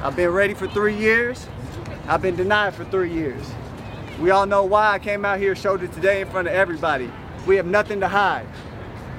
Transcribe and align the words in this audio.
I've 0.00 0.14
been 0.14 0.30
ready 0.30 0.54
for 0.54 0.68
three 0.68 0.94
years. 0.96 1.44
I've 2.06 2.22
been 2.22 2.36
denied 2.36 2.72
for 2.72 2.84
three 2.84 3.12
years. 3.12 3.44
We 4.20 4.30
all 4.30 4.46
know 4.46 4.62
why 4.62 4.92
I 4.92 5.00
came 5.00 5.24
out 5.24 5.40
here, 5.40 5.56
showed 5.56 5.82
it 5.82 5.92
today 5.92 6.20
in 6.20 6.30
front 6.30 6.46
of 6.46 6.54
everybody. 6.54 7.10
We 7.48 7.56
have 7.56 7.66
nothing 7.66 7.98
to 8.00 8.08
hide. 8.08 8.46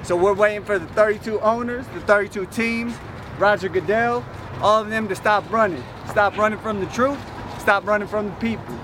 So 0.04 0.16
we're 0.16 0.32
waiting 0.32 0.64
for 0.64 0.78
the 0.78 0.86
32 0.86 1.38
owners, 1.40 1.84
the 1.92 2.00
32 2.00 2.46
teams, 2.46 2.94
Roger 3.38 3.68
Goodell, 3.68 4.24
all 4.62 4.80
of 4.80 4.88
them 4.88 5.06
to 5.08 5.14
stop 5.14 5.50
running. 5.52 5.84
Stop 6.08 6.38
running 6.38 6.58
from 6.58 6.80
the 6.80 6.86
truth, 6.86 7.18
stop 7.58 7.86
running 7.86 8.08
from 8.08 8.26
the 8.26 8.36
people. 8.36 8.78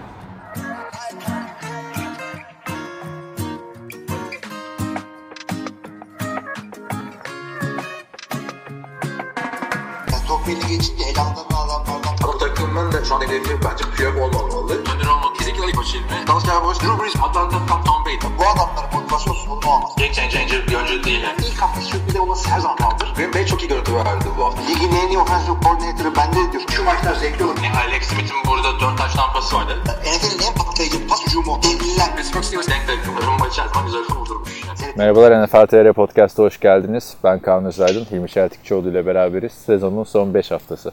Takımın 13.42 13.62
da 13.62 13.68
şu 13.68 13.84
an 13.84 13.84
hedefi 13.84 13.84
bence 13.84 13.84
Piyok 13.96 14.16
olmamalı. 14.22 14.72
Önder 14.72 15.06
olmak 15.06 15.42
Ezekiel 15.42 15.64
Aybaşı 15.64 15.98
mi? 15.98 16.04
Dalsya 16.26 16.64
Boş, 16.64 16.80
Drew 16.80 17.02
Brees, 17.02 17.16
Atlanta, 17.16 17.58
Tom, 17.68 17.84
Tom 17.84 18.04
Brady. 18.04 18.26
bu 18.38 18.42
adamların 18.42 18.90
motivasyonsuz 18.92 19.50
bunu 19.50 19.72
olmaz. 19.72 19.92
Game 19.98 20.12
changer 20.12 20.66
bir 20.68 20.74
oyuncu 20.74 21.04
değil. 21.04 21.24
İlk 21.38 21.62
hafta 21.62 21.80
sürpriz 21.80 22.16
olması 22.16 22.48
her 22.50 22.60
zaman 22.60 22.78
vardır. 22.80 23.12
Green 23.16 23.34
Bay 23.34 23.46
çok 23.46 23.62
iyi 23.62 23.68
görüntü 23.68 23.94
verdi 23.94 24.24
bu 24.38 24.44
hafta. 24.44 24.62
Ligin 24.62 24.96
en 24.96 25.08
iyi 25.08 25.18
offensive 25.18 25.56
coordinator'ı 25.64 26.16
bende 26.16 26.52
diyor. 26.52 26.62
Şu 26.70 26.84
maçlar 26.84 27.14
zevkli 27.14 27.44
olur. 27.44 27.56
Yani 27.64 27.76
Alex 27.76 28.02
Smith'in 28.08 28.36
burada 28.48 28.80
4 28.80 28.98
taş 28.98 29.14
tampası 29.14 29.56
vardı. 29.56 29.72
NFL'in 29.86 30.46
en 30.48 30.54
patlayıcı 30.54 31.08
pas 31.08 31.26
hücumu. 31.26 31.60
Devliler. 31.62 32.16
Pittsburgh 32.16 32.44
Steelers 32.44 32.68
denk 32.68 32.86
takım. 32.86 33.16
Rumba 33.26 33.44
her 33.44 33.68
zaman 33.68 33.86
güzel 33.86 34.04
kurdurmuş. 34.04 34.50
Merhabalar 34.96 35.44
NFL 35.44 35.66
TR 35.66 35.92
Podcast'a 35.92 36.42
hoş 36.42 36.60
geldiniz. 36.60 37.16
Ben 37.24 37.38
Kaan 37.38 37.64
Özaydın, 37.64 38.04
Hilmi 38.04 38.30
Şeltikçioğlu 38.30 38.90
ile 38.90 39.06
beraberiz. 39.06 39.52
Sezonun 39.52 40.04
son 40.04 40.34
5 40.34 40.50
haftası. 40.50 40.92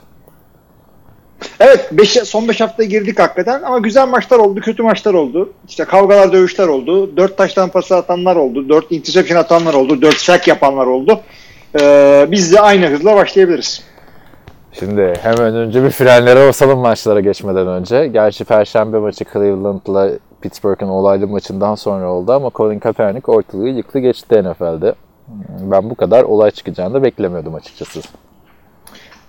Evet 1.66 1.90
beş, 1.92 2.10
son 2.10 2.48
5 2.48 2.62
haftaya 2.62 2.90
girdik 2.90 3.20
hakikaten 3.20 3.62
ama 3.62 3.80
güzel 3.80 4.08
maçlar 4.08 4.40
oldu, 4.40 4.60
kötü 4.60 4.84
maçlar 4.84 5.14
oldu. 5.14 5.54
İşte 5.68 5.86
kavgalar, 5.86 6.34
dövüşler 6.34 6.68
oldu. 6.68 7.18
4 7.18 7.38
taştan 7.38 7.70
pası 7.70 7.96
atanlar 7.96 8.36
oldu, 8.36 8.70
4 8.70 8.92
interception 8.92 9.38
atanlar 9.38 9.74
oldu, 9.74 10.02
4 10.02 10.18
sack 10.18 10.48
yapanlar 10.48 10.86
oldu. 10.86 11.20
Ee, 11.82 12.28
biz 12.32 12.54
de 12.54 12.62
aynı 12.62 12.88
hızla 12.88 13.16
başlayabiliriz. 13.16 13.84
Şimdi 14.80 15.14
hemen 15.22 15.56
önce 15.56 15.84
bir 15.84 15.90
frenlere 15.90 16.48
basalım 16.48 16.80
maçlara 16.80 17.20
geçmeden 17.20 17.68
önce. 17.68 18.08
Gerçi 18.08 18.44
Perşembe 18.46 18.98
maçı 18.98 19.26
Cleveland'la 19.34 20.10
Pittsburgh'ın 20.42 20.90
olaylı 20.90 21.28
maçından 21.28 21.76
sonra 21.76 22.12
oldu 22.12 22.32
ama 22.32 22.52
Colin 22.56 22.80
Kaepernick 22.80 23.30
ortalığı 23.30 23.70
yıktı 23.70 24.00
geçti 24.00 24.44
NFL'de. 24.44 24.96
Ben 25.72 25.90
bu 25.90 25.96
kadar 25.96 26.24
olay 26.24 26.52
çıkacağını 26.52 26.94
da 26.94 27.04
beklemiyordum 27.04 27.56
açıkçası. 27.56 28.02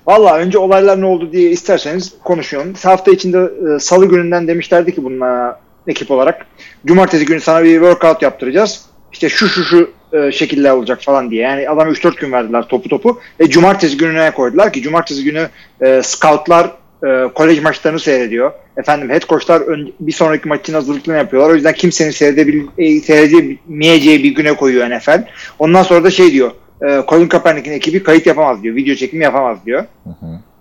Valla 0.06 0.36
önce 0.38 0.58
olaylar 0.58 1.00
ne 1.00 1.06
oldu 1.06 1.32
diye 1.32 1.50
isterseniz 1.50 2.12
konuşuyorum. 2.24 2.72
Hafta 2.82 3.10
içinde 3.10 3.38
e, 3.38 3.78
salı 3.78 4.06
gününden 4.06 4.48
demişlerdi 4.48 4.94
ki 4.94 5.04
bununla 5.04 5.60
ekip 5.86 6.10
olarak. 6.10 6.46
Cumartesi 6.86 7.24
günü 7.24 7.40
sana 7.40 7.64
bir 7.64 7.72
workout 7.74 8.22
yaptıracağız. 8.22 8.84
İşte 9.12 9.28
şu 9.28 9.48
şu 9.48 9.64
şu 9.64 9.90
e, 10.12 10.32
şekiller 10.32 10.70
olacak 10.70 11.02
falan 11.02 11.30
diye. 11.30 11.42
Yani 11.42 11.68
adam 11.68 11.88
3-4 11.88 12.20
gün 12.20 12.32
verdiler 12.32 12.62
topu 12.68 12.88
topu. 12.88 13.20
Ve 13.40 13.50
cumartesi 13.50 13.96
gününe 13.96 14.30
koydular 14.30 14.72
ki 14.72 14.82
cumartesi 14.82 15.24
günü 15.24 15.48
e, 15.80 16.00
scoutlar 16.02 16.70
e, 17.06 17.28
kolej 17.34 17.62
maçlarını 17.62 18.00
seyrediyor. 18.00 18.52
Efendim 18.76 19.10
head 19.10 19.22
coachlar 19.28 19.60
ön- 19.60 19.92
bir 20.00 20.12
sonraki 20.12 20.48
maç 20.48 20.60
için 20.60 20.74
hazırlıklarını 20.74 21.20
yapıyorlar. 21.20 21.50
O 21.50 21.54
yüzden 21.54 21.72
kimsenin 21.74 22.10
seyredebil 22.10 22.66
e, 22.78 23.00
seyredemeyeceği 23.00 24.24
bir 24.24 24.34
güne 24.34 24.56
koyuyor 24.56 24.90
NFL. 24.90 25.24
Ondan 25.58 25.82
sonra 25.82 26.04
da 26.04 26.10
şey 26.10 26.32
diyor. 26.32 26.50
E, 26.86 27.02
Colin 27.08 27.28
Kaepernick'in 27.28 27.72
ekibi 27.72 28.02
kayıt 28.02 28.26
yapamaz 28.26 28.62
diyor. 28.62 28.76
Video 28.76 28.94
çekimi 28.94 29.24
yapamaz 29.24 29.58
diyor. 29.66 29.84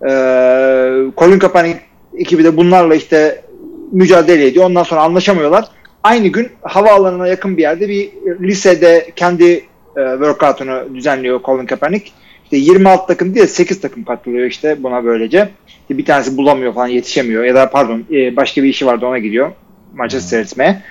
E, 0.02 0.12
Colin 1.18 1.40
Kaepernick 1.40 1.80
ekibi 2.18 2.44
de 2.44 2.58
bunlarla 2.58 2.96
işte 2.96 3.42
mücadele 3.92 4.48
ediyor. 4.48 4.66
Ondan 4.66 4.84
sonra 4.84 5.02
anlaşamıyorlar. 5.02 5.66
Aynı 6.04 6.28
gün 6.28 6.50
havaalanına 6.62 7.28
yakın 7.28 7.58
bir 7.58 7.62
yerde 7.62 7.90
bir 7.90 8.10
lisede 8.42 9.12
kendi 9.16 9.44
e, 9.44 9.62
workout'unu 9.96 10.96
düzenliyor 10.96 11.42
Colin 11.44 11.66
Kaepernick. 11.66 12.12
İşte 12.44 12.58
26 12.58 13.08
takım 13.08 13.36
değil 13.36 13.48
8 13.48 13.82
takım 13.82 14.04
katılıyor 14.04 14.46
işte 14.46 14.84
buna 14.84 15.06
böylece. 15.06 15.50
İşte 15.68 15.98
bir 15.98 16.06
tanesi 16.06 16.38
bulamıyor 16.38 16.74
falan 16.74 16.88
yetişemiyor 16.88 17.44
ya 17.44 17.56
da 17.56 17.70
pardon 17.70 18.04
e, 18.12 18.36
başka 18.36 18.64
bir 18.64 18.70
işi 18.70 18.86
vardı 18.86 19.06
ona 19.06 19.20
gidiyor 19.20 19.52
maçı 19.94 20.22
seyretmeye. 20.22 20.82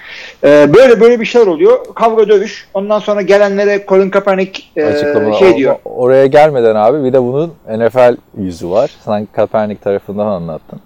E, 0.44 0.74
böyle 0.74 1.00
böyle 1.00 1.20
bir 1.20 1.24
şeyler 1.24 1.46
oluyor. 1.46 1.94
Kavga 1.94 2.28
dövüş. 2.28 2.68
Ondan 2.74 2.98
sonra 2.98 3.22
gelenlere 3.22 3.84
Colin 3.88 4.10
Kaepernick 4.10 4.62
e, 4.76 4.84
Açıklama 4.84 5.32
şey 5.32 5.56
diyor. 5.56 5.76
o- 5.84 5.90
Oraya 5.94 6.26
gelmeden 6.26 6.74
abi 6.74 7.04
bir 7.04 7.12
de 7.12 7.22
bunun 7.22 7.52
NFL 7.68 8.16
yüzü 8.38 8.70
var. 8.70 8.90
Sen 9.04 9.28
Kaepernick 9.32 9.84
tarafından 9.84 10.26
anlattın. 10.26 10.80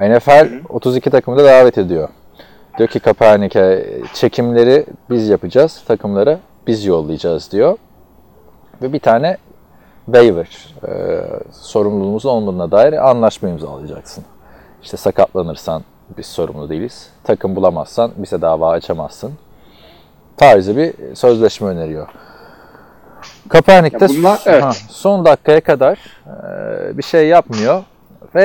NFL 0.00 0.48
32 0.68 1.10
takımı 1.10 1.36
da 1.38 1.44
davet 1.44 1.78
ediyor. 1.78 2.08
Diyor 2.78 2.88
ki 2.88 3.00
Kaepernick'e 3.00 3.86
çekimleri 4.14 4.86
biz 5.10 5.28
yapacağız, 5.28 5.82
takımları 5.88 6.38
biz 6.66 6.84
yollayacağız 6.84 7.52
diyor. 7.52 7.76
Ve 8.82 8.92
bir 8.92 8.98
tane 9.00 9.36
waiver, 10.06 10.48
e, 10.88 10.92
sorumluluğumuzun 11.52 12.28
olduğuna 12.28 12.70
dair 12.70 13.08
anlaşma 13.10 13.48
imzalayacaksın. 13.48 14.24
İşte 14.82 14.96
sakatlanırsan 14.96 15.82
biz 16.16 16.26
sorumlu 16.26 16.68
değiliz. 16.68 17.10
Takım 17.24 17.56
bulamazsan 17.56 18.10
bize 18.16 18.40
dava 18.40 18.70
açamazsın. 18.70 19.32
Tarzı 20.36 20.76
bir 20.76 20.94
sözleşme 21.14 21.68
öneriyor. 21.68 22.08
Kaepernick 23.48 24.00
de 24.00 24.04
Ya 24.04 24.10
bunlar- 24.18 24.40
evet. 24.46 24.62
ha, 24.62 24.72
son 24.88 25.24
dakikaya 25.24 25.60
kadar 25.60 25.98
e, 26.26 26.98
bir 26.98 27.02
şey 27.02 27.28
yapmıyor 27.28 27.82
ve 28.34 28.44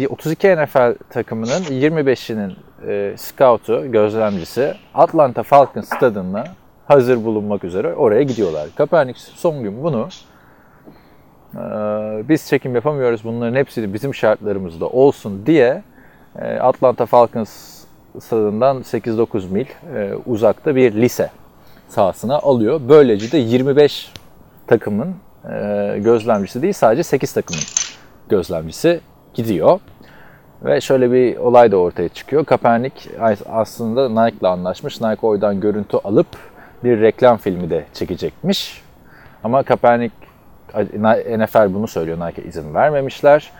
e, 0.00 0.08
32 0.08 0.48
NFL 0.56 0.94
takımının 1.10 1.62
25'inin 1.62 2.56
e, 2.88 3.14
scout'u, 3.16 3.92
gözlemcisi 3.92 4.74
Atlanta 4.94 5.42
Falcons 5.42 5.86
stadında 5.86 6.44
hazır 6.88 7.24
bulunmak 7.24 7.64
üzere 7.64 7.94
oraya 7.94 8.22
gidiyorlar. 8.22 8.68
Kaepernick 8.76 9.18
son 9.20 9.62
gün 9.62 9.84
bunu 9.84 10.08
e, 11.54 11.58
biz 12.28 12.48
çekim 12.48 12.74
yapamıyoruz 12.74 13.24
bunların 13.24 13.54
hepsi 13.56 13.94
bizim 13.94 14.14
şartlarımızda 14.14 14.86
olsun 14.88 15.46
diye 15.46 15.82
Atlanta 16.42 17.06
Falcons 17.06 17.84
stadından 18.20 18.76
8-9 18.76 19.50
mil 19.50 19.66
e, 19.96 20.14
uzakta 20.26 20.76
bir 20.76 20.92
lise 20.92 21.30
sahasına 21.88 22.38
alıyor. 22.38 22.80
Böylece 22.88 23.32
de 23.32 23.38
25 23.38 24.12
takımın 24.66 25.14
e, 25.50 25.98
gözlemcisi 25.98 26.62
değil 26.62 26.72
sadece 26.72 27.02
8 27.02 27.32
takımın 27.32 27.62
gözlemcisi 28.28 29.00
gidiyor. 29.34 29.80
Ve 30.64 30.80
şöyle 30.80 31.12
bir 31.12 31.36
olay 31.36 31.72
da 31.72 31.76
ortaya 31.76 32.08
çıkıyor. 32.08 32.44
Kaepernick 32.44 33.10
aslında 33.46 34.24
Nike'la 34.24 34.50
anlaşmış. 34.50 35.00
Nike 35.00 35.26
oradan 35.26 35.60
görüntü 35.60 35.96
alıp 35.96 36.26
bir 36.84 37.00
reklam 37.00 37.36
filmi 37.36 37.70
de 37.70 37.84
çekecekmiş. 37.94 38.82
Ama 39.44 39.62
Kaepernick 39.62 40.14
NFL 41.38 41.74
bunu 41.74 41.86
söylüyor. 41.88 42.18
Nike 42.20 42.42
izin 42.42 42.74
vermemişler. 42.74 43.52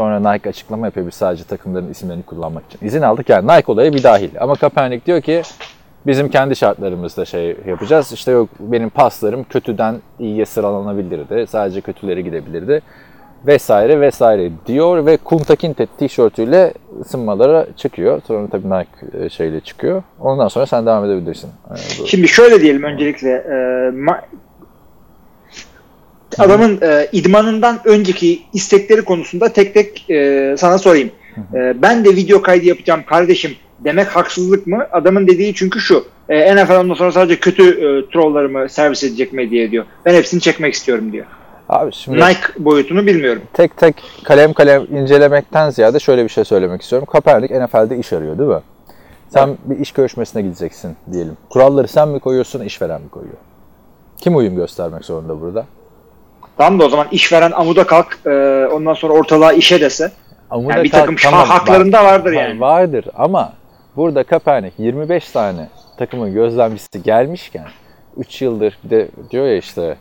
Sonra 0.00 0.32
Nike 0.32 0.48
açıklama 0.48 0.86
yapıyor 0.86 1.06
biz 1.06 1.14
sadece 1.14 1.44
takımların 1.44 1.90
isimlerini 1.90 2.22
kullanmak 2.22 2.62
için. 2.66 2.86
İzin 2.86 3.02
aldık 3.02 3.28
yani 3.28 3.48
Nike 3.48 3.72
olayı 3.72 3.92
bir 3.92 4.02
dahil. 4.02 4.30
Ama 4.40 4.54
Kaepernick 4.54 5.06
diyor 5.06 5.20
ki 5.20 5.42
bizim 6.06 6.28
kendi 6.28 6.56
şartlarımızda 6.56 7.24
şey 7.24 7.56
yapacağız. 7.66 8.12
İşte 8.12 8.32
yok 8.32 8.48
benim 8.60 8.90
paslarım 8.90 9.44
kötüden 9.44 9.96
iyiye 10.18 10.46
sıralanabilirdi. 10.46 11.46
Sadece 11.46 11.80
kötüleri 11.80 12.24
gidebilirdi. 12.24 12.82
Vesaire 13.46 14.00
vesaire 14.00 14.50
diyor 14.66 15.06
ve 15.06 15.16
Kunta 15.16 15.56
Kinte 15.56 15.86
tişörtüyle 15.86 16.74
ısınmalara 17.00 17.66
çıkıyor. 17.76 18.20
Sonra 18.26 18.48
tabii 18.48 18.70
Nike 18.70 19.24
e, 19.24 19.28
şeyle 19.28 19.60
çıkıyor. 19.60 20.02
Ondan 20.20 20.48
sonra 20.48 20.66
sen 20.66 20.86
devam 20.86 21.04
edebilirsin. 21.04 21.50
Şimdi 22.06 22.28
şöyle 22.28 22.60
diyelim 22.60 22.82
öncelikle 22.82 23.30
e, 23.30 23.90
adamın 26.38 26.78
e, 26.82 27.08
idmanından 27.12 27.78
önceki 27.84 28.42
istekleri 28.52 29.02
konusunda 29.04 29.48
tek 29.48 29.74
tek 29.74 30.10
e, 30.10 30.54
sana 30.58 30.78
sorayım. 30.78 31.10
E, 31.54 31.82
ben 31.82 32.04
de 32.04 32.16
video 32.16 32.42
kaydı 32.42 32.66
yapacağım 32.66 33.02
kardeşim 33.06 33.50
demek 33.84 34.06
haksızlık 34.08 34.66
mı? 34.66 34.86
Adamın 34.92 35.26
dediği 35.26 35.54
çünkü 35.54 35.80
şu. 35.80 36.04
E, 36.28 36.56
NFL 36.56 36.72
ondan 36.80 36.94
sonra 36.94 37.12
sadece 37.12 37.40
kötü 37.40 37.68
e, 37.68 38.10
trolllarımı 38.12 38.68
servis 38.68 39.04
edecek 39.04 39.32
medya 39.32 39.70
diyor. 39.70 39.84
Ben 40.06 40.14
hepsini 40.14 40.40
çekmek 40.40 40.74
istiyorum 40.74 41.12
diyor. 41.12 41.26
Abi 41.68 41.92
şimdi 41.92 42.18
Nike 42.18 42.40
boyutunu 42.58 43.06
bilmiyorum. 43.06 43.42
tek 43.52 43.76
tek 43.76 43.94
kalem 44.24 44.52
kalem 44.52 44.86
incelemekten 44.96 45.70
ziyade 45.70 45.98
şöyle 46.00 46.24
bir 46.24 46.28
şey 46.28 46.44
söylemek 46.44 46.82
istiyorum. 46.82 47.08
Kaepernick 47.12 47.54
NFL'de 47.60 47.98
iş 47.98 48.12
arıyor 48.12 48.38
değil 48.38 48.50
mi? 48.50 48.60
Sen 49.28 49.56
bir 49.64 49.78
iş 49.78 49.92
görüşmesine 49.92 50.42
gideceksin 50.42 50.96
diyelim. 51.12 51.36
Kuralları 51.50 51.88
sen 51.88 52.08
mi 52.08 52.20
koyuyorsun, 52.20 52.64
işveren 52.64 53.02
mi 53.02 53.08
koyuyor? 53.08 53.36
Kim 54.18 54.36
uyum 54.36 54.56
göstermek 54.56 55.04
zorunda 55.04 55.40
burada? 55.40 55.66
Tamam 56.60 56.80
da 56.80 56.84
o 56.84 56.88
zaman 56.88 57.06
işveren 57.12 57.50
amuda 57.52 57.86
kalk 57.86 58.18
e, 58.26 58.30
ondan 58.72 58.94
sonra 58.94 59.12
ortalığa 59.12 59.52
işe 59.52 59.80
dese. 59.80 60.12
Amuda 60.50 60.72
Yani 60.72 60.84
bir 60.84 60.90
kalk- 60.90 61.00
takım 61.00 61.16
tamam, 61.16 61.46
haklarında 61.48 62.04
vardır 62.04 62.32
var- 62.34 62.42
yani. 62.48 62.60
Vardır 62.60 63.04
ama 63.16 63.52
burada 63.96 64.22
Kaepernick 64.22 64.82
25 64.82 65.30
tane 65.30 65.68
takımın 65.98 66.34
gözlemcisi 66.34 67.02
gelmişken 67.02 67.64
3 68.16 68.42
yıldır 68.42 68.78
bir 68.84 68.90
de 68.90 69.08
diyor 69.30 69.46
ya 69.46 69.56
işte 69.56 69.96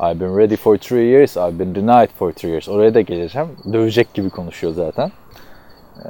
I've 0.00 0.20
been 0.20 0.38
ready 0.38 0.56
for 0.56 0.76
three 0.76 1.04
years, 1.04 1.36
I've 1.36 1.58
been 1.58 1.74
denied 1.74 2.08
for 2.18 2.32
three 2.32 2.50
years. 2.50 2.68
Oraya 2.68 2.94
da 2.94 3.00
geleceğim. 3.00 3.48
Dövecek 3.72 4.14
gibi 4.14 4.30
konuşuyor 4.30 4.72
zaten 4.72 5.12
ee, 6.04 6.08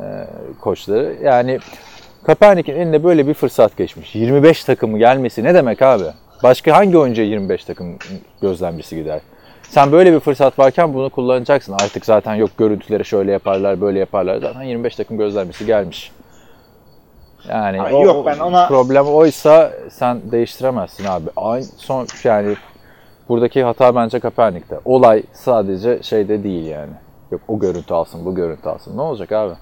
koçları. 0.61 1.17
Yani 1.23 1.59
Kaepernick'in 2.27 2.77
eline 2.77 3.05
böyle 3.05 3.27
bir 3.27 3.35
fırsat 3.35 3.77
geçmiş. 3.77 4.15
25 4.15 4.65
takımı 4.65 4.99
gelmesi 4.99 5.45
ne 5.45 5.55
demek 5.55 5.83
abi? 5.83 6.05
Başka 6.43 6.77
hangi 6.77 6.99
oyuncuya 6.99 7.27
25 7.29 7.65
takım 7.65 7.97
gözlemcisi 8.43 8.97
gider? 8.97 9.21
Sen 9.69 9.93
böyle 9.93 10.13
bir 10.13 10.21
fırsat 10.21 10.59
varken 10.59 10.95
bunu 10.95 11.11
kullanacaksın. 11.11 11.73
Artık 11.73 12.05
zaten 12.05 12.35
yok 12.35 12.51
görüntüleri 12.59 13.05
şöyle 13.05 13.33
yaparlar, 13.33 13.81
böyle 13.81 13.99
yaparlar. 13.99 14.39
Zaten 14.41 14.63
25 14.63 14.97
takım 14.97 15.19
gözlemcisi 15.19 15.67
gelmiş. 15.67 16.13
Yani 17.49 17.83
Ay 17.83 17.95
o, 17.95 18.03
yok, 18.05 18.27
ben 18.27 18.39
ona- 18.39 18.69
problem 18.69 19.07
oysa 19.07 19.73
sen 19.91 20.21
değiştiremezsin 20.33 21.05
abi. 21.05 21.29
Aynı 21.37 21.65
son 21.65 22.07
yani 22.25 22.57
buradaki 23.29 23.65
hata 23.65 23.95
bence 23.95 24.21
Kaepernick'te. 24.21 24.81
Olay 24.85 25.23
sadece 25.33 26.03
şeyde 26.03 26.45
değil 26.45 26.67
yani. 26.67 26.93
Yok 27.31 27.41
o 27.49 27.59
görüntü 27.59 27.95
alsın, 27.95 28.25
bu 28.25 28.35
görüntü 28.35 28.69
alsın. 28.69 28.97
Ne 28.97 29.01
olacak 29.01 29.33
abi? 29.33 29.55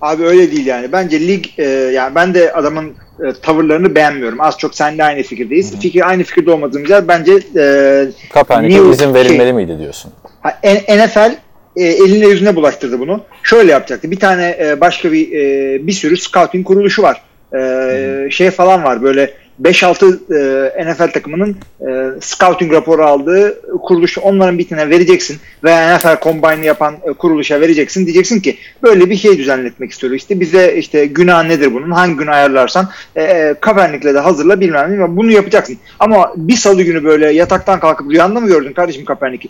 Abi 0.00 0.24
öyle 0.24 0.50
değil 0.52 0.66
yani. 0.66 0.92
Bence 0.92 1.20
lig 1.20 1.44
e, 1.58 1.64
yani 1.68 2.14
ben 2.14 2.34
de 2.34 2.52
adamın 2.52 2.94
e, 3.24 3.32
tavırlarını 3.42 3.94
beğenmiyorum. 3.94 4.40
Az 4.40 4.58
çok 4.58 4.74
seninle 4.74 5.04
aynı 5.04 5.22
fikirdeyiz. 5.22 5.80
Fikir 5.80 6.08
aynı 6.08 6.24
fikirde 6.24 6.50
olmadığımız 6.50 6.90
yer 6.90 7.08
bence 7.08 7.32
e, 7.56 8.04
Kaepernick'e 8.32 8.90
izin 8.90 9.14
verilmeli 9.14 9.52
miydi 9.52 9.78
diyorsun? 9.78 10.12
Ha, 10.42 10.58
NFL 10.88 11.36
e, 11.76 11.84
eline 11.84 12.26
yüzüne 12.26 12.56
bulaştırdı 12.56 13.00
bunu. 13.00 13.20
Şöyle 13.42 13.72
yapacaktı. 13.72 14.10
Bir 14.10 14.20
tane 14.20 14.56
e, 14.60 14.80
başka 14.80 15.12
bir 15.12 15.32
e, 15.32 15.86
bir 15.86 15.92
sürü 15.92 16.16
scouting 16.16 16.66
kuruluşu 16.66 17.02
var. 17.02 17.22
E, 17.54 18.30
şey 18.30 18.50
falan 18.50 18.84
var 18.84 19.02
böyle 19.02 19.30
5-6 19.62 20.78
e, 20.78 20.92
NFL 20.92 21.12
takımının 21.12 21.56
e, 21.80 21.86
scouting 22.20 22.72
raporu 22.72 23.04
aldığı 23.04 23.60
kuruluş 23.82 24.18
onların 24.18 24.58
bir 24.58 24.68
tane 24.68 24.90
vereceksin 24.90 25.38
veya 25.64 25.96
NFL 25.96 26.20
Combine'ı 26.22 26.64
yapan 26.64 26.96
e, 27.04 27.12
kuruluşa 27.12 27.60
vereceksin. 27.60 28.06
Diyeceksin 28.06 28.40
ki 28.40 28.56
böyle 28.82 29.10
bir 29.10 29.16
şey 29.16 29.38
düzenletmek 29.38 29.90
istiyoruz. 29.90 30.16
İşte 30.16 30.40
bize 30.40 30.74
işte 30.76 31.06
günah 31.06 31.46
nedir 31.46 31.74
bunun? 31.74 31.90
Hangi 31.90 32.16
gün 32.16 32.26
ayarlarsan 32.26 32.88
e, 33.16 33.22
e, 33.22 33.54
Kaepernick'le 33.60 34.14
de 34.14 34.18
hazırla 34.18 34.60
bilmem 34.60 35.00
ne. 35.00 35.16
Bunu 35.16 35.30
yapacaksın. 35.30 35.78
Ama 35.98 36.32
bir 36.36 36.56
salı 36.56 36.82
günü 36.82 37.04
böyle 37.04 37.32
yataktan 37.32 37.80
kalkıp 37.80 38.10
rüyanda 38.10 38.40
mı 38.40 38.48
gördün 38.48 38.72
kardeşim 38.72 39.04
Kaepernick'i? 39.04 39.48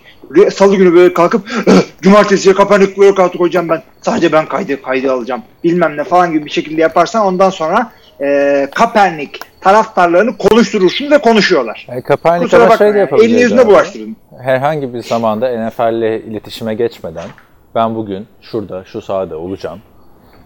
Salı 0.51 0.75
günü 0.75 0.93
böyle 0.93 1.13
kalkıp 1.13 1.41
cumartesiye 2.01 2.55
Kaepernick 2.55 2.95
workout'u 2.95 3.37
koyacağım 3.37 3.69
ben. 3.69 3.81
Sadece 4.01 4.31
ben 4.31 4.45
kaydı 4.45 4.81
kaydı 4.81 5.11
alacağım. 5.11 5.43
Bilmem 5.63 5.97
ne 5.97 6.03
falan 6.03 6.31
gibi 6.31 6.45
bir 6.45 6.49
şekilde 6.49 6.81
yaparsan 6.81 7.25
ondan 7.25 7.49
sonra 7.49 7.91
e, 8.21 8.67
Kaepernick 8.75 9.39
taraftarlarını 9.61 10.37
konuşturursun 10.37 11.11
ve 11.11 11.17
konuşuyorlar. 11.17 11.87
E, 11.91 12.01
Kaepernick 12.01 12.43
Kusura 12.43 12.77
şey 12.77 12.93
de 12.93 12.99
yapabilirdi 12.99 13.29
Elini 13.31 13.41
yüzüne 13.41 13.61
abi. 13.61 13.67
bulaştırdın. 13.69 14.15
herhangi 14.43 14.93
bir 14.93 15.03
zamanda 15.03 15.67
NFL 15.67 15.93
ile 15.93 16.21
iletişime 16.21 16.73
geçmeden 16.73 17.27
ben 17.75 17.95
bugün 17.95 18.27
şurada 18.41 18.83
şu 18.85 19.01
sahada 19.01 19.37
olacağım. 19.37 19.79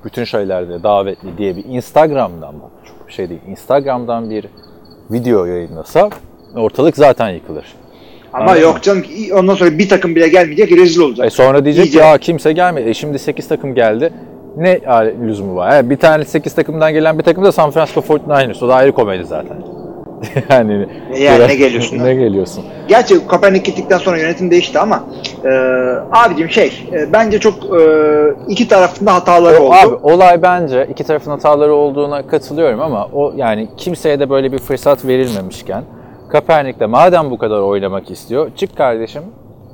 Bütün 0.05 0.23
şeylerde 0.23 0.83
davetli 0.83 1.37
diye 1.37 1.55
bir 1.57 1.63
Instagram'dan 1.65 2.61
bak 2.61 2.71
çok 2.87 3.07
bir 3.07 3.13
şey 3.13 3.29
değil. 3.29 3.41
Instagram'dan 3.47 4.29
bir 4.29 4.45
video 5.11 5.45
yayınlasa 5.45 6.09
ortalık 6.55 6.97
zaten 6.97 7.29
yıkılır. 7.29 7.65
Ama 8.33 8.43
Anladın 8.45 8.61
yok 8.61 8.81
canım 8.83 9.03
ondan 9.33 9.55
sonra 9.55 9.77
bir 9.77 9.89
takım 9.89 10.15
bile 10.15 10.27
gelmeyecek 10.27 10.71
rezil 10.71 11.01
olacak. 11.01 11.27
E 11.27 11.29
sonra 11.29 11.65
diyecek 11.65 11.85
İyice- 11.85 11.99
ya 11.99 12.17
kimse 12.17 12.53
gelmedi. 12.53 12.89
E 12.89 12.93
şimdi 12.93 13.19
8 13.19 13.47
takım 13.47 13.75
geldi. 13.75 14.13
Ne 14.57 14.79
lüzumu 15.27 15.55
var? 15.55 15.77
E 15.83 15.89
bir 15.89 15.97
tane 15.97 16.25
8 16.25 16.55
takımdan 16.55 16.93
gelen 16.93 17.17
bir 17.19 17.23
takım 17.23 17.43
da 17.45 17.51
San 17.51 17.71
Francisco 17.71 18.01
49ers. 18.01 18.65
O 18.65 18.67
da 18.67 18.75
ayrı 18.75 18.91
komedi 18.91 19.23
zaten. 19.25 19.57
yani 20.49 20.87
Yani 21.19 21.47
ne 21.47 21.55
geliyorsun 21.55 21.99
ne 22.03 22.15
geliyorsun? 22.15 22.63
Gerçi 22.87 23.27
Kaepernick 23.27 23.65
gittikten 23.71 23.97
sonra 23.97 24.17
yönetim 24.17 24.51
değişti 24.51 24.79
ama 24.79 25.03
e, 25.45 25.49
abicim 26.11 26.49
şey 26.49 26.87
e, 26.93 27.13
bence 27.13 27.39
çok 27.39 27.53
e, 27.53 27.79
iki 28.47 28.67
tarafında 28.67 29.13
hataları 29.13 29.59
O, 29.59 29.63
oldu. 29.65 29.73
abi 29.73 29.95
olay 30.13 30.41
bence 30.41 30.87
iki 30.91 31.03
tarafın 31.03 31.31
hataları 31.31 31.73
olduğuna 31.73 32.27
katılıyorum 32.27 32.81
ama 32.81 33.09
o 33.13 33.33
yani 33.35 33.67
kimseye 33.77 34.19
de 34.19 34.29
böyle 34.29 34.51
bir 34.51 34.57
fırsat 34.59 35.05
verilmemişken 35.05 35.83
Kaepernick 36.29 36.79
de 36.79 36.85
madem 36.85 37.31
bu 37.31 37.37
kadar 37.37 37.59
oynamak 37.59 38.11
istiyor 38.11 38.51
çık 38.55 38.77
kardeşim 38.77 39.23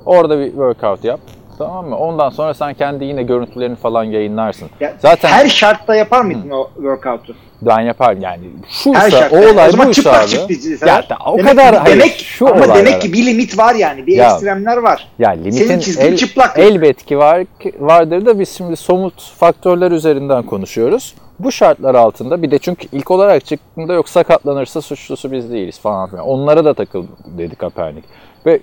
orada 0.06 0.40
bir 0.40 0.46
workout 0.50 1.04
yap. 1.04 1.20
Tamam 1.60 1.90
mı? 1.90 1.98
Ondan 1.98 2.30
sonra 2.30 2.54
sen 2.54 2.74
kendi 2.74 3.06
yine 3.06 3.24
görüntülerini 3.24 3.76
falan 3.76 4.04
yayınlarsın. 4.04 4.70
Ya, 4.80 4.94
Zaten 5.00 5.30
her 5.30 5.48
şartta 5.48 5.96
yapar 5.96 6.22
mıydın 6.22 6.50
o 6.50 6.70
workout'u? 6.76 7.36
ben 7.62 7.80
yaparım 7.82 8.22
yani. 8.22 8.42
Şuysa 8.70 9.30
o 9.32 9.38
olay 9.38 9.68
o 9.68 9.72
zaman 9.72 9.88
buysa 9.88 10.12
abi. 10.12 10.28
çık 10.28 10.50
diyeceğiz. 10.50 10.82
Ya 10.82 11.04
o 11.28 11.38
demek, 11.38 11.52
kadar 11.52 11.72
ki, 11.74 11.78
hayır, 11.80 12.00
demek, 12.00 12.18
şu 12.20 12.48
ama 12.48 12.56
olaylar. 12.56 12.76
demek 12.78 13.02
ki 13.02 13.14
bir 13.14 13.26
limit 13.26 13.58
var 13.58 13.76
yani. 13.76 14.08
Bir 14.08 14.16
Ya. 14.18 14.32
ekstremler 14.32 14.78
var. 14.78 15.08
Ya 15.20 15.30
limitin 15.30 15.68
Senin 15.68 15.80
çizgin 15.80 16.06
el, 16.06 16.18
çıplak. 16.18 16.60
elbet 16.60 17.06
ki 17.06 17.18
var 17.18 17.46
vardır 17.80 18.26
da 18.26 18.40
biz 18.40 18.50
şimdi 18.50 18.76
somut 18.76 19.22
faktörler 19.22 19.92
üzerinden 19.92 20.44
konuşuyoruz. 20.44 21.16
Bu 21.40 21.52
şartlar 21.52 21.96
altında 21.96 22.42
bir 22.42 22.52
de 22.52 22.60
çünkü 22.60 22.88
ilk 22.92 23.12
olarak 23.12 23.46
çıktığında 23.46 23.94
yok 23.94 24.10
sakatlanırsa 24.10 24.82
suçlusu 24.82 25.32
biz 25.32 25.52
değiliz 25.52 25.80
falan 25.80 26.10
filan. 26.10 26.26
Onlara 26.26 26.66
da 26.66 26.74
takıl 26.74 27.06
dedi 27.38 27.56
Kaepernick. 27.56 28.08
Ve 28.46 28.60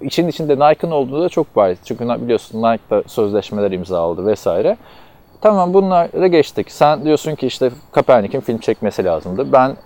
için 0.00 0.28
içinde 0.28 0.54
Nike'ın 0.54 0.90
olduğu 0.90 1.22
da 1.22 1.28
çok 1.28 1.56
bariz. 1.56 1.78
Çünkü 1.84 2.04
biliyorsun 2.04 2.62
Nike'da 2.62 3.02
sözleşmeler 3.06 3.70
imzaladı 3.70 4.26
vesaire. 4.26 4.76
Tamam 5.40 5.74
bunları 5.74 6.26
geçtik. 6.26 6.70
Sen 6.70 7.04
diyorsun 7.04 7.34
ki 7.34 7.46
işte 7.46 7.70
Kaepernick'in 7.92 8.40
film 8.40 8.58
çekmesi 8.58 9.04
lazımdı. 9.04 9.52
Ben 9.52 9.76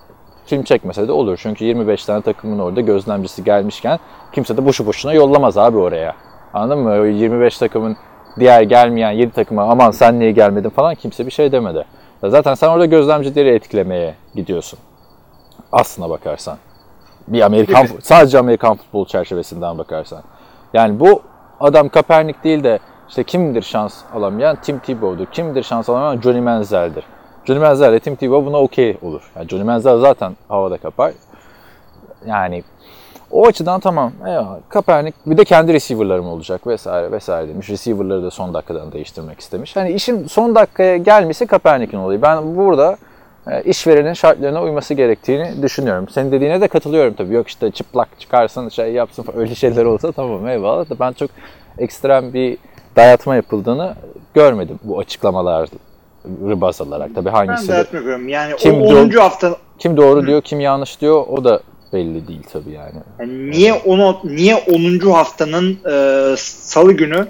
film 0.46 0.62
çekmese 0.62 1.08
de 1.08 1.12
olur. 1.12 1.38
Çünkü 1.42 1.64
25 1.64 2.04
tane 2.04 2.22
takımın 2.22 2.58
orada 2.58 2.81
gözlemcisi 2.81 3.44
gelmişken 3.44 3.98
kimse 4.32 4.56
de 4.56 4.66
boşu 4.66 4.87
boşuna 4.87 5.12
yollamaz 5.12 5.58
abi 5.58 5.78
oraya. 5.78 6.14
Anladın 6.54 6.78
mı? 6.78 6.90
O 6.90 7.04
25 7.04 7.58
takımın 7.58 7.96
diğer 8.38 8.62
gelmeyen 8.62 9.10
7 9.10 9.32
takıma 9.32 9.62
aman 9.62 9.90
sen 9.90 10.19
niye 10.19 10.31
gelmedin 10.32 10.69
falan 10.70 10.94
kimse 10.94 11.26
bir 11.26 11.31
şey 11.31 11.52
demedi. 11.52 11.84
Zaten 12.25 12.54
sen 12.54 12.69
orada 12.69 12.86
gözlemcileri 12.86 13.48
etkilemeye 13.48 14.14
gidiyorsun. 14.34 14.78
Aslına 15.72 16.10
bakarsan. 16.10 16.58
Bir 17.32 17.41
Amerikan 17.41 17.87
sadece 18.03 18.38
Amerikan 18.38 18.77
futbol 18.77 19.06
çerçevesinden 19.06 19.79
bakarsan. 19.79 20.23
Yani 20.75 21.00
bu 21.00 21.23
adam 21.61 21.88
Kaepernick 21.88 22.44
değil 22.44 22.65
de 22.65 22.79
işte 23.09 23.25
kimdir 23.25 23.62
şans 23.62 24.03
alamayan? 24.15 24.56
Tim 24.62 24.79
Tebow'dur. 24.79 25.27
Kimdir 25.27 25.62
şans 25.62 25.88
alamayan? 25.88 26.21
Johnny 26.21 26.41
Manziel'dir. 26.41 27.05
Johnny 27.44 27.61
Manziel 27.61 27.91
ile 27.91 28.00
Tim 28.00 28.17
Tebow 28.17 28.47
buna 28.47 28.56
okey 28.56 28.97
olur. 29.03 29.31
Yani 29.37 29.49
Johnny 29.49 29.65
Manziel 29.65 29.99
zaten 29.99 30.37
havada 30.49 30.79
kapar. 30.79 31.12
Yani 32.27 32.65
o 33.31 33.47
açıdan 33.47 33.81
tamam. 33.81 34.12
Eyvallah. 34.27 34.59
Kaepernick 34.69 35.19
bir 35.27 35.37
de 35.37 35.44
kendi 35.44 35.73
receiver'larım 35.73 36.27
olacak 36.27 36.67
vesaire 36.67 37.12
vesaire 37.12 37.49
demiş. 37.49 37.71
Receiver'ları 37.71 38.23
da 38.23 38.31
son 38.31 38.55
dakikadan 38.55 38.93
değiştirmek 38.93 39.41
istemiş. 39.41 39.77
Hani 39.77 39.93
işin 39.93 40.27
son 40.27 40.55
dakikaya 40.55 40.97
gelmesi 40.97 41.46
Kaepernick'in 41.46 41.99
olayı. 41.99 42.22
Ben 42.22 42.56
burada 42.56 42.96
işverenin 43.65 44.13
şartlarına 44.13 44.63
uyması 44.63 44.94
gerektiğini 44.94 45.63
düşünüyorum. 45.63 46.09
Senin 46.09 46.32
dediğine 46.32 46.61
de 46.61 46.69
katılıyorum 46.69 47.15
tabii. 47.15 47.35
Yok 47.35 47.49
işte 47.49 47.70
çıplak 47.70 48.20
çıkarsın 48.20 48.69
şey 48.69 48.93
yapsın 48.93 49.23
falan. 49.23 49.41
öyle 49.41 49.55
şeyler 49.55 49.85
olsa 49.85 50.13
tamam 50.13 50.49
eyvallah 50.49 50.91
da 50.91 50.99
ben 51.01 51.13
çok 51.13 51.31
ekstrem 51.79 52.32
bir 52.32 52.59
dayatma 52.97 53.37
yapıldığını 53.37 53.94
görmedim 54.35 54.79
bu 54.85 54.99
açıklamaları 54.99 55.67
baz 56.41 56.81
alarak. 56.81 57.15
Tabii 57.15 57.27
Ben 57.27 57.31
hangisi 57.32 57.69
de, 57.69 57.73
yapmıyorum. 57.73 58.29
Yani 58.29 58.56
Kim 58.56 58.82
o 58.82 58.87
10. 58.87 59.11
hafta 59.11 59.56
kim 59.79 59.97
doğru 59.97 60.27
diyor 60.27 60.43
kim 60.43 60.61
yanlış 60.61 61.01
diyor 61.01 61.25
o 61.29 61.44
da 61.44 61.61
belli 61.93 62.29
değil 62.29 62.43
tabii 62.53 62.70
yani. 62.70 62.93
yani 63.20 63.51
niye 63.51 63.73
onu 63.75 64.20
niye 64.25 64.56
10. 64.56 65.11
haftanın 65.11 65.79
e, 65.91 66.35
salı 66.37 66.93
günü 66.93 67.27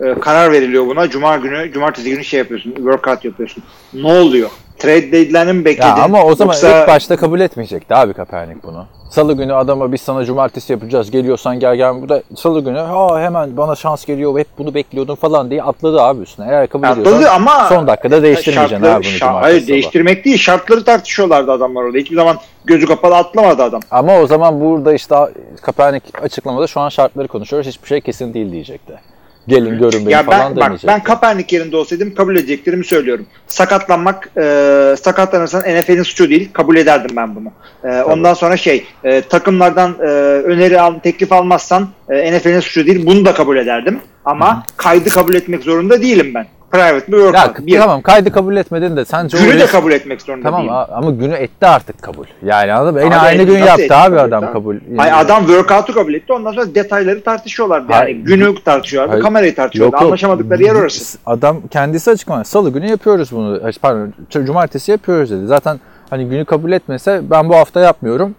e, 0.00 0.14
karar 0.14 0.52
veriliyor 0.52 0.86
buna. 0.86 1.08
Cuma 1.10 1.36
günü, 1.36 1.72
cumartesi 1.72 2.10
günü 2.10 2.24
şey 2.24 2.38
yapıyorsun. 2.38 2.74
Workout 2.74 3.24
yapıyorsun. 3.24 3.62
Ne 3.94 4.12
oluyor? 4.12 4.50
Trade 4.78 5.12
deadline'ı 5.12 5.64
bekledin? 5.64 5.88
Ya 5.88 5.94
ama 6.04 6.24
o 6.24 6.34
zaman 6.34 6.52
Yoksa- 6.54 6.80
ilk 6.82 6.88
başta 6.88 7.16
kabul 7.16 7.40
etmeyecekti 7.40 7.94
abi 7.94 8.12
Kaepernick 8.12 8.62
bunu. 8.62 8.86
Salı 9.10 9.32
günü 9.32 9.54
adama 9.54 9.92
biz 9.92 10.00
sana 10.00 10.24
cumartesi 10.24 10.72
yapacağız 10.72 11.10
geliyorsan 11.10 11.60
gel 11.60 11.76
gel. 11.76 12.02
Bu 12.02 12.08
da 12.08 12.22
salı 12.36 12.60
günü 12.64 12.78
ha 12.78 13.20
hemen 13.20 13.56
bana 13.56 13.74
şans 13.74 14.04
geliyor 14.04 14.38
hep 14.38 14.46
bunu 14.58 14.74
bekliyordum 14.74 15.14
falan 15.16 15.50
diye 15.50 15.62
atladı 15.62 16.00
abi 16.02 16.22
üstüne. 16.22 16.46
Eğer 16.48 16.66
kabul 16.66 16.84
Atladı 16.86 17.00
ediyorsan 17.14 17.36
ama 17.36 17.66
son 17.68 17.86
dakikada 17.86 18.22
değiştirmeyeceksin 18.22 18.76
şartları- 18.84 18.94
abi 18.96 19.04
bunu 19.04 19.12
cumartesi 19.18 19.42
Hayır 19.42 19.60
sabah. 19.60 19.68
değiştirmek 19.68 20.24
değil. 20.24 20.38
Şartları 20.38 20.84
tartışıyorlardı 20.84 21.52
adamlar 21.52 21.82
orada. 21.82 21.98
Hiçbir 21.98 22.16
zaman 22.16 22.36
gözü 22.64 22.86
kapalı 22.86 23.16
atlamadı 23.16 23.62
adam. 23.62 23.80
Ama 23.90 24.18
o 24.20 24.26
zaman 24.26 24.60
burada 24.60 24.94
işte 24.94 25.14
Kaepernick 25.62 26.22
açıklamada 26.22 26.66
şu 26.66 26.80
an 26.80 26.88
şartları 26.88 27.28
konuşuyoruz. 27.28 27.68
Hiçbir 27.68 27.88
şey 27.88 28.00
kesin 28.00 28.34
değil 28.34 28.52
diyecekti. 28.52 29.00
Gelin 29.48 29.78
görün 29.78 30.00
beni 30.06 30.12
Ya 30.12 30.22
falan 30.22 30.40
ben 30.40 30.56
bak 30.56 30.62
demeyecekti. 30.64 30.86
ben 30.86 31.02
Kaepernick 31.02 31.56
yerinde 31.56 31.76
olsaydım 31.76 32.14
kabul 32.14 32.36
edeceklerimi 32.36 32.84
söylüyorum. 32.84 33.26
Sakatlanmak 33.46 34.30
e, 34.36 34.94
sakatlanırsan 35.02 35.60
NFL'in 35.60 36.02
suçu 36.02 36.30
değil. 36.30 36.48
Kabul 36.52 36.76
ederdim 36.76 37.16
ben 37.16 37.36
bunu. 37.36 37.48
E, 37.84 38.02
ondan 38.02 38.34
sonra 38.34 38.56
şey 38.56 38.86
e, 39.04 39.20
takımlardan 39.20 39.94
e, 40.00 40.04
öneri 40.42 40.80
al, 40.80 40.98
teklif 40.98 41.32
almazsan 41.32 41.88
e, 42.10 42.32
NFL'in 42.38 42.60
suçu 42.60 42.86
değil. 42.86 43.06
Bunu 43.06 43.24
da 43.24 43.34
kabul 43.34 43.56
ederdim. 43.56 44.00
Ama 44.24 44.62
kaydı 44.76 45.08
kabul 45.10 45.34
etmek 45.34 45.62
zorunda 45.62 46.02
değilim 46.02 46.32
ben. 46.34 46.46
Private 46.72 47.12
bir 47.12 47.18
Ya 47.18 47.24
workout. 47.32 47.66
bir. 47.66 47.78
tamam 47.78 48.02
kaydı 48.02 48.32
kabul 48.32 48.56
etmedin 48.56 48.96
de 48.96 49.04
sence 49.04 49.36
o 49.36 49.40
Günü 49.40 49.58
de 49.58 49.64
risk- 49.64 49.72
kabul 49.72 49.92
etmek 49.92 50.22
zorunda 50.22 50.42
Tamam 50.44 50.60
değil. 50.60 50.72
a- 50.72 50.88
ama 50.92 51.10
günü 51.10 51.34
etti 51.34 51.66
artık 51.66 52.02
kabul. 52.02 52.26
Yani 52.44 52.72
anladın 52.72 52.94
mı? 52.94 53.00
En 53.00 53.10
aynı 53.10 53.42
gün 53.42 53.58
yaptı 53.58 53.82
etti? 53.82 53.94
abi 53.94 54.20
adam 54.20 54.44
etti? 54.44 54.52
kabul. 54.52 54.76
Hayır 54.96 55.12
adam 55.16 55.46
workout'u 55.46 55.94
kabul 55.94 56.14
etti. 56.14 56.32
Ondan 56.32 56.52
sonra 56.52 56.74
detayları 56.74 57.24
tartışıyorlardı. 57.24 57.92
Yani 57.92 58.02
Hayır. 58.02 58.16
günü 58.24 58.54
tartışıyorlardı. 58.64 59.12
Hayır. 59.12 59.24
Kamerayı 59.24 59.54
tartışıyorlardı. 59.54 59.94
Yok, 59.94 60.02
yok. 60.02 60.08
Anlaşamadıkları 60.08 60.62
yer 60.62 60.74
orası. 60.74 61.18
Adam 61.26 61.56
kendisi 61.70 62.10
açıklamadı. 62.10 62.44
Salı 62.48 62.70
günü 62.70 62.86
yapıyoruz 62.90 63.32
bunu. 63.32 63.60
Pardon, 63.82 64.12
cumartesi 64.30 64.90
yapıyoruz 64.90 65.30
dedi. 65.30 65.46
Zaten 65.46 65.80
hani 66.10 66.28
günü 66.28 66.44
kabul 66.44 66.72
etmese 66.72 67.20
ben 67.30 67.48
bu 67.48 67.54
hafta 67.56 67.80
yapmıyorum. 67.80 68.34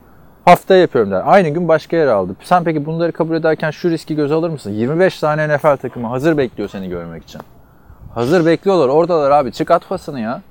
Hafta 0.45 0.75
yapıyorum 0.75 1.11
der. 1.11 1.21
Aynı 1.25 1.49
gün 1.49 1.67
başka 1.67 1.97
yere 1.97 2.11
aldı. 2.11 2.35
Sen 2.43 2.63
peki 2.63 2.85
bunları 2.85 3.11
kabul 3.11 3.35
ederken 3.35 3.71
şu 3.71 3.89
riski 3.89 4.15
göze 4.15 4.33
alır 4.33 4.49
mısın? 4.49 4.71
25 4.71 5.19
tane 5.19 5.47
NFL 5.57 5.77
takımı 5.77 6.07
hazır 6.07 6.37
bekliyor 6.37 6.69
seni 6.69 6.89
görmek 6.89 7.23
için. 7.23 7.41
Hazır 8.13 8.45
bekliyorlar. 8.45 8.87
Oradalar 8.87 9.31
abi. 9.31 9.51
Çık 9.51 9.71
at 9.71 9.89
pasını 9.89 10.19
ya. 10.19 10.41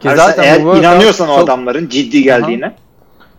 Ki 0.00 0.08
Yani 0.08 0.18
sen 0.18 0.42
eğer 0.42 0.54
workout 0.56 0.78
inanıyorsan 0.84 1.28
o 1.28 1.34
çok- 1.34 1.44
adamların 1.44 1.88
ciddi 1.88 2.22
geldiğine. 2.22 2.74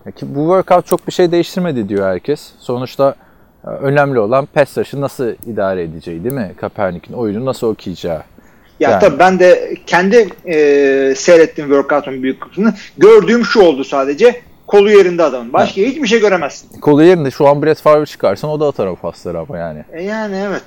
Ya 0.05 0.11
Ki 0.11 0.35
bu 0.35 0.39
workout 0.39 0.85
çok 0.85 1.07
bir 1.07 1.11
şey 1.11 1.31
değiştirmedi 1.31 1.89
diyor 1.89 2.05
herkes. 2.07 2.51
Sonuçta 2.59 3.15
e, 3.63 3.67
önemli 3.69 4.19
olan 4.19 4.45
pass 4.45 4.77
rush'ı 4.77 5.01
nasıl 5.01 5.27
idare 5.47 5.83
edeceği 5.83 6.23
değil 6.23 6.35
mi? 6.35 6.53
Kaepernick'in 6.61 7.13
oyunu 7.13 7.45
nasıl 7.45 7.67
okuyacağı. 7.67 8.21
Ya 8.79 8.89
Yani. 8.89 8.99
tabii 8.99 9.19
ben 9.19 9.39
de 9.39 9.75
kendi 9.85 10.29
e, 10.45 10.55
seyrettiğim 11.15 11.69
workout'un 11.69 12.23
büyük 12.23 12.41
kısmını 12.41 12.73
gördüğüm 12.97 13.45
şu 13.45 13.61
oldu 13.61 13.83
sadece. 13.83 14.41
Kolu 14.67 14.91
yerinde 14.91 15.23
adamın. 15.23 15.53
Başka 15.53 15.81
hiçbir 15.81 16.07
şey 16.07 16.19
göremezsin. 16.19 16.79
Kolu 16.79 17.03
yerinde 17.03 17.31
şu 17.31 17.47
an 17.47 17.63
Brett 17.63 17.81
Favre 17.81 18.05
çıkarsan 18.05 18.49
o 18.49 18.59
da 18.59 18.67
atar 18.67 18.87
o 18.87 18.95
pasları 18.95 19.39
ama 19.39 19.57
yani. 19.57 19.83
E 19.93 20.03
yani 20.03 20.35
evet. 20.47 20.63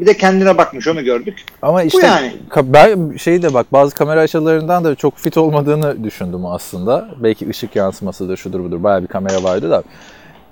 Bir 0.00 0.06
de 0.06 0.16
kendine 0.16 0.58
bakmış 0.58 0.88
onu 0.88 1.04
gördük. 1.04 1.44
Ama 1.62 1.82
işte 1.82 2.06
yani. 2.06 2.32
ka- 2.50 2.72
ben 2.72 3.16
şeyi 3.16 3.42
de 3.42 3.54
bak 3.54 3.66
bazı 3.72 3.94
kamera 3.94 4.20
açılarından 4.20 4.84
da 4.84 4.94
çok 4.94 5.16
fit 5.16 5.36
olmadığını 5.36 6.04
düşündüm 6.04 6.46
aslında. 6.46 7.08
Belki 7.22 7.48
ışık 7.48 7.76
yansımasıdır 7.76 8.36
şudur 8.36 8.60
budur 8.64 8.82
bayağı 8.82 9.02
bir 9.02 9.06
kamera 9.08 9.42
vardı 9.42 9.70
da. 9.70 9.82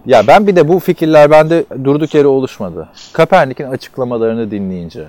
Ya 0.07 0.27
ben 0.27 0.47
bir 0.47 0.57
de 0.57 0.69
bu 0.69 0.79
fikirler 0.81 1.31
bende 1.31 1.65
durduk 1.85 2.15
yere 2.15 2.27
oluşmadı. 2.27 2.89
Kaepernick'in 3.13 3.71
açıklamalarını 3.71 4.51
dinleyince 4.51 5.09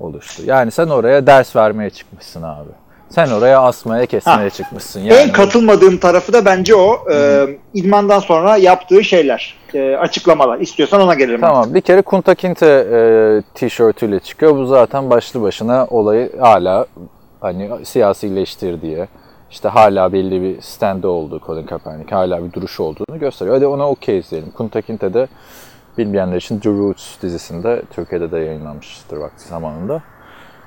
oluştu. 0.00 0.42
Yani 0.46 0.70
sen 0.70 0.86
oraya 0.88 1.26
ders 1.26 1.56
vermeye 1.56 1.90
çıkmışsın 1.90 2.42
abi. 2.42 2.70
Sen 3.10 3.30
oraya 3.30 3.60
asmaya 3.62 4.06
kesmeye 4.06 4.36
Ha. 4.36 4.50
çıkmışsın. 4.50 5.00
Yani 5.00 5.20
en 5.20 5.32
katılmadığım 5.32 5.98
tarafı 5.98 6.32
da 6.32 6.44
bence 6.44 6.74
o. 6.74 6.98
E, 7.12 7.46
idmandan 7.74 8.18
sonra 8.18 8.56
yaptığı 8.56 9.04
şeyler. 9.04 9.54
E, 9.74 9.96
açıklamalar. 9.96 10.58
İstiyorsan 10.58 11.00
ona 11.00 11.14
gelirim. 11.14 11.40
Tamam 11.40 11.74
bir 11.74 11.80
kere 11.80 12.02
Kunta 12.02 12.34
Kinte 12.34 12.66
e, 12.66 12.98
tişörtüyle 13.54 14.20
çıkıyor. 14.20 14.56
Bu 14.56 14.66
zaten 14.66 15.10
başlı 15.10 15.42
başına 15.42 15.86
olayı 15.90 16.32
hala 16.40 16.86
hani 17.40 17.70
siyasileştir 17.84 18.82
diye. 18.82 19.08
İşte 19.50 19.68
hala 19.68 20.12
belli 20.12 20.42
bir 20.42 20.60
stande 20.62 21.06
olduğu 21.06 21.40
Colin 21.46 21.66
Kaepernick, 21.66 22.12
hala 22.12 22.44
bir 22.44 22.52
duruşu 22.52 22.82
olduğunu 22.82 23.18
gösteriyor. 23.18 23.56
Hadi 23.56 23.66
ona 23.66 23.90
okey 23.90 24.18
izleyelim. 24.18 24.50
Kunta 24.50 24.80
Kinte 24.80 25.14
de 25.14 25.28
bilmeyenler 25.98 26.36
için 26.36 26.58
The 26.58 26.70
Roots 26.70 27.22
dizisinde 27.22 27.82
Türkiye'de 27.94 28.30
de 28.32 28.38
yayınlanmıştır 28.38 29.16
vakti 29.16 29.48
zamanında. 29.48 30.02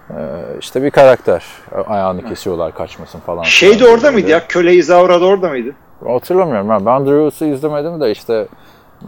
Ee, 0.10 0.14
işte 0.60 0.84
bir 0.84 0.92
karakter. 0.92 1.44
Ayağını 1.88 2.26
kesiyorlar 2.26 2.74
kaçmasın 2.76 3.20
falan. 3.20 3.44
Şey 3.44 3.80
de 3.80 3.88
orada 3.88 4.12
mıydı 4.12 4.30
ya? 4.30 4.48
Köle 4.48 4.74
İzaura 4.74 5.22
da 5.22 5.26
orada 5.26 5.50
mıydı? 5.50 5.76
Hatırlamıyorum 6.08 6.70
ben. 6.70 6.86
Ben 6.86 7.12
Roots'u 7.12 7.46
izlemedim 7.46 8.02
de 8.02 8.12
işte 8.12 8.48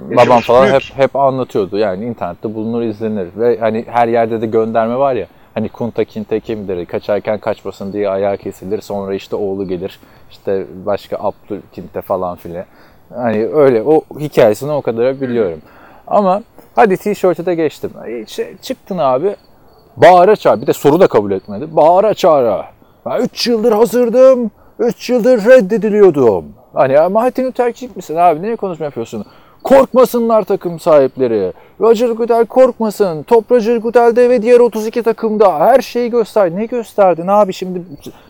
Yaşamış 0.09 0.17
babam 0.25 0.41
falan 0.41 0.67
hep 0.67 0.81
hep 0.95 1.15
anlatıyordu. 1.15 1.77
Yani 1.77 2.05
internette 2.05 2.55
bulunur 2.55 2.81
izlenir 2.81 3.27
ve 3.37 3.57
hani 3.59 3.85
her 3.87 4.07
yerde 4.07 4.41
de 4.41 4.45
gönderme 4.45 4.95
var 4.97 5.13
ya. 5.13 5.27
Hani 5.53 5.69
Kunta 5.69 6.03
Kinte 6.03 6.39
kimdir? 6.39 6.85
Kaçarken 6.85 7.39
kaçmasın 7.39 7.93
diye 7.93 8.09
ayağı 8.09 8.37
kesilir. 8.37 8.81
Sonra 8.81 9.13
işte 9.13 9.35
oğlu 9.35 9.67
gelir. 9.67 9.99
İşte 10.31 10.65
başka 10.85 11.17
Abdül 11.19 11.61
Kinte 11.73 12.01
falan 12.01 12.35
filan. 12.35 12.65
Hani 13.15 13.47
öyle 13.47 13.83
o 13.83 14.01
hikayesini 14.19 14.71
o 14.71 14.81
kadar 14.81 15.21
biliyorum. 15.21 15.61
Ama 16.07 16.43
hadi 16.75 16.97
tişörtü 16.97 17.45
de 17.45 17.55
geçtim. 17.55 17.91
Ay, 18.01 18.25
Şey, 18.25 18.57
çıktın 18.61 18.97
abi. 18.97 19.35
Bağıra 20.01 20.35
çağır. 20.35 20.61
Bir 20.61 20.67
de 20.67 20.73
soru 20.73 20.99
da 20.99 21.07
kabul 21.07 21.31
etmedi. 21.31 21.75
Bağıra 21.75 22.13
çağıra. 22.13 22.65
Ben 23.05 23.21
3 23.21 23.47
yıldır 23.47 23.71
hazırdım. 23.71 24.51
3 24.79 25.09
yıldır 25.09 25.45
reddediliyordum. 25.45 26.45
Hani 26.73 26.93
ya 26.93 27.13
Luther 27.13 27.73
King 27.73 27.95
misin 27.95 28.15
abi? 28.15 28.41
Niye 28.41 28.55
konuşma 28.55 28.85
yapıyorsun? 28.85 29.25
Korkmasınlar 29.63 30.43
takım 30.43 30.79
sahipleri. 30.79 31.53
Roger 31.81 32.09
Goodell 32.09 32.45
korkmasın. 32.45 33.23
Top 33.23 33.51
Roger 33.51 33.77
Goodell'de 33.77 34.29
ve 34.29 34.41
diğer 34.41 34.59
32 34.59 35.03
takımda. 35.03 35.59
Her 35.59 35.81
şeyi 35.81 36.09
göster. 36.09 36.55
Ne 36.55 36.65
gösterdin 36.65 37.27
abi 37.27 37.53
şimdi? 37.53 37.81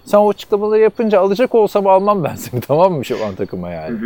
Sen 0.06 0.18
o 0.18 0.30
açıklamaları 0.30 0.80
yapınca 0.80 1.20
alacak 1.20 1.56
olsam 1.56 1.88
almam 1.88 2.24
ben 2.24 2.36
seni 2.36 2.62
tamam 2.68 2.94
mı 2.94 3.06
şu 3.06 3.26
an 3.26 3.36
takıma 3.36 3.70
yani? 3.70 3.98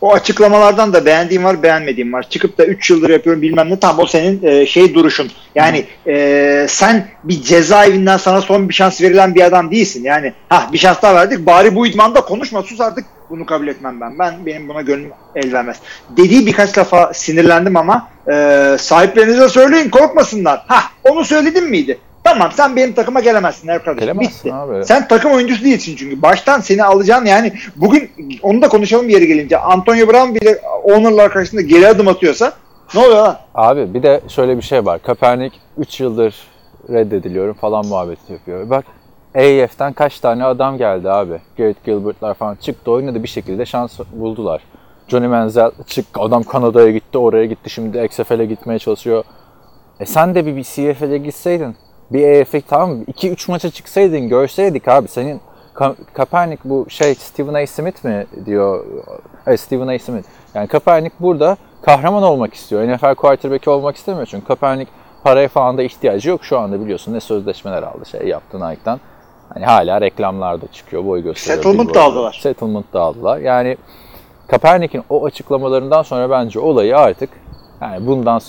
O 0.00 0.12
açıklamalardan 0.12 0.92
da 0.92 1.06
beğendiğim 1.06 1.44
var, 1.44 1.62
beğenmediğim 1.62 2.12
var. 2.12 2.26
Çıkıp 2.30 2.58
da 2.58 2.66
3 2.66 2.90
yıldır 2.90 3.10
yapıyorum 3.10 3.42
bilmem 3.42 3.70
ne. 3.70 3.78
Tam 3.80 3.98
o 3.98 4.06
senin 4.06 4.42
e, 4.42 4.66
şey 4.66 4.94
duruşun. 4.94 5.30
Yani 5.54 5.84
e, 6.06 6.66
sen 6.68 7.08
bir 7.24 7.42
cezaevinden 7.42 8.16
sana 8.16 8.40
son 8.40 8.68
bir 8.68 8.74
şans 8.74 9.02
verilen 9.02 9.34
bir 9.34 9.42
adam 9.42 9.70
değilsin. 9.70 10.04
Yani 10.04 10.32
ha 10.48 10.68
bir 10.72 10.78
şans 10.78 11.02
daha 11.02 11.14
verdik. 11.14 11.46
Bari 11.46 11.74
bu 11.74 11.86
idmanda 11.86 12.20
konuşma 12.20 12.62
sus 12.62 12.80
artık. 12.80 13.04
Bunu 13.30 13.46
kabul 13.46 13.68
etmem 13.68 14.00
ben. 14.00 14.18
Ben 14.18 14.46
benim 14.46 14.68
buna 14.68 14.82
gönlüm 14.82 15.10
el 15.34 15.52
vermez. 15.52 15.76
Dediği 16.16 16.46
birkaç 16.46 16.76
defa 16.76 17.14
sinirlendim 17.14 17.76
ama 17.76 18.08
e, 18.30 18.76
sahiplerinize 18.78 19.48
söyleyin 19.48 19.90
korkmasınlar. 19.90 20.64
Ha 20.66 20.82
onu 21.04 21.24
söyledim 21.24 21.70
miydi? 21.70 21.98
Tamam 22.26 22.52
sen 22.52 22.76
benim 22.76 22.92
takıma 22.92 23.20
gelemezsin 23.20 23.66
kardeşim. 23.66 23.98
Gelemezsin 23.98 24.44
Bitti. 24.44 24.54
abi. 24.54 24.84
Sen 24.84 25.08
takım 25.08 25.32
oyuncusu 25.32 25.64
değilsin 25.64 25.96
çünkü. 25.96 26.22
Baştan 26.22 26.60
seni 26.60 26.84
alacağın 26.84 27.24
yani 27.24 27.52
bugün 27.76 28.10
onu 28.42 28.62
da 28.62 28.68
konuşalım 28.68 29.08
bir 29.08 29.12
yere 29.12 29.24
gelince. 29.24 29.58
Antonio 29.58 30.08
Brown 30.08 30.34
bile 30.34 30.58
ownerlar 30.84 31.32
karşısında 31.32 31.60
geri 31.60 31.88
adım 31.88 32.08
atıyorsa 32.08 32.52
ne 32.94 33.00
oluyor 33.00 33.16
lan? 33.16 33.38
Abi 33.54 33.94
bir 33.94 34.02
de 34.02 34.20
şöyle 34.28 34.56
bir 34.56 34.62
şey 34.62 34.86
var. 34.86 35.02
Kaepernick 35.02 35.56
3 35.78 36.00
yıldır 36.00 36.34
reddediliyorum 36.90 37.54
falan 37.54 37.86
muhabbeti 37.86 38.32
yapıyor. 38.32 38.70
Bak 38.70 38.84
AF'ten 39.34 39.92
kaç 39.92 40.20
tane 40.20 40.44
adam 40.44 40.78
geldi 40.78 41.10
abi. 41.10 41.40
Garrett 41.58 41.84
Gilbert'lar 41.84 42.34
falan 42.34 42.54
çıktı 42.54 42.90
oynadı 42.90 43.22
bir 43.22 43.28
şekilde 43.28 43.66
şans 43.66 43.98
buldular. 44.12 44.62
Johnny 45.08 45.26
Manziel 45.26 45.70
çık 45.86 46.06
adam 46.14 46.42
Kanada'ya 46.42 46.90
gitti 46.90 47.18
oraya 47.18 47.44
gitti 47.44 47.70
şimdi 47.70 48.04
XFL'e 48.04 48.46
gitmeye 48.46 48.78
çalışıyor. 48.78 49.24
E 50.00 50.06
sen 50.06 50.34
de 50.34 50.46
bir, 50.46 50.56
bir 50.56 50.62
CFL'e 50.62 51.18
gitseydin. 51.18 51.76
Bir 52.10 52.40
AF'e 52.40 52.60
tamam 52.60 53.02
2-3 53.02 53.50
maça 53.50 53.70
çıksaydın 53.70 54.28
görseydik 54.28 54.88
abi. 54.88 55.08
Senin 55.08 55.40
Ka- 55.74 55.94
Kaepernick 56.12 56.62
bu 56.64 56.86
şey 56.90 57.14
Stephen 57.14 57.54
A. 57.54 57.66
Smith 57.66 58.04
mi 58.04 58.26
diyor. 58.46 58.84
Evet 59.46 59.60
Stephen 59.60 59.88
A. 59.88 59.98
Smith. 59.98 60.28
Yani 60.54 60.68
Kaepernick 60.68 61.14
burada 61.20 61.56
kahraman 61.82 62.22
olmak 62.22 62.54
istiyor. 62.54 62.88
NFL 62.88 63.14
quarterback'i 63.14 63.70
olmak 63.70 63.96
istemiyor 63.96 64.26
çünkü 64.26 64.46
Kaepernick 64.46 64.90
paraya 65.24 65.48
falan 65.48 65.78
da 65.78 65.82
ihtiyacı 65.82 66.30
yok 66.30 66.44
şu 66.44 66.58
anda 66.58 66.80
biliyorsun 66.80 67.14
ne 67.14 67.20
sözleşmeler 67.20 67.82
aldı 67.82 68.06
şey 68.06 68.28
yaptı 68.28 68.60
Nike'dan. 68.60 69.00
Hani 69.54 69.64
hala 69.64 70.00
reklamlarda 70.00 70.66
çıkıyor 70.72 71.04
boy 71.06 71.22
gösteriyor. 71.22 71.64
Settlement 71.64 71.94
da 71.94 72.02
aldılar. 72.02 72.38
Settlement 72.42 72.92
da 72.92 73.00
aldılar. 73.00 73.38
Yani 73.38 73.76
Kaepernick'in 74.48 75.02
o 75.10 75.24
açıklamalarından 75.24 76.02
sonra 76.02 76.30
bence 76.30 76.60
olayı 76.60 76.98
artık 76.98 77.30
yani 77.80 78.06
bundan 78.06 78.40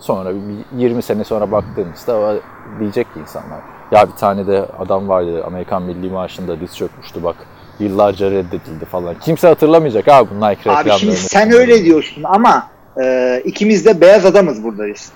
sonra 0.00 0.30
bir 0.34 0.78
20 0.78 1.02
sene 1.02 1.24
sonra 1.24 1.52
baktığımızda 1.52 2.34
diyecek 2.80 3.14
ki 3.14 3.20
insanlar 3.20 3.58
ya 3.92 4.06
bir 4.08 4.12
tane 4.12 4.46
de 4.46 4.66
adam 4.78 5.08
vardı 5.08 5.44
Amerikan 5.46 5.82
Milli 5.82 6.10
Marşı'nda 6.10 6.60
diz 6.60 6.76
çökmüştü 6.76 7.24
bak 7.24 7.36
yıllarca 7.78 8.30
reddedildi 8.30 8.84
falan. 8.84 9.14
Kimse 9.20 9.48
hatırlamayacak 9.48 10.08
abi 10.08 10.30
bu 10.30 10.34
Nike 10.34 10.60
reklamlarını. 10.60 10.92
Abi 10.92 11.00
şimdi 11.00 11.16
sen 11.16 11.52
öyle 11.52 11.84
diyorsun 11.84 12.22
ama 12.22 12.68
e, 13.02 13.42
ikimiz 13.44 13.86
de 13.86 14.00
beyaz 14.00 14.26
adamız 14.26 14.64
buradayız. 14.64 15.12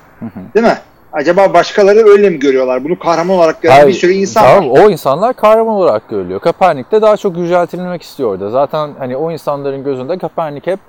Değil 0.55 0.67
mi? 0.67 0.79
Acaba 1.13 1.55
başkaları 1.55 2.09
öyle 2.09 2.31
mi 2.31 2.39
görüyorlar? 2.39 2.85
Bunu 2.85 2.99
kahraman 2.99 3.37
olarak 3.37 3.63
gören 3.63 3.75
Hayır, 3.75 3.89
bir 3.89 3.93
sürü 3.93 4.13
insan 4.13 4.45
tamam, 4.45 4.71
var. 4.71 4.81
O 4.81 4.91
insanlar 4.91 5.35
kahraman 5.35 5.75
olarak 5.75 6.09
görülüyor. 6.09 6.41
Kaepernick 6.41 6.91
de 6.93 7.03
daha 7.03 7.17
çok 7.17 7.37
yüceltilmek 7.37 8.03
istiyor 8.03 8.31
orada. 8.31 8.51
Zaten 8.51 8.91
hani 8.99 9.17
o 9.17 9.31
insanların 9.31 9.85
gözünde 9.85 10.19
Kaepernick 10.19 10.71
hep 10.71 10.81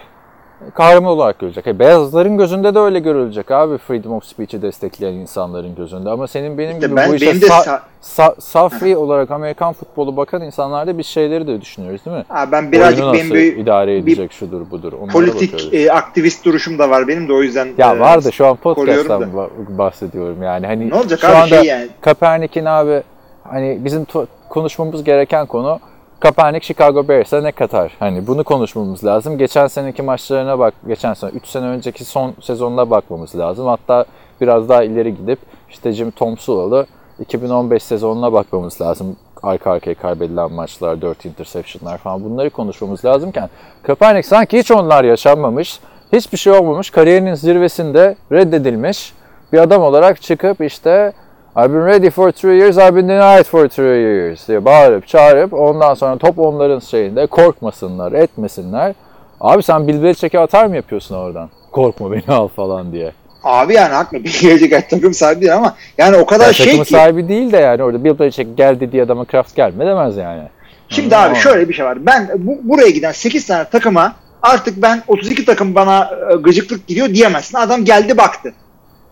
kahraman 0.74 1.12
olarak 1.12 1.40
görülecek. 1.40 1.68
E, 1.68 1.80
beyazların 1.80 2.38
gözünde 2.38 2.76
de 2.76 2.80
öyle 2.80 3.00
görülecek 3.00 3.52
abi 3.52 3.78
Freedom 3.78 4.12
of 4.14 4.24
Speech'i 4.26 4.62
destekleyen 4.62 5.14
insanların 5.14 5.76
gözünde. 5.76 6.10
Ama 6.10 6.28
senin 6.28 6.58
benim 6.58 6.72
İşte 6.76 6.88
gibi 6.88 6.96
ben- 6.96 7.12
bu 7.12 7.16
işe 7.16 7.32
sa- 7.32 7.48
sa- 7.64 7.80
sa- 8.04 8.42
safi 8.42 8.98
olarak 8.98 9.32
Amerikan 9.32 9.74
futbolu 9.74 10.18
bakan 10.18 10.42
insanlarda 10.42 10.98
biz 10.98 11.06
şeyleri 11.06 11.48
de 11.48 11.62
düşünüyoruz 11.62 12.06
değil 12.06 12.18
mi? 12.18 12.24
Ha, 12.28 12.52
ben 12.52 12.72
birazcık 12.72 13.04
Oyunu 13.04 13.14
benim 13.18 13.34
bir 13.34 13.58
idare 13.58 14.06
bir 14.06 14.12
edecek 14.14 14.32
şudur 14.32 14.72
budur. 14.72 14.94
Onlara 14.94 15.12
politik 15.12 15.54
bakıyoruz. 15.54 15.74
e, 15.88 15.92
aktivist 15.92 16.46
duruşum 16.46 16.80
da 16.80 16.90
var 16.90 17.08
benim 17.08 17.28
de 17.28 17.34
o 17.34 17.42
yüzden. 17.42 17.68
Ya 17.78 17.94
e, 17.96 18.00
var 18.00 18.24
da 18.24 18.32
şu 18.32 18.48
an 18.48 18.56
podcast'tan 18.56 19.22
ba- 19.24 19.50
bahsediyorum 19.78 20.44
yani. 20.44 20.66
Hani 20.68 20.90
Ne 20.90 20.96
olacak 20.96 21.20
şu 21.20 21.28
abi 21.28 21.36
anda 21.36 21.48
şey 21.60 21.64
yani. 21.70 21.88
Kaepernick'in 22.02 22.66
abi 22.66 23.04
hani 23.44 23.78
bizim 23.86 24.06
konuşmamız 24.50 25.04
gereken 25.04 25.46
konu 25.46 25.80
Kaepernick 26.22 26.66
Chicago 26.66 27.08
Bears'e 27.08 27.44
ne 27.44 27.52
katar? 27.52 27.92
Hani 28.00 28.28
bunu 28.28 28.44
konuşmamız 28.44 29.06
lazım. 29.06 29.38
Geçen 29.38 29.68
seneki 29.68 30.02
maçlarına 30.02 30.60
bak, 30.60 30.74
geçen 30.88 31.14
sene 31.14 31.32
3 31.32 31.48
sene 31.48 31.66
önceki 31.66 32.06
son 32.06 32.34
sezonuna 32.42 32.90
bakmamız 32.90 33.36
lazım. 33.36 33.68
Hatta 33.68 34.06
biraz 34.42 34.70
daha 34.70 34.84
ileri 34.84 35.16
gidip 35.16 35.40
işte 35.70 35.92
Jim 35.92 36.12
Tom 36.12 36.38
Sulalı 36.38 36.86
2015 37.20 37.84
sezonuna 37.84 38.34
bakmamız 38.34 38.82
lazım. 38.82 39.18
Arka 39.44 39.72
arkaya 39.72 39.96
kaybedilen 39.96 40.52
maçlar, 40.52 41.02
4 41.02 41.26
interceptionlar 41.26 41.98
falan 41.98 42.24
bunları 42.24 42.50
konuşmamız 42.50 43.06
lazımken 43.06 43.50
Kaepernick 43.84 44.28
sanki 44.28 44.60
hiç 44.60 44.72
onlar 44.72 45.04
yaşanmamış, 45.04 45.80
hiçbir 46.14 46.38
şey 46.38 46.54
olmamış, 46.54 46.90
kariyerinin 46.90 47.34
zirvesinde 47.34 48.16
reddedilmiş 48.32 49.14
bir 49.54 49.58
adam 49.60 49.82
olarak 49.82 50.22
çıkıp 50.22 50.62
işte 50.62 51.14
I've 51.56 51.74
been 51.74 51.86
ready 51.86 52.10
for 52.10 52.32
three 52.32 52.58
years, 52.58 52.78
I've 52.78 52.96
been 52.96 53.10
denied 53.10 53.46
for 53.46 53.68
three 53.68 54.02
years 54.02 54.48
diye 54.48 54.66
bağırıp 54.66 55.08
çağırıp 55.08 55.54
ondan 55.54 55.94
sonra 55.94 56.18
top 56.18 56.40
onların 56.40 56.80
şeyinde 56.80 57.26
korkmasınlar, 57.26 58.12
etmesinler. 58.12 58.94
Abi 59.42 59.64
sen 59.64 59.88
Bill 59.88 60.04
Belichick'e 60.04 60.40
atar 60.40 60.66
mı 60.66 60.76
yapıyorsun 60.76 61.16
oradan? 61.16 61.50
Korkma 61.72 62.12
beni 62.12 62.24
al 62.28 62.48
falan 62.48 62.92
diye. 62.92 63.12
Abi 63.44 63.74
yani 63.74 63.94
haklı 63.94 64.24
bir 64.24 64.40
gelecek 64.42 64.90
takım 64.90 65.14
sahibi 65.14 65.42
değil 65.42 65.56
ama 65.56 65.76
yani 65.98 66.18
o 66.18 66.26
kadar 66.26 66.46
Yani 66.46 66.56
şey 66.56 66.66
takımın 66.66 66.84
ki. 66.84 66.94
sahibi 66.94 67.28
değil 67.30 67.52
de 67.52 67.58
yani 67.58 67.84
orada 67.84 68.04
Bill 68.04 68.20
Belichick 68.20 68.58
gel 68.58 68.80
dediği 68.80 69.04
adama 69.04 69.26
Kraft 69.26 69.56
gelme 69.56 69.86
demez 69.86 70.18
yani. 70.18 70.44
Şimdi 70.90 71.16
Anladın 71.16 71.34
abi 71.34 71.40
şöyle 71.40 71.70
bir 71.70 71.74
şey 71.74 71.86
var. 71.86 72.06
Ben 72.06 72.30
bu, 72.38 72.60
buraya 72.64 72.90
giden 72.90 73.12
8 73.12 73.48
tane 73.48 73.66
takıma 73.66 74.16
artık 74.42 74.82
ben 74.82 75.04
32 75.08 75.46
takım 75.46 75.76
bana 75.76 76.12
e, 76.32 76.36
gıcıklık 76.36 76.88
gidiyor 76.88 77.10
diyemezsin. 77.10 77.58
Adam 77.58 77.86
geldi 77.86 78.18
baktı. 78.18 78.54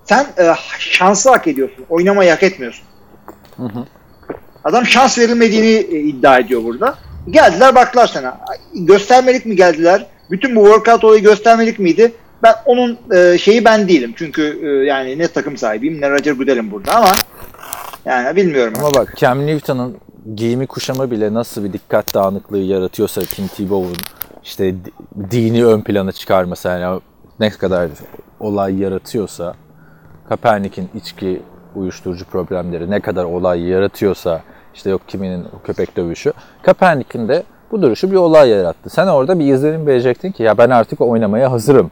Sen 0.09 0.25
e, 0.37 0.53
şansı 0.79 1.29
hak 1.29 1.47
ediyorsun. 1.47 1.85
Oynamayı 1.89 2.29
hak 2.29 2.43
etmiyorsun. 2.43 2.85
Adam 4.63 4.85
şans 4.85 5.17
verilmediğini 5.19 5.67
e, 5.67 5.99
iddia 5.99 6.39
ediyor 6.39 6.63
burada. 6.63 6.95
Geldiler 7.29 7.75
baktılar 7.75 8.07
sana. 8.07 8.39
Göstermelik 8.75 9.45
mi 9.45 9.55
geldiler? 9.55 10.05
Bütün 10.31 10.55
bu 10.55 10.63
workout 10.63 11.03
olayı 11.03 11.23
göstermelik 11.23 11.79
miydi? 11.79 12.11
Ben 12.43 12.53
onun 12.65 12.97
e, 13.15 13.37
şeyi 13.37 13.65
ben 13.65 13.87
değilim. 13.87 14.13
Çünkü 14.15 14.59
e, 14.63 14.85
yani 14.85 15.17
ne 15.17 15.27
takım 15.27 15.57
sahibiyim 15.57 16.01
ne 16.01 16.09
Roger 16.09 16.31
Goodell'im 16.33 16.71
burada 16.71 16.95
ama 16.95 17.11
yani 18.05 18.35
bilmiyorum. 18.35 18.73
Ama 18.79 18.93
bak 18.93 19.13
Cam 19.17 19.47
Newton'ın 19.47 19.97
giyimi 20.35 20.67
kuşamı 20.67 21.11
bile 21.11 21.33
nasıl 21.33 21.63
bir 21.63 21.73
dikkat 21.73 22.13
dağınıklığı 22.13 22.57
yaratıyorsa 22.57 23.21
Tim 23.21 23.47
Tebow'un 23.47 23.97
işte 24.43 24.73
di- 24.73 25.31
dini 25.31 25.65
ön 25.65 25.81
plana 25.81 26.11
çıkarması 26.11 26.67
yani 26.67 27.01
ne 27.39 27.49
kadar 27.49 27.89
olay 28.39 28.79
yaratıyorsa 28.79 29.55
Kaepernick'in 30.29 30.89
içki 30.95 31.41
uyuşturucu 31.75 32.25
problemleri 32.25 32.91
ne 32.91 32.99
kadar 32.99 33.23
olay 33.23 33.61
yaratıyorsa 33.63 34.41
işte 34.75 34.89
yok 34.89 35.01
kiminin 35.07 35.43
o 35.43 35.65
köpek 35.65 35.97
dövüşü 35.97 36.33
Kaepernick'in 36.61 37.27
de 37.27 37.43
bu 37.71 37.81
duruşu 37.81 38.11
bir 38.11 38.15
olay 38.15 38.49
yarattı. 38.49 38.89
Sen 38.89 39.07
orada 39.07 39.39
bir 39.39 39.53
izlenim 39.53 39.87
verecektin 39.87 40.31
ki 40.31 40.43
ya 40.43 40.57
ben 40.57 40.69
artık 40.69 41.01
oynamaya 41.01 41.51
hazırım. 41.51 41.91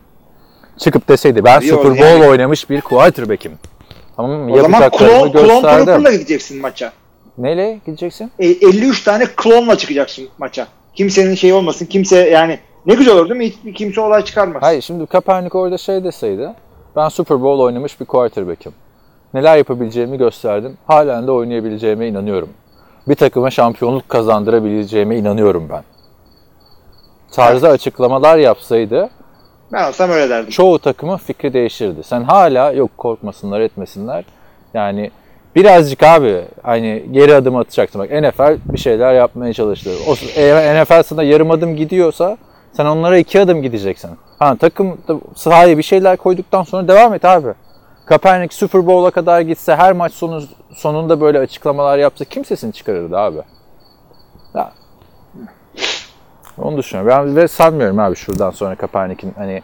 Çıkıp 0.78 1.10
deseydi 1.10 1.44
ben 1.44 1.62
Yok, 1.62 1.82
Super 1.82 1.92
Bowl 1.92 2.04
yani- 2.04 2.28
oynamış 2.28 2.70
bir 2.70 2.82
quarterback'im. 2.82 3.52
Tamam 4.16 4.52
o 4.52 4.62
zaman 4.62 4.90
klon, 4.90 5.32
klon 5.32 5.62
trooper'la 5.62 6.12
gideceksin 6.12 6.62
maça. 6.62 6.92
Neyle 7.38 7.80
gideceksin? 7.86 8.32
E, 8.40 8.48
53 8.48 9.04
tane 9.04 9.26
klonla 9.36 9.78
çıkacaksın 9.78 10.30
maça. 10.38 10.68
Kimsenin 10.94 11.36
şey 11.36 11.54
olmasın. 11.54 11.86
Kimse 11.86 12.30
yani 12.30 12.60
ne 12.86 12.94
güzel 12.96 13.14
olur 13.14 13.30
değil 13.30 13.38
mi? 13.38 13.46
Hiç 13.46 13.78
kimse 13.78 14.02
olay 14.02 14.26
çıkarmaz. 14.26 14.62
Hayır 14.64 14.82
şimdi 14.82 15.06
Kaepernick 15.06 15.56
orada 15.56 15.78
şey 15.78 16.04
deseydi. 16.04 16.50
Ben 16.98 17.10
Super 17.10 17.42
Bowl 17.42 17.64
oynamış 17.64 18.00
bir 18.00 18.06
quarterback'im. 18.06 18.74
Neler 19.34 19.58
yapabileceğimi 19.58 20.18
gösterdim. 20.18 20.78
Halen 20.88 21.28
de 21.28 21.32
oynayabileceğime 21.32 22.08
inanıyorum. 22.08 22.50
Bir 23.08 23.16
takıma 23.16 23.52
şampiyonluk 23.52 24.10
kazandırabileceğime 24.10 25.18
inanıyorum 25.18 25.70
ben. 25.70 25.84
Tarzı 27.32 27.68
açıklamalar 27.70 28.38
yapsaydı 28.38 29.10
Ben 29.74 29.88
olsam 29.90 30.10
öyle 30.10 30.30
derdim. 30.30 30.50
çoğu 30.50 30.80
takımın 30.80 31.18
fikri 31.18 31.54
değişirdi. 31.54 32.04
Sen 32.04 32.24
hala 32.24 32.72
yok 32.72 32.98
korkmasınlar 32.98 33.60
etmesinler. 33.60 34.26
Yani 34.74 35.12
birazcık 35.56 36.04
abi 36.04 36.46
hani 36.64 37.06
geri 37.12 37.36
adım 37.36 37.56
atacaksın. 37.56 38.02
Bak 38.02 38.10
NFL 38.12 38.58
bir 38.74 38.78
şeyler 38.78 39.14
yapmaya 39.14 39.54
çalıştı. 39.54 39.90
O, 40.08 40.16
eğer 40.36 40.84
NFL 40.84 41.04
sana 41.04 41.24
yarım 41.24 41.52
adım 41.52 41.76
gidiyorsa 41.76 42.38
sen 42.74 42.86
onlara 42.86 43.18
iki 43.18 43.42
adım 43.42 43.62
gideceksin. 43.62 44.12
Ha 44.40 44.56
takım 44.56 44.98
sahaya 45.36 45.78
bir 45.78 45.84
şeyler 45.84 46.18
koyduktan 46.18 46.64
sonra 46.64 46.88
devam 46.88 47.14
et 47.14 47.26
abi. 47.26 47.54
Kaepernick 48.06 48.54
Super 48.54 48.88
Bowl'a 48.88 49.12
kadar 49.12 49.42
gitse 49.42 49.76
her 49.76 49.94
maç 49.94 50.14
sonu, 50.14 50.44
sonunda 50.76 51.22
böyle 51.22 51.40
açıklamalar 51.40 51.98
yapsa 51.98 52.26
kim 52.26 52.46
sesini 52.46 52.74
çıkarırdı 52.74 53.18
abi? 53.18 53.38
Ya. 54.56 54.72
Onu 56.58 56.78
düşünüyorum. 56.78 57.12
Ben 57.12 57.36
ve 57.36 57.48
sanmıyorum 57.48 58.00
abi 58.00 58.16
şuradan 58.16 58.52
sonra 58.52 58.76
Kaepernick'in 58.76 59.34
hani 59.38 59.62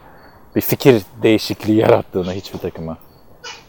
bir 0.55 0.61
fikir 0.61 1.01
değişikliği 1.23 1.77
yarattığını 1.77 2.31
hiçbir 2.31 2.59
takıma. 2.59 2.97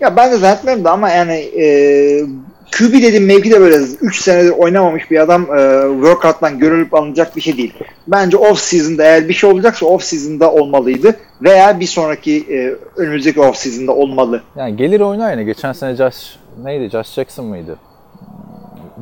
Ya 0.01 0.17
ben 0.17 0.33
de 0.33 0.37
zannetmiyorum 0.37 0.85
da 0.85 0.93
ama 0.93 1.11
yani 1.11 1.35
e, 1.35 1.67
QB 2.73 2.93
dediğim 2.93 3.27
mevki 3.27 3.51
de 3.51 3.61
böyle 3.61 3.77
3 4.01 4.21
senedir 4.21 4.51
oynamamış 4.51 5.11
bir 5.11 5.19
adam 5.21 5.43
e, 5.43 5.83
workout'tan 5.95 6.59
görülüp 6.59 6.95
alınacak 6.95 7.37
bir 7.37 7.41
şey 7.41 7.57
değil. 7.57 7.75
Bence 8.09 8.37
off 8.37 8.59
season'da 8.59 9.05
eğer 9.05 9.29
bir 9.29 9.35
şey 9.35 9.51
olacaksa 9.51 9.87
off 9.87 10.03
season'da 10.05 10.53
olmalıydı 10.53 11.17
veya 11.43 11.81
bir 11.81 11.87
sonraki 11.87 12.39
e, 12.51 12.75
önümüzdeki 13.01 13.41
off 13.41 13.57
season'da 13.57 13.93
olmalı. 13.95 14.43
Yani 14.57 14.77
gelir 14.77 15.01
oynar 15.01 15.31
yine. 15.33 15.45
Geçen 15.45 15.73
sene 15.73 15.97
Josh 15.97 16.37
neydi? 16.65 16.91
Josh 16.91 17.13
Jackson 17.13 17.47
mıydı? 17.47 17.77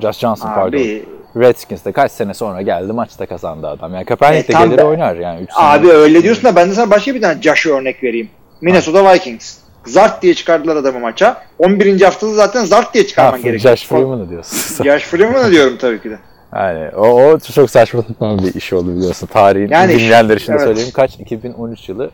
Josh 0.02 0.18
Johnson 0.18 0.48
pardon. 0.54 0.78
Abi, 0.78 1.04
Redskins'te 1.36 1.92
kaç 1.92 2.12
sene 2.12 2.34
sonra 2.34 2.62
geldi 2.62 2.92
maçta 2.92 3.26
kazandı 3.26 3.66
adam. 3.68 3.94
Yani 3.94 4.04
Kaepernick 4.04 4.48
de 4.48 4.52
E, 4.52 4.56
tam 4.56 4.64
gelir 4.68 4.78
da- 4.78 4.86
oynar 4.86 5.16
yani. 5.16 5.40
Üç 5.42 5.52
sene. 5.52 5.64
abi 5.66 5.88
öyle 5.90 6.22
diyorsun 6.22 6.44
da 6.44 6.56
ben 6.56 6.70
de 6.70 6.74
sana 6.74 6.90
başka 6.90 7.14
bir 7.14 7.20
tane 7.22 7.42
Josh 7.42 7.66
örnek 7.66 8.02
vereyim. 8.04 8.28
Minnesota 8.60 9.12
Vikings. 9.14 9.58
Zart 9.86 10.22
diye 10.22 10.34
çıkardılar 10.34 10.76
adamı 10.76 11.00
maça. 11.00 11.42
11. 11.58 12.00
haftada 12.00 12.32
zaten 12.32 12.64
Zart 12.64 12.94
diye 12.94 13.04
Ha, 13.04 13.08
çıkarman 13.08 13.42
gerekiyor. 13.42 13.76
Josh 13.76 13.88
Freeman'ı 13.88 14.30
diyorsun. 14.30 14.84
Josh 14.84 15.04
Freeman'ı 15.04 15.50
diyorum 15.50 15.76
tabii 15.76 16.02
ki 16.02 16.10
de. 16.10 16.18
yani 16.52 16.88
o, 16.96 17.22
o 17.22 17.38
çok 17.38 17.70
saçma 17.70 18.02
bir 18.20 18.54
iş 18.54 18.72
oldu 18.72 18.96
biliyorsun. 18.96 19.26
Tarihin 19.26 19.68
Yani 19.70 19.92
dinleyenler 19.92 20.36
için 20.36 20.52
de 20.52 20.56
evet. 20.56 20.66
söyleyeyim. 20.66 20.90
Kaç? 20.94 21.20
2013 21.20 21.88
yılı 21.88 22.10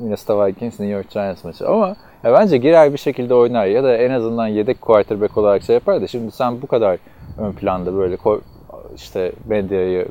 Minnesota 0.00 0.46
Vikings 0.46 0.80
New 0.80 0.94
York 0.96 1.10
Giants 1.10 1.44
maçı. 1.44 1.68
Ama 1.68 1.96
ya 2.24 2.32
bence 2.32 2.56
girer 2.56 2.92
bir 2.92 2.98
şekilde 2.98 3.34
oynar 3.34 3.66
ya 3.66 3.84
da 3.84 3.96
en 3.96 4.10
azından 4.10 4.46
yedek 4.46 4.80
quarterback 4.80 5.38
olarak 5.38 5.62
şey 5.62 5.74
yapar 5.74 6.02
da 6.02 6.06
şimdi 6.06 6.32
sen 6.32 6.62
bu 6.62 6.66
kadar 6.66 6.98
ön 7.38 7.52
planda 7.52 7.94
böyle 7.96 8.16
işte 8.94 9.32
medyayı 9.46 10.06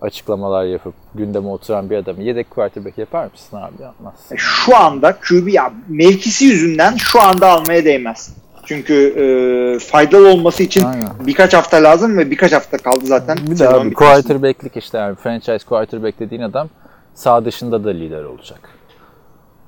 açıklamalar 0.00 0.64
yapıp 0.64 0.94
gündeme 1.14 1.48
oturan 1.48 1.90
bir 1.90 1.96
adamı 1.96 2.22
yedek 2.22 2.50
quarterback 2.50 2.98
yapar 2.98 3.28
mısın 3.32 3.56
abi? 3.56 3.82
Yapmazsın. 3.82 4.34
E, 4.34 4.38
Şu 4.38 4.76
anda 4.76 5.16
QB 5.28 5.48
ya 5.48 5.72
mevkisi 5.88 6.44
yüzünden 6.44 6.96
şu 6.96 7.20
anda 7.22 7.48
almaya 7.48 7.84
değmez. 7.84 8.36
Çünkü 8.64 8.94
e, 8.94 9.78
faydalı 9.78 10.28
olması 10.32 10.62
için 10.62 10.84
Aynen. 10.84 11.08
birkaç 11.26 11.54
hafta 11.54 11.76
lazım 11.76 12.18
ve 12.18 12.30
birkaç 12.30 12.52
hafta 12.52 12.76
kaldı 12.78 13.06
zaten. 13.06 13.38
Bir 13.50 13.58
de 13.58 13.68
abi 13.68 13.94
quarterback'lik 13.94 14.76
işte 14.76 14.98
yani 14.98 15.14
franchise 15.14 15.66
quarterback 15.66 16.20
dediğin 16.20 16.42
adam 16.42 16.68
sağ 17.14 17.44
dışında 17.44 17.84
da 17.84 17.90
lider 17.90 18.24
olacak. 18.24 18.60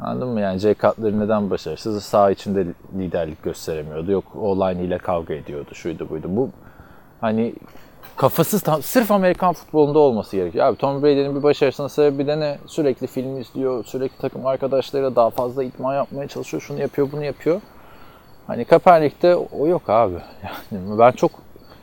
Anladın 0.01 0.29
mı? 0.29 0.41
Yani 0.41 0.59
Jay 0.59 0.75
Cutler 0.75 1.13
neden 1.13 1.51
başarısız? 1.51 2.05
Sağ 2.05 2.31
içinde 2.31 2.67
liderlik 2.99 3.43
gösteremiyordu. 3.43 4.13
Yok 4.13 4.25
online 4.41 4.85
ile 4.85 4.99
kavga 4.99 5.35
ediyordu. 5.35 5.71
Şuydu 5.75 6.11
buydu. 6.11 6.27
Bu 6.31 6.51
hani 7.21 7.55
kafasız 8.19 8.63
tam, 8.63 8.83
sırf 8.83 9.11
Amerikan 9.11 9.53
futbolunda 9.53 9.99
olması 9.99 10.37
gerekiyor. 10.37 10.67
Abi 10.67 10.77
Tom 10.77 11.03
Brady'nin 11.03 11.37
bir 11.37 11.43
başarısının 11.43 11.89
sebebi 11.89 12.27
de 12.27 12.41
ne? 12.41 12.59
Sürekli 12.67 13.07
film 13.07 13.41
izliyor. 13.41 13.85
Sürekli 13.85 14.19
takım 14.19 14.47
arkadaşlarıyla 14.47 15.17
daha 15.17 15.31
fazla 15.31 15.65
idman 15.65 15.95
yapmaya 15.95 16.29
çalışıyor. 16.29 16.63
Şunu 16.63 16.81
yapıyor, 16.81 17.09
bunu 17.13 17.25
yapıyor. 17.25 17.61
Hani 18.47 18.65
Kaepernick'te 18.65 19.35
o 19.35 19.67
yok 19.67 19.83
abi. 19.91 20.15
Yani 20.73 20.99
ben 20.99 21.11
çok 21.11 21.31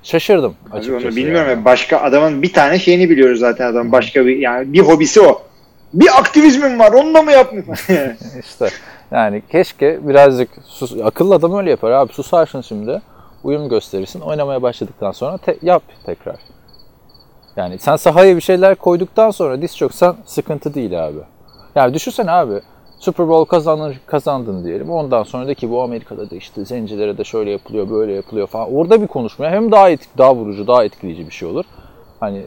şaşırdım 0.03 0.55
Abi 0.71 0.77
açıkçası. 0.77 1.07
onu 1.07 1.15
bilmiyorum. 1.15 1.49
yani. 1.49 1.59
ya. 1.59 1.65
Başka 1.65 2.01
adamın 2.01 2.41
bir 2.41 2.53
tane 2.53 2.79
şeyini 2.79 3.09
biliyoruz 3.09 3.39
zaten 3.39 3.67
adam. 3.67 3.91
Başka 3.91 4.25
bir 4.25 4.37
yani 4.37 4.73
bir 4.73 4.79
hobisi 4.79 5.21
o. 5.21 5.41
Bir 5.93 6.19
aktivizmim 6.19 6.79
var. 6.79 6.91
Onu 6.91 7.13
da 7.13 7.21
mı 7.21 7.31
yapmıyor? 7.31 7.65
İşte 8.39 8.69
yani 9.11 9.41
keşke 9.51 10.07
birazcık 10.07 10.49
sus, 10.65 10.93
akıllı 11.03 11.35
adam 11.35 11.57
öyle 11.57 11.69
yapar 11.69 11.91
abi 11.91 12.13
susarsın 12.13 12.61
şimdi 12.61 13.01
uyum 13.45 13.69
gösterirsin 13.69 14.21
oynamaya 14.21 14.61
başladıktan 14.61 15.11
sonra 15.11 15.37
te- 15.37 15.57
yap 15.61 15.83
tekrar. 16.05 16.35
Yani 17.55 17.79
sen 17.79 17.95
sahaya 17.95 18.35
bir 18.35 18.41
şeyler 18.41 18.75
koyduktan 18.75 19.31
sonra 19.31 19.61
diz 19.61 19.77
çöksen 19.77 20.15
sıkıntı 20.25 20.73
değil 20.73 21.07
abi. 21.07 21.19
Yani 21.75 21.93
düşünsene 21.93 22.31
abi 22.31 22.61
Super 22.99 23.27
Bowl 23.27 23.49
kazanır, 23.49 23.99
kazandın 24.05 24.65
diyelim. 24.65 24.89
Ondan 24.89 25.23
sonra 25.23 25.47
de 25.47 25.55
ki 25.55 25.71
bu 25.71 25.81
Amerika'da 25.81 26.29
da 26.29 26.35
işte 26.35 26.65
zencilere 26.65 27.17
de 27.17 27.23
şöyle 27.23 27.51
yapılıyor, 27.51 27.89
böyle 27.89 28.13
yapılıyor 28.13 28.47
falan. 28.47 28.73
Orada 28.75 29.01
bir 29.01 29.07
konuşma 29.07 29.49
hem 29.49 29.71
daha 29.71 29.89
etik, 29.89 30.17
daha 30.17 30.35
vurucu, 30.35 30.67
daha 30.67 30.83
etkileyici 30.83 31.25
bir 31.25 31.31
şey 31.31 31.47
olur. 31.47 31.65
Hani 32.19 32.45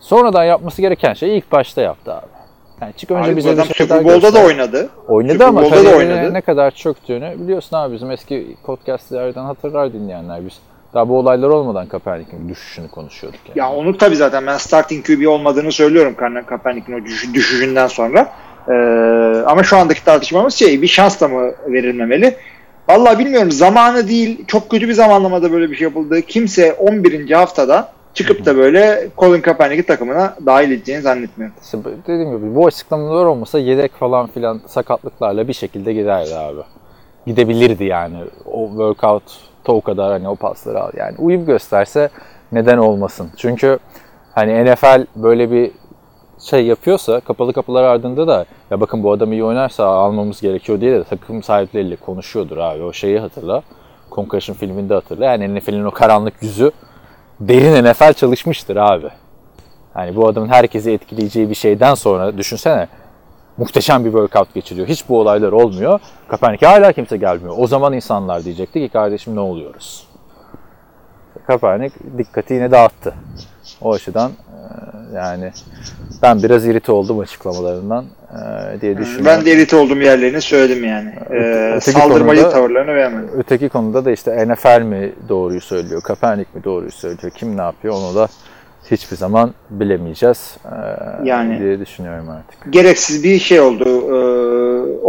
sonradan 0.00 0.44
yapması 0.44 0.82
gereken 0.82 1.14
şeyi 1.14 1.38
ilk 1.38 1.52
başta 1.52 1.80
yaptı 1.80 2.14
abi. 2.14 2.37
Yani 2.80 2.92
çık 2.96 3.10
önce 3.10 3.30
Abi 3.30 3.36
bize 3.36 3.50
bir 3.50 3.54
şeyler 3.62 3.74
Super 3.74 4.04
Bowl'da 4.04 4.34
da 4.34 4.44
oynadı. 4.44 4.88
Oynadı 5.08 5.32
Super 5.32 5.46
ama 5.46 5.62
Bowl'da 5.62 5.84
da 5.84 5.96
oynadı. 5.96 6.34
ne 6.34 6.40
kadar 6.40 6.70
çöktüğünü 6.70 7.34
biliyorsun 7.38 7.76
abi 7.76 7.94
bizim 7.94 8.10
eski 8.10 8.56
podcastlerden 8.64 9.44
hatırlar 9.44 9.92
dinleyenler 9.92 10.46
biz. 10.46 10.52
Daha 10.94 11.08
bu 11.08 11.18
olaylar 11.18 11.48
olmadan 11.48 11.86
Kaepernick'in 11.86 12.48
düşüşünü 12.48 12.88
konuşuyorduk 12.88 13.40
yani. 13.48 13.58
Ya 13.58 13.70
onu 13.72 13.98
tabii 13.98 14.16
zaten 14.16 14.46
ben 14.46 14.56
starting 14.56 15.06
QB 15.06 15.26
olmadığını 15.28 15.72
söylüyorum 15.72 16.14
Ka- 16.20 16.46
Kaepernick'in 16.46 17.00
o 17.02 17.04
düş- 17.04 17.34
düşüşünden 17.34 17.86
sonra. 17.86 18.32
Ee, 18.68 18.72
ama 19.46 19.62
şu 19.62 19.76
andaki 19.76 20.04
tartışmamız 20.04 20.54
şey 20.54 20.82
bir 20.82 20.86
şans 20.86 21.20
da 21.20 21.28
mı 21.28 21.52
verilmemeli? 21.66 22.34
Vallahi 22.88 23.18
bilmiyorum 23.18 23.50
zamanı 23.50 24.08
değil 24.08 24.44
çok 24.46 24.70
kötü 24.70 24.88
bir 24.88 24.92
zamanlamada 24.92 25.52
böyle 25.52 25.70
bir 25.70 25.76
şey 25.76 25.84
yapıldı. 25.84 26.22
Kimse 26.22 26.72
11. 26.72 27.30
haftada 27.30 27.92
çıkıp 28.14 28.46
da 28.46 28.56
böyle 28.56 29.08
Colin 29.18 29.40
Kaepernick'i 29.40 29.86
takımına 29.86 30.34
dahil 30.46 30.70
edeceğini 30.70 31.02
zannetmiyorum. 31.02 31.56
İşte 31.64 31.78
dediğim 32.06 32.36
gibi 32.36 32.54
bu 32.54 32.66
açıklamalar 32.66 33.24
olmasa 33.24 33.58
yedek 33.58 33.92
falan 33.92 34.26
filan 34.26 34.60
sakatlıklarla 34.66 35.48
bir 35.48 35.52
şekilde 35.52 35.92
giderdi 35.92 36.34
abi. 36.34 36.60
Gidebilirdi 37.26 37.84
yani. 37.84 38.16
O 38.52 38.68
workout'ta 38.68 39.72
o 39.72 39.80
kadar 39.80 40.12
hani 40.12 40.28
o 40.28 40.36
pasları 40.36 40.82
al. 40.82 40.90
Yani 40.96 41.14
uyum 41.18 41.46
gösterse 41.46 42.08
neden 42.52 42.78
olmasın. 42.78 43.30
Çünkü 43.36 43.78
hani 44.34 44.64
NFL 44.64 45.06
böyle 45.16 45.50
bir 45.50 45.70
şey 46.40 46.66
yapıyorsa 46.66 47.20
kapalı 47.20 47.52
kapılar 47.52 47.84
ardında 47.84 48.28
da 48.28 48.44
ya 48.70 48.80
bakın 48.80 49.02
bu 49.02 49.12
adam 49.12 49.32
iyi 49.32 49.44
oynarsa 49.44 49.84
almamız 49.86 50.40
gerekiyor 50.40 50.80
diye 50.80 50.92
de 50.92 51.04
takım 51.04 51.42
sahipleriyle 51.42 51.96
konuşuyordur 51.96 52.56
abi. 52.56 52.82
O 52.82 52.92
şeyi 52.92 53.18
hatırla. 53.18 53.62
Concussion 54.10 54.56
filminde 54.56 54.94
hatırla. 54.94 55.24
Yani 55.24 55.54
NFL'in 55.54 55.84
o 55.84 55.90
karanlık 55.90 56.34
yüzü 56.42 56.70
derin 57.40 57.84
NFL 57.84 58.12
çalışmıştır 58.12 58.76
abi. 58.76 59.08
Hani 59.94 60.16
bu 60.16 60.28
adamın 60.28 60.48
herkesi 60.48 60.90
etkileyeceği 60.90 61.50
bir 61.50 61.54
şeyden 61.54 61.94
sonra 61.94 62.38
düşünsene 62.38 62.88
muhteşem 63.56 64.04
bir 64.04 64.10
workout 64.10 64.54
geçiriyor. 64.54 64.88
Hiç 64.88 65.08
bu 65.08 65.20
olaylar 65.20 65.52
olmuyor. 65.52 66.00
Kaepernick'e 66.28 66.66
hala 66.66 66.92
kimse 66.92 67.16
gelmiyor. 67.16 67.54
O 67.58 67.66
zaman 67.66 67.92
insanlar 67.92 68.44
diyecekti 68.44 68.80
ki 68.80 68.88
kardeşim 68.88 69.36
ne 69.36 69.40
oluyoruz? 69.40 70.08
Kaepernick 71.46 71.96
dikkati 72.18 72.54
yine 72.54 72.70
dağıttı. 72.70 73.14
O 73.80 73.92
açıdan 73.92 74.30
e, 74.30 75.16
yani 75.16 75.52
ben 76.22 76.42
biraz 76.42 76.66
irite 76.66 76.92
oldum 76.92 77.18
açıklamalarından 77.18 78.04
diye 78.80 78.98
düşünüyorum. 78.98 79.26
Ben 79.26 79.44
de 79.44 79.52
irite 79.52 79.76
olduğum 79.76 79.96
yerlerini 80.00 80.40
söyledim 80.40 80.84
yani. 80.84 81.12
Ee, 81.30 81.72
Öteki 81.76 81.90
saldırmacı 81.98 82.42
konuda- 82.42 82.54
tavırlarını 82.54 82.94
beğenmedim. 82.96 83.30
Öteki 83.38 83.68
konuda 83.68 84.04
da 84.04 84.10
işte 84.10 84.46
NFL 84.48 84.82
mi 84.82 85.12
doğruyu 85.28 85.60
söylüyor, 85.60 86.02
Kaepernick 86.02 86.54
mi 86.54 86.64
doğruyu 86.64 86.90
söylüyor, 86.90 87.30
kim 87.36 87.56
ne 87.56 87.60
yapıyor 87.62 87.94
onu 87.94 88.14
da 88.14 88.28
hiçbir 88.90 89.16
zaman 89.16 89.54
bilemeyeceğiz 89.70 90.56
e, 90.64 90.74
Yani- 91.28 91.58
diye 91.60 91.80
düşünüyorum 91.80 92.28
artık. 92.28 92.72
Gereksiz 92.72 93.24
bir 93.24 93.38
şey 93.38 93.60
oldu. 93.60 93.84
e, 93.88 94.18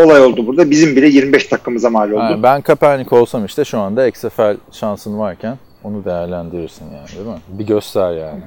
olay 0.03 0.21
oldu 0.21 0.47
burada. 0.47 0.69
Bizim 0.71 0.95
bile 0.95 1.08
25 1.08 1.51
dakikamıza 1.51 1.89
mal 1.89 2.12
oldu. 2.12 2.19
Yani 2.23 2.43
ben 2.43 2.62
Kaepernick 2.62 3.13
olsam 3.13 3.45
işte 3.45 3.65
şu 3.65 3.79
anda 3.79 4.08
XFL 4.08 4.58
şansın 4.71 5.19
varken 5.19 5.58
onu 5.84 6.05
değerlendirirsin 6.05 6.86
yani 6.86 7.08
değil 7.15 7.27
mi? 7.36 7.41
Bir 7.60 7.67
göster 7.67 8.12
yani. 8.12 8.41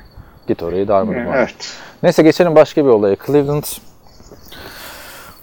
Git 0.48 0.62
orayı 0.62 0.88
darmadağın. 0.88 1.26
Evet. 1.37 1.54
Neyse 2.02 2.22
geçelim 2.22 2.54
başka 2.54 2.85
bir 2.85 2.90
olaya. 2.90 3.16
Cleveland 3.26 3.64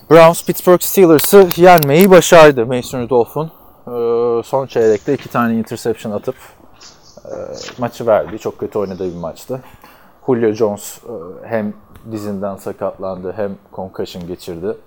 Browns 0.10 0.46
Pittsburgh 0.46 0.82
Steelers'ı 0.82 1.48
yenmeyi 1.58 2.10
başardı 2.10 2.66
Mason 2.66 3.02
Rudolph'un. 3.02 3.52
Ee, 3.88 4.44
son 4.44 4.68
çeyrekte 4.68 5.14
iki 5.14 5.30
tane 5.30 5.56
interception 5.56 6.12
atıp 6.12 6.36
e, 7.26 7.32
maçı 7.78 8.08
verdi. 8.08 8.40
Çok 8.40 8.60
kötü 8.60 8.80
oynadığı 8.80 9.12
bir 9.16 9.20
maçtı. 9.20 9.62
Julio 10.26 10.52
Jones 10.52 10.98
e, 10.98 11.48
hem 11.48 11.74
dizinden 12.12 12.56
sakatlandı 12.56 13.34
hem 13.36 13.56
concussion 13.74 14.28
geçirdi. 14.28 14.78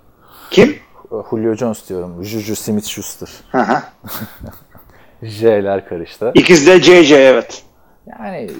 Kim? 0.51 0.69
E, 0.69 1.15
Julio 1.29 1.55
Jones 1.55 1.89
diyorum. 1.89 2.23
Juju 2.23 2.55
Smith-Schuster. 2.55 3.29
J'ler 5.23 5.89
karıştı. 5.89 6.31
İkisi 6.33 6.67
de 6.67 6.81
JJ 6.81 7.11
evet. 7.11 7.63
Yani 8.07 8.51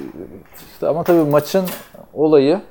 işte 0.73 0.87
ama 0.87 1.03
tabii 1.03 1.29
maçın 1.29 1.65
olayı 2.13 2.61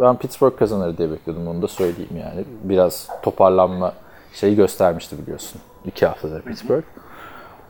ben 0.00 0.16
Pittsburgh 0.16 0.56
kazanır 0.56 0.98
diye 0.98 1.10
bekliyordum 1.10 1.48
onu 1.48 1.62
da 1.62 1.68
söyleyeyim 1.68 2.16
yani. 2.16 2.44
Biraz 2.62 3.08
toparlanma 3.22 3.92
şeyi 4.34 4.56
göstermişti 4.56 5.18
biliyorsun. 5.22 5.60
iki 5.86 6.06
haftadır 6.06 6.42
Pittsburgh. 6.42 6.84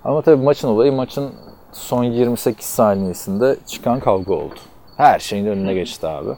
Ama 0.05 0.22
tabii 0.22 0.42
maçın 0.42 0.68
olayı 0.68 0.92
maçın 0.92 1.31
son 1.72 2.05
28 2.05 2.66
saniyesinde 2.66 3.57
çıkan 3.66 4.00
kavga 4.00 4.35
oldu. 4.35 4.55
Her 4.96 5.18
şeyin 5.18 5.46
önüne 5.46 5.74
geçti 5.74 6.07
abi. 6.07 6.31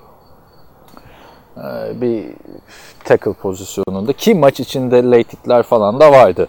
Ee, 1.57 2.01
bir 2.01 2.25
tackle 3.05 3.33
pozisyonunda 3.33 4.13
ki 4.13 4.35
maç 4.35 4.61
içinde 4.61 5.03
late 5.03 5.33
hitler 5.33 5.63
falan 5.63 6.01
da 6.01 6.13
vardı. 6.13 6.49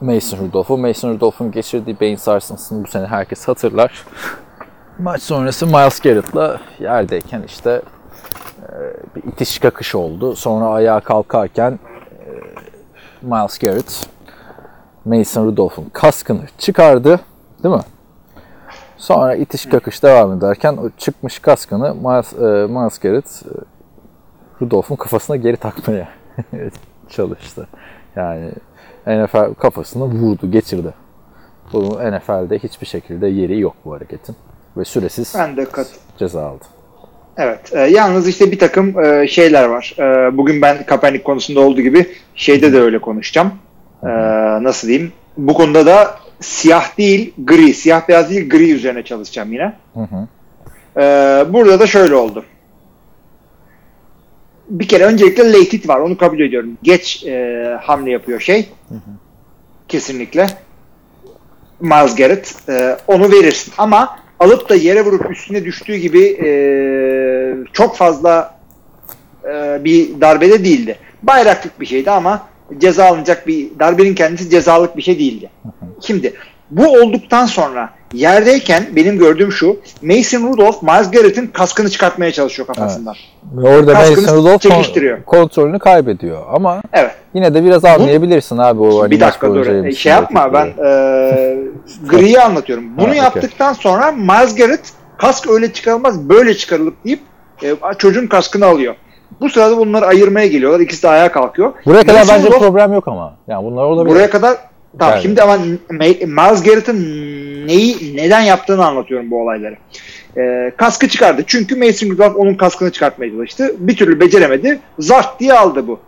Mason 0.00 0.38
Rudolph'u. 0.38 0.78
Mason 0.78 1.10
Rudolph'un 1.10 1.50
geçirdiği 1.50 2.00
beyin 2.00 2.16
sarsıntısını 2.16 2.84
bu 2.84 2.88
sene 2.88 3.06
herkes 3.06 3.48
hatırlar. 3.48 4.06
Maç 4.98 5.22
sonrası 5.22 5.66
Miles 5.66 6.00
Garrett'la 6.00 6.60
yerdeyken 6.78 7.42
işte 7.42 7.82
bir 9.16 9.22
itiş 9.32 9.58
kakış 9.58 9.94
oldu. 9.94 10.36
Sonra 10.36 10.66
ayağa 10.66 11.00
kalkarken 11.00 11.72
e, 11.72 12.28
Miles 13.22 13.58
Garrett 13.58 14.06
Mason 15.04 15.46
Rudolph'un 15.46 15.88
kaskını 15.92 16.40
çıkardı. 16.58 17.20
Değil 17.62 17.74
mi? 17.74 17.82
Sonra 18.96 19.34
itiş 19.34 19.66
kakış 19.66 20.02
devam 20.02 20.38
ederken 20.38 20.76
o 20.76 20.90
çıkmış 20.98 21.38
kaskını 21.38 21.94
Miles, 21.94 22.32
e, 22.32 22.72
Miles 22.72 22.98
Garrett 22.98 23.42
e, 23.46 23.50
Rudolph'un 24.62 24.96
kafasına 24.96 25.36
geri 25.36 25.56
takmaya 25.56 26.08
çalıştı. 27.08 27.68
Yani 28.16 28.52
NFL 29.06 29.54
kafasını 29.54 30.04
vurdu, 30.04 30.50
geçirdi. 30.50 30.94
Bunun 31.72 32.12
NFL'de 32.12 32.58
hiçbir 32.58 32.86
şekilde 32.86 33.26
yeri 33.26 33.60
yok 33.60 33.74
bu 33.84 33.94
hareketin. 33.94 34.36
Ve 34.76 34.84
süresiz 34.84 35.34
Ben 35.38 35.56
de 35.56 35.64
kat. 35.64 35.86
ceza 36.18 36.46
aldı. 36.46 36.64
Evet. 37.38 37.72
e, 37.72 37.80
yalnız 37.80 38.28
işte 38.28 38.52
bir 38.52 38.58
takım 38.58 39.04
e, 39.04 39.28
şeyler 39.28 39.64
var. 39.64 39.94
E, 39.98 40.36
bugün 40.36 40.62
ben 40.62 40.86
Kaepernick 40.86 41.24
konusunda 41.24 41.60
olduğu 41.60 41.80
gibi 41.80 42.06
şeyde 42.34 42.72
de 42.72 42.80
öyle 42.80 42.98
konuşacağım. 42.98 43.52
E, 44.02 44.08
nasıl 44.64 44.88
diyeyim? 44.88 45.12
Bu 45.36 45.54
konuda 45.54 45.86
da 45.86 46.18
siyah 46.40 46.98
değil, 46.98 47.34
gri. 47.38 47.74
Siyah 47.74 48.08
beyaz 48.08 48.30
değil, 48.30 48.50
gri 48.50 48.72
üzerine 48.72 49.02
çalışacağım 49.02 49.52
yine. 49.52 49.72
Hı 49.94 50.00
hı. 50.00 50.28
E, 51.00 51.04
burada 51.52 51.80
da 51.80 51.86
şöyle 51.86 52.14
oldu. 52.14 52.44
Bir 54.68 54.88
kere 54.88 55.04
öncelikle 55.04 55.52
late 55.52 55.72
hit 55.72 55.88
var. 55.88 56.00
Onu 56.00 56.16
kabul 56.16 56.40
ediyorum. 56.40 56.78
Geç 56.82 57.24
e, 57.24 57.78
hamle 57.82 58.10
yapıyor 58.10 58.40
şey. 58.40 58.68
Kesinlikle. 59.88 60.46
Miles 61.80 62.16
Garrett. 62.16 62.54
E, 62.68 62.96
onu 63.06 63.32
verirsin. 63.32 63.72
Ama 63.78 64.18
alıp 64.44 64.68
da 64.68 64.74
yere 64.74 65.04
vurup 65.04 65.30
üstüne 65.30 65.64
düştüğü 65.64 65.96
gibi 65.96 66.24
e, 66.44 66.48
çok 67.72 67.96
fazla 67.96 68.58
e, 69.44 69.84
bir 69.84 70.20
darbede 70.20 70.64
değildi. 70.64 70.98
Bayraklık 71.22 71.80
bir 71.80 71.86
şeydi 71.86 72.10
ama 72.10 72.48
ceza 72.78 73.04
alınacak 73.04 73.46
bir 73.46 73.78
darbenin 73.78 74.14
kendisi 74.14 74.50
cezalık 74.50 74.96
bir 74.96 75.02
şey 75.02 75.18
değildi. 75.18 75.50
Şimdi 76.00 76.34
bu 76.70 76.86
olduktan 76.92 77.46
sonra 77.46 77.90
yerdeyken 78.12 78.84
benim 78.96 79.18
gördüğüm 79.18 79.52
şu 79.52 79.76
Mason 80.02 80.52
Rudolph 80.52 80.82
Miles 80.82 81.10
Garrett'in 81.10 81.46
kaskını 81.46 81.90
çıkartmaya 81.90 82.32
çalışıyor 82.32 82.66
kafasından. 82.66 83.14
Ve 83.52 83.68
orada 83.76 83.92
Kaskını 83.92 84.20
Mason 84.22 84.36
Rudolph 84.36 84.60
çekiştiriyor. 84.60 85.24
kontrolünü 85.24 85.78
kaybediyor. 85.78 86.38
Ama 86.52 86.82
Evet. 86.92 87.10
yine 87.34 87.54
de 87.54 87.64
biraz 87.64 87.84
anlayabilirsin 87.84 88.58
abi 88.58 88.80
o 88.80 89.02
hani 89.02 89.10
bir 89.10 89.20
dakika 89.20 89.54
dur. 89.54 89.66
elbisini 89.66 89.94
Şey 89.96 90.12
yapma 90.12 90.52
ben 90.52 90.66
e, 90.66 91.56
griyi 92.08 92.40
anlatıyorum. 92.40 92.84
Bunu 92.98 93.08
Ha, 93.10 93.14
yaptıktan 93.14 93.72
sonra 93.72 94.12
Miles 94.12 94.54
Garrett 94.54 94.92
kask 95.18 95.50
öyle 95.50 95.72
çıkarılmaz 95.72 96.28
böyle 96.28 96.54
çıkarılıp 96.56 97.04
deyip 97.04 97.20
e, 97.62 97.74
çocuğun 97.98 98.26
kaskını 98.26 98.66
alıyor. 98.66 98.94
Bu 99.40 99.48
sırada 99.48 99.76
bunları 99.76 100.06
ayırmaya 100.06 100.46
geliyorlar. 100.46 100.80
İkisi 100.80 101.02
de 101.02 101.08
ayağa 101.08 101.32
kalkıyor. 101.32 101.72
Buraya 101.86 102.02
kadar 102.06 102.18
Mason 102.18 102.36
bence 102.36 102.48
Rudolph- 102.48 102.58
problem 102.58 102.92
yok 102.92 103.08
ama. 103.08 103.34
Yani 103.48 103.64
bunlar 103.64 103.82
olabilir. 103.84 104.14
Buraya 104.14 104.30
kadar 104.30 104.56
tamam 104.98 105.14
Yani. 105.14 105.22
şimdi 105.22 105.42
ama 105.42 105.56
Ma- 105.90 106.26
Miles 106.26 106.62
Garrett'ın 106.62 106.96
neyi 107.66 108.16
neden 108.16 108.40
yaptığını 108.40 108.86
anlatıyorum 108.86 109.30
bu 109.30 109.42
olayları. 109.42 109.76
Ee, 110.36 110.72
kaskı 110.76 111.08
çıkardı. 111.08 111.44
Çünkü 111.46 111.76
Mason 111.76 112.10
Rudolph 112.10 112.36
onun 112.36 112.54
kaskını 112.54 112.92
çıkartmaya 112.92 113.30
çalıştı. 113.30 113.74
Bir 113.78 113.96
türlü 113.96 114.20
beceremedi. 114.20 114.80
Zart 114.98 115.40
diye 115.40 115.52
aldı 115.52 115.86
bu. 115.88 116.00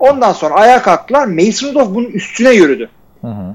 Ondan 0.00 0.32
sonra 0.32 0.54
ayağa 0.54 0.82
kalktılar. 0.82 1.26
Mason 1.26 1.68
Rudolph 1.68 1.94
bunun 1.94 2.06
üstüne 2.06 2.50
yürüdü. 2.50 2.88
Hı 3.20 3.26
hı. 3.26 3.54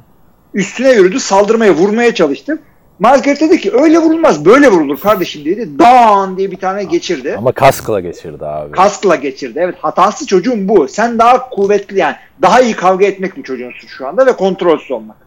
Üstüne 0.53 0.91
yürüdü. 0.91 1.19
Saldırmaya, 1.19 1.73
vurmaya 1.73 2.13
çalıştı. 2.15 2.59
Miles 2.99 3.21
Garrett 3.21 3.41
dedi 3.41 3.61
ki 3.61 3.71
öyle 3.73 3.99
vurulmaz 3.99 4.45
böyle 4.45 4.67
vurulur 4.67 4.99
kardeşim 4.99 5.45
dedi. 5.45 5.79
Dan 5.79 6.37
diye 6.37 6.51
bir 6.51 6.57
tane 6.57 6.83
geçirdi. 6.83 7.35
Ama 7.37 7.51
kaskla 7.51 7.99
geçirdi 7.99 8.45
abi. 8.45 8.71
Kaskla 8.71 9.15
geçirdi. 9.15 9.59
Evet 9.61 9.75
hatası 9.79 10.27
çocuğun 10.27 10.67
bu. 10.67 10.87
Sen 10.87 11.19
daha 11.19 11.49
kuvvetli 11.49 11.99
yani 11.99 12.15
daha 12.41 12.61
iyi 12.61 12.73
kavga 12.73 13.05
etmek 13.05 13.37
mi 13.37 13.43
çocuğunsun 13.43 13.87
şu 13.87 14.07
anda 14.07 14.25
ve 14.25 14.35
kontrolsüz 14.35 14.91
olmak. 14.91 15.17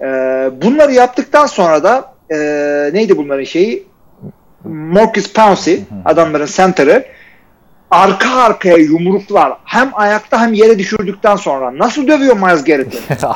Ee, 0.00 0.04
bunları 0.62 0.92
yaptıktan 0.92 1.46
sonra 1.46 1.82
da 1.84 2.14
e, 2.30 2.36
neydi 2.92 3.16
bunların 3.16 3.44
şeyi? 3.44 3.86
Marcus 4.64 5.32
Pouncey 5.32 5.80
adamların 6.04 6.46
center'ı 6.46 7.04
arka 7.94 8.30
arkaya 8.42 8.76
yumruklar 8.76 9.52
hem 9.64 9.90
ayakta 9.94 10.40
hem 10.40 10.52
yere 10.52 10.78
düşürdükten 10.78 11.36
sonra 11.36 11.78
nasıl 11.78 12.08
dövüyor 12.08 12.36
Miles 12.36 12.64
Garrett'i? 12.64 12.98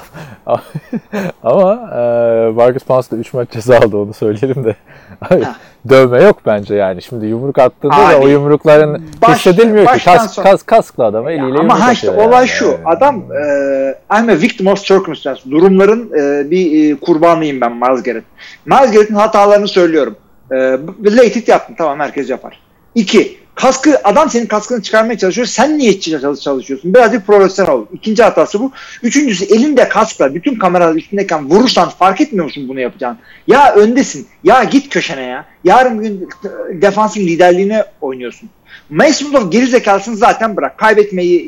Ama 1.42 1.72
e, 1.72 2.50
Marcus 2.50 2.82
Pouncey 2.82 3.10
da 3.10 3.16
3 3.20 3.32
maç 3.34 3.50
ceza 3.50 3.76
aldı 3.76 3.96
onu 3.96 4.14
söyleyelim 4.14 4.64
de. 4.64 4.76
Abi, 5.30 5.44
Dövme 5.88 6.22
yok 6.22 6.38
bence 6.46 6.74
yani. 6.74 7.02
Şimdi 7.02 7.26
yumruk 7.26 7.58
attığında 7.58 7.92
da 7.92 8.06
Abi, 8.06 8.16
o 8.16 8.28
yumrukların 8.28 9.02
baş- 9.22 9.36
hissedilmiyor 9.38 9.86
ki. 9.86 9.92
baştan 9.92 10.16
Kas, 10.16 10.34
sonra- 10.34 10.50
kas, 10.50 10.62
kasklı 10.62 11.04
adama 11.04 11.30
eliyle 11.30 11.44
yumruk 11.46 11.60
Ama 11.60 11.86
ha 11.86 11.92
işte 11.92 12.10
olay 12.10 12.32
yani. 12.38 12.48
şu. 12.48 12.64
Yani. 12.64 12.78
Adam 12.84 13.16
e, 13.16 14.18
I'm 14.18 14.28
a 14.28 14.40
victim 14.40 14.66
of 14.66 14.84
circumstance. 14.84 15.50
Durumların 15.50 16.10
e, 16.20 16.50
bir 16.50 16.92
e, 16.92 16.96
kurbanıyım 17.00 17.60
ben 17.60 17.72
Miles 17.72 18.02
Garrett. 18.02 18.24
Miles 18.66 18.92
Garrett'in 18.92 19.14
hatalarını 19.14 19.68
söylüyorum. 19.68 20.16
E, 20.50 20.56
late 21.16 21.34
hit 21.36 21.48
yaptın. 21.48 21.74
Tamam 21.78 22.00
herkes 22.00 22.30
yapar. 22.30 22.60
İki. 22.94 23.38
Kaskı, 23.58 23.98
adam 24.04 24.30
senin 24.30 24.46
kaskını 24.46 24.82
çıkarmaya 24.82 25.18
çalışıyor. 25.18 25.46
Sen 25.46 25.78
niye 25.78 26.00
çalış- 26.00 26.40
çalışıyorsun? 26.40 26.94
Birazcık 26.94 27.26
profesyonel 27.26 27.72
ol. 27.72 27.86
İkinci 27.92 28.22
hatası 28.22 28.60
bu. 28.60 28.72
Üçüncüsü 29.02 29.44
elinde 29.44 29.88
kaskla 29.88 30.34
bütün 30.34 30.58
kameralar 30.58 30.94
üstündeyken 30.94 31.50
vurursan 31.50 31.88
fark 31.88 32.20
etmiyor 32.20 32.44
musun 32.44 32.68
bunu 32.68 32.80
yapacağını? 32.80 33.16
Ya 33.46 33.74
öndesin. 33.74 34.26
Ya 34.44 34.64
git 34.64 34.88
köşene 34.88 35.22
ya. 35.22 35.44
Yarın 35.64 36.02
gün 36.02 36.28
defansın 36.82 37.20
liderliğine 37.20 37.84
oynuyorsun. 38.00 38.50
Mason 38.90 39.28
Rudolph 39.28 39.52
geri 39.52 39.66
zekalısını 39.66 40.16
zaten 40.16 40.56
bırak. 40.56 40.78
Kaybetmeyi 40.78 41.38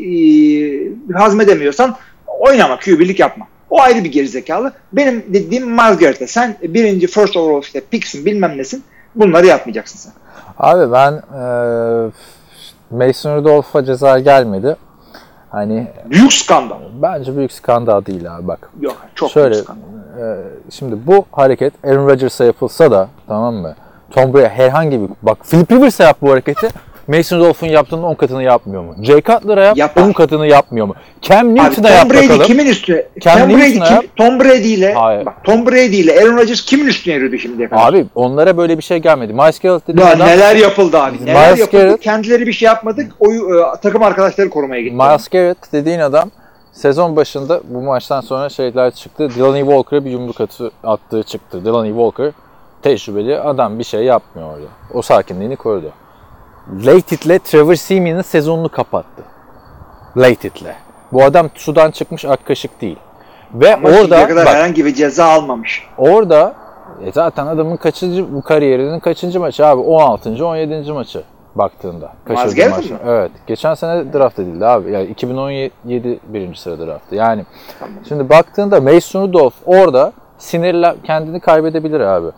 e, 1.11 1.19
hazmedemiyorsan 1.19 1.97
oynama, 2.27 2.79
QB'lik 2.79 3.21
yapma. 3.21 3.49
O 3.71 3.81
ayrı 3.81 4.05
bir 4.05 4.13
gerizekalı. 4.13 4.73
Benim 4.93 5.25
dediğim 5.29 5.71
Miles 5.71 6.31
sen 6.31 6.57
birinci 6.63 7.07
first 7.07 7.37
overall 7.37 7.63
işte 7.63 7.81
picksin 7.91 8.27
bilmem 8.27 8.59
nesin 8.59 8.83
bunları 9.15 9.47
yapmayacaksın 9.47 9.99
sen. 9.99 10.13
Abi 10.61 10.93
ben 10.93 11.13
e, 11.13 11.43
Mason 12.91 13.37
Rudolph'a 13.37 13.85
ceza 13.85 14.19
gelmedi. 14.19 14.77
Hani 15.51 15.87
Büyük 16.11 16.33
skandal. 16.33 16.77
bence 17.03 17.37
büyük 17.37 17.53
skandal 17.53 18.05
değil 18.07 18.37
abi 18.37 18.47
bak. 18.49 18.71
Yok 18.81 18.97
çok 19.15 19.31
Şöyle 19.31 19.55
büyük 19.55 19.65
skandal. 19.65 19.83
e, 20.21 20.45
şimdi 20.71 21.07
bu 21.07 21.25
hareket 21.33 21.85
Aaron 21.85 22.07
Rodgers'a 22.09 22.45
yapılsa 22.45 22.91
da 22.91 23.09
tamam 23.29 23.55
mı? 23.55 23.75
Tom 24.11 24.35
Brady 24.35 24.47
herhangi 24.49 25.01
bir 25.03 25.09
bak 25.23 25.39
Philip 25.51 25.73
Rivers'a 25.73 26.05
yap 26.05 26.17
bu 26.23 26.31
hareketi. 26.33 26.69
Mason 27.11 27.39
Rudolph'un 27.39 27.67
yaptığının 27.67 28.03
10 28.03 28.15
katını 28.15 28.43
yapmıyor 28.43 28.83
mu? 28.83 28.95
Jay 29.03 29.23
Cutler'a 29.23 29.65
yap 29.65 29.77
Yapar. 29.77 30.03
10 30.03 30.13
katını 30.13 30.47
yapmıyor 30.47 30.87
mu? 30.87 30.95
Cam 31.23 31.55
Newton'a 31.55 31.89
Tom 31.89 31.97
yap 31.97 32.11
Brady 32.11 32.29
bakalım. 32.29 32.43
kimin 32.47 32.67
üstüne? 32.67 33.07
Cam 33.21 33.39
Tom 33.39 33.49
Brady, 33.51 33.61
Newton'a 33.63 33.85
kim, 33.87 33.95
yap. 33.97 34.05
Tom 34.17 34.41
Brady 34.41 34.75
ile 34.75 34.93
Hayır. 34.95 35.27
bak, 35.27 35.45
Tom 35.45 35.67
Brady 35.67 36.01
ile 36.01 36.21
Aaron 36.21 36.37
Rodgers 36.37 36.65
kimin 36.65 36.87
üstüne 36.87 37.15
yürüdü 37.15 37.39
şimdiye 37.39 37.69
kadar? 37.69 37.89
Abi 37.89 38.07
onlara 38.15 38.57
böyle 38.57 38.79
bir 38.79 38.83
şey 38.83 38.99
gelmedi. 38.99 39.33
Miles 39.33 39.59
Garrett 39.59 39.89
dediğin 39.89 40.07
Ya 40.07 40.13
adam 40.13 40.29
neler 40.29 40.57
yapıldı 40.57 40.99
abi? 40.99 41.17
Neler 41.27 41.47
Miles 41.49 41.61
yapıldı? 41.61 41.83
Garrett- 41.83 42.01
Kendileri 42.01 42.47
bir 42.47 42.53
şey 42.53 42.67
yapmadık. 42.67 43.13
O 43.21 43.33
e, 43.33 43.37
takım 43.83 44.03
arkadaşları 44.03 44.51
korumaya 44.51 44.83
gitti. 44.83 44.95
Miles 44.97 45.29
Garrett 45.29 45.73
dediğin 45.73 46.01
adam 46.01 46.31
sezon 46.73 47.17
başında 47.17 47.61
bu 47.69 47.81
maçtan 47.83 48.21
sonra 48.21 48.49
şeyler 48.49 48.91
çıktı. 48.91 49.31
Delaney 49.37 49.61
Walker'a 49.63 50.05
bir 50.05 50.11
yumruk 50.11 50.41
atı, 50.41 50.71
attığı 50.85 51.23
çıktı. 51.23 51.65
Delaney 51.65 51.91
Walker 51.91 52.33
tecrübeli 52.83 53.39
adam 53.39 53.79
bir 53.79 53.85
şey 53.85 54.01
yapmıyor 54.05 54.49
orada. 54.49 54.67
O 54.95 55.03
sakinliğini 55.03 55.57
korudu. 55.57 55.93
Latit'le 56.87 57.45
Trevor 57.45 57.75
Simeon'ın 57.75 58.23
sezonunu 58.23 58.69
kapattı. 58.69 59.23
Latit'le. 60.17 60.75
Bu 61.13 61.25
adam 61.25 61.51
sudan 61.55 61.91
çıkmış 61.91 62.25
ak 62.25 62.47
kaşık 62.47 62.81
değil. 62.81 62.99
Ve 63.55 63.75
Ama 63.75 63.89
orada 63.89 64.29
kadar 64.29 64.47
bak, 64.47 64.55
herhangi 64.55 64.85
bir 64.85 64.95
ceza 64.95 65.25
almamış. 65.25 65.87
orada 65.99 66.55
e 67.05 67.13
zaten 67.13 67.47
adamın 67.47 67.77
kaçıncı 67.77 68.35
bu 68.35 68.43
kariyerinin 68.43 69.01
kaçıncı 69.01 69.41
maçı 69.41 69.67
abi? 69.67 69.81
16. 69.81 70.47
17. 70.47 70.93
maçı 70.93 71.23
baktığında. 71.55 72.13
Garrett'ın 72.27 72.71
maçı. 72.71 72.93
mı? 72.93 72.99
Evet. 73.07 73.31
Geçen 73.47 73.75
sene 73.75 74.13
draft 74.13 74.39
edildi 74.39 74.67
abi. 74.67 74.93
Yani 74.93 75.07
2017 75.07 76.21
birinci 76.29 76.61
sıra 76.61 76.87
draftı. 76.87 77.15
Yani 77.15 77.45
şimdi 78.09 78.29
baktığında 78.29 78.81
Mason 78.81 79.23
Rudolph 79.23 79.55
orada 79.67 80.13
sinirle 80.39 80.95
kendini 81.05 81.41
kaybedebilir 81.41 82.01
abi. 82.01 82.29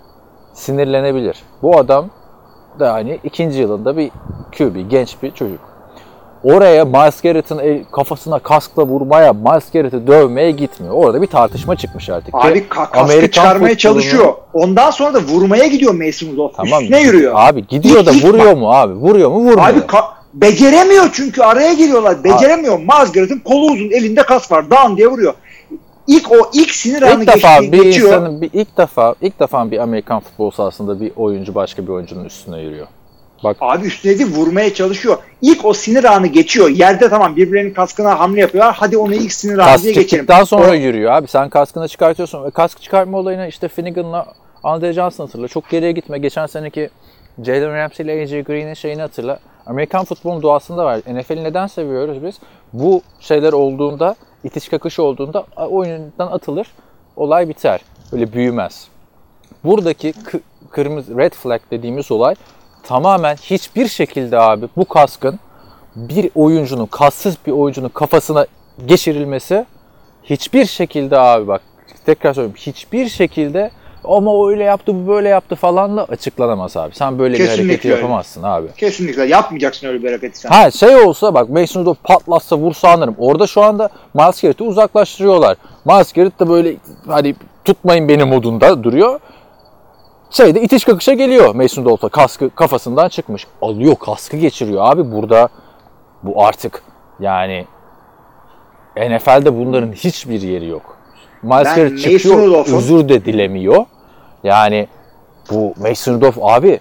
Sinirlenebilir. 0.53 1.43
Bu 1.63 1.79
adam 1.79 2.11
da 2.81 2.93
hani 2.93 3.19
ikinci 3.25 3.61
yılında 3.61 3.97
bir 3.97 4.11
QB, 4.59 4.91
genç 4.91 5.17
bir 5.23 5.31
çocuk. 5.31 5.59
Oraya 6.45 6.85
Miles 6.85 7.21
Garrett'ın 7.21 7.85
kafasına 7.93 8.39
kaskla 8.39 8.87
vurmaya, 8.87 9.33
Miles 9.33 9.71
Garrett'i 9.73 10.07
dövmeye 10.07 10.51
gitmiyor. 10.51 10.95
Orada 10.95 11.23
bir 11.23 11.27
tartışma 11.27 11.77
çıkmış 11.77 12.09
artık. 12.11 12.35
Abi 12.35 12.59
ka- 12.59 12.69
kaskı 12.69 13.01
Amerikan 13.01 13.27
çıkarmaya 13.43 13.75
futbolunu- 13.75 13.77
çalışıyor. 13.79 14.35
Ondan 14.53 14.91
sonra 14.91 15.15
da 15.15 15.19
vurmaya 15.21 15.67
gidiyor 15.67 15.95
Mason 15.95 16.33
Rudolph. 16.33 16.55
Tamam. 16.57 16.81
Üstüne 16.83 17.01
yürüyor. 17.03 17.33
Abi 17.37 17.67
gidiyor 17.67 18.07
da 18.07 18.13
İlk- 18.13 18.25
vuruyor 18.25 18.47
bak- 18.47 18.57
mu 18.57 18.73
abi? 18.73 18.95
Vuruyor 18.95 19.31
mu? 19.31 19.37
Vurmuyor. 19.37 19.69
Abi 19.69 19.81
beceremiyor 20.35 21.11
çünkü 21.13 21.43
araya 21.43 21.73
giriyorlar. 21.73 22.25
Beceremiyor. 22.25 22.79
Miles 22.79 23.13
Garrett'ın 23.13 23.39
kolu 23.39 23.65
uzun 23.73 23.91
elinde 23.91 24.23
kas 24.23 24.53
var. 24.53 24.71
Dan 24.71 24.97
diye 24.97 25.07
vuruyor. 25.09 25.33
İlk 26.07 26.33
o 26.33 26.51
ilk 26.55 26.71
sinir 26.71 27.03
anı 27.03 27.23
ilk 27.23 27.35
defa 27.35 27.59
geçti, 27.59 27.73
bir 27.73 27.83
geçiyor. 27.83 28.09
insanın 28.09 28.41
bir 28.41 28.51
ilk 28.53 28.79
defa 28.79 29.15
ilk 29.21 29.41
defa 29.41 29.71
bir 29.71 29.79
Amerikan 29.79 30.21
futbol 30.21 30.51
sahasında 30.51 31.01
bir 31.01 31.13
oyuncu 31.17 31.55
başka 31.55 31.83
bir 31.83 31.89
oyuncunun 31.89 32.25
üstüne 32.25 32.61
yürüyor. 32.61 32.87
Bak 33.45 33.57
Abi 33.61 33.87
üstüne 33.87 34.19
değil 34.19 34.31
vurmaya 34.35 34.75
çalışıyor. 34.75 35.19
İlk 35.43 35.65
o 35.65 35.75
sinir 35.75 36.05
anı 36.05 36.27
geçiyor. 36.27 36.69
Yerde 36.69 37.09
tamam 37.09 37.37
birbirlerinin 37.37 37.75
kaskına 37.75 38.19
hamle 38.21 38.41
yapıyorlar. 38.41 38.75
Hadi 38.79 38.97
onu 38.97 39.15
ilk 39.15 39.33
sinir 39.33 39.59
anı 39.59 39.65
kask 39.67 39.83
diye 39.83 39.93
geçelim. 39.93 40.09
çıktıktan 40.09 40.45
sonra 40.45 40.71
O- 40.71 40.75
yürüyor 40.75 41.13
abi. 41.13 41.29
Sen 41.29 41.49
kaskını 41.49 41.89
çıkartıyorsun. 41.89 42.45
Ve 42.45 42.51
kask 42.51 42.83
çıkartma 42.83 43.19
olayına 43.19 43.47
işte 43.47 43.69
Finnegan'la 43.69 44.27
Andre 44.63 44.93
Johnson 44.93 45.27
hatırla. 45.27 45.49
Çok 45.49 45.71
geriye 45.71 45.93
gitme. 45.93 46.19
Geçen 46.19 46.47
seneki 46.47 46.91
Jalen 47.45 47.75
Ramsey 47.75 48.07
ile 48.07 48.23
AJ 48.23 48.31
Green'in 48.45 48.75
şeyini 48.75 49.01
hatırla. 49.01 49.39
Amerikan 49.67 50.05
futbolun 50.05 50.43
doğasında 50.43 50.85
var. 50.85 51.01
NFL'i 51.13 51.45
neden 51.45 51.67
seviyoruz 51.67 52.25
biz? 52.25 52.35
Bu 52.73 53.03
şeyler 53.21 53.53
olduğunda, 53.53 54.17
itiş 54.45 54.69
kakış 54.69 54.99
olduğunda 54.99 55.47
oyundan 55.57 56.27
atılır. 56.27 56.67
Olay 57.17 57.49
biter. 57.49 57.81
Öyle 58.13 58.33
büyümez. 58.33 58.89
Buradaki 59.65 60.11
kı- 60.11 60.41
kırmızı 60.71 61.19
red 61.19 61.33
flag 61.33 61.61
dediğimiz 61.71 62.13
olay 62.13 62.35
tamamen 62.83 63.37
hiçbir 63.37 63.89
şekilde 63.89 64.39
abi 64.39 64.69
bu 64.77 64.85
kaskın 64.85 65.39
bir 65.97 66.31
oyuncunun, 66.35 66.87
kassız 66.87 67.37
bir 67.47 67.53
oyuncunun 67.53 67.89
kafasına 67.89 68.47
geçirilmesi 68.87 69.67
hiçbir 70.25 70.65
şekilde 70.67 71.19
abi 71.19 71.47
bak 71.47 71.63
tekrar 72.07 72.35
söylüyorum 72.35 72.61
hiçbir 72.67 73.09
şekilde 73.09 73.71
ama 74.05 74.33
o 74.35 74.51
öyle 74.51 74.65
yaptı 74.65 74.95
bu 74.95 75.09
böyle 75.09 75.29
yaptı 75.29 75.55
falanla 75.55 76.05
açıklanamaz 76.05 76.77
abi. 76.77 76.95
Sen 76.95 77.19
böyle 77.19 77.35
bir 77.35 77.39
Kesinlikle 77.39 77.63
hareketi 77.67 77.89
öyle. 77.93 78.01
yapamazsın 78.03 78.43
abi. 78.43 78.67
Kesinlikle 78.77 79.25
yapmayacaksın 79.25 79.87
öyle 79.87 80.03
bir 80.03 80.09
hareketi 80.09 80.39
sen. 80.39 80.49
Ha 80.49 80.71
şey 80.71 80.97
olsa 80.97 81.35
bak 81.35 81.49
Mason 81.49 81.81
Rudolph 81.81 81.99
patlatsa 82.05 82.57
vursa 82.57 82.89
anlarım. 82.91 83.15
Orada 83.19 83.47
şu 83.47 83.63
anda 83.63 83.89
Miles 84.15 84.43
Garrett'i 84.43 84.65
uzaklaştırıyorlar. 84.65 85.57
Miles 85.85 86.13
Garrett 86.13 86.41
de 86.41 86.49
böyle 86.49 86.77
hani 87.07 87.35
tutmayın 87.65 88.09
beni 88.09 88.25
modunda 88.25 88.85
duruyor. 88.85 89.21
Şeyde 90.31 90.63
itiş 90.63 90.85
kakışa 90.85 91.13
geliyor 91.13 91.55
Mason 91.55 91.83
Rudolph'a. 91.83 92.09
Kaskı 92.09 92.51
kafasından 92.51 93.09
çıkmış. 93.09 93.47
Alıyor 93.63 93.97
kaskı 93.97 94.37
geçiriyor 94.37 94.93
abi 94.93 95.13
burada. 95.13 95.49
Bu 96.23 96.45
artık 96.45 96.83
yani 97.21 97.67
NFL'de 98.97 99.57
bunların 99.59 99.93
hiçbir 99.93 100.41
yeri 100.43 100.67
yok. 100.67 100.97
Miles 101.43 101.75
Garrett 101.75 101.99
çıkıyor 102.01 102.67
özür 102.67 103.09
de 103.09 103.25
dilemiyor. 103.25 103.85
Yani 104.45 104.89
bu 105.51 105.75
Mason 105.81 106.15
Rudolph 106.15 106.37
abi 106.41 106.81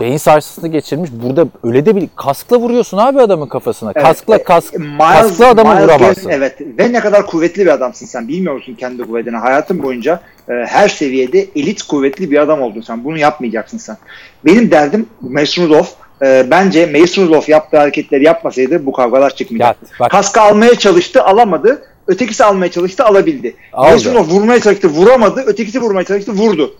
beyin 0.00 0.16
sarsıntısı 0.16 0.68
geçirmiş. 0.68 1.10
Burada 1.12 1.46
öyle 1.64 1.86
de 1.86 1.96
bir 1.96 2.08
kaskla 2.16 2.56
vuruyorsun 2.56 2.98
abi 2.98 3.20
adamın 3.20 3.46
kafasına. 3.46 3.92
Evet, 3.96 4.06
kaskla 4.06 4.36
e, 4.36 4.42
kask, 4.42 4.74
Miles- 4.74 4.98
kaskla 5.20 5.48
adamı 5.48 5.70
Miles 5.74 5.84
vuramazsın. 5.84 6.24
Garrett, 6.30 6.60
evet 6.60 6.78
ve 6.78 6.92
ne 6.92 7.00
kadar 7.00 7.26
kuvvetli 7.26 7.62
bir 7.62 7.70
adamsın 7.70 8.06
sen 8.06 8.28
bilmiyor 8.28 8.54
musun 8.54 8.74
kendi 8.74 9.02
kuvvetini 9.02 9.36
hayatın 9.36 9.82
boyunca 9.82 10.20
e, 10.48 10.52
her 10.52 10.88
seviyede 10.88 11.46
elit 11.56 11.82
kuvvetli 11.82 12.30
bir 12.30 12.38
adam 12.42 12.62
oldun 12.62 12.80
sen 12.80 13.04
bunu 13.04 13.18
yapmayacaksın 13.18 13.78
sen. 13.78 13.96
Benim 14.44 14.70
derdim 14.70 15.06
Mason 15.20 15.64
Rudolph 15.64 15.88
e, 16.22 16.46
bence 16.50 16.86
Mason 17.00 17.26
Rudolph 17.26 17.48
yaptığı 17.48 17.76
hareketleri 17.76 18.24
yapmasaydı 18.24 18.86
bu 18.86 18.92
kavgalar 18.92 19.30
çıkmayacaktı. 19.34 19.86
Ya, 19.92 19.96
bak- 20.00 20.10
Kaskı 20.10 20.40
almaya 20.40 20.74
çalıştı 20.74 21.22
alamadı 21.24 21.82
ötekisi 22.06 22.44
almaya 22.44 22.70
çalıştı 22.70 23.04
alabildi. 23.04 23.56
Aldı. 23.72 23.88
Vurmaya 24.18 24.60
çalıştı 24.60 24.88
vuramadı 24.88 25.40
ötekisi 25.46 25.80
vurmaya 25.80 26.04
çalıştı 26.04 26.32
vurdu. 26.32 26.74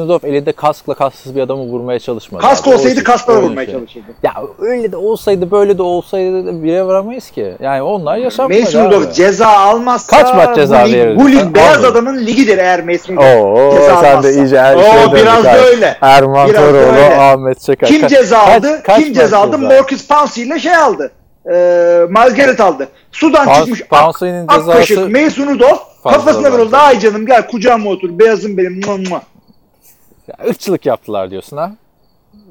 Rudolph 0.00 0.24
elinde 0.24 0.52
kaskla 0.52 0.94
kasksız 0.94 1.36
bir 1.36 1.40
adamı 1.40 1.62
vurmaya 1.62 1.98
çalışmadı. 1.98 2.42
Kask 2.42 2.66
abi. 2.68 2.74
Olsaydı 2.74 3.04
kaskla 3.04 3.42
vurmaya 3.42 3.66
şey. 3.66 3.74
çalışırdı. 3.74 4.06
Ya 4.22 4.32
öyle 4.58 4.92
de 4.92 4.96
olsaydı 4.96 5.50
böyle 5.50 5.78
de 5.78 5.82
olsaydı 5.82 6.46
da 6.46 6.62
bire 6.62 6.86
varamayız 6.86 7.30
ki. 7.30 7.54
Yani 7.60 7.82
onlar 7.82 8.16
abi. 8.76 8.94
Rudolph 8.94 9.12
ceza 9.12 9.46
almazsa 9.46 10.16
Kaç 10.16 10.34
maç 10.34 10.56
ceza 10.56 10.84
bu, 11.16 11.20
bu 11.20 11.30
lig 11.30 11.54
beyaz 11.54 11.84
adamın 11.84 12.18
ligidir 12.26 12.58
eğer 12.58 12.82
Oo, 13.18 13.72
ceza 13.74 13.94
sen 13.94 14.02
de 14.02 14.08
almazsa. 14.08 14.30
iyice 14.30 14.60
her 14.60 14.74
Oo, 14.76 15.14
biraz 15.14 15.44
da 15.44 15.64
öyle. 15.66 15.96
Erman 16.00 16.52
Toroğlu. 16.52 17.20
Ahmet 17.20 17.60
Çakar. 17.60 17.88
Kim 17.88 18.00
Kaç- 18.00 18.10
ceza 18.10 18.44
kaç- 18.44 18.56
aldı? 18.56 18.82
kaç 18.84 18.98
Kim 19.04 19.14
maç 19.14 19.14
ceza 19.14 19.38
aldı? 19.38 19.58
Marcus 19.58 20.06
Pouncey 20.06 20.44
ile 20.44 20.58
şey 20.58 20.76
aldı. 20.76 21.12
Miles 21.44 22.34
Garrett 22.36 22.60
aldı. 22.60 22.88
Sudan 23.12 23.46
Pounce- 23.46 23.58
çıkmış 23.58 23.82
ak, 23.90 24.22
ak 24.48 24.64
kaşık 24.66 25.10
Mason 25.10 25.46
Rudolph 25.46 25.80
fazla 26.02 26.18
kafasına 26.18 26.52
vuruldu. 26.52 26.76
Ay 26.76 27.00
canım 27.00 27.26
gel 27.26 27.46
kucağıma 27.46 27.90
otur 27.90 28.18
beyazım 28.18 28.56
benim. 28.56 28.80
Mua. 29.08 29.22
Ya, 30.28 30.48
ırkçılık 30.48 30.86
yaptılar 30.86 31.30
diyorsun 31.30 31.56
ha? 31.56 31.72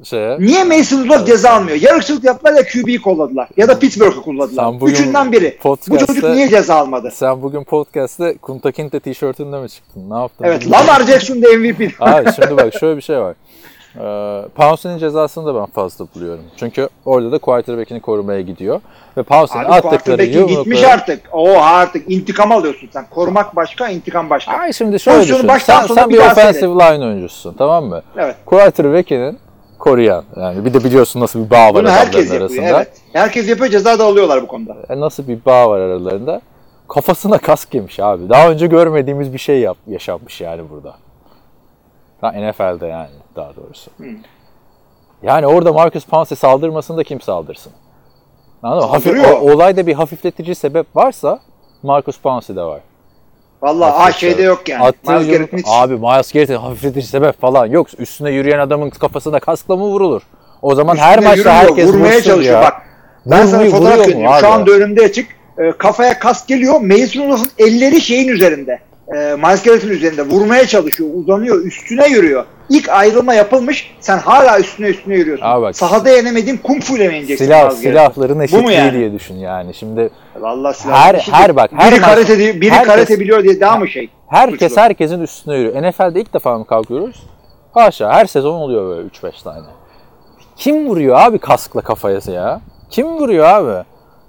şeye. 0.04 0.40
Niye 0.40 0.64
Mason 0.64 1.04
Rudolph 1.04 1.26
ceza 1.26 1.50
almıyor? 1.50 1.78
Yarıkçılık 1.80 2.24
yaptılar 2.24 2.52
ya 2.52 2.62
QB'yi 2.62 3.02
kolladılar. 3.02 3.48
Ya 3.56 3.68
da 3.68 3.78
Pittsburgh'ı 3.78 4.22
bugün 4.80 4.92
Üçünden 4.92 5.32
biri. 5.32 5.58
Bu 5.64 5.98
çocuk 5.98 6.24
niye 6.24 6.48
ceza 6.48 6.74
almadı? 6.74 7.10
Sen 7.14 7.42
bugün 7.42 7.64
podcast'te 7.64 8.36
Kunta 8.36 8.72
Kinte 8.72 9.00
tişörtünde 9.00 9.60
mi 9.60 9.68
çıktın? 9.68 10.10
Ne 10.10 10.14
yaptın? 10.14 10.44
Evet 10.44 10.70
Lamar 10.70 11.06
Jackson 11.06 11.42
da 11.42 11.48
MVP. 11.48 11.94
Abi 12.00 12.32
şimdi 12.32 12.56
bak 12.56 12.74
şöyle 12.80 12.96
bir 12.96 13.02
şey 13.02 13.18
var. 13.18 13.34
Ee, 13.96 14.42
Pouncey'nin 14.54 14.98
cezasını 14.98 15.46
da 15.46 15.54
ben 15.60 15.66
fazla 15.66 16.06
buluyorum. 16.14 16.44
Çünkü 16.56 16.88
orada 17.04 17.32
da 17.32 17.38
quarterback'ini 17.38 18.00
korumaya 18.00 18.40
gidiyor. 18.40 18.80
Ve 19.16 19.22
Pouncey'nin 19.22 19.64
Abi 19.64 19.72
attıkları 19.72 19.98
quarterback'in 20.02 20.46
gitmiş 20.46 20.56
yumrukları... 20.80 20.88
artık. 20.92 21.20
O 21.32 21.60
artık 21.62 22.10
intikam 22.10 22.52
alıyorsun 22.52 22.88
sen. 22.92 23.06
Korumak 23.10 23.56
başka, 23.56 23.88
intikam 23.88 24.30
başka. 24.30 24.52
Ay 24.52 24.72
şimdi 24.72 25.00
şöyle 25.00 25.16
Pozisyonu 25.16 25.38
düşün. 25.38 25.48
baştan 25.48 25.86
Sen, 25.86 25.94
sen 25.94 26.10
bir 26.10 26.14
bir 26.14 26.18
offensive 26.18 26.72
line 26.74 27.04
oyuncususun 27.04 27.54
tamam 27.58 27.84
mı? 27.84 28.02
Evet. 28.16 28.36
Quarterback'inin 28.46 29.38
koruyan. 29.78 30.24
Yani 30.36 30.64
bir 30.64 30.74
de 30.74 30.84
biliyorsun 30.84 31.20
nasıl 31.20 31.44
bir 31.44 31.50
bağ 31.50 31.64
var 31.66 31.74
Bunu 31.74 31.90
herkes 31.90 32.20
yapıyor. 32.24 32.40
arasında. 32.40 32.62
Evet. 32.64 32.88
Herkes 33.12 33.48
yapıyor 33.48 33.70
ceza 33.70 33.98
da 33.98 34.04
alıyorlar 34.04 34.42
bu 34.42 34.46
konuda. 34.46 34.76
E, 34.88 35.00
nasıl 35.00 35.28
bir 35.28 35.44
bağ 35.46 35.70
var 35.70 35.78
aralarında? 35.80 36.40
Kafasına 36.88 37.38
kask 37.38 37.74
yemiş 37.74 38.00
abi. 38.00 38.28
Daha 38.28 38.50
önce 38.50 38.66
görmediğimiz 38.66 39.32
bir 39.32 39.38
şey 39.38 39.60
yap, 39.60 39.76
yaşanmış 39.86 40.40
yani 40.40 40.62
burada. 40.70 40.94
NFL'de 42.30 42.86
yani 42.86 43.10
daha 43.36 43.56
doğrusu. 43.56 43.90
Yani 45.22 45.46
orada 45.46 45.72
Marcus 45.72 46.04
Pouncey 46.04 46.36
saldırmasın 46.38 46.96
da 46.96 47.04
kim 47.04 47.20
saldırsın? 47.20 47.72
Anladın 48.62 48.84
mı? 48.88 48.92
Hafif, 48.92 49.24
o- 49.26 49.52
olayda 49.52 49.86
bir 49.86 49.94
hafifletici 49.94 50.54
sebep 50.54 50.86
varsa 50.96 51.38
Marcus 51.82 52.18
Pouncey'de 52.18 52.62
var. 52.62 52.80
Vallahi 53.62 53.90
ha 53.90 53.98
Hafifletecek. 53.98 54.30
şeyde 54.36 54.42
yok 54.48 54.68
yani. 54.68 54.84
Attığı 54.84 55.12
Miles 55.12 55.26
Garrett'in 55.30 55.58
hiç- 55.58 55.66
Abi 55.68 55.94
Miles 55.96 56.32
Garrett'in 56.32 56.56
hafifletici 56.56 57.04
sebep 57.06 57.40
falan 57.40 57.66
yok. 57.66 57.86
Üstüne 58.00 58.30
yürüyen 58.30 58.58
adamın 58.58 58.90
kafasına 58.90 59.40
kaskla 59.40 59.76
mı 59.76 59.82
vurulur? 59.84 60.22
O 60.62 60.74
zaman 60.74 60.96
her 60.96 61.18
Üstüne 61.18 61.28
maçta 61.28 61.50
yürümüyor, 61.50 61.68
herkes 61.68 61.88
vurmaya 61.94 62.22
çalışıyor. 62.22 62.54
ya. 62.54 62.62
Bak 62.62 62.72
ben 63.26 63.46
sana 63.46 63.60
Vurmuyor- 63.64 63.70
fotoğraf 63.78 63.96
gönderiyorum. 64.06 64.38
Şu 64.40 64.48
anda 64.48 64.70
önümde 64.70 65.02
açık. 65.04 65.26
Ee, 65.58 65.72
kafaya 65.78 66.18
kask 66.18 66.48
geliyor. 66.48 66.80
Mason 66.80 67.22
Rudolph'un 67.26 67.50
elleri 67.58 68.00
şeyin 68.00 68.28
üzerinde. 68.28 68.78
Ee, 69.14 69.36
Miles 69.36 69.62
Garrett'in 69.62 69.88
üzerinde. 69.88 70.22
Vurmaya 70.22 70.66
çalışıyor. 70.66 71.10
Uzanıyor. 71.14 71.64
Üstüne 71.64 72.08
yürüyor. 72.08 72.44
İlk 72.68 72.88
ayrılma 72.88 73.34
yapılmış. 73.34 73.94
Sen 74.00 74.18
hala 74.18 74.58
üstüne 74.60 74.86
üstüne 74.86 75.14
yürüyorsun. 75.16 75.46
Abi 75.46 75.62
bak- 75.62 75.76
Sahada 75.76 76.10
yenemediğin 76.10 76.56
kung 76.56 76.82
fu 76.82 76.96
ile 76.96 77.08
mi 77.08 77.14
yeneceksin 77.14 77.44
Silah, 77.44 77.70
silahların 77.70 78.40
eşitliği 78.40 78.76
yani? 78.78 78.92
diye 78.98 79.12
düşün 79.12 79.34
yani. 79.34 79.74
Şimdi 79.74 80.10
Vallahi 80.36 80.76
silah. 80.78 81.06
Her- 81.06 81.20
Şimdi 81.20 81.36
her 81.38 81.56
bak, 81.56 81.70
her 81.76 81.92
biri 81.92 82.00
karate, 82.00 82.38
biri 82.60 82.70
herkes- 82.70 82.86
karate 82.94 83.20
biliyor 83.20 83.44
diye 83.44 83.60
daha 83.60 83.76
mı 83.78 83.88
şey? 83.88 84.10
herkes 84.28 84.68
Suçlu. 84.72 84.82
herkesin 84.82 85.20
üstüne 85.20 85.56
yürüyor. 85.56 85.82
NFL'de 85.82 86.20
ilk 86.20 86.34
defa 86.34 86.58
mı 86.58 86.66
kalkıyoruz? 86.66 87.22
Haşa 87.72 88.12
her 88.12 88.26
sezon 88.26 88.54
oluyor 88.54 88.88
böyle 88.96 89.08
3-5 89.08 89.42
tane. 89.42 89.66
Kim 90.56 90.86
vuruyor 90.86 91.16
abi 91.20 91.38
kaskla 91.38 91.80
kafaya 91.80 92.20
ya? 92.26 92.60
Kim 92.90 93.06
vuruyor 93.06 93.44
abi? 93.46 93.84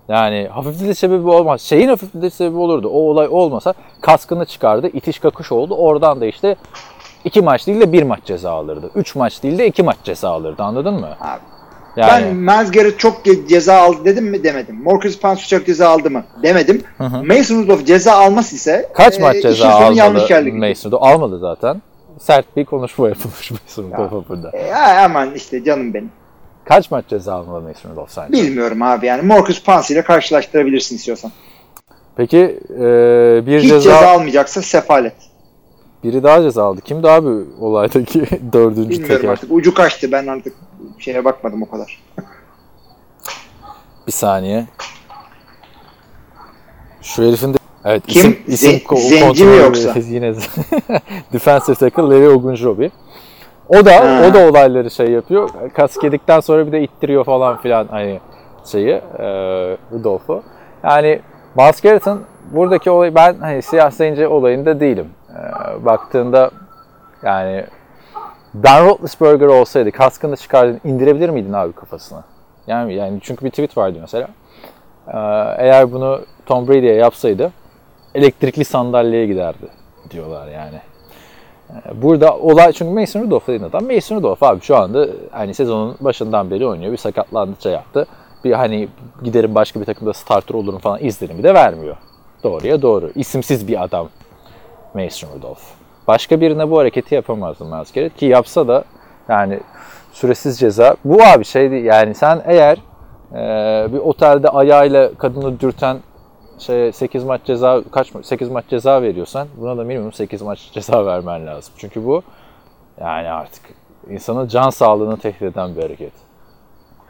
Yani 0.10 0.48
hafifletici 0.52 0.96
sebebi 0.96 1.30
olmaz. 1.30 1.62
Şeyin 1.62 1.88
hafifletici 1.88 2.32
sebebi 2.32 2.58
olurdu. 2.58 2.88
O 2.88 3.00
olay 3.00 3.28
olmasa 3.32 3.74
kaskını 4.02 4.46
çıkardı. 4.46 4.88
itiş 4.94 5.20
kakış 5.20 5.52
oldu. 5.52 5.76
Oradan 5.76 6.22
da 6.22 6.26
işte 6.26 6.56
iki 7.24 7.42
maç 7.42 7.68
değil 7.68 7.80
de 7.80 7.92
bir 7.92 8.04
maç 8.04 8.20
ceza 8.26 8.52
alırdı. 8.52 8.92
Üç 8.96 9.16
maç 9.16 9.44
değil 9.44 9.58
de 9.58 9.68
iki 9.68 9.84
maç 9.84 9.98
ceza 10.04 10.30
alırdı. 10.30 10.63
Anladın 10.63 10.94
mı? 10.94 11.10
Abi, 11.22 11.39
Yani 11.96 12.48
Ben 12.48 12.72
Garrett 12.72 13.00
çok 13.00 13.22
ceza 13.50 13.76
aldı 13.76 13.98
dedim 14.06 14.26
mi 14.26 14.44
demedim. 14.44 14.84
Marcus 14.84 15.20
Pouncey 15.20 15.46
çok 15.46 15.66
ceza 15.66 15.89
aldı 15.89 16.10
mı 16.12 16.24
demedim. 16.44 16.84
Mason 17.00 17.63
Rudolph 17.63 17.86
ceza 17.86 18.13
almaz 18.13 18.54
ise 18.54 18.89
kaç 18.94 19.20
e, 19.20 19.22
maç 19.22 19.36
işin 19.36 19.50
ceza 19.50 19.72
sonu 19.72 19.98
yanlış. 19.98 20.30
Mason 20.54 20.89
Rudolph? 20.89 21.04
Almadı 21.04 21.39
zaten. 21.39 21.82
Sert 22.20 22.58
bir 22.58 22.66
konuşma 22.66 23.10
yapılmış 23.10 23.52
Mason 23.52 23.84
Rudolph'a 23.84 24.30
burada. 24.30 24.50
E, 24.58 24.74
aman 25.06 25.34
işte 25.34 25.63
canım 25.63 25.94
benim. 25.94 26.12
Kaç 26.65 26.91
maç 26.91 27.06
ceza 27.10 27.34
almalı 27.36 27.62
Mason 27.62 27.91
Rudolph 27.91 28.10
sence? 28.10 28.34
Bilmiyorum 28.34 28.82
abi 28.82 29.06
yani 29.06 29.21
Marcus 29.21 29.63
Pouncey 29.63 29.95
ile 29.97 30.04
karşılaştırabilirsin 30.04 30.95
istiyorsan. 30.95 31.32
Peki 32.15 32.60
e, 32.69 32.82
bir 33.45 33.60
Hiç 33.60 33.69
ceza, 33.69 33.80
ceza, 33.82 34.08
almayacaksa 34.08 34.62
sefalet. 34.62 35.13
biri 36.04 36.23
daha 36.23 36.41
ceza 36.41 36.63
aldı. 36.63 36.82
Kimdi 36.82 37.10
abi 37.10 37.30
olaydaki 37.62 38.21
dördüncü 38.54 38.89
Bilmiyorum 38.89 39.15
teker? 39.17 39.30
artık 39.30 39.52
ucu 39.52 39.73
kaçtı 39.73 40.12
ben 40.12 40.28
artık 40.28 40.54
şeye 40.99 41.26
bakmadım 41.26 41.62
o 41.63 41.69
kadar. 41.69 42.04
Bir 44.08 44.12
saniye. 44.12 44.65
Şu 47.02 47.23
herifin 47.23 47.54
de 47.54 47.58
Evet, 47.86 48.04
Kim? 48.08 48.21
isim, 48.21 48.38
isim 48.47 48.71
Ze- 48.71 48.84
ko- 48.84 49.10
Zenci 49.19 49.45
mi 49.45 49.58
yoksa? 49.58 49.93
Yine 50.10 50.34
defensive 51.34 51.76
tackle 51.76 52.04
Larry 52.04 52.30
Ogunjobi. 52.30 52.91
O 53.69 53.86
da 53.86 53.91
Ha. 53.95 54.28
o 54.30 54.34
da 54.34 54.49
olayları 54.49 54.91
şey 54.91 55.08
yapıyor. 55.12 55.49
Kask 55.73 56.04
yedikten 56.04 56.39
sonra 56.39 56.67
bir 56.67 56.71
de 56.71 56.82
ittiriyor 56.82 57.23
falan 57.23 57.58
filan 57.58 57.88
hani 57.88 58.19
şeyi 58.65 59.02
e, 59.19 59.26
Rudolph'u. 59.91 60.43
Yani 60.84 61.19
Miles 61.56 61.82
Garrett'ın 61.82 62.21
buradaki 62.52 62.91
olay 62.91 63.15
ben 63.15 63.36
hani 63.39 63.62
siyah 63.62 63.91
zenci 63.91 64.28
olayında 64.28 64.80
değilim. 64.80 65.10
E, 65.30 65.86
baktığında 65.86 66.52
yani 67.23 67.65
Ben 68.54 68.86
Roethlisberger 68.86 69.47
olsaydı 69.47 69.91
kaskını 69.91 70.38
çıkardın 70.38 70.82
indirebilir 70.84 71.30
miydin 71.30 71.54
abi 71.54 71.73
kafasına? 71.73 72.23
Yani 72.67 72.93
yani 72.93 73.19
çünkü 73.21 73.45
bir 73.45 73.49
tweet 73.49 73.78
vardı 73.78 73.97
mesela. 74.02 74.28
Ee, 75.08 75.17
eğer 75.58 75.91
bunu 75.91 76.21
Tom 76.45 76.67
Brady'ye 76.67 76.93
yapsaydı 76.95 77.52
elektrikli 78.15 78.65
sandalyeye 78.65 79.26
giderdi 79.26 79.67
diyorlar 80.10 80.47
yani. 80.47 80.82
Burada 81.96 82.38
olay 82.38 82.72
çünkü 82.72 82.92
Mason 82.92 83.22
Rudolph 83.22 83.48
dediğin 83.48 83.64
adam 83.64 83.86
Mason 83.94 84.16
Rudolph 84.16 84.44
abi 84.44 84.62
şu 84.62 84.78
anda 84.78 85.08
hani 85.32 85.54
sezonun 85.54 85.96
başından 86.00 86.52
beri 86.52 86.68
oynuyor. 86.68 86.92
Bir 86.92 86.98
sakatlandıkça 86.98 87.70
yaptı. 87.70 88.08
Bir 88.44 88.52
hani 88.52 88.88
giderim 89.24 89.56
başka 89.56 89.80
bir 89.80 89.86
takımda 89.86 90.14
starter 90.14 90.56
olurum 90.56 90.80
falan 90.80 91.04
izlenimi 91.04 91.44
de 91.44 91.54
vermiyor. 91.54 91.96
Doğruya 92.44 92.82
doğru. 92.82 93.12
İsimsiz 93.16 93.68
bir 93.68 93.84
adam 93.84 94.10
Mason 94.94 95.30
Rudolph. 95.36 95.62
Başka 96.08 96.42
birine 96.42 96.70
bu 96.70 96.80
hareketi 96.80 97.16
yapamazdı 97.16 97.66
Miles 97.66 97.92
Garrett 97.92 98.18
ki 98.18 98.26
yapsa 98.26 98.68
da 98.68 98.84
yani 99.30 99.60
süresiz 100.12 100.60
ceza. 100.60 100.96
Bu 101.06 101.24
abi 101.24 101.46
şey 101.46 101.72
değil 101.72 101.86
yani 101.86 102.16
sen 102.16 102.42
eğer 102.46 102.78
e, 103.34 103.94
bir 103.94 103.98
otelde 103.98 104.50
ayağıyla 104.50 105.14
kadını 105.14 105.60
dürten 105.60 105.98
şey 106.63 106.91
8 106.93 107.23
maç 107.23 107.41
ceza 107.45 107.82
kaç 107.91 108.12
8 108.23 108.49
maç 108.49 108.65
ceza 108.69 109.02
veriyorsan 109.02 109.47
buna 109.58 109.78
da 109.78 109.84
minimum 109.84 110.13
8 110.13 110.41
maç 110.41 110.60
ceza 110.73 111.06
vermen 111.06 111.47
lazım. 111.47 111.73
Çünkü 111.78 112.06
bu 112.06 112.23
yani 113.02 113.28
artık 113.30 113.62
insanın 114.10 114.47
can 114.47 114.69
sağlığını 114.69 115.17
tehdit 115.19 115.41
eden 115.41 115.76
bir 115.76 115.82
hareket. 115.82 116.12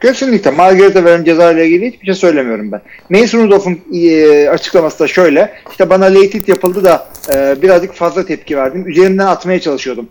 Kesinlikle 0.02 0.52
Margaret'e 0.52 1.06
verilen 1.06 1.24
ceza 1.24 1.52
ile 1.52 1.68
ilgili 1.68 1.92
hiçbir 1.92 2.06
şey 2.06 2.16
söylemiyorum 2.16 2.72
ben. 2.72 2.82
Mason 3.10 3.40
Rudolph'un 3.40 3.80
e, 3.94 4.50
açıklaması 4.50 5.00
da 5.00 5.08
şöyle. 5.08 5.54
İşte 5.72 5.90
bana 5.90 6.06
late 6.06 6.42
yapıldı 6.48 6.84
da 6.84 7.08
e, 7.30 7.62
birazcık 7.62 7.94
fazla 7.94 8.26
tepki 8.26 8.58
verdim. 8.58 8.88
Üzerimden 8.88 9.26
atmaya 9.28 9.62
çalışıyordum. 9.62 10.10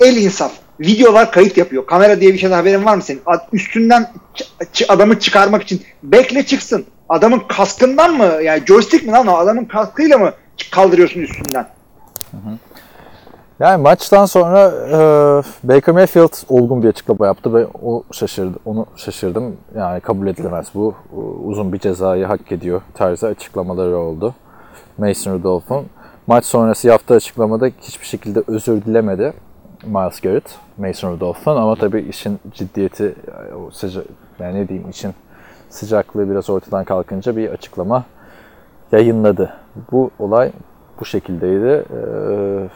El 0.00 0.16
insaf. 0.16 0.52
Videolar 0.80 1.32
kayıt 1.32 1.56
yapıyor. 1.56 1.86
Kamera 1.86 2.20
diye 2.20 2.32
bir 2.32 2.38
şeyden 2.38 2.54
haberin 2.56 2.84
var 2.84 2.94
mı 2.96 3.02
senin? 3.02 3.20
Ad- 3.26 3.48
Üstünden 3.52 4.10
adamı 4.88 5.18
çıkarmak 5.20 5.62
için 5.62 5.82
bekle 6.02 6.46
çıksın. 6.46 6.84
Adamın 7.08 7.42
kaskından 7.48 8.14
mı? 8.16 8.42
Yani 8.42 8.62
joystick 8.66 9.06
mi 9.06 9.12
lan 9.12 9.26
o? 9.26 9.34
Adamın 9.36 9.64
kaskıyla 9.64 10.18
mı 10.18 10.32
kaldırıyorsun 10.72 11.20
üstünden? 11.20 11.66
Yani 13.60 13.82
maçtan 13.82 14.26
sonra 14.26 14.60
e, 14.90 14.98
Baker 15.68 15.94
Mayfield 15.94 16.32
olgun 16.48 16.82
bir 16.82 16.88
açıklama 16.88 17.26
yaptı 17.26 17.54
ve 17.54 17.66
o 17.82 18.02
şaşırdı. 18.12 18.58
Onu 18.64 18.86
şaşırdım. 18.96 19.56
Yani 19.76 20.00
kabul 20.00 20.26
edilemez 20.26 20.66
bu. 20.74 20.94
U- 21.16 21.20
Uzun 21.44 21.72
bir 21.72 21.78
cezayı 21.78 22.24
hak 22.26 22.52
ediyor 22.52 22.82
tarzı 22.94 23.26
açıklamaları 23.26 23.96
oldu. 23.98 24.34
Mason 24.98 25.32
Rudolph'un. 25.32 25.86
Maç 26.26 26.44
sonrası 26.44 26.88
yaptığı 26.88 27.14
açıklamada 27.14 27.66
hiçbir 27.82 28.06
şekilde 28.06 28.42
özür 28.46 28.84
dilemedi 28.84 29.32
Miles 29.86 30.20
Garrett, 30.20 30.54
Mason 30.78 31.12
Rudolph'un 31.12 31.56
ama 31.56 31.76
tabii 31.76 32.00
işin 32.00 32.38
ciddiyeti, 32.54 33.14
sıca 33.72 34.00
yani 34.40 34.54
ne 34.54 34.68
diyeyim 34.68 34.90
işin 34.90 35.14
sıcaklığı 35.70 36.30
biraz 36.30 36.50
ortadan 36.50 36.84
kalkınca 36.84 37.36
bir 37.36 37.48
açıklama 37.50 38.04
yayınladı. 38.92 39.52
Bu 39.92 40.10
olay 40.18 40.52
bu 41.00 41.04
şekildeydi. 41.04 41.84
Ee, 41.94 42.68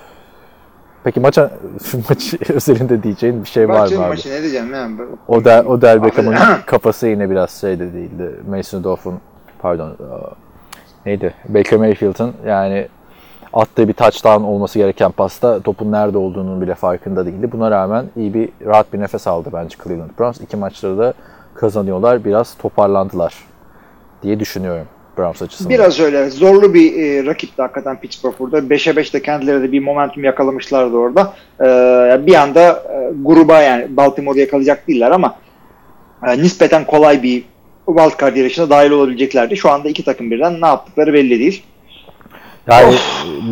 Peki 1.05 1.21
maça 1.21 1.51
maç 2.09 2.35
özelinde 2.51 3.03
diyeceğin 3.03 3.43
bir 3.45 3.49
şey 3.49 3.69
var 3.69 3.79
Maçın 3.79 3.99
mı 3.99 4.05
abi? 4.05 4.09
maçı 4.11 4.31
ne 4.31 4.41
diyeceğim 4.41 4.75
ya? 4.75 4.89
Odell, 5.29 5.67
Odell 5.67 6.03
Beckham'ın 6.03 6.33
Abi- 6.33 6.63
kafası 6.67 7.07
yine 7.09 7.31
biraz 7.31 7.51
şey 7.51 7.79
de 7.79 7.93
değildi. 7.93 8.31
Mason 8.51 8.79
Rudolph'un 8.79 9.15
pardon 9.59 9.91
e, 9.91 9.95
neydi? 11.07 11.35
Baker 11.49 11.79
Mayfield'ın 11.79 12.33
yani 12.47 12.89
attığı 13.53 13.89
bir 13.89 13.93
touchdown 13.93 14.45
olması 14.45 14.79
gereken 14.79 15.11
pasta 15.11 15.61
topun 15.61 15.93
nerede 15.93 16.19
olduğunun 16.19 16.61
bile 16.61 16.75
farkında 16.75 17.27
değildi. 17.27 17.53
Buna 17.53 17.71
rağmen 17.71 18.07
iyi 18.17 18.35
bir 18.35 18.49
rahat 18.67 18.93
bir 18.93 19.01
nefes 19.01 19.27
aldı 19.27 19.49
bence 19.53 19.77
Cleveland 19.85 20.11
Browns. 20.19 20.41
İki 20.41 20.57
maçları 20.57 20.99
da 20.99 21.15
kazanıyorlar. 21.55 22.25
Biraz 22.25 22.55
toparlandılar 22.55 23.35
diye 24.23 24.41
düşünüyorum 24.41 24.87
Browns 25.19 25.43
açısından. 25.43 25.71
Biraz 25.71 26.01
öyle. 26.01 26.31
Zorlu 26.31 26.75
bir 26.75 27.03
e, 27.03 27.27
rakipti 27.27 27.63
hakikaten 27.63 28.01
Pittsburgh 28.01 28.35
burada. 28.39 28.59
5'e 28.59 28.97
5 28.97 29.15
de 29.15 29.23
kendileri 29.23 29.63
de 29.63 29.73
bir 29.73 29.81
momentum 29.81 30.25
yakalamışlardı 30.25 30.97
orada. 30.97 31.35
E, 31.61 31.67
bir 32.27 32.35
anda 32.35 32.61
e, 32.71 33.13
gruba 33.23 33.61
yani 33.61 33.97
Baltimore'u 33.97 34.41
yakalayacak 34.41 34.89
değiller 34.89 35.11
ama 35.11 35.35
e, 36.27 36.39
nispeten 36.39 36.85
kolay 36.87 37.23
bir 37.23 37.45
wildcard 37.87 38.37
yarışına 38.37 38.71
dahil 38.71 38.91
olabileceklerdi. 38.91 39.57
Şu 39.57 39.71
anda 39.71 39.89
iki 39.89 40.05
takım 40.05 40.31
birden 40.31 40.61
ne 40.61 40.67
yaptıkları 40.67 41.13
belli 41.13 41.39
değil. 41.39 41.65
Yani 42.67 42.95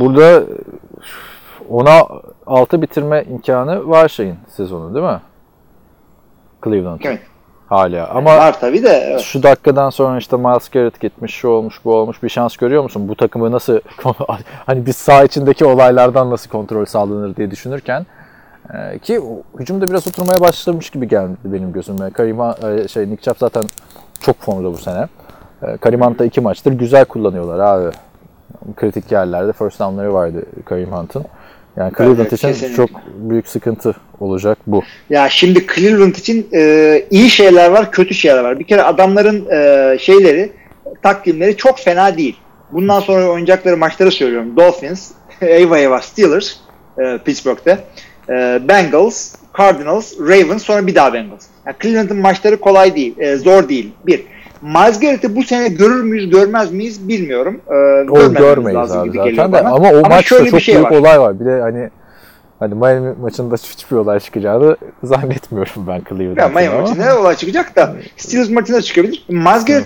burada 0.00 0.44
ona 1.68 2.06
6 2.46 2.82
bitirme 2.82 3.24
imkanı 3.30 3.88
var 3.88 4.08
şeyin 4.08 4.36
sezonu 4.56 4.94
değil 4.94 5.06
mi? 5.06 5.20
Cleveland. 6.64 7.00
Evet. 7.04 7.20
Hala. 7.70 8.08
Ama 8.08 8.36
Var 8.36 8.60
tabii 8.60 8.82
de. 8.82 8.88
evet. 9.10 9.20
şu 9.20 9.42
dakikadan 9.42 9.90
sonra 9.90 10.18
işte 10.18 10.36
Miles 10.36 10.68
Garrett 10.68 11.00
gitmiş, 11.00 11.34
şu 11.34 11.48
olmuş, 11.48 11.80
bu 11.84 11.94
olmuş. 11.94 12.22
Bir 12.22 12.28
şans 12.28 12.56
görüyor 12.56 12.82
musun? 12.82 13.08
Bu 13.08 13.14
takımı 13.16 13.50
nasıl 13.52 13.80
hani 14.66 14.86
biz 14.86 14.96
saha 14.96 15.24
içindeki 15.24 15.64
olaylardan 15.64 16.30
nasıl 16.30 16.50
kontrol 16.50 16.84
sağlanır 16.84 17.36
diye 17.36 17.50
düşünürken 17.50 18.06
e, 18.74 18.98
ki 18.98 19.20
hücumda 19.58 19.90
biraz 19.90 20.06
oturmaya 20.08 20.40
başlamış 20.40 20.90
gibi 20.90 21.08
geldi 21.08 21.36
benim 21.44 21.72
gözüme. 21.72 22.10
Karim 22.10 22.38
Han- 22.38 22.78
e, 22.78 22.88
şey 22.88 23.10
Nick 23.10 23.22
Chubb 23.22 23.36
zaten 23.38 23.62
çok 24.20 24.40
formda 24.40 24.72
bu 24.72 24.76
sene. 24.78 25.08
E, 25.62 25.76
Karim 25.76 26.00
Hunt 26.00 26.18
da 26.18 26.24
iki 26.24 26.40
maçtır 26.40 26.72
güzel 26.72 27.04
kullanıyorlar 27.04 27.58
abi. 27.58 27.90
Kritik 28.76 29.12
yerlerde 29.12 29.52
first 29.52 29.80
down'ları 29.80 30.14
vardı 30.14 30.42
Karim 30.64 30.92
Hunt'ın. 30.92 31.24
Yani 31.80 31.92
Cleveland 31.96 32.18
Evet, 32.18 32.32
için 32.32 32.48
kesinlikle. 32.48 32.76
çok 32.76 32.90
büyük 33.16 33.48
sıkıntı 33.48 33.94
olacak 34.20 34.58
bu. 34.66 34.82
Ya 35.10 35.28
şimdi 35.28 35.66
Cleveland 35.74 36.14
için 36.14 36.48
e, 36.54 37.02
iyi 37.10 37.30
şeyler 37.30 37.70
var, 37.70 37.92
kötü 37.92 38.14
şeyler 38.14 38.44
var. 38.44 38.58
Bir 38.58 38.64
kere 38.64 38.82
adamların 38.82 39.46
e, 39.50 39.98
şeyleri, 39.98 40.52
takvimleri 41.02 41.56
çok 41.56 41.78
fena 41.78 42.16
değil. 42.16 42.36
Bundan 42.72 43.00
sonra 43.00 43.28
oynayacakları 43.28 43.76
maçları 43.76 44.10
söylüyorum. 44.10 44.56
Dolphins, 44.56 45.10
eyvah 45.40 45.78
eyvah 45.78 46.00
Steelers, 46.02 46.56
e, 46.98 47.18
Pittsburgh'te, 47.24 47.78
e, 48.28 48.60
Bengals, 48.68 49.34
Cardinals, 49.58 50.12
Ravens, 50.20 50.62
sonra 50.62 50.86
bir 50.86 50.94
daha 50.94 51.12
Bengals. 51.12 51.46
Yani 51.66 51.76
Cleveland'ın 51.82 52.16
maçları 52.16 52.60
kolay 52.60 52.94
değil, 52.96 53.18
e, 53.18 53.36
zor 53.36 53.68
değil. 53.68 53.92
Bir. 54.06 54.24
Miles 54.62 55.00
Garrett'i 55.00 55.36
bu 55.36 55.42
sene 55.42 55.68
görür 55.68 56.02
müyüz, 56.02 56.30
görmez 56.30 56.72
miyiz 56.72 57.08
bilmiyorum. 57.08 57.60
E, 57.70 58.10
O 58.10 58.32
görmeyiz 58.34 58.76
lazım 58.76 59.00
abi 59.00 59.12
gibi 59.12 59.18
zaten 59.36 59.48
de. 59.48 59.52
bana. 59.52 59.68
Ama 59.74 59.88
o 59.92 60.00
maçta 60.00 60.22
şöyle 60.22 60.50
çok 60.50 60.60
şey 60.60 60.74
büyük 60.74 60.90
var. 60.90 60.96
olay 60.96 61.20
var. 61.20 61.40
Bir 61.40 61.44
de 61.44 61.60
hani 61.60 61.90
hani 62.58 62.74
Miami 62.74 63.14
maçında 63.20 63.54
hiçbir 63.54 63.96
olay 63.96 64.20
çıkacağını 64.20 64.76
zannetmiyorum 65.02 65.86
ben 65.88 66.02
Cleveland'ın. 66.08 66.40
Ya 66.40 66.48
Miami 66.48 66.68
ama. 66.68 66.80
maçında 66.80 67.04
ne 67.04 67.12
olay 67.14 67.36
çıkacak 67.36 67.76
da 67.76 67.94
Steelers 68.16 68.50
maçında 68.50 68.82
çıkabilir. 68.82 69.24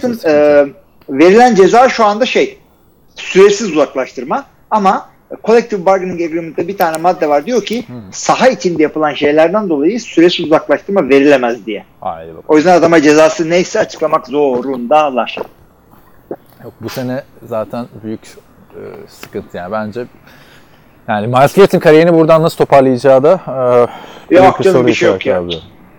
Sıkıntı. 0.01 0.29
e, 0.29 0.67
verilen 1.11 1.55
ceza 1.55 1.89
şu 1.89 2.05
anda 2.05 2.27
şey 2.27 2.59
süresiz 3.15 3.71
uzaklaştırma 3.73 4.45
ama 4.71 5.07
Collective 5.45 5.87
Bargaining 5.87 6.23
Agreement'te 6.23 6.69
bir 6.69 6.77
tane 6.79 6.97
madde 6.97 7.29
var 7.29 7.47
diyor 7.47 7.65
ki 7.65 7.85
saha 8.11 8.49
içinde 8.49 8.83
yapılan 8.83 9.15
şeylerden 9.15 9.69
dolayı 9.69 10.01
süresiz 10.01 10.47
uzaklaştırma 10.47 11.09
verilemez 11.09 11.67
diye. 11.67 11.85
Haydi 12.01 12.29
bakalım. 12.29 12.45
O 12.49 12.57
yüzden 12.57 12.79
adama 12.79 13.03
cezası 13.03 13.51
neyse 13.51 13.81
açıklamak 13.81 14.27
zorundalar. 14.27 15.37
Yok, 16.65 16.73
bu 16.81 16.89
sene 16.89 17.23
zaten 17.43 17.87
büyük 18.05 18.21
e, 18.71 18.81
sıkıntı 19.09 19.57
yani 19.57 19.73
bence 19.73 20.07
yani 21.09 21.27
Miles 21.27 21.55
Garrett'in 21.55 21.79
kariyerini 21.81 22.15
buradan 22.15 22.43
nasıl 22.43 22.57
toparlayacağı 22.57 23.23
da 23.23 23.33
e, 23.33 24.31
büyük 24.31 24.43
canım, 24.63 24.79
soru 24.79 24.87
bir 24.87 24.95
şey 24.95 25.09
yok 25.09 25.27
ya. 25.27 25.39
abi. 25.41 25.55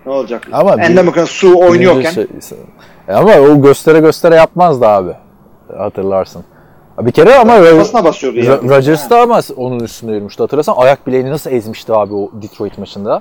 Ne 0.06 0.12
olacak? 0.12 0.48
Ama 0.52 0.76
bir- 0.78 0.82
Endemican 0.82 1.24
su 1.24 1.58
oynuyorken 1.60 2.10
şey- 2.10 2.26
E 3.08 3.12
ama 3.12 3.34
o 3.34 3.62
göstere 3.62 4.00
göstere 4.00 4.34
yapmazdı 4.34 4.86
abi. 4.86 5.12
Hatırlarsın. 5.78 6.44
Bir 7.00 7.12
kere 7.12 7.34
ama 7.34 7.56
kafasına 7.64 8.04
basıyordu 8.04 8.38
ya. 8.38 8.44
Ro- 8.44 8.68
Rodgers 8.76 9.10
da 9.10 9.20
ama 9.20 9.40
onun 9.56 9.80
üstünde 9.80 10.12
yürümüştü. 10.12 10.42
Hatırlarsan 10.42 10.74
ayak 10.76 11.06
bileğini 11.06 11.30
nasıl 11.30 11.50
ezmişti 11.50 11.92
abi 11.92 12.14
o 12.14 12.30
Detroit 12.42 12.78
maçında. 12.78 13.20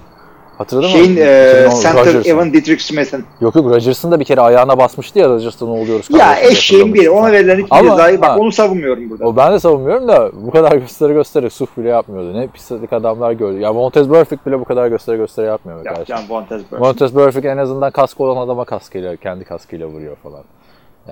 Hatırladın 0.57 0.87
Şeyin 0.87 1.13
mı? 1.13 1.19
e, 1.19 1.65
2010 1.67 1.81
center. 1.81 2.31
Evan 2.31 2.53
Dietrich 2.53 2.81
Smith'in. 2.81 3.25
Yok 3.41 3.55
yok 3.55 3.65
Rodgers'ın 3.65 4.11
da 4.11 4.19
bir 4.19 4.25
kere 4.25 4.41
ayağına 4.41 4.77
basmıştı 4.77 5.19
ya 5.19 5.29
Rodgers'ta 5.29 5.65
ne 5.65 5.71
oluyoruz 5.71 6.07
Ya 6.19 6.39
eşeğin 6.39 6.93
biri. 6.93 7.09
Ona 7.09 7.31
verilen 7.31 7.63
Ama- 7.69 7.89
cezayı 7.89 8.21
bak 8.21 8.29
ha. 8.29 8.37
onu 8.37 8.51
savunmuyorum 8.51 9.09
burada. 9.09 9.25
O 9.27 9.35
ben 9.35 9.53
de 9.53 9.59
savunmuyorum 9.59 10.07
da 10.07 10.31
bu 10.33 10.51
kadar 10.51 10.71
göstere 10.71 11.13
göstere 11.13 11.49
suf 11.49 11.77
bile 11.77 11.89
yapmıyordu. 11.89 12.33
Ne 12.33 12.47
pislik 12.47 12.93
adamlar 12.93 13.31
gördü. 13.31 13.59
Ya 13.59 13.73
Montez 13.73 14.09
Burfict 14.09 14.45
bile 14.45 14.59
bu 14.59 14.65
kadar 14.65 14.87
göstere 14.87 15.17
göstere 15.17 15.45
yapmıyor 15.45 15.85
Ya, 16.07 16.19
Montez 16.29 16.59
Burfict. 16.59 16.79
Montez 16.79 17.15
Burfict 17.15 17.45
en 17.45 17.57
azından 17.57 17.91
kaskı 17.91 18.23
olan 18.23 18.41
adama 18.41 18.65
kaskıyla, 18.65 19.15
kendi 19.15 19.43
kaskıyla 19.45 19.87
vuruyor 19.87 20.15
falan. 20.23 20.43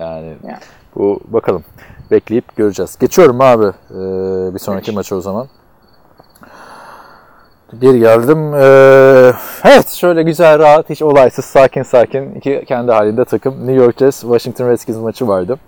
Yani 0.00 0.28
Ya. 0.48 0.58
Bu 0.96 1.20
bakalım. 1.28 1.64
Bekleyip 2.10 2.56
göreceğiz. 2.56 2.98
Geçiyorum 2.98 3.40
abi 3.40 3.64
ee, 3.64 4.54
bir 4.54 4.58
sonraki 4.58 4.92
maça 4.92 5.16
o 5.16 5.20
zaman. 5.20 5.48
Geri 7.80 7.98
geldim. 7.98 8.54
Ee, 8.54 9.32
evet 9.64 9.88
şöyle 9.88 10.22
güzel, 10.22 10.58
rahat, 10.58 10.90
hiç 10.90 11.02
olaysız, 11.02 11.44
sakin 11.44 11.82
sakin 11.82 12.34
iki 12.34 12.64
kendi 12.68 12.92
halinde 12.92 13.24
takım. 13.24 13.66
New 13.66 13.84
York 13.84 13.98
Jets, 13.98 14.20
Washington 14.20 14.68
Redskins 14.68 14.96
maçı 14.96 15.28
vardı. 15.28 15.58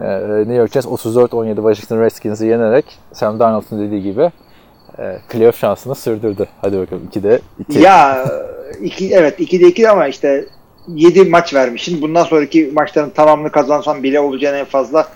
Ee, 0.00 0.04
New 0.38 0.54
York 0.54 0.72
Jets 0.72 0.86
34-17 0.86 1.56
Washington 1.56 2.00
Redskins'i 2.00 2.46
yenerek 2.46 2.98
Sam 3.12 3.40
Darnold'un 3.40 3.80
dediği 3.80 4.02
gibi 4.02 4.30
e, 4.98 5.18
playoff 5.28 5.58
şansını 5.58 5.94
sürdürdü. 5.94 6.46
Hadi 6.60 6.78
bakalım 6.78 7.08
2'de 7.14 7.40
2. 7.58 7.78
Ya 7.78 8.24
iki, 8.80 9.14
evet 9.14 9.40
2'de 9.40 9.66
2 9.66 9.90
ama 9.90 10.06
işte 10.06 10.46
7 10.94 11.24
maç 11.24 11.54
vermişsin. 11.54 12.02
Bundan 12.02 12.24
sonraki 12.24 12.70
maçların 12.74 13.10
tamamını 13.10 13.50
kazansan 13.50 14.02
bile 14.02 14.20
olacağın 14.20 14.54
en 14.54 14.64
fazla 14.64 15.08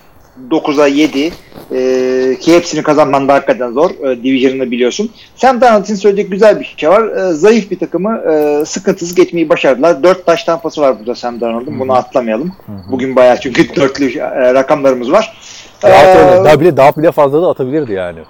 9'a 0.51 0.87
7 0.87 1.33
ee, 1.73 2.37
ki 2.41 2.57
hepsini 2.57 2.83
kazanman 2.83 3.29
da 3.29 3.35
hakikaten 3.35 3.71
zor. 3.71 3.91
Ee, 3.91 4.23
Division'ını 4.23 4.71
biliyorsun. 4.71 5.11
Sam 5.37 5.61
Darnold'un 5.61 5.95
söyleyecek 5.95 6.33
güzel 6.33 6.61
bir 6.61 6.75
şey 6.77 6.89
var. 6.91 7.09
Ee, 7.09 7.33
zayıf 7.33 7.71
bir 7.71 7.79
takımı 7.79 8.19
e, 8.33 8.65
sıkıntısız 8.65 9.15
geçmeyi 9.15 9.49
başardılar. 9.49 10.03
4 10.03 10.27
taş 10.27 10.45
tampası 10.45 10.81
var 10.81 10.99
burada 10.99 11.15
Sam 11.15 11.41
Darnold'un. 11.41 11.81
Bunu 11.81 11.93
atlamayalım. 11.93 12.53
Bugün 12.91 13.17
bayağı 13.17 13.41
çünkü 13.41 13.77
dörtlü 13.77 14.19
e, 14.19 14.55
rakamlarımız 14.55 15.13
var. 15.13 15.37
Daha, 15.83 15.93
Ee, 15.93 16.15
sonra- 16.15 16.45
daha 16.45 16.61
bile 16.61 16.77
daha 16.77 16.97
bile 16.97 17.13
fazla 17.13 17.43
da 17.43 17.49
atabilirdi 17.49 17.93
yani. 17.93 18.21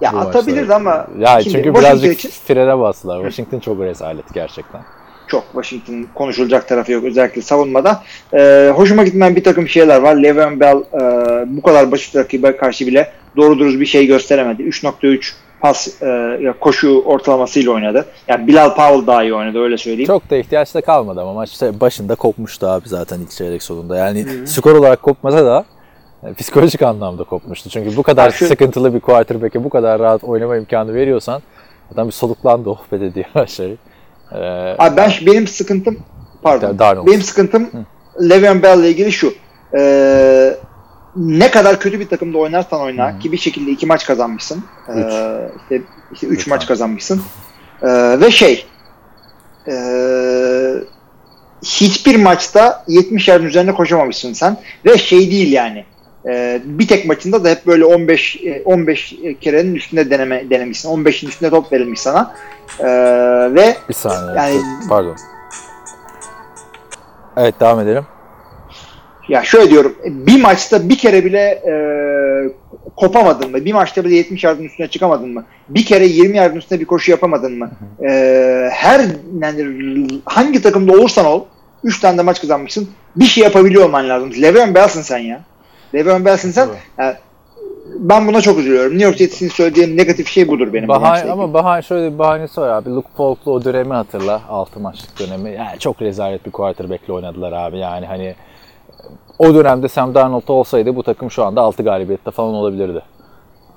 ya 0.00 0.10
atabilirdi 0.10 0.60
maçta. 0.60 0.74
ama 0.76 1.06
Ya 1.18 1.40
şimdi 1.42 1.56
çünkü 1.56 1.74
birazcık 1.74 2.18
için- 2.18 2.30
frene 2.30 2.78
bastılar. 2.78 3.16
Washington 3.22 3.58
çok 3.58 3.80
rezalet 3.80 4.34
gerçekten. 4.34 4.80
Çok 5.30 5.44
Washington 5.52 6.06
konuşulacak 6.14 6.68
tarafı 6.68 6.92
yok 6.92 7.04
özellikle 7.04 7.42
savunmada. 7.42 8.02
Ee, 8.34 8.72
hoşuma 8.74 9.04
gitmeyen 9.04 9.36
bir 9.36 9.44
takım 9.44 9.68
şeyler 9.68 10.00
var. 10.00 10.16
Le'Veon 10.16 10.60
Bell 10.60 10.76
e, 10.76 11.00
bu 11.56 11.62
kadar 11.62 11.92
basit 11.92 12.16
rakibe 12.16 12.56
karşı 12.56 12.86
bile 12.86 13.12
doğru 13.36 13.58
dürüst 13.58 13.80
bir 13.80 13.86
şey 13.86 14.06
gösteremedi. 14.06 14.62
3.3 14.62 15.32
pas 15.60 16.02
e, 16.02 16.06
ya 16.40 16.54
koşu 16.60 17.02
ortalamasıyla 17.06 17.72
oynadı. 17.72 18.06
Yani 18.28 18.46
Bilal 18.46 18.74
Powell 18.74 19.06
daha 19.06 19.22
iyi 19.22 19.34
oynadı 19.34 19.58
öyle 19.58 19.76
söyleyeyim. 19.78 20.06
Çok 20.06 20.30
da 20.30 20.36
ihtiyaç 20.36 20.74
da 20.74 20.80
kalmadı 20.80 21.20
ama 21.20 21.32
maç 21.32 21.62
başında 21.62 22.14
kopmuştu 22.14 22.66
abi 22.66 22.88
zaten 22.88 23.20
ilk 23.20 23.30
çeyrek 23.30 23.62
sonunda. 23.62 23.96
Yani 23.96 24.26
skor 24.46 24.74
olarak 24.74 25.02
kopmasa 25.02 25.44
da 25.46 25.64
e, 26.22 26.34
psikolojik 26.34 26.82
anlamda 26.82 27.24
kopmuştu. 27.24 27.70
Çünkü 27.70 27.96
bu 27.96 28.02
kadar 28.02 28.24
Ya 28.24 28.30
şu- 28.30 28.46
sıkıntılı 28.46 28.94
bir 28.94 29.00
quarterback'e 29.00 29.64
bu 29.64 29.70
kadar 29.70 29.98
rahat 30.00 30.24
oynama 30.24 30.56
imkanı 30.56 30.94
veriyorsan 30.94 31.42
adam 31.94 32.06
bir 32.06 32.12
soluklandı 32.12 32.70
oh 32.70 32.80
be 32.92 33.00
dedi 33.00 33.26
her 33.32 33.46
şey. 33.56 33.76
Ee, 34.32 34.36
Abi 34.78 34.96
ben 34.96 35.12
benim 35.26 35.46
sıkıntım 35.46 35.98
pardon. 36.42 36.78
Darnold. 36.78 37.06
Benim 37.06 37.22
sıkıntım 37.22 37.70
Le'Veon 38.20 38.62
Bell 38.62 38.78
ile 38.78 38.90
ilgili 38.90 39.12
şu. 39.12 39.34
Ee, 39.78 40.54
ne 41.16 41.50
kadar 41.50 41.80
kötü 41.80 42.00
bir 42.00 42.08
takımda 42.08 42.38
oynarsan 42.38 42.80
oyna 42.80 43.18
ki 43.18 43.32
bir 43.32 43.38
şekilde 43.38 43.70
iki 43.70 43.86
maç 43.86 44.06
kazanmışsın. 44.06 44.64
Ee, 44.88 44.92
Üç. 44.92 45.12
işte, 45.62 45.82
işte 46.12 46.26
üç 46.26 46.38
Lütfen. 46.38 46.54
maç 46.54 46.66
kazanmışsın. 46.66 47.22
Ee, 47.82 48.20
ve 48.20 48.30
şey 48.30 48.66
ee, 49.68 50.74
hiçbir 51.64 52.16
maçta 52.16 52.84
70 52.88 53.28
yardın 53.28 53.46
üzerine 53.46 53.74
koşamamışsın 53.74 54.32
sen 54.32 54.56
ve 54.86 54.98
şey 54.98 55.30
değil 55.30 55.52
yani. 55.52 55.84
Ee, 56.28 56.60
bir 56.64 56.88
tek 56.88 57.06
maçında 57.06 57.44
da 57.44 57.48
hep 57.48 57.66
böyle 57.66 57.84
15 57.84 58.36
e, 58.44 58.62
15 58.64 59.14
kerenin 59.40 59.74
üstünde 59.74 60.10
deneme 60.10 60.50
denemişsin. 60.50 60.88
15'in 60.88 61.28
üstünde 61.28 61.50
top 61.50 61.72
verilmiş 61.72 62.00
sana. 62.00 62.34
Ee, 62.80 62.84
ve 63.54 63.76
bir 63.88 63.94
saniye. 63.94 64.36
yani- 64.36 64.60
Pardon. 64.88 65.16
Evet 67.36 67.60
devam 67.60 67.80
edelim. 67.80 68.04
Ya 69.28 69.42
şöyle 69.44 69.70
diyorum. 69.70 69.96
Bir 70.04 70.42
maçta 70.42 70.88
bir 70.88 70.98
kere 70.98 71.24
bile 71.24 71.38
e, 71.40 71.72
kopamadın 72.96 73.50
mı? 73.50 73.64
Bir 73.64 73.72
maçta 73.72 74.04
bile 74.04 74.14
70 74.14 74.44
yardın 74.44 74.64
üstüne 74.64 74.88
çıkamadın 74.88 75.34
mı? 75.34 75.44
Bir 75.68 75.84
kere 75.84 76.06
20 76.06 76.36
yardın 76.36 76.56
üstüne 76.56 76.80
bir 76.80 76.84
koşu 76.84 77.10
yapamadın 77.10 77.58
mı? 77.58 77.70
E, 78.08 78.68
her 78.72 79.00
yani 79.42 80.06
hangi 80.24 80.62
takımda 80.62 80.92
olursan 80.92 81.26
ol 81.26 81.44
3 81.84 82.00
tane 82.00 82.18
de 82.18 82.22
maç 82.22 82.40
kazanmışsın. 82.40 82.88
Bir 83.16 83.24
şey 83.24 83.44
yapabiliyor 83.44 83.84
olman 83.84 84.08
lazım. 84.08 84.30
Le'Veon 84.42 84.74
Bell'sin 84.74 85.02
sen 85.02 85.18
ya. 85.18 85.40
Le'Veon 85.94 86.24
Bell'sin 86.24 86.50
sen. 86.50 86.68
Yani 86.98 87.14
ben 87.98 88.26
buna 88.26 88.40
çok 88.40 88.58
üzülüyorum. 88.58 88.92
New 88.92 89.04
York 89.04 89.16
Jets'in 89.16 89.48
söylediği 89.48 89.96
negatif 89.96 90.28
şey 90.28 90.48
budur 90.48 90.72
benim. 90.72 90.88
Bahane, 90.88 91.30
ama 91.30 91.54
bahane, 91.54 91.82
şöyle 91.82 92.12
bir 92.12 92.18
bahanesi 92.18 92.60
var 92.60 92.68
abi. 92.68 92.90
Luke 92.90 93.08
Falk'lu 93.16 93.52
o 93.52 93.64
dönemi 93.64 93.92
hatırla. 93.92 94.42
6 94.48 94.80
maçlık 94.80 95.20
dönemi. 95.20 95.50
Yani 95.50 95.78
çok 95.78 96.02
rezalet 96.02 96.46
bir 96.46 96.50
quarterback'le 96.50 97.10
oynadılar 97.10 97.52
abi. 97.52 97.78
Yani 97.78 98.06
hani 98.06 98.34
o 99.38 99.54
dönemde 99.54 99.88
Sam 99.88 100.14
Darnold 100.14 100.48
olsaydı 100.48 100.96
bu 100.96 101.02
takım 101.02 101.30
şu 101.30 101.44
anda 101.44 101.60
6 101.60 101.82
galibiyette 101.82 102.30
falan 102.30 102.54
olabilirdi. 102.54 103.02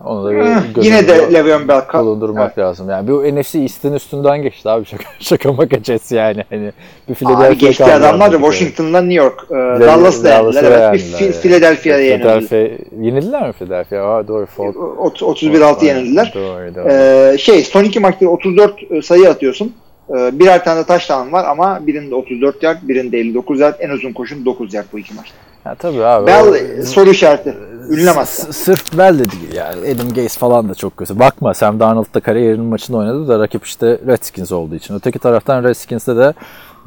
Onu 0.05 0.25
da 0.25 0.31
bir 0.31 0.37
Eh, 0.37 0.85
Yine 0.85 1.07
de 1.07 1.33
Le'Veon 1.33 1.67
Bell. 1.67 1.81
bulundurmak 1.93 2.57
lazım. 2.59 2.89
Yani 2.89 3.07
bu 3.07 3.23
NFC 3.23 3.59
East'in 3.59 3.93
üstünden 3.93 4.41
geçti 4.41 4.69
abi 4.69 4.85
şaka, 4.89 5.03
şaka 5.19 5.53
maka 5.53 5.79
Jets 5.83 6.11
yani. 6.11 6.43
Hani 6.49 6.61
bir 7.07 7.13
Abi 7.13 7.15
Philadelphia 7.15 7.53
geçti 7.53 7.83
kaldı 7.83 7.93
adamlar 7.95 8.31
da. 8.31 8.37
Washington'dan 8.37 9.09
New 9.09 9.23
York. 9.23 9.39
E, 9.51 9.55
Ve- 9.55 9.87
Dallas'da 9.87 10.29
yendiler. 10.29 10.63
Evet. 10.63 10.93
Bir. 11.19 11.31
Philadelphia'ya 11.31 12.03
yenildiler. 12.05 12.41
Philadelphia 12.41 12.85
yenildiler 13.01 13.47
mi 13.47 13.53
Philadelphia? 13.53 14.15
Aa, 14.15 14.27
doğru. 14.27 14.45
Ford. 14.45 14.75
Ot- 14.75 15.21
31-6 15.21 15.85
yenildiler. 15.85 16.31
Doğru, 16.35 16.75
doğru. 16.75 16.87
Ee, 16.89 17.37
şey 17.37 17.63
son 17.63 17.83
iki 17.83 17.99
maçta 17.99 18.27
34 18.27 18.73
sayı 19.03 19.29
atıyorsun. 19.29 19.73
Ee, 20.09 20.39
birer 20.39 20.63
tane 20.63 20.79
de 20.79 20.83
touchdown 20.85 21.31
var 21.31 21.45
ama 21.45 21.79
birinde 21.87 22.15
34 22.15 22.63
yard, 22.63 22.77
birinde 22.83 23.17
59 23.19 23.59
yard. 23.59 23.75
En 23.79 23.89
uzun 23.89 24.13
koşun 24.13 24.45
9 24.45 24.73
yard 24.73 24.85
bu 24.93 24.99
iki 24.99 25.13
maçta. 25.13 25.35
Ya 25.65 25.75
tabii 25.75 26.05
abi. 26.05 26.27
Bell 26.27 26.47
o- 26.47 26.55
e, 26.55 26.81
soru 26.81 27.09
işareti. 27.11 27.53
Ünlemezsen. 27.89 28.23
S- 28.45 28.53
Sırf 28.53 28.97
Bell 28.97 29.19
de 29.19 29.31
değil 29.31 29.53
yani. 29.53 29.91
Adam 29.95 30.09
Gaze 30.13 30.39
falan 30.39 30.69
da 30.69 30.75
çok 30.75 30.97
kötü. 30.97 31.19
Bakma 31.19 31.53
Sam 31.53 31.79
Darnold 31.79 32.13
da 32.13 32.19
kariyerinin 32.19 32.65
maçını 32.65 32.97
oynadı 32.97 33.27
da 33.27 33.39
rakip 33.39 33.65
işte 33.65 33.99
Redskins 34.07 34.51
olduğu 34.51 34.75
için. 34.75 34.95
Öteki 34.95 35.19
taraftan 35.19 35.63
Redskins'te 35.63 36.15
de 36.17 36.33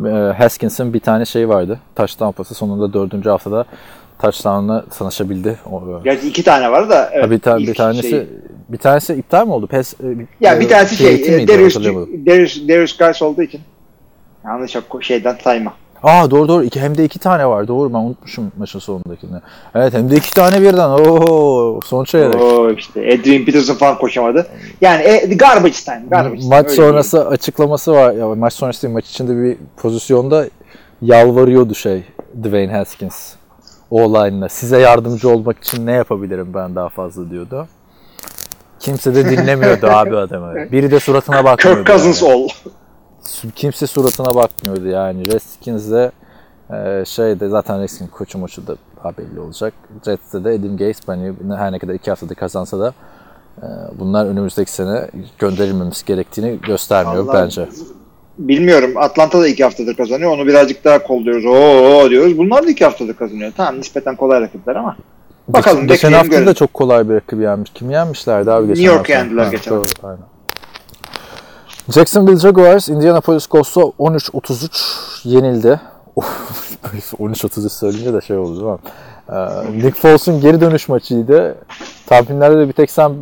e, 0.06 0.10
Haskins'in 0.32 0.94
bir 0.94 1.00
tane 1.00 1.24
şey 1.24 1.48
vardı. 1.48 1.80
Touchdown 1.96 2.30
pası 2.32 2.54
sonunda 2.54 2.92
dördüncü 2.92 3.28
haftada 3.30 3.64
touchdown'la 4.22 4.84
sanaşabildi. 4.90 5.58
O, 5.72 6.02
Gerçi 6.04 6.28
iki 6.28 6.42
tane 6.44 6.70
var 6.72 6.88
da. 6.90 7.10
Evet, 7.12 7.24
Ha, 7.24 7.30
bir, 7.30 7.38
ta- 7.38 7.58
bir 7.58 7.74
tanesi 7.74 8.10
şey- 8.10 8.26
bir 8.68 8.78
tanesi 8.78 9.14
iptal 9.14 9.46
mi 9.46 9.52
oldu? 9.52 9.66
Pes, 9.66 9.94
e, 9.94 10.06
ya 10.40 10.60
bir 10.60 10.68
tanesi 10.68 10.96
şey, 10.96 11.14
e, 11.42 11.48
Darius. 11.48 11.76
Darius, 12.26 12.68
Darius 12.98 13.22
olduğu 13.22 13.42
için. 13.42 13.60
Yanlış 14.44 14.76
şeyden 15.00 15.36
sayma. 15.44 15.72
Aa 16.02 16.30
doğru 16.30 16.48
doğru. 16.48 16.64
İki, 16.64 16.80
hem 16.80 16.98
de 16.98 17.04
iki 17.04 17.18
tane 17.18 17.46
var. 17.46 17.68
Doğru 17.68 17.92
ben 17.94 17.98
unutmuşum 17.98 18.52
maçın 18.58 18.78
sonundakini. 18.78 19.40
Evet 19.74 19.94
hem 19.94 20.10
de 20.10 20.16
iki 20.16 20.34
tane 20.34 20.62
birden. 20.62 20.88
Oo 20.88 21.80
son 21.84 22.04
çeyrek. 22.04 22.40
Oo 22.40 22.70
işte 22.70 23.00
Adrian 23.00 23.44
Peterson 23.44 23.74
falan 23.74 23.98
koşamadı. 23.98 24.46
Yani 24.80 25.02
e, 25.02 25.34
garbage 25.34 25.74
time. 25.84 26.02
Garbage 26.10 26.40
time. 26.40 26.56
Maç 26.56 26.70
sonrası 26.70 27.28
açıklaması 27.28 27.92
var. 27.92 28.12
Ya, 28.12 28.28
maç 28.28 28.52
sonrası 28.52 28.82
değil, 28.82 28.94
maç 28.94 29.06
içinde 29.10 29.42
bir 29.42 29.56
pozisyonda 29.76 30.46
yalvarıyordu 31.02 31.74
şey 31.74 32.02
Dwayne 32.42 32.72
Haskins. 32.72 33.32
O 33.90 34.00
line'la. 34.14 34.48
Size 34.48 34.78
yardımcı 34.78 35.28
olmak 35.28 35.58
için 35.58 35.86
ne 35.86 35.92
yapabilirim 35.92 36.54
ben 36.54 36.74
daha 36.74 36.88
fazla 36.88 37.30
diyordu. 37.30 37.66
Kimse 38.80 39.14
de 39.14 39.30
dinlemiyordu 39.30 39.86
abi 39.90 40.16
adamı. 40.16 40.72
Biri 40.72 40.90
de 40.90 41.00
suratına 41.00 41.44
bakmıyordu. 41.44 41.84
Kirk 41.84 41.86
Cousins 41.86 42.22
yani. 42.22 42.34
ol. 42.34 42.48
Kimse 43.54 43.86
suratına 43.86 44.34
bakmıyordu 44.34 44.86
yani. 44.88 45.32
Redskins'de 45.32 46.10
e, 46.72 47.04
şeyde 47.06 47.48
zaten 47.48 47.82
Redskins 47.82 48.10
koçu 48.10 48.38
maçı 48.38 48.66
da 48.66 48.76
daha 49.04 49.16
belli 49.16 49.40
olacak. 49.40 49.74
Jets'te 50.04 50.44
de 50.44 50.48
Adam 50.48 50.76
Gaze 50.76 51.00
hani 51.06 51.32
her 51.56 51.72
ne 51.72 51.78
kadar 51.78 51.94
iki 51.94 52.10
haftada 52.10 52.34
kazansa 52.34 52.78
da 52.80 52.94
e, 53.62 53.66
bunlar 53.98 54.26
önümüzdeki 54.26 54.72
sene 54.72 55.08
gönderilmemesi 55.38 56.06
gerektiğini 56.06 56.58
göstermiyor 56.66 57.24
Vallahi 57.26 57.42
bence. 57.44 57.68
Bilmiyorum. 58.38 58.90
Atlanta 58.96 59.40
da 59.40 59.48
iki 59.48 59.64
haftadır 59.64 59.94
kazanıyor. 59.94 60.30
Onu 60.30 60.46
birazcık 60.46 60.84
daha 60.84 61.02
kolluyoruz. 61.02 61.44
Oo 61.46 62.10
diyoruz. 62.10 62.38
Bunlar 62.38 62.66
da 62.66 62.70
iki 62.70 62.84
haftadır 62.84 63.14
kazanıyor. 63.14 63.52
Tamam 63.56 63.78
nispeten 63.78 64.16
kolay 64.16 64.40
rakipler 64.40 64.76
ama. 64.76 64.96
Bakalım 65.48 65.80
Geçen 65.80 65.88
bekleyelim 65.94 66.16
hafta 66.18 66.28
görelim. 66.30 66.46
da 66.46 66.54
çok 66.54 66.74
kolay 66.74 67.08
bir 67.08 67.14
rakip 67.14 67.40
yenmiş. 67.40 67.70
Kim 67.74 67.90
yenmişlerdi 67.90 68.50
abi 68.52 68.66
geçen 68.66 68.82
New 68.84 68.94
York 68.96 68.98
hafta? 69.08 69.12
yendiler 69.12 69.44
Ha, 69.44 69.50
geçen 69.50 69.72
hafta. 69.76 70.08
aynen. 70.08 70.22
Jacksonville 71.90 72.38
Jaguars 72.38 72.88
Indianapolis 72.88 73.46
Colts'a 73.48 73.80
13-33 73.80 75.28
yenildi. 75.28 75.80
13-33 77.18 77.68
söyleyince 77.68 78.14
de 78.14 78.20
şey 78.20 78.36
oldu 78.36 78.60
değil 78.60 78.72
mi? 78.72 78.78
Ee, 79.28 79.86
Nick 79.86 80.00
Foles'un 80.00 80.40
geri 80.40 80.60
dönüş 80.60 80.88
maçıydı. 80.88 81.56
Tahminlerde 82.06 82.58
de 82.58 82.68
bir 82.68 82.72
tek 82.72 82.90
sen 82.90 83.12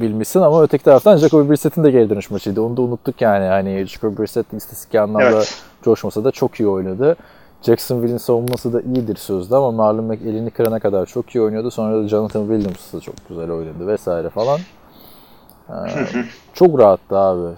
bilmişsin 0.00 0.40
ama 0.40 0.62
öteki 0.62 0.84
taraftan 0.84 1.16
Jacoby 1.16 1.50
Brissett'in 1.50 1.84
de 1.84 1.90
geri 1.90 2.10
dönüş 2.10 2.30
maçıydı. 2.30 2.60
Onu 2.62 2.76
da 2.76 2.82
unuttuk 2.82 3.20
yani. 3.20 3.44
Hani 3.46 3.86
Jacoby 3.86 4.22
Brissett 4.22 4.52
istatistik 4.52 4.94
anlamda 4.94 5.28
Evet. 5.28 5.62
coşmasa 5.82 6.24
da 6.24 6.30
çok 6.30 6.60
iyi 6.60 6.68
oynadı. 6.68 7.16
Jacksonville'in 7.62 8.18
savunması 8.18 8.72
da 8.72 8.80
iyidir 8.80 9.16
sözde 9.16 9.56
ama 9.56 9.70
Marlon 9.70 10.04
Mack 10.04 10.22
elini 10.22 10.50
kırana 10.50 10.80
kadar 10.80 11.06
çok 11.06 11.34
iyi 11.34 11.42
oynuyordu. 11.42 11.70
Sonra 11.70 12.04
da 12.04 12.08
Jonathan 12.08 12.40
Williams 12.48 12.92
da 12.92 13.00
çok 13.00 13.14
güzel 13.28 13.50
oynadı 13.50 13.86
vesaire 13.86 14.30
falan. 14.30 14.60
Ee, 15.68 15.72
çok 16.54 16.78
rahattı 16.78 17.16
abi 17.16 17.54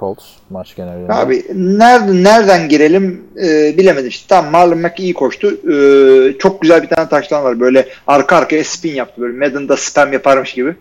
Colts 0.00 0.24
maç 0.50 0.76
genelinde. 0.76 1.12
Abi 1.12 1.44
nereden 1.54 2.24
nereden 2.24 2.68
girelim 2.68 3.24
e, 3.42 3.78
bilemedim. 3.78 4.08
İşte 4.08 4.28
tam 4.28 4.50
Marlon 4.50 4.78
Mack 4.78 5.00
iyi 5.00 5.14
koştu. 5.14 5.48
E, 5.72 6.38
çok 6.38 6.62
güzel 6.62 6.82
bir 6.82 6.88
tane 6.88 7.08
taştan 7.08 7.44
var. 7.44 7.60
Böyle 7.60 7.88
arka 8.06 8.36
arkaya 8.36 8.64
spin 8.64 8.94
yaptı. 8.94 9.22
Böyle 9.22 9.38
Madden'da 9.38 9.76
spam 9.76 10.12
yaparmış 10.12 10.54
gibi. 10.54 10.74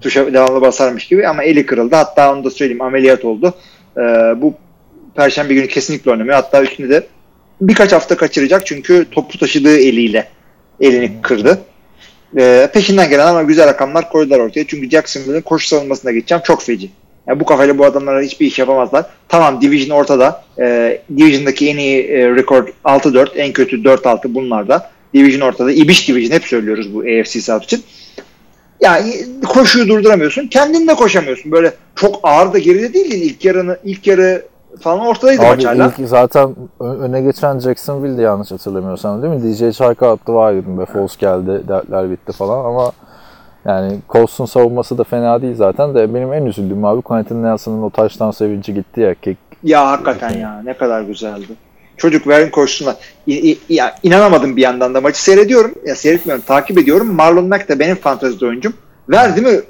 Tuşa 0.00 0.32
devamlı 0.32 0.60
basarmış 0.60 1.06
gibi 1.06 1.28
ama 1.28 1.42
eli 1.42 1.66
kırıldı. 1.66 1.96
Hatta 1.96 2.32
onu 2.32 2.44
da 2.44 2.50
söyleyeyim 2.50 2.82
ameliyat 2.82 3.24
oldu. 3.24 3.54
E, 3.96 4.00
bu 4.36 4.54
Perşembe 5.14 5.54
günü 5.54 5.68
kesinlikle 5.68 6.10
oynamıyor. 6.10 6.36
Hatta 6.36 6.62
üstünde 6.62 6.88
de 6.88 7.06
birkaç 7.60 7.92
hafta 7.92 8.16
kaçıracak 8.16 8.66
çünkü 8.66 9.06
topu 9.10 9.38
taşıdığı 9.38 9.76
eliyle 9.76 10.28
elini 10.80 11.22
kırdı. 11.22 11.60
E, 12.38 12.70
peşinden 12.74 13.10
gelen 13.10 13.26
ama 13.26 13.42
güzel 13.42 13.66
rakamlar 13.66 14.10
koydular 14.10 14.38
ortaya. 14.38 14.66
Çünkü 14.66 14.90
Jacksonville'in 14.90 15.40
koşu 15.40 15.68
savunmasına 15.68 16.12
geçeceğim 16.12 16.42
çok 16.46 16.62
feci. 16.62 16.90
Yani 17.26 17.40
bu 17.40 17.44
kafayla 17.44 17.78
bu 17.78 17.84
adamlara 17.84 18.20
hiçbir 18.20 18.46
iş 18.46 18.58
yapamazlar. 18.58 19.06
Tamam 19.28 19.60
Division 19.60 19.96
ortada. 19.98 20.42
E, 20.58 20.98
Division'daki 21.16 21.68
en 21.68 21.76
iyi 21.78 22.06
e, 22.06 22.36
rekor 22.36 22.68
6-4, 22.84 23.34
en 23.36 23.52
kötü 23.52 23.82
4-6 23.82 24.34
bunlarda. 24.34 24.90
Division 25.14 25.48
ortada. 25.48 25.72
İbiş 25.72 26.08
Division 26.08 26.36
hep 26.36 26.44
söylüyoruz 26.44 26.94
bu 26.94 26.98
AFC 27.00 27.40
South 27.40 27.64
için. 27.64 27.82
Yani 28.80 29.14
koşuyu 29.48 29.88
durduramıyorsun. 29.88 30.46
Kendin 30.46 30.88
de 30.88 30.94
koşamıyorsun. 30.94 31.52
Böyle 31.52 31.72
çok 31.94 32.20
ağır 32.22 32.52
da 32.52 32.58
geride 32.58 32.94
değil 32.94 33.12
ilk 33.12 33.44
yarını 33.44 33.78
ilk 33.84 34.06
yarı 34.06 34.42
falan 34.80 35.00
ortadaydı 35.00 35.42
maç 35.42 35.64
Abi 35.64 35.64
hala. 35.64 35.92
ilk 35.98 36.08
zaten 36.08 36.56
öne 36.80 37.20
geçen 37.20 37.58
Jacksonville'di 37.58 38.22
yanlış 38.22 38.50
hatırlamıyorsam 38.50 39.22
değil 39.22 39.34
mi? 39.34 39.42
DJ 39.42 39.76
Chark'a 39.76 40.12
attı 40.12 40.34
var 40.34 40.54
dedim 40.54 40.78
be 40.78 40.86
Foles 40.86 41.16
geldi 41.16 41.68
dertler 41.68 42.10
bitti 42.10 42.32
falan 42.32 42.64
ama 42.64 42.92
yani 43.64 43.98
Colts'un 44.10 44.44
savunması 44.46 44.98
da 44.98 45.04
fena 45.04 45.42
değil 45.42 45.54
zaten 45.56 45.94
de 45.94 46.14
benim 46.14 46.32
en 46.32 46.46
üzüldüğüm 46.46 46.84
abi 46.84 47.02
Quentin 47.02 47.42
Nelson'ın 47.42 47.82
o 47.82 47.90
taştan 47.90 48.30
sevinci 48.30 48.74
gitti 48.74 49.00
ya. 49.00 49.14
Ki, 49.14 49.36
Ya 49.62 49.86
hakikaten 49.90 50.30
ya 50.30 50.62
ne 50.64 50.74
kadar 50.76 51.02
güzeldi. 51.02 51.46
Çocuk 51.96 52.26
verin 52.26 52.50
i- 53.50 53.58
ya 53.68 53.94
inanamadım 54.02 54.56
bir 54.56 54.62
yandan 54.62 54.94
da 54.94 55.00
maçı 55.00 55.22
seyrediyorum. 55.22 55.74
Ya 55.86 55.96
seyretmiyorum, 55.96 56.44
takip 56.46 56.78
ediyorum. 56.78 57.14
Marlon 57.14 57.48
Mack 57.48 57.68
de 57.68 57.78
benim 57.78 57.96
fantezide 57.96 58.46
oyuncum. 58.46 58.72
Ver 59.08 59.36
değil 59.36 59.46
mi 59.46 59.60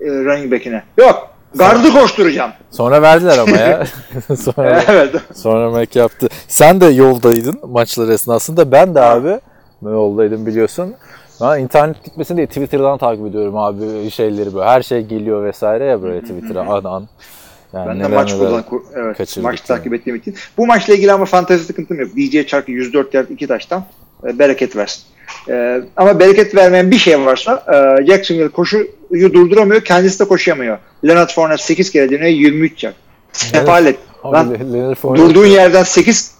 e, 0.00 0.06
running 0.06 0.52
back'ine? 0.52 0.82
Yok. 0.98 1.28
Gardı 1.54 1.92
koşturacağım. 1.92 2.50
sonra 2.70 3.02
verdiler 3.02 3.38
ama 3.38 3.56
ya. 3.56 3.84
sonra, 4.36 4.82
evet. 4.88 5.14
sonra 5.34 5.70
Mac 5.70 5.98
yaptı. 6.00 6.28
Sen 6.48 6.80
de 6.80 6.86
yoldaydın 6.86 7.60
maçlar 7.68 8.08
esnasında. 8.08 8.72
Ben 8.72 8.94
de 8.94 9.00
abi 9.00 9.40
yoldaydım 9.82 10.46
biliyorsun. 10.46 10.94
Ben 11.42 11.58
internet 11.60 12.04
gitmesin 12.04 12.36
diye 12.36 12.46
Twitter'dan 12.46 12.98
takip 12.98 13.26
ediyorum 13.26 13.56
abi 13.56 14.10
şeyleri 14.10 14.54
böyle. 14.54 14.66
Her 14.66 14.82
şey 14.82 15.00
geliyor 15.00 15.44
vesaire 15.44 15.84
ya 15.84 16.02
böyle 16.02 16.20
Twitter'a 16.20 16.60
an 16.60 16.84
an. 16.84 17.08
Yani 17.72 17.88
Ben 17.88 18.00
de 18.00 18.08
maç 18.08 18.32
ku- 18.32 18.82
evet, 18.94 19.36
maç 19.42 19.58
yani. 19.58 19.66
takip 19.66 19.94
ettiğim 19.94 20.16
için. 20.16 20.34
Bu 20.58 20.66
maçla 20.66 20.94
ilgili 20.94 21.12
ama 21.12 21.24
fantezi 21.24 21.64
sıkıntım 21.64 22.00
yok. 22.00 22.10
DJ 22.16 22.46
Chark'ı 22.46 22.72
104 22.72 23.14
yard 23.14 23.28
2 23.30 23.46
taştan 23.46 23.84
e, 24.26 24.38
bereket 24.38 24.76
versin. 24.76 25.02
E, 25.48 25.80
ama 25.96 26.20
bereket 26.20 26.54
vermeyen 26.54 26.90
bir 26.90 26.98
şey 26.98 27.20
varsa 27.20 27.64
e, 28.00 28.06
Jacksonville 28.06 28.48
koşuyu 28.48 28.88
durduramıyor. 29.12 29.84
Kendisi 29.84 30.20
de 30.20 30.24
koşamıyor. 30.24 30.78
Leonard 31.06 31.30
Fournette 31.30 31.62
8 31.62 31.90
kere 31.90 32.10
dönüyor 32.10 32.30
23 32.30 32.84
yard. 32.84 32.94
Sefalet. 33.32 33.96
Lan 34.24 34.56
durduğun 35.02 35.46
yerden 35.46 35.82
8 35.82 36.34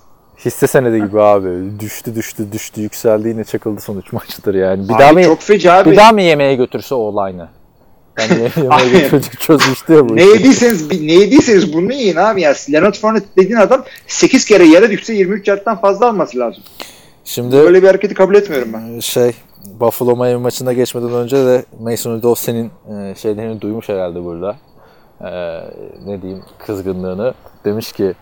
Hisse 0.45 0.67
senedi 0.67 0.97
gibi 1.07 1.21
abi. 1.23 1.81
Düştü 1.81 2.15
düştü 2.15 2.53
düştü 2.53 2.81
yükseldi 2.81 3.29
yine 3.29 3.45
çakıldı 3.45 3.81
son 3.81 3.97
3 3.97 4.13
maçtır 4.13 4.55
yani. 4.55 4.89
Bir 4.89 4.95
Abi 4.95 5.03
daha 5.03 5.13
mı 5.13 5.23
çok 5.25 5.41
feci 5.43 5.73
abi. 5.73 5.91
bir 5.91 5.97
daha 5.97 6.13
mı 6.13 6.23
yemeğe 6.23 6.55
götürse 6.55 6.95
o 6.95 6.99
olayını? 6.99 7.49
Yani 8.19 8.41
ye- 8.43 8.51
yemeğe 8.63 9.03
götürecek 9.03 9.41
çözmüştü 9.41 9.93
ya 9.93 10.09
bu 10.09 10.17
ne 10.17 10.23
yediyseniz, 10.25 10.91
ne 11.03 11.13
yediyseniz 11.13 11.73
bunu 11.73 11.93
yiyin 11.93 12.17
abi 12.17 12.41
ya. 12.41 12.55
Leonard 12.73 12.95
Fournette 12.95 13.27
dediğin 13.37 13.57
adam 13.61 13.85
8 14.07 14.45
kere 14.45 14.65
yere 14.65 14.91
düşse 14.91 15.15
23 15.15 15.49
yardtan 15.49 15.81
fazla 15.81 16.07
alması 16.09 16.39
lazım. 16.39 16.63
Şimdi 17.25 17.57
Böyle 17.57 17.83
bir 17.83 17.87
hareketi 17.87 18.15
kabul 18.15 18.35
etmiyorum 18.35 18.69
ben. 18.73 19.01
şey 19.01 19.33
Buffalo 19.81 20.17
Miami 20.17 20.37
maçına 20.43 20.73
geçmeden 20.73 21.13
önce 21.13 21.37
de 21.37 21.65
Mason 21.81 22.13
Rudolph 22.17 22.39
senin 22.39 22.67
e, 22.67 23.15
şeylerini 23.15 23.61
duymuş 23.61 23.89
herhalde 23.89 24.25
burada. 24.25 24.57
E, 25.21 25.31
ne 26.07 26.23
diyeyim 26.23 26.43
kızgınlığını. 26.67 27.35
Demiş 27.65 27.93
ki 27.93 28.15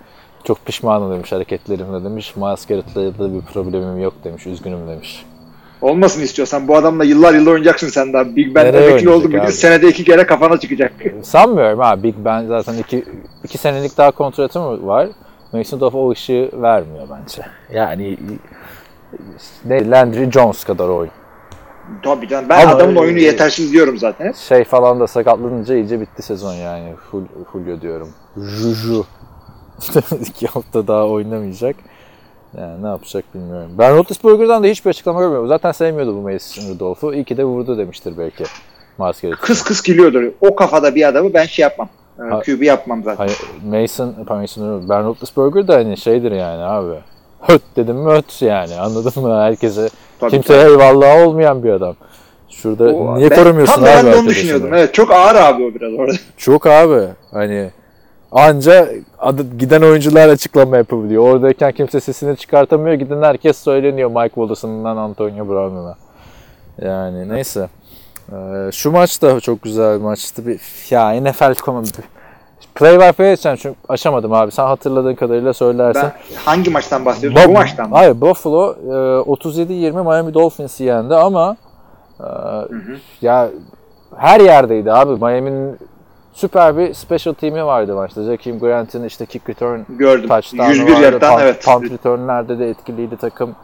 çok 0.45 0.67
pişmanım 0.67 1.13
demiş 1.13 1.33
hareketlerimle 1.33 2.05
demiş. 2.05 2.37
Miles 2.37 2.67
Garrett'la 2.67 3.19
da 3.19 3.35
bir 3.35 3.41
problemim 3.41 4.01
yok 4.01 4.15
demiş. 4.25 4.47
Üzgünüm 4.47 4.89
demiş. 4.89 5.27
Olmasın 5.83 6.23
istiyorsan 6.23 6.69
bu 6.69 6.77
adamla 6.77 7.05
yıllar 7.05 7.35
yıllar 7.35 7.53
oynayacaksın 7.53 7.89
sen 7.89 8.13
daha. 8.13 8.37
Big 8.37 8.55
Ben 8.55 8.67
emekli 8.67 9.09
oldu 9.09 9.25
bugün 9.25 9.47
senede 9.47 9.89
iki 9.89 10.05
kere 10.05 10.27
kafana 10.27 10.61
çıkacak. 10.61 10.93
Sanmıyorum 11.23 11.79
ha. 11.79 12.03
Big 12.03 12.15
Ben 12.19 12.47
zaten 12.47 12.75
iki, 12.75 13.05
iki 13.45 13.59
senelik 13.59 13.97
daha 13.99 14.11
kontratı 14.11 14.61
mı 14.61 14.87
var? 14.87 15.09
Mason 15.53 15.77
Rudolph 15.77 15.95
o 15.95 16.11
ışığı 16.11 16.51
vermiyor 16.53 17.09
bence. 17.11 17.43
Yani 17.73 18.19
ne 19.65 19.91
Landry 19.91 20.31
Jones 20.31 20.65
kadar 20.65 20.89
oyun. 20.89 21.13
Tabii 22.03 22.29
canım. 22.29 22.49
Ben 22.49 22.63
Ama- 22.63 22.75
adamın 22.75 22.97
oyunu 22.97 23.19
yetersiz 23.19 23.73
diyorum 23.73 23.99
zaten. 23.99 24.33
Şey 24.33 24.65
falan 24.65 25.01
da 25.01 25.07
sakatlanınca 25.07 25.75
iyice 25.75 26.01
bitti 26.01 26.23
sezon 26.23 26.55
yani. 26.55 26.95
Full, 27.11 27.25
Julio 27.53 27.81
diyorum. 27.81 28.09
Juju. 28.37 29.05
İki 30.27 30.47
hafta 30.47 30.87
daha 30.87 31.07
oynamayacak. 31.07 31.77
Yani 32.59 32.83
ne 32.83 32.87
yapacak 32.89 33.25
bilmiyorum. 33.35 33.71
Ben 33.79 33.97
Roethlisberger'dan 33.97 34.63
da 34.63 34.67
hiçbir 34.67 34.91
açıklama 34.91 35.21
görmüyorum. 35.21 35.49
Zaten 35.49 35.73
sevmiyordu 35.73 36.15
bu 36.17 36.21
Mason 36.21 36.75
Rudolph'u. 36.75 37.15
İyi 37.15 37.25
ki 37.25 37.37
de 37.37 37.45
vurdu 37.45 37.79
demiştir 37.79 38.15
belki. 38.19 38.45
Gerekirse. 38.99 39.31
Kıs 39.31 39.65
kıs 39.65 39.83
gülüyordur. 39.83 40.33
O 40.41 40.55
kafada 40.55 40.95
bir 40.95 41.09
adamı 41.09 41.35
ben 41.35 41.45
şey 41.47 41.63
yapmam. 41.63 41.89
Ee, 42.19 42.23
Ha- 42.31 42.41
QB 42.41 42.63
yapmam 42.63 43.03
zaten. 43.05 43.17
Hayır, 43.17 43.39
Mason, 43.83 44.15
Mason. 44.29 44.89
Ben 44.89 45.05
Roethlisberger 45.05 45.69
de 45.69 45.73
hani 45.73 45.97
şeydir 45.97 46.33
yani 46.33 46.63
abi. 46.63 46.95
Höt 47.41 47.63
dedim 47.77 47.97
mi 47.97 48.11
höt 48.13 48.43
yani 48.43 48.75
anladın 48.75 49.23
mı? 49.23 49.41
Herkese 49.41 49.89
Tabii, 50.21 50.31
kimseye 50.31 50.65
eyvallah 50.69 51.27
olmayan 51.27 51.65
bir 51.65 51.71
adam. 51.71 51.97
Şurada 52.49 52.85
O- 52.85 53.17
niye 53.19 53.31
ben- 53.31 53.37
korumuyorsun 53.37 53.75
tam 53.75 53.85
abi 53.85 53.91
da 53.91 53.97
ben 53.97 54.13
de 54.13 54.17
onu 54.17 54.27
düşünüyordum. 54.29 54.75
Evet, 54.75 54.95
çok 54.95 55.11
ağır 55.13 55.35
abi 55.35 55.65
o 55.65 55.75
biraz 55.75 55.93
orada. 55.93 56.13
Çok 56.37 56.67
abi. 56.67 57.07
Hani 57.31 57.71
anca 58.33 58.89
adı, 59.19 59.57
giden 59.59 59.83
oyuncular 59.83 60.29
açıklama 60.29 60.77
yapabiliyor. 60.77 61.23
Oradayken 61.23 61.73
kimse 61.73 62.01
sesini 62.01 62.37
çıkartamıyor. 62.37 62.95
Giden 62.95 63.23
herkes 63.23 63.59
söyleniyor 63.59 64.11
Mike 64.11 64.35
Wallace'ından 64.35 64.97
Antonio 64.97 65.49
Brown'una. 65.49 65.95
Yani 66.83 67.29
neyse. 67.29 67.69
Ee, 68.33 68.71
şu 68.73 68.91
maç 68.91 69.23
da 69.23 69.41
çok 69.41 69.63
güzel 69.63 69.99
bir 69.99 70.05
maçtı. 70.05 70.47
Bir, 70.47 70.61
ya 70.91 71.21
NFL 71.21 71.55
konu. 71.55 71.83
Play 72.75 72.99
by 73.01 73.13
play 73.13 73.33
edeceğim 73.33 73.59
çünkü 73.63 73.77
aşamadım 73.89 74.33
abi. 74.33 74.51
Sen 74.51 74.65
hatırladığın 74.65 75.15
kadarıyla 75.15 75.53
söylersin. 75.53 76.03
Ben 76.03 76.13
hangi 76.45 76.71
maçtan 76.71 77.05
bahsediyorsun? 77.05 77.41
Bo- 77.41 77.49
Bu 77.49 77.53
maçtan 77.53 77.91
mı? 77.91 77.97
Hayır 77.97 78.21
Buffalo 78.21 78.73
e, 78.73 78.89
37-20 79.23 80.03
Miami 80.03 80.35
Dolphins'i 80.35 80.85
yendi 80.85 81.15
ama 81.15 81.57
e, 82.21 82.27
ya 83.23 83.49
her 84.17 84.41
yerdeydi 84.41 84.93
abi. 84.93 85.25
Miami'nin 85.25 85.79
süper 86.33 86.77
bir 86.77 86.95
special 86.95 87.35
team'i 87.35 87.65
vardı 87.65 87.95
maçta. 87.95 88.23
Jakeem 88.23 88.59
Grant'in 88.59 89.05
işte 89.05 89.27
kick 89.27 89.51
return 89.51 89.81
Gördüm. 89.89 90.29
touchdown'u 90.29 90.69
101 90.69 90.93
vardı. 90.93 91.03
yardtan 91.03 91.31
punt, 91.31 91.43
evet. 91.43 91.65
punt 91.65 91.91
return'lerde 91.91 92.59
de 92.59 92.71
etkiliydi 92.71 93.17
takım. 93.17 93.55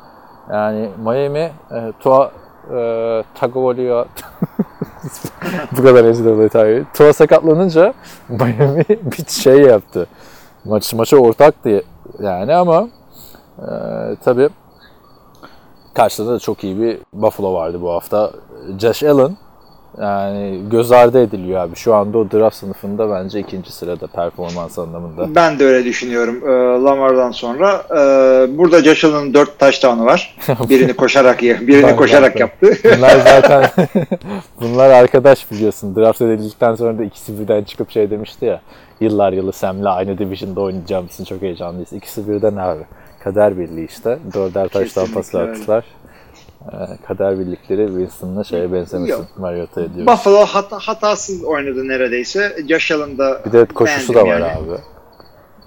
Yani 0.53 0.89
Miami 1.05 1.39
e, 1.39 1.53
Tua 2.01 2.31
e, 2.75 3.23
Tagovailoa 3.35 4.07
bu 5.77 5.83
kadar 5.83 6.05
ezdi 6.05 6.29
o 6.29 6.39
detayı. 6.39 6.87
Tua 6.95 7.13
sakatlanınca 7.13 7.95
Miami 8.29 8.85
bir 8.89 9.27
şey 9.29 9.59
yaptı. 9.59 10.07
Maç 10.65 10.95
maça 10.95 11.17
ortaktı 11.17 11.83
yani 12.21 12.55
ama 12.55 12.89
e, 13.59 13.67
tabii 14.25 14.49
karşıda 15.95 16.33
da 16.33 16.39
çok 16.39 16.65
iyi 16.65 16.81
bir 16.81 16.99
Buffalo 17.13 17.55
vardı 17.55 17.83
bu 17.83 17.91
hafta. 17.91 18.31
Josh 18.79 19.03
Allen 19.03 19.37
yani 20.01 20.61
göz 20.71 20.93
ardı 20.93 21.23
ediliyor 21.23 21.61
abi. 21.61 21.77
Şu 21.77 21.95
anda 21.95 22.19
o 22.19 22.31
draft 22.31 22.57
sınıfında 22.57 23.11
bence 23.11 23.41
ikinci 23.41 23.73
sırada 23.73 24.07
performans 24.07 24.79
anlamında. 24.79 25.35
Ben 25.35 25.59
de 25.59 25.65
öyle 25.65 25.85
düşünüyorum 25.85 26.37
e, 26.49 26.83
Lamar'dan 26.85 27.31
sonra. 27.31 27.83
E, 27.91 27.99
burada 28.59 28.83
Josh 28.83 29.05
Allen'ın 29.05 29.35
4 29.35 29.59
touchdown'u 29.59 30.05
var. 30.05 30.37
Birini 30.69 30.93
koşarak 30.93 31.43
birini 31.43 31.83
Ben 31.83 31.97
koşarak 31.97 32.33
zaten- 32.33 32.41
yaptı. 32.41 32.89
Bunlar 32.97 33.11
zaten 33.25 33.71
bunlar 34.61 34.91
arkadaş 34.91 35.51
biliyorsun. 35.51 35.97
Draft 35.97 36.23
edildikten 36.23 36.75
sonra 36.75 36.99
da 36.99 37.05
ikisi 37.05 37.41
birden 37.41 37.65
çıkıp 37.65 37.91
şey 37.91 38.11
demişti 38.11 38.45
ya. 38.45 38.61
Yıllar 39.01 39.33
yılı 39.33 39.53
Sam'le 39.53 39.85
aynı 39.85 40.19
division'da 40.19 40.61
oynayacağım 40.61 41.07
için 41.07 41.25
çok 41.25 41.43
heyecanlıyız. 41.43 41.93
İkisi 41.93 42.29
birden 42.29 42.57
abi. 42.57 42.83
Kader 43.25 43.59
birliği 43.59 43.87
işte. 43.87 44.19
Dörder 44.35 44.69
taştan 44.69 45.07
öyle. 45.35 45.51
attılar. 45.51 45.85
Ee, 46.73 46.77
kader 47.09 47.39
birlikleri 47.39 47.87
Winston'la 47.87 48.45
şeye 48.45 48.73
benzemesin. 48.73 49.13
Yok. 49.13 49.25
Mariota 49.39 49.81
ediyor. 49.83 50.07
Buffalo 50.07 50.47
hata, 50.47 50.79
hatasız 50.79 51.45
oynadı 51.45 51.89
neredeyse. 51.89 52.57
Josh 52.69 52.93
Allen 52.93 53.19
da 53.19 53.41
Bir 53.47 53.53
de 53.53 53.65
koşusu 53.65 54.15
da 54.15 54.23
var 54.23 54.27
yani. 54.27 54.45
abi. 54.45 54.81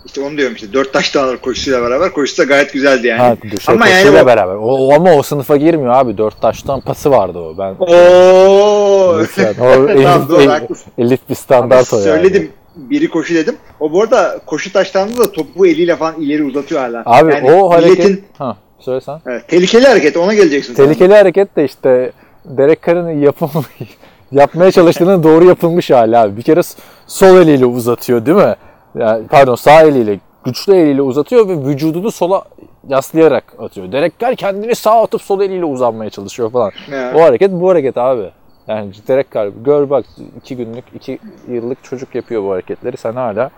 İşte 0.05 0.21
onu 0.21 0.37
diyorum 0.37 0.55
işte. 0.55 0.73
4 0.73 0.93
touchdown 0.93 1.35
koşusuyla 1.35 1.81
beraber. 1.81 2.11
Koşusu 2.13 2.37
da 2.41 2.43
gayet 2.45 2.73
güzeldi 2.73 3.07
yani. 3.07 3.19
Ha, 3.21 3.35
şey, 3.65 3.75
Ama 3.75 3.87
yani 3.87 4.09
o- 4.21 4.25
beraber. 4.25 4.55
O, 4.55 4.59
o 4.87 4.93
ama 4.93 5.13
o 5.13 5.23
sınıfa 5.23 5.57
girmiyor 5.57 5.93
abi. 5.93 6.17
Dört 6.17 6.41
taştan 6.41 6.81
pası 6.81 7.11
vardı 7.11 7.39
o. 7.39 7.57
Ben 7.57 7.75
Oo. 7.79 9.19
Lütfen. 9.19 9.53
O 9.59 9.73
Tamam, 9.73 9.89
elit, 9.89 10.29
doğru, 10.29 10.41
el- 10.41 10.47
haklısın. 10.47 10.91
elit 10.97 11.21
bir 11.29 11.35
Ama 11.35 11.35
standart 11.35 11.93
o 11.93 11.95
yani. 11.97 12.03
söyledim. 12.05 12.51
Biri 12.75 13.09
koşu 13.09 13.35
dedim. 13.35 13.55
O 13.79 13.91
bu 13.91 14.01
arada 14.03 14.39
koşu 14.45 14.73
taşlarında 14.73 15.17
da 15.21 15.31
topu 15.31 15.65
eliyle 15.67 15.95
falan 15.95 16.21
ileri 16.21 16.43
uzatıyor 16.43 16.81
hala. 16.81 17.03
Abi 17.05 17.33
Yani 17.33 17.51
o 17.51 17.69
hareket... 17.71 18.05
milletin- 18.05 18.23
Ha, 18.37 18.57
söylesen. 18.79 19.19
Evet, 19.27 19.47
tehlikeli 19.47 19.87
hareket 19.87 20.17
ona 20.17 20.33
geleceksin. 20.33 20.73
Tehlikeli 20.73 21.13
hareket 21.13 21.55
de 21.55 21.65
işte 21.65 22.11
Derek 22.45 22.83
Carr'ın 22.83 23.09
yapım 23.09 23.49
yapmaya 24.31 24.71
çalıştığının 24.71 25.23
doğru 25.23 25.45
yapılmış 25.45 25.91
hali 25.91 26.17
abi. 26.17 26.37
Bir 26.37 26.41
kere 26.41 26.61
sol 27.07 27.37
eliyle 27.37 27.65
uzatıyor 27.65 28.25
değil 28.25 28.37
mi? 28.37 28.55
Yani, 28.95 29.27
pardon 29.27 29.55
sağ 29.55 29.81
eliyle 29.81 30.19
güçlü 30.43 30.75
eliyle 30.75 31.01
uzatıyor 31.01 31.47
ve 31.47 31.65
vücudunu 31.65 32.11
sola 32.11 32.43
yaslayarak 32.87 33.43
atıyor. 33.59 33.91
Derek 33.91 34.19
Carr 34.19 34.35
kendini 34.35 34.75
sağ 34.75 35.01
atıp 35.03 35.21
sol 35.21 35.41
eliyle 35.41 35.65
uzanmaya 35.65 36.09
çalışıyor 36.09 36.51
falan. 36.51 36.71
Ya. 36.91 37.13
O 37.15 37.21
hareket 37.21 37.51
bu 37.51 37.69
hareket 37.69 37.97
abi. 37.97 38.29
Yani 38.67 38.91
Derek 39.07 39.31
Carr 39.31 39.47
gör 39.65 39.89
bak 39.89 40.05
iki 40.37 40.57
günlük, 40.57 40.85
iki 40.95 41.19
yıllık 41.47 41.83
çocuk 41.83 42.15
yapıyor 42.15 42.43
bu 42.43 42.51
hareketleri. 42.51 42.97
Sen 42.97 43.13
hala 43.13 43.49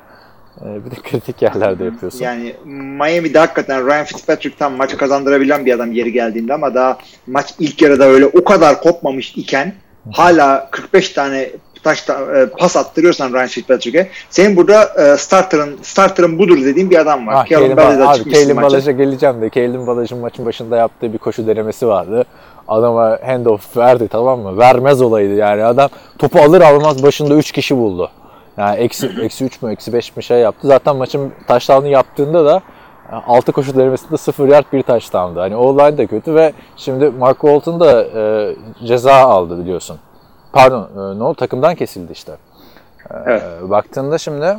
bir 0.65 0.91
de 0.91 0.95
kritik 1.03 1.41
yerlerde 1.41 1.83
yapıyorsun. 1.83 2.19
Yani 2.19 2.55
Miami'de 2.65 3.39
hakikaten 3.39 3.87
Ryan 3.87 4.05
Fitzpatrick'tan 4.05 4.71
maçı 4.71 4.97
kazandırabilen 4.97 5.65
bir 5.65 5.73
adam 5.73 5.91
yeri 5.91 6.11
geldiğinde 6.11 6.53
ama 6.53 6.75
daha 6.75 6.97
maç 7.27 7.53
ilk 7.59 7.81
yarıda 7.81 8.05
öyle 8.05 8.25
o 8.25 8.43
kadar 8.43 8.81
kopmamış 8.81 9.31
iken 9.35 9.73
hala 10.11 10.69
45 10.71 11.09
tane 11.09 11.49
taş 11.83 12.09
e, 12.09 12.45
pas 12.57 12.77
attırıyorsan 12.77 13.33
Ryan 13.33 13.47
Fitzpatrick'e 13.47 14.09
senin 14.29 14.57
burada 14.57 14.83
e, 14.83 15.17
starter'ın 15.17 15.79
starter'ın 15.81 16.39
budur 16.39 16.57
dediğin 16.65 16.89
bir 16.89 16.99
adam 16.99 17.27
var. 17.27 17.33
Ah, 17.37 17.49
Kalen 17.49 18.13
çıkmışsın 18.13 18.49
Kalen. 18.49 18.63
Ballage'a 18.63 18.91
geleceğim 18.91 19.41
de 19.41 19.49
Kalen 19.49 19.87
Ballage'ın 19.87 20.21
maçın 20.21 20.45
başında 20.45 20.77
yaptığı 20.77 21.13
bir 21.13 21.17
koşu 21.17 21.47
denemesi 21.47 21.87
vardı. 21.87 22.25
Adama 22.67 23.19
handoff 23.25 23.77
verdi 23.77 24.07
tamam 24.07 24.39
mı? 24.39 24.57
Vermez 24.57 25.01
olaydı 25.01 25.33
yani. 25.35 25.63
Adam 25.63 25.89
topu 26.19 26.39
alır 26.39 26.61
almaz 26.61 27.03
başında 27.03 27.35
3 27.35 27.51
kişi 27.51 27.77
buldu. 27.77 28.11
Yani 28.61 28.79
eksi, 28.79 29.11
eksi 29.21 29.45
3 29.45 29.61
mü 29.61 29.71
eksi 29.71 29.93
5 29.93 30.15
mi 30.17 30.23
şey 30.23 30.39
yaptı. 30.39 30.67
Zaten 30.67 30.95
maçın 30.95 31.31
taşlarını 31.47 31.87
yaptığında 31.87 32.45
da 32.45 32.61
6 33.27 33.51
koşu 33.51 33.75
denemesinde 33.75 34.17
0 34.17 34.47
yard 34.47 34.65
bir 34.73 34.83
taştandı. 34.83 35.39
Hani 35.39 35.55
o 35.55 35.59
olay 35.59 35.97
da 35.97 36.05
kötü 36.05 36.35
ve 36.35 36.53
şimdi 36.77 37.09
Mark 37.09 37.41
Walton 37.41 37.79
da 37.79 38.03
e, 38.03 38.55
ceza 38.87 39.13
aldı 39.13 39.59
biliyorsun. 39.59 39.99
Pardon 40.53 40.89
e, 40.95 41.23
oldu? 41.23 41.33
Takımdan 41.33 41.75
kesildi 41.75 42.11
işte. 42.11 42.31
E, 42.31 43.15
Evet. 43.25 43.43
baktığında 43.61 44.17
şimdi 44.17 44.57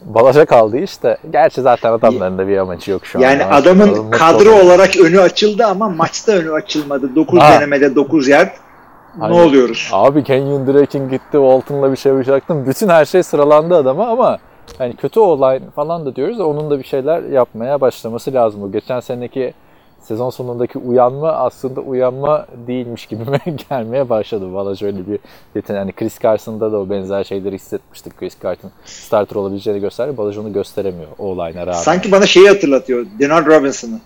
Balaja 0.00 0.44
kaldı 0.44 0.78
işte. 0.78 1.16
Gerçi 1.32 1.60
zaten 1.62 1.92
adamların 1.92 2.38
da 2.38 2.48
bir 2.48 2.58
amacı 2.58 2.90
yok 2.90 3.06
şu 3.06 3.18
an. 3.18 3.22
Yani 3.22 3.44
adamın 3.44 4.10
kadro 4.10 4.50
oluyor. 4.50 4.64
olarak 4.64 4.96
önü 4.96 5.20
açıldı 5.20 5.66
ama 5.66 5.88
maçta 5.88 6.32
önü 6.32 6.52
açılmadı. 6.52 7.16
9 7.16 7.40
Ha. 7.40 7.52
denemede 7.52 7.94
9 7.94 8.28
yard. 8.28 8.48
Hani- 9.20 9.36
Ne 9.36 9.42
oluyoruz? 9.42 9.90
Abi 9.92 10.24
Kenyon 10.24 10.66
Drake'in 10.66 11.08
gitti 11.08 11.32
Walton'la 11.32 11.92
bir 11.92 11.96
şey 11.96 12.12
yapacaktım. 12.12 12.66
Bütün 12.66 12.88
her 12.88 13.04
şey 13.04 13.22
sıralandı 13.22 13.76
adama 13.76 14.06
ama 14.06 14.38
hani 14.78 14.96
kötü 14.96 15.20
olay 15.20 15.60
falan 15.76 16.06
da 16.06 16.16
diyoruz 16.16 16.38
da 16.38 16.46
onun 16.46 16.70
da 16.70 16.78
bir 16.78 16.84
şeyler 16.84 17.22
yapmaya 17.22 17.80
başlaması 17.80 18.34
lazım. 18.34 18.62
O 18.62 18.72
geçen 18.72 19.00
seneki 19.00 19.54
sezon 20.00 20.30
sonundaki 20.30 20.78
uyanma 20.78 21.32
aslında 21.32 21.80
uyanma 21.80 22.46
değilmiş 22.66 23.06
gibime 23.06 23.38
gelmeye 23.70 24.08
başladı. 24.08 24.54
Valla 24.54 24.76
şöyle 24.76 25.06
bir 25.06 25.18
yetenek. 25.54 25.80
Hani 25.80 25.92
Chris 25.92 26.20
Carson'da 26.20 26.72
da 26.72 26.78
o 26.78 26.90
benzer 26.90 27.24
şeyleri 27.24 27.54
hissetmiştik. 27.54 28.16
Chris 28.18 28.36
Carson 28.42 28.70
starter 28.84 29.36
olabileceğini 29.36 29.80
gösterdi. 29.80 30.16
Balaj 30.16 30.38
onu 30.38 30.52
gösteremiyor 30.52 31.08
o 31.18 31.24
olayına 31.26 31.60
rağmen. 31.60 31.72
Sanki 31.78 32.12
bana 32.12 32.26
şeyi 32.26 32.48
hatırlatıyor. 32.48 33.06
Denard 33.20 33.46
Robinson'ı. 33.46 34.00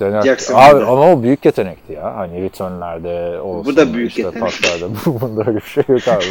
Döner. 0.00 0.38
Abi 0.54 0.84
ama 0.84 1.12
o 1.12 1.22
büyük 1.22 1.44
yetenekti 1.44 1.92
ya. 1.92 2.16
Hani 2.16 2.42
returnlerde 2.42 3.40
olsun. 3.40 3.72
Bu 3.72 3.76
da 3.76 3.94
büyük 3.94 4.10
işte 4.10 4.22
yetenek. 4.22 4.44
paslarda. 4.44 4.94
Bu- 5.06 5.20
Bunda 5.20 5.40
öyle 5.46 5.56
bir 5.56 5.60
şey 5.60 5.84
yok 5.88 6.08
abi. 6.08 6.24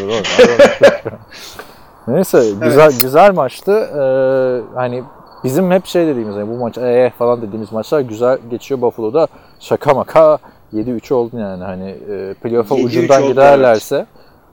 Neyse 2.08 2.44
güzel 2.62 2.92
güzel 3.02 3.34
maçtı. 3.34 3.72
Ee, 3.72 4.76
hani 4.76 5.04
bizim 5.44 5.72
hep 5.72 5.86
şey 5.86 6.08
dediğimiz 6.08 6.36
hani 6.36 6.48
bu 6.50 6.54
maç 6.58 6.78
ee 6.78 7.12
falan 7.18 7.42
dediğimiz 7.42 7.72
maçlar 7.72 8.00
güzel 8.00 8.38
geçiyor 8.50 8.82
Buffalo'da. 8.82 9.28
Şaka 9.60 9.94
maka 9.94 10.38
7-3 10.74 11.14
oldu 11.14 11.40
yani 11.40 11.64
hani 11.64 11.90
e, 11.90 12.34
playoff'a 12.34 12.76
7-3 12.76 12.86
ucundan 12.86 13.22
oldu, 13.24 13.32
giderlerse 13.32 14.06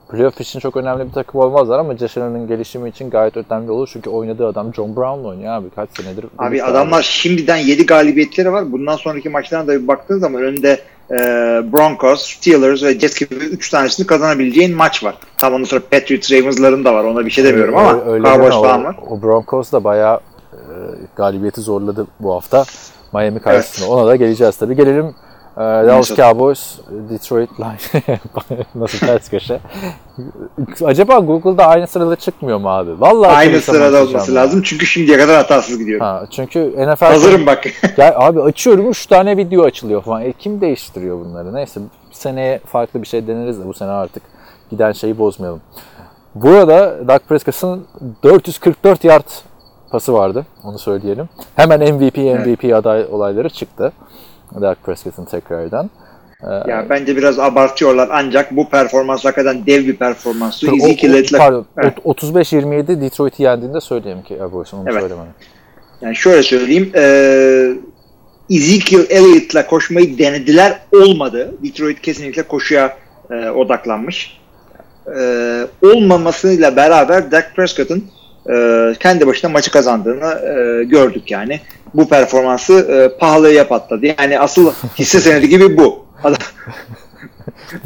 playoff 0.09 0.41
için 0.41 0.59
çok 0.59 0.77
önemli 0.77 1.07
bir 1.07 1.11
takım 1.11 1.41
olmazlar 1.41 1.79
ama 1.79 1.93
Allen'ın 1.93 2.47
gelişimi 2.47 2.89
için 2.89 3.09
gayet 3.09 3.37
önemli 3.37 3.71
olur. 3.71 3.89
Çünkü 3.93 4.09
oynadığı 4.09 4.47
adam 4.47 4.73
John 4.73 4.95
Brown'la 4.95 5.27
oynuyor 5.27 5.53
abi 5.53 5.69
kaç 5.69 5.89
senedir. 5.97 6.25
Abi 6.37 6.63
adamlar 6.63 7.01
şimdiden 7.01 7.57
7 7.57 7.85
galibiyetleri 7.85 8.51
var. 8.51 8.71
Bundan 8.71 8.95
sonraki 8.95 9.29
maçlarına 9.29 9.67
da 9.67 9.81
bir 9.81 9.87
baktığın 9.87 10.19
zaman 10.19 10.41
önünde 10.41 10.79
e, 11.11 11.15
Broncos, 11.73 12.25
Steelers 12.25 12.83
ve 12.83 12.99
Jets 12.99 13.19
gibi 13.19 13.35
3 13.35 13.69
tanesini 13.69 14.07
kazanabileceğin 14.07 14.75
maç 14.75 15.03
var. 15.03 15.15
Tam 15.37 15.53
ondan 15.53 15.65
sonra 15.65 15.81
Patriots, 15.91 16.31
Ravens'ların 16.31 16.85
da 16.85 16.93
var. 16.93 17.03
Ona 17.03 17.25
bir 17.25 17.31
şey 17.31 17.43
demiyorum 17.43 17.77
ama 17.77 18.05
Öyle- 18.05 18.27
Cowboys 18.27 18.53
falan 18.53 18.81
o, 18.81 18.83
var. 18.83 18.95
O 19.09 19.21
Broncos 19.21 19.71
da 19.71 19.83
bayağı 19.83 20.19
e, 20.53 20.59
galibiyeti 21.15 21.61
zorladı 21.61 22.07
bu 22.19 22.33
hafta 22.33 22.65
Miami 23.13 23.39
karşısında. 23.39 23.89
Ona 23.89 24.07
da 24.07 24.15
geleceğiz 24.15 24.57
tabii. 24.57 24.75
Gelelim 24.75 25.15
Ee, 25.57 25.59
Dallas 25.61 26.15
Cowboys, 26.15 26.79
Detroit 27.09 27.49
Lions. 27.59 27.93
Nasıl 28.75 28.97
ters 28.99 29.29
köşe. 29.29 29.59
Acaba 30.85 31.19
Google'da 31.19 31.65
aynı 31.65 31.87
sırada 31.87 32.15
çıkmıyor 32.15 32.57
mu 32.57 32.69
abi? 32.69 33.01
Vallahi 33.01 33.31
Aynı 33.35 33.61
sırada 33.61 34.03
olması 34.03 34.31
ya. 34.31 34.41
lazım 34.41 34.61
çünkü 34.61 34.85
şimdiye 34.85 35.17
kadar 35.17 35.35
hatasız 35.35 35.77
gidiyorum. 35.77 36.05
Ha, 36.05 36.25
çünkü 36.31 36.73
NFL 36.77 37.05
Hazırım 37.05 37.45
bak. 37.45 37.63
Ya 37.97 38.15
abi 38.19 38.41
açıyorum 38.41 38.89
3 38.89 39.05
tane 39.05 39.37
video 39.37 39.63
açılıyor 39.63 40.01
falan. 40.03 40.21
E, 40.21 40.33
kim 40.33 40.61
değiştiriyor 40.61 41.19
bunları? 41.19 41.53
Neyse 41.53 41.81
seneye 42.11 42.59
farklı 42.59 43.01
bir 43.01 43.07
şey 43.07 43.27
deneriz 43.27 43.59
de 43.59 43.65
bu 43.65 43.73
sene 43.73 43.89
artık 43.89 44.23
giden 44.69 44.91
şeyi 44.91 45.17
bozmayalım. 45.17 45.61
Burada 46.35 47.07
Dak 47.07 47.29
Prescott'ın 47.29 47.85
444 48.23 49.03
yard 49.03 49.27
pası 49.91 50.13
vardı. 50.13 50.45
Onu 50.63 50.79
söyleyelim. 50.79 51.29
Hemen 51.55 51.93
MVP 51.93 52.17
MVP 52.17 52.75
aday 52.75 53.05
olayları 53.11 53.49
çıktı. 53.49 53.91
Dak 54.61 54.83
Prescott'ın 54.83 55.25
tekrardan. 55.25 55.89
ya 56.67 56.85
bence 56.89 57.17
biraz 57.17 57.39
abartıyorlar 57.39 58.09
ancak 58.11 58.55
bu 58.55 58.69
performans 58.69 59.25
hakikaten 59.25 59.65
dev 59.65 59.85
bir 59.85 59.95
performanstı. 59.95 60.67
O- 60.67 60.71
o- 60.71 60.75
Ezekiel 60.75 61.13
Elliott'la- 61.13 61.37
pardon, 61.37 61.65
Evet. 61.83 61.93
ot- 62.03 62.23
35-27 62.23 63.01
Detroit'i 63.01 63.43
yendiğinde 63.43 63.81
söyleyeyim 63.81 64.21
ki 64.23 64.35
Cowboys'un 64.39 64.77
onu 64.77 64.89
Evet. 64.89 65.01
söylemedim. 65.01 65.31
Yani 66.01 66.15
şöyle 66.15 66.43
söyleyeyim. 66.43 66.91
E, 66.95 67.05
Ezekiel 68.49 69.05
Elliott'la 69.09 69.67
koşmayı 69.67 70.17
denediler. 70.17 70.79
Olmadı. 70.93 71.53
Detroit 71.63 72.01
kesinlikle 72.01 72.43
koşuya 72.43 72.97
e, 73.31 73.49
odaklanmış. 73.49 74.37
E, 75.19 75.61
olmamasıyla 75.81 76.75
beraber 76.75 77.31
Dak 77.31 77.51
Prescott'ın 77.55 78.03
e, 78.49 78.93
kendi 78.99 79.27
başına 79.27 79.51
maçı 79.51 79.71
kazandığını 79.71 80.33
e, 80.41 80.83
gördük 80.83 81.31
yani. 81.31 81.59
Bu 81.93 82.09
performansı 82.09 82.73
e, 82.73 83.17
pahalıya 83.17 83.67
patladı. 83.67 84.05
Yani 84.19 84.39
asıl 84.39 84.71
hisse 84.99 85.19
senedi 85.19 85.49
gibi 85.49 85.77
bu. 85.77 86.05
Adam- 86.23 86.37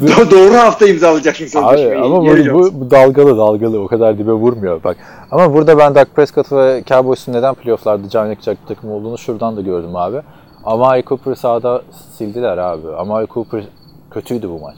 Do- 0.02 0.30
Doğru 0.30 0.54
hafta 0.54 0.86
imzalayacaksın 0.88 1.44
Abi 1.44 1.50
sözleşmeyi. 1.76 2.02
ama 2.04 2.20
bu, 2.20 2.54
bu, 2.54 2.80
bu 2.80 2.90
dalgalı 2.90 3.38
dalgalı 3.38 3.80
o 3.82 3.86
kadar 3.86 4.18
dibe 4.18 4.32
vurmuyor 4.32 4.84
bak. 4.84 4.96
Ama 5.30 5.54
burada 5.54 5.78
ben 5.78 5.94
Dak 5.94 6.16
Prescott 6.16 6.52
ve 6.52 6.82
Cowboys'un 6.86 7.32
neden 7.32 7.54
playofflarda 7.54 8.08
can 8.08 8.26
yakacak 8.26 8.58
takım 8.68 8.90
olduğunu 8.90 9.18
şuradan 9.18 9.56
da 9.56 9.60
gördüm 9.60 9.96
abi. 9.96 10.16
Amari 10.64 11.04
Cooper'ı 11.04 11.36
sahada 11.36 11.82
sildiler 12.18 12.58
abi. 12.58 12.88
Amari 12.98 13.26
Cooper 13.26 13.64
kötüydü 14.10 14.48
bu 14.48 14.58
maç. 14.58 14.76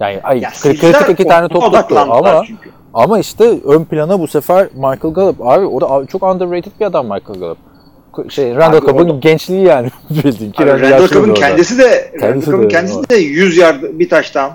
Yani 0.00 0.20
ay 0.22 0.40
Ya 0.40 0.50
kritik 0.50 1.08
iki 1.10 1.24
tane 1.28 1.48
top 1.48 1.62
tuttu 1.74 1.98
ama 1.98 2.44
çünkü. 2.46 2.70
Ama 2.94 3.18
işte 3.18 3.60
ön 3.64 3.84
plana 3.84 4.20
bu 4.20 4.26
sefer 4.28 4.68
Michael 4.74 5.14
Gallup. 5.14 5.36
Abi 5.46 5.66
o 5.66 5.80
da 5.80 6.06
çok 6.06 6.22
underrated 6.22 6.72
bir 6.80 6.84
adam 6.86 7.04
Michael 7.06 7.40
Gallup. 7.40 7.58
Şey 8.28 8.54
Randall 8.56 8.80
Cobb'un 8.80 9.20
gençliği 9.20 9.64
yani 9.66 9.88
bildiğin 10.10 10.52
ki 10.52 10.62
Abi 10.62 10.70
Randall 10.70 10.90
Randall 10.90 11.08
Cobb'un 11.08 11.34
kendisi 11.34 11.78
de 11.78 12.10
Randall 12.14 12.20
Kendisi 12.28 12.50
Cobb'un 12.50 12.64
de, 12.64 12.68
kendisi 12.68 13.08
de 13.08 13.16
100 13.16 13.56
yard 13.56 13.82
bir 13.82 14.08
taştan 14.08 14.50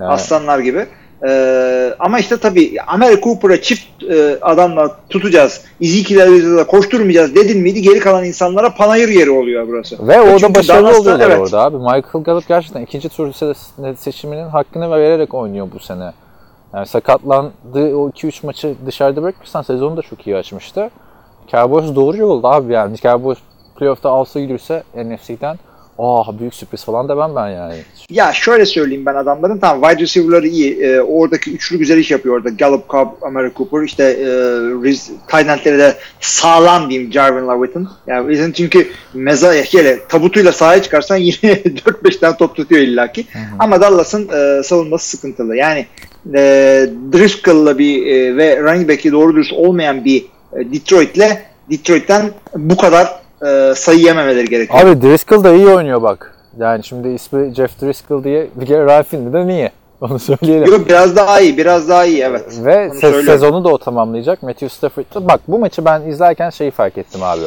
Yani. 0.00 0.12
aslanlar 0.12 0.58
gibi. 0.58 0.86
Ee, 1.28 1.94
ama 1.98 2.18
işte 2.18 2.36
tabii 2.36 2.74
Amari 2.86 3.20
Cooper'a 3.20 3.60
çift 3.62 4.02
e, 4.10 4.38
adamla 4.40 4.96
tutacağız. 5.10 5.60
Ezekiel'e 5.80 6.56
de 6.58 6.64
koşturmayacağız 6.64 7.34
dedin 7.34 7.60
miydi 7.62 7.82
geri 7.82 7.98
kalan 8.00 8.24
insanlara 8.24 8.74
panayır 8.74 9.08
yeri 9.08 9.30
oluyor 9.30 9.68
burası. 9.68 10.06
Ve 10.08 10.20
orada 10.20 10.38
Çünkü 10.38 10.54
başarılı 10.54 10.86
Dallas'ta- 10.88 11.00
oluyorlar 11.00 11.26
evet. 11.30 11.38
orada 11.38 11.60
abi. 11.62 11.76
Michael 11.76 12.24
Gallup 12.24 12.48
gerçekten 12.48 12.80
ikinci 12.82 13.08
tur 13.08 13.28
se- 13.28 13.96
seçiminin 13.96 14.48
hakkını 14.48 14.90
vererek 14.90 15.34
oynuyor 15.34 15.68
bu 15.74 15.78
sene. 15.80 16.12
Yani 16.74 16.86
sakatlandığı 16.86 17.96
o 17.96 18.10
2-3 18.10 18.46
maçı 18.46 18.74
dışarıda 18.86 19.22
bırakırsan 19.22 19.62
sezonu 19.62 19.96
da 19.96 20.02
çok 20.02 20.26
iyi 20.26 20.36
açmıştı. 20.36 20.90
Cowboys 21.50 21.94
doğru 21.94 22.16
yolda 22.16 22.48
abi 22.48 22.72
yani. 22.72 22.96
Cowboys 22.96 23.38
playoff'ta 23.76 24.10
alsa 24.10 24.40
yürürse 24.40 24.82
NFC'den 24.96 25.58
aa 25.98 26.38
büyük 26.38 26.54
sürpriz 26.54 26.84
falan 26.84 27.08
demem 27.08 27.36
ben 27.36 27.48
yani. 27.48 27.74
Ya 28.10 28.32
şöyle 28.32 28.66
söyleyeyim 28.66 29.06
ben 29.06 29.14
adamların 29.14 29.58
tamam 29.58 29.82
wide 29.82 30.02
receiver'ları 30.02 30.48
iyi. 30.48 30.82
Ee, 30.82 31.00
oradaki 31.00 31.52
üçlü 31.52 31.78
güzel 31.78 31.98
iş 31.98 32.10
yapıyor 32.10 32.36
orada. 32.36 32.48
Gallup, 32.48 32.88
Cobb, 32.88 33.22
Amari 33.22 33.52
Cooper. 33.56 33.82
işte 33.82 34.04
e, 34.04 34.26
Riz, 34.84 35.10
tight 35.28 35.48
endleri 35.48 35.78
de 35.78 35.96
sağlam 36.20 36.90
diyeyim 36.90 37.12
Jarvin 37.12 37.46
Lovett'ın. 37.46 37.88
Yani 38.06 38.28
bizim 38.28 38.52
çünkü 38.52 38.88
meza 39.14 39.52
hele 39.54 39.98
tabutuyla 40.08 40.52
sahaya 40.52 40.82
çıkarsan 40.82 41.16
yine 41.16 41.32
4-5 41.42 42.20
tane 42.20 42.36
top 42.36 42.56
tutuyor 42.56 42.80
illaki. 42.80 43.26
Ama 43.58 43.80
Dallas'ın 43.80 44.28
e, 44.28 44.62
savunması 44.62 45.16
sıkıntılı. 45.16 45.56
Yani 45.56 45.86
e, 46.34 46.40
Driscoll'la 47.12 47.78
bir 47.78 48.06
e, 48.06 48.36
ve 48.36 48.60
running 48.62 48.88
back'i 48.88 49.12
doğru 49.12 49.34
dürüst 49.34 49.52
olmayan 49.52 50.04
bir 50.04 50.24
e, 50.52 50.72
Detroit'le 50.72 51.38
Detroit'ten 51.70 52.30
bu 52.56 52.76
kadar 52.76 53.21
e, 53.46 53.74
sayı 53.76 53.98
yememeleri 53.98 54.48
gerekiyor. 54.48 54.80
Abi 54.80 55.02
Driscoll 55.02 55.44
da 55.44 55.52
iyi 55.54 55.68
oynuyor 55.68 56.02
bak. 56.02 56.34
Yani 56.58 56.84
şimdi 56.84 57.08
ismi 57.08 57.54
Jeff 57.54 57.82
Driscoll 57.82 58.24
diye 58.24 58.48
bir 58.54 58.66
kere 58.66 58.84
Ryan 58.86 59.02
Finley'den 59.02 59.48
iyi. 59.48 59.70
Onu 60.00 60.18
söyleyelim. 60.18 60.72
Yok, 60.72 60.88
biraz 60.88 61.16
daha 61.16 61.40
iyi, 61.40 61.56
biraz 61.58 61.88
daha 61.88 62.04
iyi 62.04 62.20
evet. 62.22 62.44
Ve 62.64 62.74
se- 62.88 63.26
sezonu 63.26 63.64
da 63.64 63.68
o 63.68 63.78
tamamlayacak. 63.78 64.42
Matthew 64.42 64.68
Stafford'da 64.68 65.28
bak 65.28 65.40
bu 65.48 65.58
maçı 65.58 65.84
ben 65.84 66.02
izlerken 66.02 66.50
şeyi 66.50 66.70
fark 66.70 66.98
ettim 66.98 67.20
abi. 67.22 67.40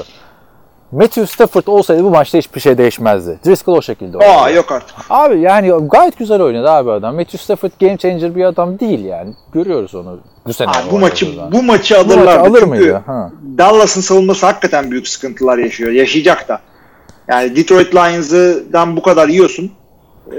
Matthew 0.91 1.25
Stafford 1.27 1.67
olsaydı 1.67 2.03
bu 2.03 2.09
maçta 2.09 2.37
hiçbir 2.37 2.59
şey 2.61 2.77
değişmezdi. 2.77 3.39
Driscoll 3.45 3.73
o 3.77 3.81
şekilde 3.81 4.17
oynadı. 4.17 4.31
Aa 4.31 4.49
yok 4.49 4.71
artık. 4.71 4.95
Abi 5.09 5.39
yani 5.41 5.87
gayet 5.91 6.17
güzel 6.17 6.41
oynadı 6.41 6.69
abi 6.69 6.91
adam. 6.91 7.15
Matthew 7.15 7.37
Stafford 7.37 7.71
game 7.81 7.97
changer 7.97 8.35
bir 8.35 8.43
adam 8.43 8.79
değil 8.79 9.05
yani. 9.05 9.33
Görüyoruz 9.53 9.95
onu 9.95 10.19
bu 10.47 10.53
sene. 10.53 10.69
Aa, 10.69 10.73
bu 10.91 10.99
maçı 10.99 11.25
oynadığında. 11.25 11.51
bu 11.51 11.63
maçı 11.63 11.97
alırlar. 11.99 12.37
alır 12.37 12.59
Çünkü 12.59 12.65
mıydı? 12.65 13.03
Ha. 13.05 13.31
Dallas'ın 13.57 14.01
savunması 14.01 14.45
hakikaten 14.45 14.91
büyük 14.91 15.07
sıkıntılar 15.07 15.57
yaşıyor. 15.57 15.91
Yaşayacak 15.91 16.47
da. 16.47 16.59
Yani 17.27 17.55
Detroit 17.55 17.95
Lions'dan 17.95 18.97
bu 18.97 19.01
kadar 19.01 19.27
yiyorsun. 19.27 19.71
Ee, 20.31 20.35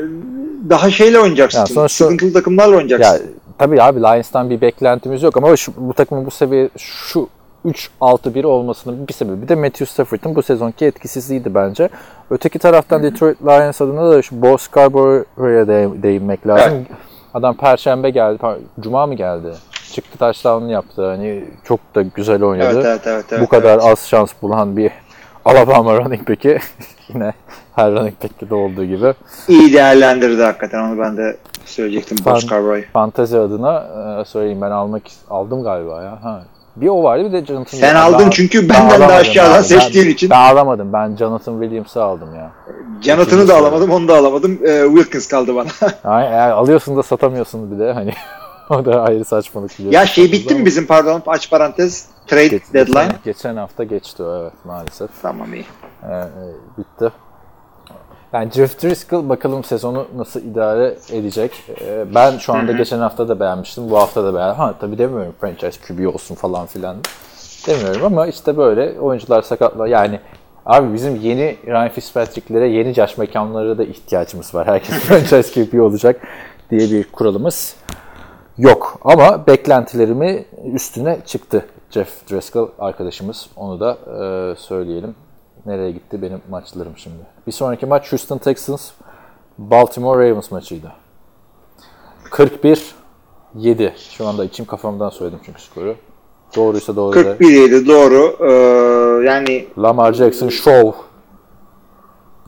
Daha 0.71 0.91
şeyle 0.91 1.19
oynayacaksın. 1.19 1.61
Ya 1.61 1.67
sonuçta- 1.67 2.05
Sıkıntılı 2.05 2.33
takımlarla 2.33 2.71
Ya 2.71 2.77
oynayacaksın. 2.77 3.27
tabii 3.59 3.83
abi 3.83 4.01
Lions'tan 4.01 4.51
bir 4.51 4.61
beklentimiz 4.61 5.23
yok 5.23 5.37
ama 5.37 5.57
şu, 5.57 5.73
bu 5.77 5.93
takımın 5.95 6.27
bu 6.27 6.31
seviye 6.31 6.69
şu 6.79 7.29
3-6-1 7.67 8.47
olmasının 8.47 9.09
bir 9.09 9.13
sebebi 9.13 9.49
de 9.49 9.55
Matthew 9.55 9.87
Stafford'ın 9.87 10.35
bu 10.35 10.43
sezonki 10.43 10.85
etkisizliğiydi 10.87 11.55
bence. 11.55 11.89
Öteki 12.31 12.59
taraftan 12.59 13.03
Detroit 13.03 13.43
Lions 13.43 13.81
adına 13.81 14.11
da 14.11 14.23
şu 14.23 14.43
Bo 14.43 14.59
Scarborough'a 14.59 15.69
de- 15.69 16.03
değinmek 16.03 16.47
lazım. 16.47 16.87
Adam 17.35 17.57
perşembe 17.57 18.11
geldi, 18.11 18.39
cuma 18.81 19.07
mı 19.07 19.15
geldi? 19.15 19.53
Çıktı 19.93 20.19
touchdown'ını 20.19 20.73
yaptı. 20.73 21.07
Hani 21.07 21.45
çok 21.65 21.95
da 21.95 22.03
güzel 22.03 22.43
oynadı. 22.43 22.75
Evet, 22.75 22.87
evet, 22.87 23.01
evet, 23.07 23.25
evet, 23.31 23.43
bu 23.43 23.49
kadar 23.49 23.75
evet. 23.75 23.85
az 23.85 24.07
şans 24.09 24.33
bulan 24.43 24.77
bir 24.77 24.91
Alabama 25.45 25.99
running 25.99 26.29
back'i 26.29 26.59
yine 27.15 27.33
her 27.75 27.93
running 27.93 28.15
back'te 28.23 28.51
de 28.51 28.55
olduğu 28.55 28.85
gibi 28.85 29.15
İyi 29.49 29.73
değerlendirdi 29.73 30.43
hakikaten. 30.43 30.83
Onu 30.83 30.99
ben 30.99 31.17
de 31.17 31.37
söyleyecektim. 31.65 32.19
Ben- 32.27 32.35
Bob 32.35 32.39
Scarborough. 32.41 32.85
fantezi 32.93 33.39
adına 33.39 33.87
e, 34.21 34.25
söyleyeyim 34.25 34.61
ben 34.61 34.71
almak 34.71 35.03
aldım 35.31 35.63
galiba 35.63 36.03
ya. 36.03 36.25
Ha. 36.25 36.43
Bir 36.77 36.89
o 36.89 37.03
vardı 37.03 37.25
bir 37.25 37.33
de 37.33 37.47
Jonathan 37.47 37.79
Sen 37.79 37.95
aldın 37.95 38.19
ben- 38.27 38.31
çünkü 38.31 38.69
ben 38.69 38.69
benden 38.69 38.91
de 38.91 38.95
alamadım 38.95 39.17
aşağıdan 39.21 39.51
abi. 39.51 39.57
Ben- 39.57 39.63
seçtiğin 39.63 40.09
için. 40.09 40.31
Ben 40.31 40.41
alamadım. 40.41 40.93
Ben 40.93 41.17
Jonathan 41.17 41.61
Williams'ı 41.61 42.03
aldım 42.03 42.35
ya. 42.35 42.51
Jonathan'ı 43.01 43.49
da 43.49 43.57
alamadım, 43.57 43.91
onu 43.91 44.09
da 44.09 44.17
alamadım. 44.17 44.59
Ee, 44.67 44.85
Wilkins 44.87 45.29
kaldı 45.29 45.55
bana. 45.57 45.69
Yani 46.05 46.27
eğer 46.27 46.51
alıyorsun 46.51 46.97
da 46.97 47.03
satamıyorsun 47.03 47.71
bir 47.73 47.79
de 47.85 47.93
hani 47.93 48.13
o 48.71 48.85
da 48.85 49.03
ayrı 49.03 49.25
saçmalık 49.25 49.81
ya 49.81 50.07
şey 50.07 50.33
bitti 50.33 50.55
mi 50.55 50.65
bizim 50.67 50.87
pardon 50.87 51.23
aç 51.27 51.51
parantez 51.51 52.07
trade 52.27 52.47
Geç- 52.49 52.63
deadline? 52.75 53.03
Geçen, 53.05 53.19
geçen 53.25 53.57
hafta 53.57 53.85
geçti 53.85 54.23
o 54.23 54.41
evet 54.43 54.53
maalesef. 54.65 55.11
Tamam 55.23 55.55
iyi. 55.55 55.65
Ee, 56.03 56.13
e, 56.15 56.25
bitti. 56.79 57.13
Yani 58.37 58.51
Jeff 58.51 58.83
Driscoll 58.83 59.29
bakalım 59.29 59.65
sezonu 59.65 60.07
nasıl 60.17 60.41
idare 60.41 60.97
edecek. 61.13 61.53
Ee, 61.81 62.15
ben 62.15 62.39
şu 62.39 62.53
anda 62.53 62.73
geçen 62.73 62.99
hafta 62.99 63.29
da 63.29 63.41
beğenmiştim. 63.41 63.91
Bu 63.91 63.99
hafta 63.99 64.25
da 64.25 64.35
beğendim. 64.35 64.57
Ha 64.57 64.75
tabii 64.81 64.99
demiyorum 64.99 65.35
franchise 65.41 65.81
QB 65.87 66.15
olsun 66.15 66.35
falan 66.35 66.67
filan. 66.67 66.97
Demiyorum 67.67 68.05
ama 68.05 68.27
işte 68.27 68.57
böyle 68.57 69.01
oyuncular 69.01 69.43
sakatlar. 69.43 69.87
Yani 69.87 70.21
abi 70.67 70.95
bizim 70.95 71.17
yeni 71.17 71.57
Ryan 71.67 71.89
Fitzpatrick'lere, 71.89 72.69
yeni 72.69 72.95
Josh 72.95 73.19
McCown'lara 73.19 73.79
da 73.79 73.85
ihtiyacımız 73.85 74.55
var. 74.55 74.67
Herkes 74.67 74.95
franchise 75.01 75.65
QB 75.65 75.81
olacak 75.81 76.21
diye 76.71 76.91
bir 76.91 77.05
kuralımız 77.05 77.77
yok. 78.59 79.01
Ama 79.05 79.47
beklentilerimi 79.47 80.45
üstüne 80.73 81.19
çıktı 81.27 81.67
Jeff 81.91 82.31
Driscoll 82.31 82.69
arkadaşımız. 82.79 83.51
Onu 83.57 83.81
da 83.81 83.93
e, 83.93 84.57
söyleyelim. 84.57 85.15
Nereye 85.67 85.91
gitti 85.91 86.23
benim 86.23 86.41
maçlarım 86.51 86.93
şimdi. 86.97 87.23
Bir 87.47 87.53
sonraki 87.53 87.87
maç 87.87 88.13
Houston 88.13 88.39
Texans 88.39 88.91
Baltimore 89.59 90.31
Ravens 90.31 90.51
maçıydı. 90.51 90.93
41-7. 92.25 93.91
Şu 94.11 94.27
anda 94.27 94.45
içim 94.45 94.65
kafamdan 94.65 95.11
söyledim 95.11 95.41
çünkü 95.47 95.63
skoru. 95.63 95.97
Doğruysa 96.57 96.97
doğru 96.97 97.17
de. 97.17 97.23
41 97.23 97.49
yedi 97.49 97.87
doğru. 97.87 98.37
Ee, 98.41 99.27
yani 99.27 99.69
Lamar 99.79 100.13
Jackson 100.13 100.49
show 100.49 100.93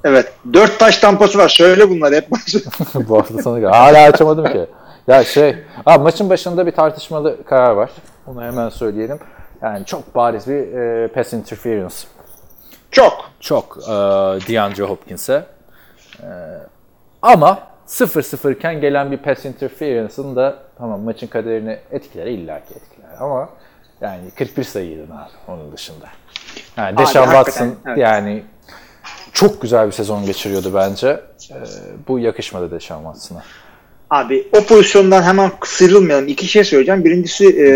evet 0.05 0.33
4 0.53 0.79
taş 0.79 0.99
tampası 0.99 1.39
var. 1.39 1.49
Söyle 1.49 1.91
bunları 1.91 2.15
hep. 2.15 2.29
bu 3.09 3.19
hafta 3.19 3.43
sonu. 3.43 3.71
Hala 3.71 4.09
açamadım 4.09 4.45
ki. 4.45 4.67
Ya 5.09 5.25
şey, 5.25 5.57
abi 5.87 6.03
maçın 6.03 6.31
başında 6.31 6.67
bir 6.67 6.73
tartışmalı 6.73 7.45
karar 7.45 7.71
var. 7.71 7.91
Onu 8.27 8.43
hemen 8.43 8.69
söyleyelim. 8.69 9.19
Yani 9.63 9.85
çok 9.85 10.15
bariz 10.15 10.47
bir 10.49 10.73
e, 10.73 11.09
pass 11.09 11.33
interference 11.33 11.95
Çok. 12.91 13.31
çok 13.41 13.79
e, 13.83 13.91
DeAndre 14.49 14.83
Hopkins'e. 14.83 15.45
E, 16.23 16.29
Ama 17.23 17.59
0-0 17.89 18.53
iken 18.53 18.81
gelen 18.81 19.13
bir 19.13 19.17
pass 19.17 19.45
interference'ın 19.45 20.37
da 20.37 20.59
tamam 20.79 21.01
maçın 21.01 21.27
kaderini 21.27 21.79
etkiler 21.91 22.27
illaki 22.27 22.75
etkiler 22.75 23.11
ama 23.21 23.49
yani 24.01 24.31
41 24.39 24.65
sayıydın 24.65 25.11
abi 25.11 25.31
onun 25.49 25.73
dışında. 25.73 26.07
Yani 26.77 26.99
Deshaun 26.99 27.25
Watson 27.25 27.75
evet. 27.87 27.99
yani 27.99 28.43
çok 29.33 29.63
güzel 29.63 29.87
bir 29.87 29.93
sezon 29.93 30.27
geçiriyordu 30.27 30.73
bence. 30.75 31.21
Ee, 31.51 31.55
bu 32.09 32.19
yakışmadı 32.19 32.71
Deshaun 32.71 33.03
Watson'a. 33.03 33.43
Abi 34.11 34.49
o 34.53 34.65
pozisyondan 34.65 35.23
hemen 35.23 35.53
sıyrılmayalım. 35.65 36.29
İki 36.29 36.47
şey 36.47 36.65
söyleyeceğim. 36.65 37.05
Birincisi 37.05 37.47
e, 37.49 37.73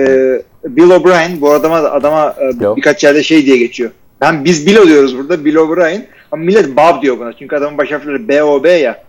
Bill 0.76 0.90
O'Brien. 0.90 1.40
Bu 1.40 1.52
adama 1.52 1.76
adama 1.76 2.36
e, 2.40 2.76
birkaç 2.76 3.04
yerde 3.04 3.22
şey 3.22 3.46
diye 3.46 3.56
geçiyor. 3.56 3.90
Ben 4.22 4.44
biz 4.44 4.66
Bill 4.66 4.86
diyoruz 4.86 5.18
burada. 5.18 5.44
Bill 5.44 5.56
O'Brien. 5.56 6.06
Ama 6.32 6.44
millet 6.44 6.76
Bob 6.76 7.02
diyor 7.02 7.18
buna. 7.18 7.32
Çünkü 7.32 7.56
adamın 7.56 7.78
baş 7.78 7.92
harfleri 7.92 8.28
B 8.28 8.42
O 8.42 8.64
B 8.64 8.70
ya. 8.70 9.02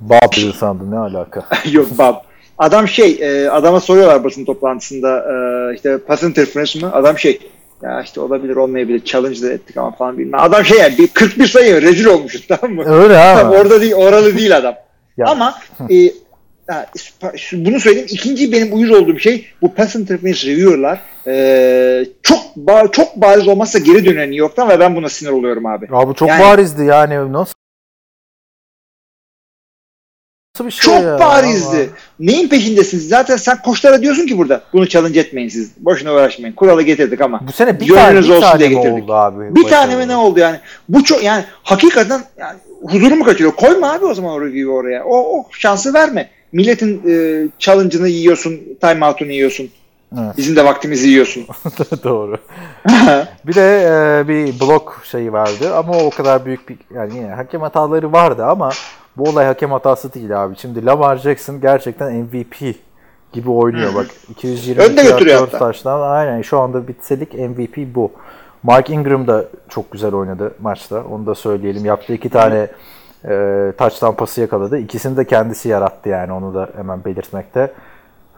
Bob 0.00 0.36
dedi 0.36 0.52
sandım 0.52 0.90
ne 0.90 0.98
alaka? 0.98 1.44
Yok 1.70 1.98
Bob. 1.98 2.14
Adam 2.58 2.88
şey, 2.88 3.18
e, 3.20 3.50
adama 3.50 3.80
soruyorlar 3.80 4.24
basın 4.24 4.44
toplantısında 4.44 5.18
e, 5.18 5.74
işte 5.74 5.98
pass 5.98 6.22
interference 6.22 6.80
mı? 6.80 6.92
Adam 6.92 7.18
şey, 7.18 7.40
ya 7.82 8.02
işte 8.02 8.20
olabilir 8.20 8.56
olmayabilir 8.56 9.04
challenge 9.04 9.42
da 9.42 9.52
ettik 9.52 9.76
ama 9.76 9.90
falan 9.90 10.18
bilmem. 10.18 10.40
Adam 10.40 10.64
şey 10.64 10.78
yani 10.78 10.98
bir 10.98 11.08
41 11.08 11.46
sayı 11.46 11.82
rezil 11.82 12.06
olmuş 12.06 12.40
tamam 12.48 12.76
mı? 12.76 12.84
Öyle 12.86 13.14
Tam 13.14 13.52
ha. 13.52 13.58
orada 13.60 13.80
değil, 13.80 13.94
oralı 13.94 14.36
değil 14.36 14.56
adam. 14.56 14.74
Ya. 15.16 15.26
Ama 15.26 15.54
e, 15.90 16.10
bunu 17.52 17.80
söyleyeyim. 17.80 18.08
İkinci 18.10 18.52
benim 18.52 18.76
uyuz 18.76 18.90
olduğum 18.90 19.18
şey 19.18 19.46
bu 19.62 19.74
pass 19.74 19.96
interference 19.96 20.50
review'lar 20.52 21.00
e, 21.26 22.06
çok 22.22 22.38
ba- 22.56 22.92
çok 22.92 23.16
bariz 23.16 23.48
olmazsa 23.48 23.78
geri 23.78 24.04
dönüyor 24.04 24.22
New 24.22 24.36
York'tan 24.36 24.68
ve 24.68 24.80
ben 24.80 24.96
buna 24.96 25.08
sinir 25.08 25.30
oluyorum 25.30 25.66
abi. 25.66 25.84
Ya 25.92 26.08
bu 26.08 26.14
çok 26.14 26.28
Yani- 26.28 26.42
barizdi 26.42 26.84
yani 26.84 27.32
nasıl 27.32 27.54
Nasıl 30.54 30.66
bir 30.66 30.70
şey 30.70 30.94
Çok 30.94 31.04
ya? 31.04 31.18
barizdi. 31.18 31.90
Neyin 32.20 32.48
peşindesiniz? 32.48 33.08
Zaten 33.08 33.36
sen 33.36 33.62
koçlara 33.62 34.02
diyorsun 34.02 34.26
ki 34.26 34.38
burada 34.38 34.62
bunu 34.72 34.88
challenge 34.88 35.20
etmeyin 35.20 35.48
siz. 35.48 35.72
Boşuna 35.78 36.12
uğraşmayın. 36.14 36.54
Kuralı 36.54 36.82
getirdik 36.82 37.20
ama. 37.20 37.40
Bu 37.48 37.52
sene 37.52 37.80
bir 37.80 37.88
tane, 37.88 38.18
bir 38.22 38.40
tane 38.40 38.58
diye 38.58 38.68
getirdik. 38.68 39.02
oldu 39.04 39.12
abi? 39.14 39.44
Bir 39.54 39.64
başarılı? 39.64 39.70
tane 39.70 39.96
mi 39.96 40.08
ne 40.08 40.16
oldu 40.16 40.38
yani? 40.40 40.60
Bu 40.88 41.04
çok 41.04 41.22
yani 41.22 41.44
hakikaten 41.62 42.20
yani 42.38 42.58
huzurumu 42.82 43.24
kaçırıyor. 43.24 43.52
Koyma 43.52 43.92
abi 43.92 44.04
o 44.04 44.14
zaman 44.14 44.32
o 44.32 44.40
review'u 44.40 44.72
oraya. 44.72 45.04
O, 45.04 45.38
o 45.38 45.46
şansı 45.50 45.94
verme. 45.94 46.30
Milletin 46.52 47.02
e, 47.08 47.48
challenge'ını 47.58 48.08
yiyorsun, 48.08 48.60
timeout'unu 48.80 49.30
yiyorsun. 49.30 49.70
Evet. 50.18 50.36
Bizim 50.36 50.56
de 50.56 50.64
vaktimizi 50.64 51.08
yiyorsun. 51.08 51.46
Doğru. 52.04 52.36
Bir 53.46 53.54
de 53.54 53.82
e, 53.82 54.28
bir 54.28 54.60
blok 54.60 55.02
şeyi 55.04 55.32
vardı 55.32 55.74
ama 55.74 55.98
o 55.98 56.10
kadar 56.10 56.44
büyük 56.46 56.68
bir 56.68 56.76
yani 56.94 57.16
yine 57.16 57.28
hakem 57.28 57.60
hataları 57.60 58.12
vardı 58.12 58.44
ama 58.44 58.70
bu 59.16 59.22
olay 59.22 59.46
hakem 59.46 59.70
hatası 59.70 60.14
değil 60.14 60.44
abi. 60.44 60.56
Şimdi 60.58 60.86
Lamar 60.86 61.16
Jackson 61.16 61.60
gerçekten 61.60 62.12
MVP 62.12 62.74
gibi 63.32 63.50
oynuyor 63.50 63.94
bak. 63.94 64.06
220 64.30 64.82
Önde 64.82 65.02
götürüyor 65.02 65.46
taştan. 65.50 66.00
Aynen 66.00 66.42
şu 66.42 66.60
anda 66.60 66.88
bitselik 66.88 67.34
MVP 67.34 67.76
bu. 67.94 68.12
Mark 68.62 68.90
Ingram 68.90 69.26
da 69.26 69.44
çok 69.68 69.90
güzel 69.90 70.14
oynadı 70.14 70.54
maçta. 70.60 71.04
Onu 71.10 71.26
da 71.26 71.34
söyleyelim. 71.34 71.84
Yaptığı 71.84 72.14
iki 72.14 72.28
tane 72.28 72.68
e, 73.26 73.72
touchdown 73.78 74.16
pası 74.16 74.40
yakaladı. 74.40 74.78
İkisini 74.78 75.16
de 75.16 75.24
kendisi 75.24 75.68
yarattı 75.68 76.08
yani. 76.08 76.32
Onu 76.32 76.54
da 76.54 76.68
hemen 76.76 77.04
belirtmekte 77.04 77.72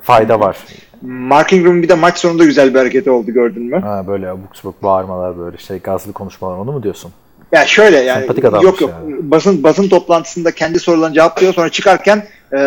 fayda 0.03 0.41
var. 0.41 0.57
Mark 1.03 1.53
Ingram'ın 1.53 1.83
bir 1.83 1.89
de 1.89 1.95
maç 1.95 2.19
sonunda 2.19 2.45
güzel 2.45 2.75
bir 2.75 2.79
hareketi 2.79 3.11
oldu 3.11 3.31
gördün 3.31 3.63
mü? 3.63 3.81
Ha, 3.81 4.05
böyle 4.07 4.29
abuk 4.29 4.57
subuk 4.57 4.83
bağırmalar 4.83 5.39
böyle 5.39 5.59
şey 5.59 5.79
gazlı 5.79 6.13
konuşmalar 6.13 6.57
onu 6.59 6.73
mu 6.73 6.83
diyorsun? 6.83 7.13
Ya 7.53 7.67
şöyle 7.67 7.97
yani 7.99 8.27
yok 8.63 8.81
yok 8.81 8.91
yani. 8.91 9.31
basın 9.31 9.63
basın 9.63 9.89
toplantısında 9.89 10.51
kendi 10.51 10.79
sorularını 10.79 11.15
cevaplıyor 11.15 11.55
sonra 11.55 11.69
çıkarken 11.69 12.23
e, 12.53 12.59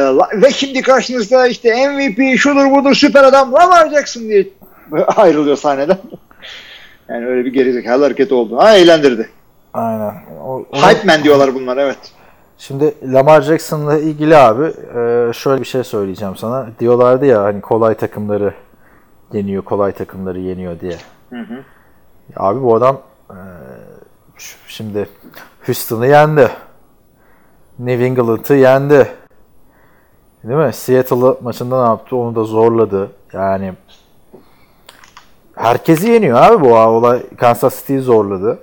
ve 0.41 0.51
şimdi 0.51 0.81
karşınızda 0.81 1.47
işte 1.47 1.89
MVP 1.89 2.37
şudur 2.37 2.71
budur 2.71 2.93
süper 2.93 3.23
adam 3.23 3.53
Lamar 3.53 3.89
Jackson 3.89 4.23
diye 4.23 4.47
ayrılıyor 5.15 5.57
sahneden. 5.57 5.97
Yani 7.09 7.25
öyle 7.25 7.45
bir 7.45 7.53
gerizekalı 7.53 8.03
hareket 8.03 8.31
oldu. 8.31 8.57
Ha 8.57 8.77
eğlendirdi. 8.77 9.29
Aynen. 9.73 10.13
O, 10.43 10.53
onu- 10.55 10.65
Hype 10.81 11.03
man 11.07 11.23
diyorlar 11.23 11.55
bunlar 11.55 11.77
evet. 11.77 11.97
Şimdi 12.57 12.95
Lamar 13.13 13.41
Jackson'la 13.41 13.97
ilgili 13.99 14.37
abi 14.37 14.63
e, 14.65 15.33
şöyle 15.33 15.61
bir 15.61 15.67
şey 15.67 15.83
söyleyeceğim 15.83 16.35
sana. 16.35 16.67
Diyorlardı 16.79 17.25
ya 17.25 17.43
hani 17.43 17.61
kolay 17.61 17.93
takımları 17.95 18.53
yeniyor, 19.33 19.63
kolay 19.63 19.91
takımları 19.91 20.39
yeniyor 20.39 20.79
diye. 20.79 20.97
Abi 22.35 22.61
bu 22.61 22.75
adam 22.75 23.01
e, 23.29 23.37
şimdi 24.67 25.09
Houston'ı 25.65 26.07
yendi. 26.07 26.49
New 27.79 28.05
England'ı 28.05 28.53
yendi. 28.53 29.07
Değil 30.43 30.59
mi? 30.59 30.73
Seattle'ı 30.73 31.37
maçında 31.41 31.83
ne 31.83 31.89
yaptı? 31.89 32.15
Onu 32.15 32.35
da 32.35 32.43
zorladı. 32.43 33.11
Yani 33.33 33.73
herkesi 35.55 36.09
yeniyor 36.09 36.41
abi 36.41 36.65
bu 36.65 36.75
olay. 36.75 37.23
Kansas 37.37 37.79
City'yi 37.79 37.99
zorladı. 37.99 38.59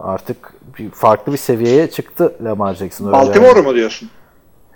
Artık 0.00 0.54
bir, 0.78 0.90
farklı 0.90 1.32
bir 1.32 1.38
seviyeye 1.38 1.90
çıktı 1.90 2.32
Lamar 2.44 2.74
Jackson. 2.74 3.06
öyle 3.06 3.16
yani. 3.16 3.26
Baltimore 3.26 3.60
mu 3.60 3.74
diyorsun? 3.74 4.10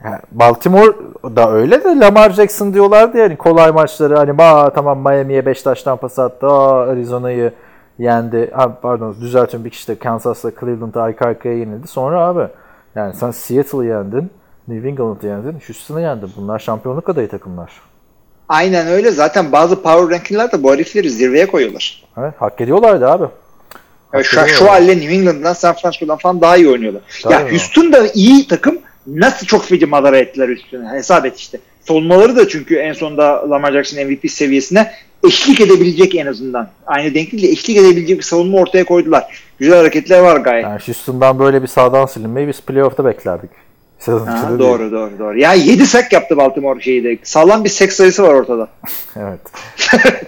Ha, 0.03 0.21
Baltimore 0.33 0.93
da 1.37 1.53
öyle 1.53 1.85
de 1.85 1.89
Lamar 1.89 2.31
Jackson 2.31 2.75
diyorlardı 2.75 3.19
yani 3.19 3.37
kolay 3.37 3.71
maçları 3.73 4.17
hani 4.17 4.39
ba 4.39 4.73
tamam 4.73 4.99
Miami'ye 4.99 5.47
5 5.47 5.63
taştan 5.63 5.97
pas 5.97 6.19
attı. 6.19 6.47
Aa, 6.47 6.81
Arizona'yı 6.81 7.53
yendi. 7.99 8.51
Ha, 8.55 8.79
pardon 8.83 9.17
düzeltiyorum 9.21 9.65
bir 9.65 9.71
kişi 9.71 9.89
de 9.89 9.99
Kansas'la 9.99 10.51
Cleveland'ı 10.61 11.03
arka 11.03 11.27
arkaya 11.27 11.59
yenildi. 11.59 11.87
Sonra 11.87 12.21
abi 12.21 12.49
yani 12.95 13.15
sen 13.15 13.31
Seattle'ı 13.31 13.85
yendin. 13.85 14.31
New 14.69 14.89
England'ı 14.89 15.27
yendin. 15.27 15.57
Houston'ı 15.67 16.01
yendin. 16.01 16.31
Bunlar 16.37 16.59
şampiyonluk 16.59 17.09
adayı 17.09 17.29
takımlar. 17.29 17.73
Aynen 18.49 18.87
öyle. 18.87 19.11
Zaten 19.11 19.53
bazı 19.53 19.83
power 19.83 20.11
ranking'ler 20.19 20.53
de 20.53 20.63
bu 20.63 20.73
herifleri 20.73 21.11
zirveye 21.11 21.47
koyuyorlar. 21.47 22.05
Evet, 22.19 22.35
hak 22.39 22.61
ediyorlardı 22.61 23.09
abi. 23.09 23.25
Yani 24.13 24.25
şu, 24.49 24.71
halde 24.71 24.97
New 24.99 25.15
England'dan 25.15 25.53
San 25.53 25.75
Francisco'dan 25.75 26.19
falan 26.19 26.41
daha 26.41 26.57
iyi 26.57 26.69
oynuyorlar. 26.69 27.03
Tabii 27.23 27.35
ya 27.35 27.41
mi? 27.41 27.51
Houston 27.51 27.93
da 27.93 28.09
iyi 28.15 28.49
takım. 28.49 28.79
Nasıl 29.07 29.47
çok 29.47 29.65
feci 29.65 29.87
madara 29.87 30.19
ettiler 30.19 30.49
Houston'u. 30.49 30.93
Hesap 30.93 31.27
et 31.27 31.39
işte. 31.39 31.59
Savunmaları 31.81 32.37
da 32.37 32.49
çünkü 32.49 32.77
en 32.77 32.93
sonunda 32.93 33.51
Lamar 33.51 33.73
Jackson 33.73 34.05
MVP 34.05 34.31
seviyesine 34.31 34.93
eşlik 35.27 35.61
edebilecek 35.61 36.15
en 36.15 36.27
azından. 36.27 36.69
Aynı 36.87 37.15
denklikle 37.15 37.49
eşlik 37.49 37.77
edebilecek 37.77 38.19
bir 38.19 38.23
savunma 38.23 38.59
ortaya 38.59 38.85
koydular. 38.85 39.43
Güzel 39.59 39.77
hareketler 39.77 40.21
var 40.21 40.37
gayet. 40.37 40.65
Yani 40.65 40.81
Houston'dan 40.87 41.39
böyle 41.39 41.63
bir 41.63 41.67
sağdan 41.67 42.07
silinmeyi 42.07 42.49
biz 42.49 42.61
playoff'ta 42.61 43.05
beklerdik. 43.05 43.51
Sezon 44.03 44.27
Ha, 44.27 44.37
içinde 44.39 44.59
değil. 44.59 44.71
doğru 44.71 44.93
doğru 44.93 45.19
doğru. 45.19 45.39
Ya 45.39 45.53
7 45.55 45.87
sack 45.87 46.13
yaptı 46.13 46.37
Baltimore 46.37 46.81
şeyde. 46.81 47.19
Sağlam 47.23 47.65
bir 47.65 47.69
sack 47.69 47.93
sayısı 47.93 48.23
var 48.23 48.35
ortada. 48.35 48.69
Evet. 49.17 49.41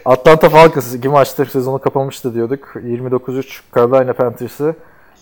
Atlanta 0.04 0.48
Falcons 0.48 0.94
iki 0.94 1.08
maçtır 1.08 1.46
sezonu 1.46 1.78
kapamıştı 1.78 2.34
diyorduk. 2.34 2.64
29-3 2.76 3.60
Carolina 3.74 4.12
Panthers'ı 4.12 4.74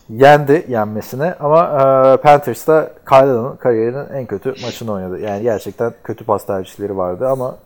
yendi 0.09 0.67
yenmesine 0.69 1.35
ama 1.41 1.61
e, 1.65 2.17
Panthers 2.23 2.67
da 2.67 2.91
Kyle'ın 3.09 3.57
kariyerinin 3.57 4.09
en 4.15 4.27
kötü 4.27 4.49
maçını 4.49 4.93
oynadı. 4.93 5.21
Yani 5.21 5.43
gerçekten 5.43 5.93
kötü 6.05 6.25
pas 6.25 6.47
tercihleri 6.47 6.97
vardı 6.97 7.29
ama 7.29 7.57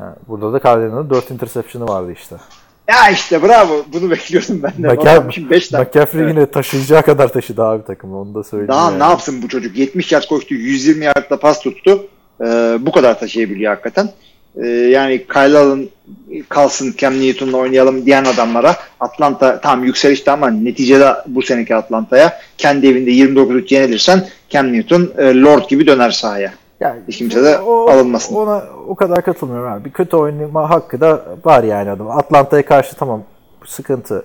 yani 0.00 0.14
burada 0.28 0.52
da 0.52 0.58
Kyle'ın 0.58 1.10
4 1.10 1.30
interception'ı 1.30 1.88
vardı 1.88 2.12
işte. 2.12 2.36
Ya 2.92 3.10
işte 3.10 3.42
bravo. 3.42 3.84
Bunu 3.92 4.10
bekliyordum 4.10 4.62
ben 4.62 4.82
de. 4.82 4.88
McCaffrey, 4.88 5.50
5 5.50 5.68
tane. 5.68 5.84
McCaffrey 5.84 6.28
yine 6.28 6.50
taşıyacağı 6.50 7.02
kadar 7.02 7.32
taşıdı 7.32 7.64
abi 7.64 7.84
takımı 7.84 8.20
onu 8.20 8.34
da 8.34 8.44
söyleyeyim. 8.44 8.68
Daha 8.68 8.90
yani. 8.90 8.98
ne 8.98 9.04
yapsın 9.04 9.42
bu 9.42 9.48
çocuk? 9.48 9.78
70 9.78 10.12
yard 10.12 10.24
koştu, 10.24 10.54
120 10.54 11.04
yardla 11.04 11.36
pas 11.36 11.60
tuttu. 11.60 12.06
Ee, 12.40 12.44
bu 12.80 12.92
kadar 12.92 13.20
taşıyabiliyor 13.20 13.72
hakikaten. 13.72 14.08
Ee, 14.56 14.66
yani 14.68 15.26
Kyle 15.26 15.58
Allen 15.58 15.88
kalsın 16.48 16.94
Cam 16.98 17.20
Newton'la 17.20 17.56
oynayalım 17.56 18.06
diyen 18.06 18.24
adamlara 18.24 18.76
Atlanta 19.00 19.60
tam 19.60 19.84
yükselişte 19.84 20.30
ama 20.30 20.50
neticede 20.50 21.14
bu 21.26 21.42
seneki 21.42 21.74
Atlanta'ya 21.74 22.40
kendi 22.58 22.86
evinde 22.86 23.10
29-3 23.10 23.74
yenilirsen 23.74 24.28
Cam 24.50 24.72
Newton 24.72 25.12
e, 25.18 25.34
Lord 25.34 25.68
gibi 25.68 25.86
döner 25.86 26.10
sahaya. 26.10 26.52
Yani 26.82 27.00
kimse 27.10 27.44
de 27.44 27.58
alınmasın. 27.58 28.34
Ona 28.36 28.62
o 28.88 28.94
kadar 28.94 29.22
katılmıyorum 29.22 29.72
abi. 29.72 29.84
Bir 29.84 29.90
kötü 29.90 30.16
oynama 30.16 30.70
hakkı 30.70 31.00
da 31.00 31.24
var 31.44 31.62
yani 31.64 31.90
adam. 31.90 32.10
Atlanta'ya 32.10 32.64
karşı 32.66 32.96
tamam 32.96 33.22
sıkıntı. 33.66 34.24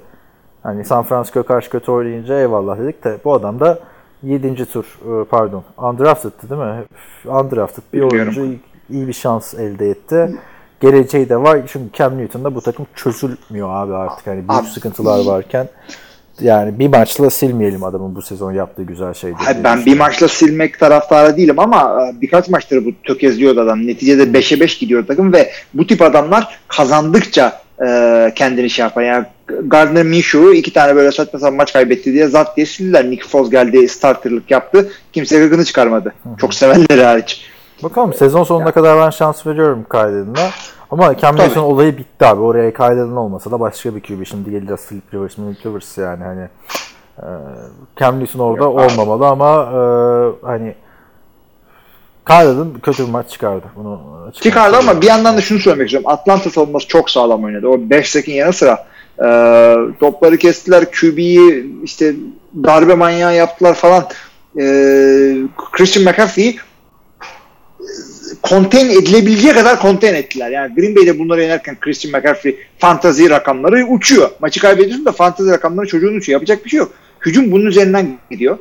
Hani 0.63 0.85
San 0.85 1.03
Francisco'ya 1.03 1.45
karşı 1.45 1.69
kötü 1.69 1.91
oynayınca 1.91 2.39
eyvallah 2.39 2.79
dedik 2.79 3.03
de 3.03 3.17
bu 3.25 3.33
adam 3.33 3.59
da 3.59 3.79
7. 4.23 4.65
tur 4.65 4.85
e, 4.85 5.23
pardon 5.25 5.63
undrafted'tı 5.77 6.49
değil 6.49 6.61
mi? 6.61 6.83
Undrafted 7.25 7.83
bir 7.93 8.01
Bilmiyorum. 8.01 8.19
oyuncu 8.21 8.45
iyi- 8.45 8.59
iyi 8.89 9.07
bir 9.07 9.13
şans 9.13 9.53
elde 9.53 9.89
etti. 9.89 10.35
Geleceği 10.79 11.29
de 11.29 11.37
var. 11.37 11.59
Çünkü 11.67 11.93
Cam 11.93 12.17
Newton'da 12.17 12.55
bu 12.55 12.61
takım 12.61 12.85
çözülmüyor 12.95 13.69
abi 13.71 13.93
artık. 13.95 14.27
Hani 14.27 14.37
büyük 14.37 14.51
Abi. 14.51 14.67
sıkıntılar 14.67 15.25
varken 15.25 15.67
yani 16.41 16.79
bir 16.79 16.87
maçla 16.87 17.29
silmeyelim 17.29 17.83
adamın 17.83 18.15
bu 18.15 18.21
sezon 18.21 18.51
yaptığı 18.51 18.83
güzel 18.83 19.13
şeydi. 19.13 19.35
Hayır, 19.37 19.63
ben 19.63 19.85
bir 19.85 19.97
maçla 19.97 20.27
silmek 20.27 20.79
taraftarı 20.79 21.37
değilim 21.37 21.59
ama 21.59 22.01
e, 22.01 22.21
birkaç 22.21 22.49
maçtır 22.49 22.85
bu 22.85 22.89
tökezliyordu 23.03 23.61
adam. 23.61 23.87
Neticede 23.87 24.23
5'e 24.23 24.59
5 24.59 24.77
gidiyor 24.77 25.07
takım 25.07 25.33
ve 25.33 25.51
bu 25.73 25.87
tip 25.87 26.01
adamlar 26.01 26.59
kazandıkça 26.67 27.61
e, 27.87 28.31
kendini 28.35 28.69
şey 28.69 28.83
yapar. 28.83 29.03
Yani 29.03 29.25
Gardner 29.63 30.03
Minshew'u 30.03 30.53
iki 30.53 30.73
tane 30.73 30.95
böyle 30.95 31.11
saçma 31.11 31.39
sapan 31.39 31.55
maç 31.55 31.73
kaybetti 31.73 32.13
diye 32.13 32.27
zat 32.27 32.57
diye 32.57 32.65
sildiler. 32.65 33.09
Nick 33.09 33.27
Foles 33.27 33.49
geldi 33.49 33.87
starterlık 33.87 34.51
yaptı. 34.51 34.91
Kimse 35.13 35.39
gıkını 35.39 35.65
çıkarmadı. 35.65 36.13
Çok 36.39 36.53
sevenleri 36.53 37.03
hariç. 37.03 37.41
Bakalım 37.83 38.13
sezon 38.13 38.43
sonuna 38.43 38.71
kadar 38.71 39.05
ben 39.05 39.09
şans 39.09 39.47
veriyorum 39.47 39.85
Kyle'ına. 39.91 40.49
Ama 40.91 41.17
Cam. 41.17 41.35
Newton 41.35 41.61
olayı 41.61 41.97
bitti 41.97 42.25
abi. 42.25 42.41
Oraya 42.41 42.73
Kyle'ın 42.73 43.15
olmasa 43.15 43.51
da 43.51 43.59
başka 43.59 43.95
bir 43.95 44.01
QB. 44.01 44.25
Şimdi 44.25 44.51
geleceğiz 44.51 44.87
Philip 44.87 45.13
Rivers, 45.13 45.35
Philip 45.35 45.65
Rivers 45.65 45.97
yani 45.97 46.23
hani 46.23 46.47
e, 47.17 47.27
Cam 47.99 48.19
Newton 48.19 48.39
orada 48.39 48.69
olmamalı 48.69 49.27
ama 49.27 49.53
e, 49.53 49.79
hani 50.45 50.75
Kyle'ın 52.27 52.79
kötü 52.83 53.05
bir 53.05 53.11
maç 53.11 53.29
çıkardı. 53.29 53.65
Bunu 53.75 54.01
Çıkardı 54.41 54.77
ama 54.77 55.01
bir 55.01 55.07
yandan 55.07 55.37
da 55.37 55.41
şunu 55.41 55.59
söylemek 55.59 55.87
istiyorum. 55.87 56.09
Atlanta 56.09 56.49
savunması 56.49 56.87
çok 56.87 57.09
sağlam 57.09 57.43
oynadı. 57.43 57.67
O 57.67 57.89
5 57.89 58.09
sekin 58.09 58.33
yanı 58.33 58.53
sıra 58.53 58.85
e, 59.25 59.27
topları 59.99 60.37
kestiler. 60.37 60.85
QB'yi 60.91 61.73
işte 61.83 62.15
darbe 62.63 62.95
manyağı 62.95 63.35
yaptılar 63.35 63.73
falan. 63.73 64.07
E, 64.59 64.63
Christian 65.71 66.05
McCaffrey'i 66.05 66.57
contain 68.43 68.89
edilebileceği 68.89 69.53
kadar 69.53 69.81
contain 69.81 70.13
ettiler. 70.13 70.49
Yani 70.49 70.75
Green 70.75 70.95
Bay'de 70.95 71.19
bunları 71.19 71.41
yenerken 71.41 71.77
Christian 71.79 72.11
McCaffrey 72.11 72.57
fantazi 72.77 73.29
rakamları 73.29 73.85
uçuyor. 73.85 74.29
Maçı 74.39 74.59
kaybediyorsun 74.59 75.05
da 75.05 75.11
fantazi 75.11 75.51
rakamları 75.51 75.87
çocuğun 75.87 76.15
uçuyor. 76.15 76.35
Yapacak 76.35 76.65
bir 76.65 76.69
şey 76.69 76.77
yok. 76.77 76.91
Hücum 77.25 77.51
bunun 77.51 77.65
üzerinden 77.65 78.17
gidiyor. 78.31 78.57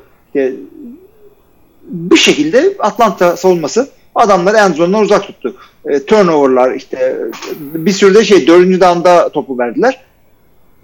Bir 1.83 2.16
şekilde 2.16 2.74
Atlanta 2.79 3.37
savunması 3.37 3.89
adamları 4.14 4.57
en 4.57 4.72
zonundan 4.72 5.03
uzak 5.03 5.22
tuttu. 5.22 5.55
E, 5.89 6.05
turnoverlar 6.05 6.74
işte 6.74 7.16
bir 7.61 7.93
sürü 7.93 8.14
de 8.14 8.24
şey 8.24 8.47
dördüncü 8.47 8.81
down'da 8.81 9.29
topu 9.29 9.59
verdiler. 9.59 10.01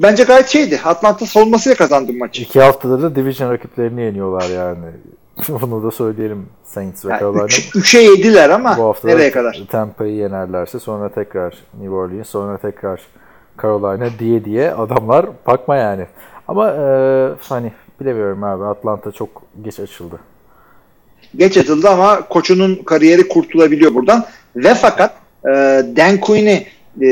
Bence 0.02 0.24
gayet 0.24 0.48
şeydi. 0.48 0.80
Atlanta 0.84 1.26
savunmasıyla 1.26 1.76
kazandı 1.76 2.12
maçı. 2.12 2.42
İki 2.42 2.60
haftadır 2.60 3.02
da 3.02 3.16
division 3.16 3.50
rakiplerini 3.52 4.02
yeniyorlar 4.02 4.48
yani. 4.50 4.86
Bunu 5.48 5.82
da 5.82 5.90
söyleyelim 5.90 6.46
Saints 6.64 7.04
ve 7.04 7.10
Yani 7.10 7.20
Carolina. 7.20 7.44
üç, 7.44 7.70
üçe 7.76 7.98
yediler 7.98 8.50
ama 8.50 8.76
Bu 8.78 8.82
hafta 8.82 9.08
nereye 9.08 9.30
kadar? 9.30 9.62
Tampa'yı 9.70 10.14
yenerlerse 10.14 10.78
sonra 10.78 11.08
tekrar 11.08 11.54
New 11.80 11.94
Orleans 11.94 12.28
sonra 12.28 12.58
tekrar 12.58 13.00
Carolina 13.62 14.08
diye 14.18 14.44
diye 14.44 14.72
adamlar 14.74 15.26
bakma 15.46 15.76
yani. 15.76 16.06
Ama 16.48 16.70
e, 16.70 16.84
hani 17.48 17.72
bilemiyorum 18.00 18.44
abi 18.44 18.64
Atlanta 18.64 19.12
çok 19.12 19.42
geç 19.62 19.80
açıldı. 19.80 20.20
Geç 21.36 21.56
atıldı 21.56 21.88
ama 21.88 22.28
koçunun 22.28 22.74
kariyeri 22.74 23.28
kurtulabiliyor 23.28 23.94
buradan. 23.94 24.24
Ve 24.56 24.74
fakat 24.74 25.14
e, 25.44 25.50
Dan 25.96 26.20
Quinn'i 26.20 26.66
e, 27.02 27.08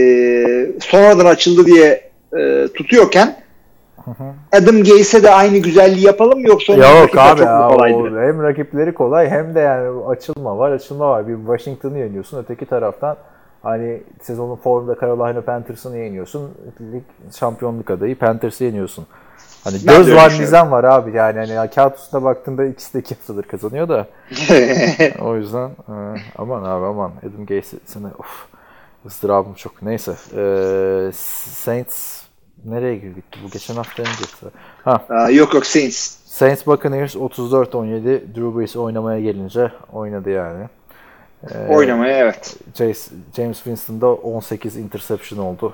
sonradan 0.80 1.26
açıldı 1.26 1.66
diye 1.66 2.10
e, 2.38 2.68
tutuyorken 2.74 3.39
Adam 4.52 4.82
Gase'e 4.84 5.22
de 5.22 5.30
aynı 5.30 5.58
güzelliği 5.58 6.06
yapalım 6.06 6.40
yoksa 6.40 6.72
onun 6.72 6.82
Yok 6.82 7.18
abi 7.18 7.38
çok 7.38 7.46
ya, 7.46 7.68
kolaydı? 7.68 8.20
hem 8.20 8.42
rakipleri 8.42 8.94
kolay 8.94 9.28
hem 9.28 9.54
de 9.54 9.60
yani 9.60 10.04
açılma 10.04 10.58
var 10.58 10.72
açılma 10.72 11.10
var. 11.10 11.28
Bir 11.28 11.36
Washington'ı 11.36 11.98
yeniyorsun 11.98 12.38
öteki 12.38 12.66
taraftan 12.66 13.16
hani 13.62 14.02
sezonun 14.22 14.56
formda 14.56 14.96
Carolina 15.00 15.40
Panthers'ını 15.40 15.98
yeniyorsun. 15.98 16.50
Lig 16.92 17.02
şampiyonluk 17.38 17.90
adayı 17.90 18.18
Panthers'ı 18.18 18.64
yeniyorsun. 18.64 19.06
Hani 19.64 19.76
Ben 19.86 19.96
göz 19.96 20.14
var 20.14 20.32
nizam 20.40 20.70
var 20.70 20.84
abi 20.84 21.16
yani 21.16 21.46
hani 21.46 21.70
kağıt 21.70 21.98
üstüne 21.98 22.22
baktığında 22.24 22.64
ikisi 22.64 22.94
de 22.94 22.98
iki 22.98 23.14
haftadır 23.14 23.42
kazanıyor 23.42 23.88
da 23.88 24.06
o 25.22 25.36
yüzden 25.36 25.68
e, 25.68 25.94
aman 26.38 26.62
abi 26.62 26.86
aman 26.86 27.10
Adam 27.20 27.46
Gase 27.46 27.76
seni 27.86 28.06
of 28.06 28.46
ızdırabım 29.06 29.54
çok 29.54 29.82
neyse 29.82 30.12
e, 30.36 30.42
Saints 31.54 32.19
nereye 32.64 32.96
girdik 32.96 33.24
bu 33.44 33.50
geçen 33.50 33.74
hafta 33.74 34.02
öncesi 34.02 34.46
ha 34.84 35.04
Aa, 35.08 35.30
yok 35.30 35.54
yok 35.54 35.66
Saints. 35.66 36.16
Saints 36.24 36.66
Buccaneers 36.66 37.16
34-17 37.16 38.04
Drew 38.34 38.58
Brees 38.58 38.76
oynamaya 38.76 39.20
gelince 39.20 39.72
oynadı 39.92 40.30
yani. 40.30 40.64
Ee, 41.54 41.66
Oynamaya 41.68 42.18
evet. 42.18 42.56
Jace- 42.74 43.10
James 43.36 43.56
Winston'da 43.56 44.06
18 44.06 44.76
interception 44.76 45.38
oldu. 45.38 45.72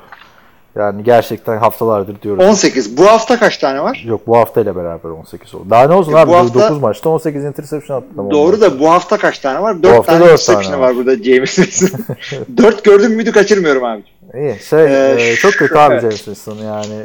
Yani 0.79 1.05
gerçekten 1.05 1.59
haftalardır 1.59 2.23
diyoruz. 2.23 2.45
18. 2.45 2.97
Bu 2.97 3.07
hafta 3.07 3.39
kaç 3.39 3.59
tane 3.59 3.83
var? 3.83 4.05
Yok 4.07 4.21
bu 4.27 4.37
haftayla 4.37 4.77
beraber 4.77 5.09
18 5.11 5.55
oldu. 5.55 5.65
Daha 5.71 5.87
ne 5.89 5.95
olsun 5.95 6.13
E, 6.13 6.17
abi? 6.17 6.31
bu 6.31 6.37
hafta- 6.37 6.61
9 6.61 6.79
maçta 6.81 7.09
18 7.11 7.45
interception 7.45 7.97
attı. 7.97 8.07
Tamam 8.17 8.31
Doğru 8.31 8.61
da 8.61 8.81
bu 8.81 8.91
hafta 8.91 9.17
kaç 9.19 9.39
tane 9.39 9.63
var? 9.63 9.83
4 9.83 9.93
hafta 9.97 10.13
tane 10.13 10.25
dört 10.25 10.31
interception 10.33 10.63
tane 10.73 10.83
var 10.83 10.89
var. 10.89 10.97
burada 10.97 11.17
James 11.23 11.55
Winston. 11.55 12.01
4 12.57 12.85
gördüm 12.85 13.13
müydü 13.13 13.33
kaçırmıyorum 13.33 13.85
abi. 13.85 14.03
İyi. 14.35 14.55
Şey, 14.71 14.85
Ee, 14.85 15.17
e, 15.19 15.35
çok 15.37 15.53
kötü 15.53 15.75
abi. 15.75 16.01
James 16.01 16.17
Winston 16.17 16.57
yani. 16.65 17.03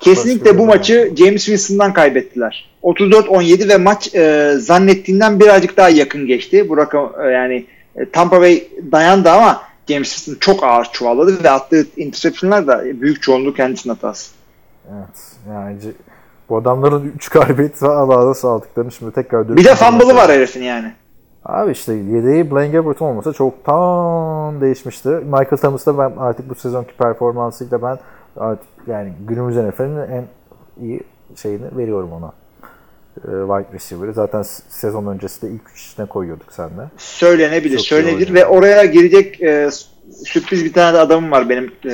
Kesinlikle 0.00 0.58
bu 0.58 0.66
maçı 0.66 1.12
James 1.16 1.44
Winston'dan 1.44 1.92
kaybettiler. 1.92 2.70
34-17 2.82 3.68
ve 3.68 3.76
maç 3.76 4.14
e, 4.14 4.52
zannettiğinden 4.58 5.40
birazcık 5.40 5.76
daha 5.76 5.88
yakın 5.88 6.26
geçti. 6.26 6.68
Bu 6.68 6.76
rakam 6.76 7.12
e, 7.24 7.28
yani 7.30 7.66
e, 7.96 8.10
Tampa 8.10 8.40
Bay 8.40 8.64
dayandı 8.92 9.30
ama 9.30 9.62
James 9.88 10.28
çok 10.40 10.64
ağır 10.64 10.84
çuvalladı 10.84 11.44
ve 11.44 11.50
attığı 11.50 11.86
interceptionlar 11.96 12.66
da 12.66 12.84
büyük 12.84 13.22
çoğunluğu 13.22 13.54
kendisinin 13.54 13.94
hatası. 13.94 14.30
Evet. 14.88 15.32
Yani 15.48 15.76
bu 16.48 16.56
adamların 16.56 17.12
3 17.16 17.28
galibiyet 17.28 17.82
Allah'a 17.82 18.60
demiş 18.76 18.94
şimdi 18.98 19.12
tekrar 19.12 19.56
Bir 19.56 19.64
de 19.64 19.74
fumble'ı 19.74 20.14
var 20.14 20.30
herifin 20.30 20.62
yani. 20.62 20.92
Abi 21.44 21.72
işte 21.72 21.92
yedeği 21.92 22.50
Blaine 22.50 22.72
Gabbert 22.72 23.02
olmasa 23.02 23.32
çoktan 23.32 24.60
değişmişti. 24.60 25.08
Michael 25.08 25.56
Thomas'ta 25.56 25.98
ben 25.98 26.12
artık 26.18 26.50
bu 26.50 26.54
sezonki 26.54 26.96
performansıyla 26.96 27.82
ben 27.82 27.98
artık 28.36 28.68
yani 28.86 29.12
günümüz 29.28 29.56
NFL'in 29.56 29.96
en 29.96 30.24
iyi 30.80 31.00
şeyini 31.36 31.76
veriyorum 31.76 32.12
ona. 32.12 32.32
Ee, 33.24 33.30
wide 33.30 33.74
receiver'ı. 33.74 34.12
Zaten 34.12 34.42
sezon 34.68 35.06
öncesi 35.06 35.42
de 35.42 35.46
ilk 35.50 35.70
üç 35.74 35.86
içine 35.86 36.06
koyuyorduk 36.06 36.52
seninle. 36.52 36.82
Söylenebilir, 36.96 37.76
Çok 37.76 37.86
söylenebilir 37.86 38.34
ve 38.34 38.46
oraya 38.46 38.84
girecek 38.84 39.42
e, 39.42 39.70
sürpriz 40.26 40.64
bir 40.64 40.72
tane 40.72 40.94
de 40.96 41.00
adamım 41.00 41.30
var 41.30 41.48
benim. 41.48 41.64
E, 41.64 41.90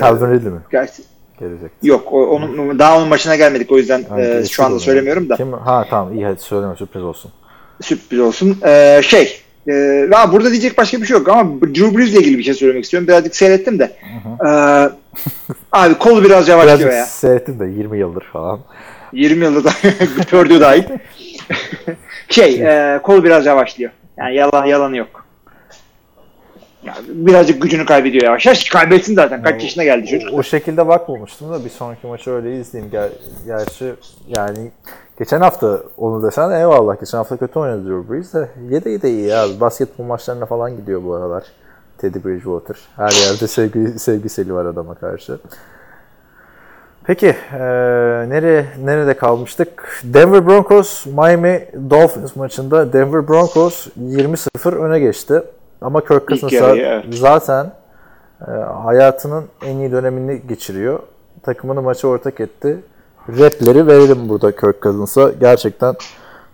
Calvin 0.00 0.32
Ridley 0.34 0.52
mi? 0.52 0.60
gerçi- 0.70 1.02
Gelecek. 1.40 1.70
yok, 1.82 2.12
o- 2.12 2.26
onun 2.26 2.78
daha 2.78 2.98
onun 2.98 3.08
maçına 3.08 3.36
gelmedik 3.36 3.72
o 3.72 3.76
yüzden 3.78 4.02
Ha, 4.08 4.20
e, 4.20 4.44
şu 4.44 4.64
anda 4.64 4.78
söylemiyorum 4.78 5.28
da. 5.28 5.36
Kim? 5.36 5.52
Ha 5.52 5.84
tamam 5.90 6.14
iyi 6.14 6.24
hadi 6.26 6.40
söyleme 6.40 6.76
sürpriz 6.76 7.02
olsun. 7.02 7.30
sürpriz 7.80 8.20
olsun. 8.20 8.58
Ee, 8.66 9.00
şey, 9.04 9.40
e, 9.66 9.72
ya 10.12 10.32
burada 10.32 10.50
diyecek 10.50 10.78
başka 10.78 11.00
bir 11.00 11.06
şey 11.06 11.18
yok 11.18 11.28
ama 11.28 11.60
Drew 11.60 11.96
Brees 11.98 12.10
ile 12.10 12.18
ilgili 12.18 12.38
bir 12.38 12.42
şey 12.42 12.54
söylemek 12.54 12.84
istiyorum. 12.84 13.08
Birazcık 13.08 13.36
seyrettim 13.36 13.78
de. 13.78 13.92
Ee, 14.46 14.48
abi 15.72 15.94
kolu 15.94 16.24
biraz 16.24 16.48
yavaşlıyor 16.48 16.78
Birazcık 16.78 16.92
ya. 16.98 17.06
seyrettim 17.06 17.60
de 17.60 17.64
20 17.66 17.98
yıldır 17.98 18.24
falan. 18.32 18.60
20 19.12 19.44
yılda 19.44 19.64
da 19.64 19.70
Purdue 20.30 20.60
dahil. 20.60 20.84
şey, 22.28 22.62
e, 22.62 23.00
kolu 23.02 23.24
biraz 23.24 23.46
yavaşlıyor. 23.46 23.90
Yani 24.16 24.34
yalan 24.34 24.64
yalanı 24.64 24.96
yok. 24.96 25.28
Ya, 26.82 26.94
birazcık 27.08 27.62
gücünü 27.62 27.86
kaybediyor 27.86 28.24
yavaş. 28.24 28.46
Yavaş 28.46 28.68
kaybetsin 28.68 29.14
zaten. 29.14 29.42
Kaç 29.42 29.62
yaşına 29.62 29.84
geldi 29.84 30.06
çocuk. 30.06 30.34
O, 30.34 30.36
o 30.36 30.42
şekilde 30.42 30.88
bakmamıştım 30.88 31.52
da 31.52 31.64
bir 31.64 31.70
sonraki 31.70 32.06
maçı 32.06 32.30
öyle 32.30 32.60
izleyeyim. 32.60 32.90
Ger 32.90 33.10
gerçi 33.46 33.94
yani 34.36 34.70
geçen 35.18 35.40
hafta 35.40 35.82
onu 35.96 36.22
desen 36.22 36.50
eyvallah. 36.50 37.00
Geçen 37.00 37.18
hafta 37.18 37.36
kötü 37.36 37.58
oynadı 37.58 37.88
Drew 37.88 38.12
Brees 38.12 38.34
de. 38.34 38.48
Yedeği 38.70 39.02
de 39.02 39.10
iyi 39.10 39.34
abi. 39.34 39.60
Basketbol 39.60 40.04
maçlarına 40.04 40.46
falan 40.46 40.76
gidiyor 40.76 41.04
bu 41.04 41.14
aralar. 41.14 41.44
Teddy 41.98 42.18
Bridgewater. 42.24 42.76
Her 42.96 43.10
yerde 43.10 43.48
sevgi, 43.48 43.98
sevgiseli 43.98 44.54
var 44.54 44.64
adama 44.64 44.94
karşı. 44.94 45.38
Peki 47.08 47.26
eee 47.26 47.58
nereye 48.28 48.66
nerede 48.84 49.14
kalmıştık? 49.14 50.02
Denver 50.04 50.46
Broncos 50.46 51.06
Miami 51.06 51.68
Dolphins 51.90 52.36
maçında 52.36 52.92
Denver 52.92 53.28
Broncos 53.28 53.86
20-0 54.00 54.74
öne 54.74 54.98
geçti. 55.00 55.42
Ama 55.80 56.00
Kirk 56.00 56.28
Cousins 56.28 56.52
evet. 56.52 57.04
zaten 57.10 57.72
e, 58.40 58.50
hayatının 58.84 59.44
en 59.64 59.76
iyi 59.76 59.92
dönemini 59.92 60.42
geçiriyor. 60.48 60.98
Takımını 61.42 61.82
maça 61.82 62.08
ortak 62.08 62.40
etti. 62.40 62.78
Repleri 63.28 63.86
verelim 63.86 64.28
burada 64.28 64.56
Kirk 64.56 64.82
Cousins'a. 64.82 65.30
Gerçekten 65.30 65.94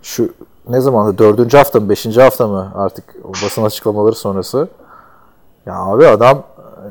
şu 0.03 0.29
ne 0.69 0.81
zamandı? 0.81 1.19
Dördüncü 1.19 1.57
hafta 1.57 1.81
mı? 1.81 1.89
Beşinci 1.89 2.23
hafta 2.23 2.47
mı? 2.49 2.73
Artık 2.75 3.05
basın 3.25 3.65
açıklamaları 3.65 4.15
sonrası. 4.15 4.69
Ya 5.67 5.75
abi 5.75 6.07
adam 6.07 6.39
e, 6.39 6.89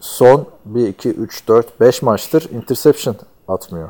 son 0.00 0.46
1, 0.74 0.88
2, 0.88 1.08
3, 1.08 1.48
4, 1.48 1.80
5 1.80 2.02
maçtır 2.02 2.48
interception 2.52 3.16
atmıyor. 3.48 3.88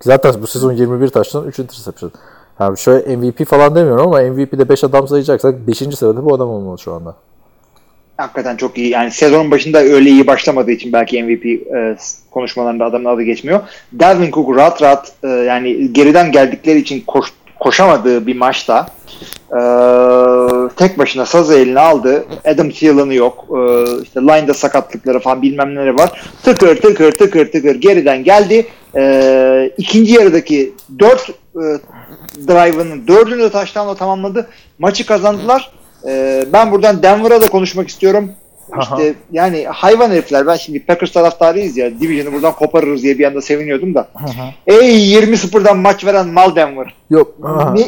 Zaten 0.00 0.42
bu 0.42 0.46
sezon 0.46 0.72
21 0.72 1.08
taştan 1.08 1.46
3 1.46 1.58
interception. 1.58 2.12
Yani 2.60 2.78
şöyle 2.78 3.16
MVP 3.16 3.46
falan 3.46 3.74
demiyorum 3.74 4.06
ama 4.06 4.20
MVP'de 4.20 4.68
5 4.68 4.84
adam 4.84 5.08
sayacaksak 5.08 5.66
5. 5.66 5.78
sırada 5.78 6.24
bu 6.24 6.34
adam 6.34 6.48
olmalı 6.48 6.78
şu 6.78 6.94
anda. 6.94 7.16
Hakikaten 8.16 8.56
çok 8.56 8.78
iyi. 8.78 8.88
Yani 8.88 9.10
sezonun 9.10 9.50
başında 9.50 9.78
öyle 9.78 10.10
iyi 10.10 10.26
başlamadığı 10.26 10.70
için 10.70 10.92
belki 10.92 11.22
MVP 11.22 11.44
e, 11.46 11.96
konuşmalarında 12.30 12.84
adamın 12.84 13.04
adı 13.04 13.22
geçmiyor. 13.22 13.60
Dalvin 13.98 14.30
Cook 14.30 14.56
rahat 14.56 14.82
rahat 14.82 15.12
e, 15.24 15.28
yani 15.28 15.92
geriden 15.92 16.32
geldikleri 16.32 16.78
için 16.78 17.00
koş, 17.06 17.32
koşamadığı 17.60 18.26
bir 18.26 18.36
maçta 18.36 18.86
e, 19.50 19.60
tek 20.76 20.98
başına 20.98 21.26
sazı 21.26 21.54
eline 21.54 21.80
aldı. 21.80 22.24
Adam 22.44 22.70
Thielen'ı 22.70 23.14
yok. 23.14 23.44
E, 23.50 23.84
işte 24.02 24.20
line'da 24.20 24.54
sakatlıkları 24.54 25.20
falan 25.20 25.42
bilmem 25.42 25.74
neleri 25.74 25.96
var. 25.96 26.22
Tıkır 26.42 26.80
tıkır 26.80 27.12
tıkır 27.12 27.52
tıkır 27.52 27.74
geriden 27.74 28.24
geldi. 28.24 28.66
E, 28.96 29.70
ikinci 29.78 30.14
yarıdaki 30.14 30.72
dört 30.98 31.30
e, 31.30 31.64
drive'ının 32.48 33.08
dördünü 33.08 33.38
de 33.38 33.50
taştanla 33.50 33.94
tamamladı. 33.94 34.46
Maçı 34.78 35.06
kazandılar. 35.06 35.72
E, 36.06 36.44
ben 36.52 36.72
buradan 36.72 37.02
Denver'a 37.02 37.40
da 37.42 37.48
konuşmak 37.48 37.88
istiyorum. 37.88 38.30
İşte 38.82 39.14
yani 39.32 39.64
hayvan 39.64 40.10
herifler. 40.10 40.46
Ben 40.46 40.56
şimdi 40.56 40.80
Packers 40.86 41.12
taraftarıyız 41.12 41.76
ya. 41.76 42.00
Division'ı 42.00 42.32
buradan 42.32 42.52
koparırız 42.52 43.02
diye 43.02 43.18
bir 43.18 43.24
anda 43.24 43.42
seviniyordum 43.42 43.94
da. 43.94 44.08
Ey 44.66 45.14
20-0'dan 45.14 45.78
maç 45.78 46.04
veren 46.04 46.28
mal 46.28 46.56
Denver. 46.56 46.94
Yok. 47.10 47.34
Ne, 47.74 47.82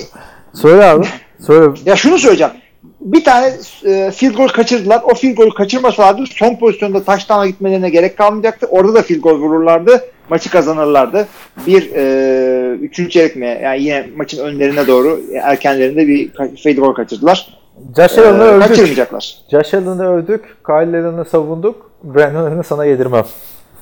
Söyle 0.55 0.85
abi. 0.85 1.07
Söyle. 1.47 1.73
ya 1.87 1.97
şunu 1.97 2.19
söyleyeceğim. 2.19 2.53
Bir 3.01 3.25
tane 3.25 3.53
e, 3.87 4.11
field 4.11 4.35
goal 4.35 4.49
kaçırdılar. 4.49 5.01
O 5.05 5.15
field 5.15 5.37
goal 5.37 5.51
kaçırmasalardı 5.51 6.25
son 6.27 6.57
pozisyonda 6.57 7.05
touchdown'a 7.05 7.47
gitmelerine 7.47 7.91
gerek 7.91 8.17
kalmayacaktı. 8.17 8.67
Orada 8.67 8.95
da 8.95 9.03
field 9.03 9.21
goal 9.21 9.35
vururlardı. 9.35 10.05
Maçı 10.31 10.51
kazanırlardı. 10.51 11.29
Bir 11.67 11.91
e, 11.95 12.75
üçüncü 12.75 13.11
çeyrek 13.11 13.37
mi? 13.37 13.61
Yani 13.63 13.83
yine 13.83 14.07
maçın 14.17 14.45
önlerine 14.45 14.87
doğru 14.87 15.21
erkenlerinde 15.43 16.07
bir 16.09 16.31
field 16.63 16.77
goal 16.79 16.93
kaçırdılar. 16.95 17.60
Josh 17.97 18.19
Allen'ı 18.19 18.43
övdük. 18.43 18.69
kaçırmayacaklar. 18.69 19.37
Josh 19.51 19.75
Allen'ı 19.75 20.13
övdük. 20.13 20.57
Kyle 20.67 20.77
Allen'ı 20.77 21.25
savunduk. 21.25 21.91
Brandon 22.03 22.41
Allen'ı 22.41 22.65
sana 22.65 22.85
yedirmem. 22.85 23.25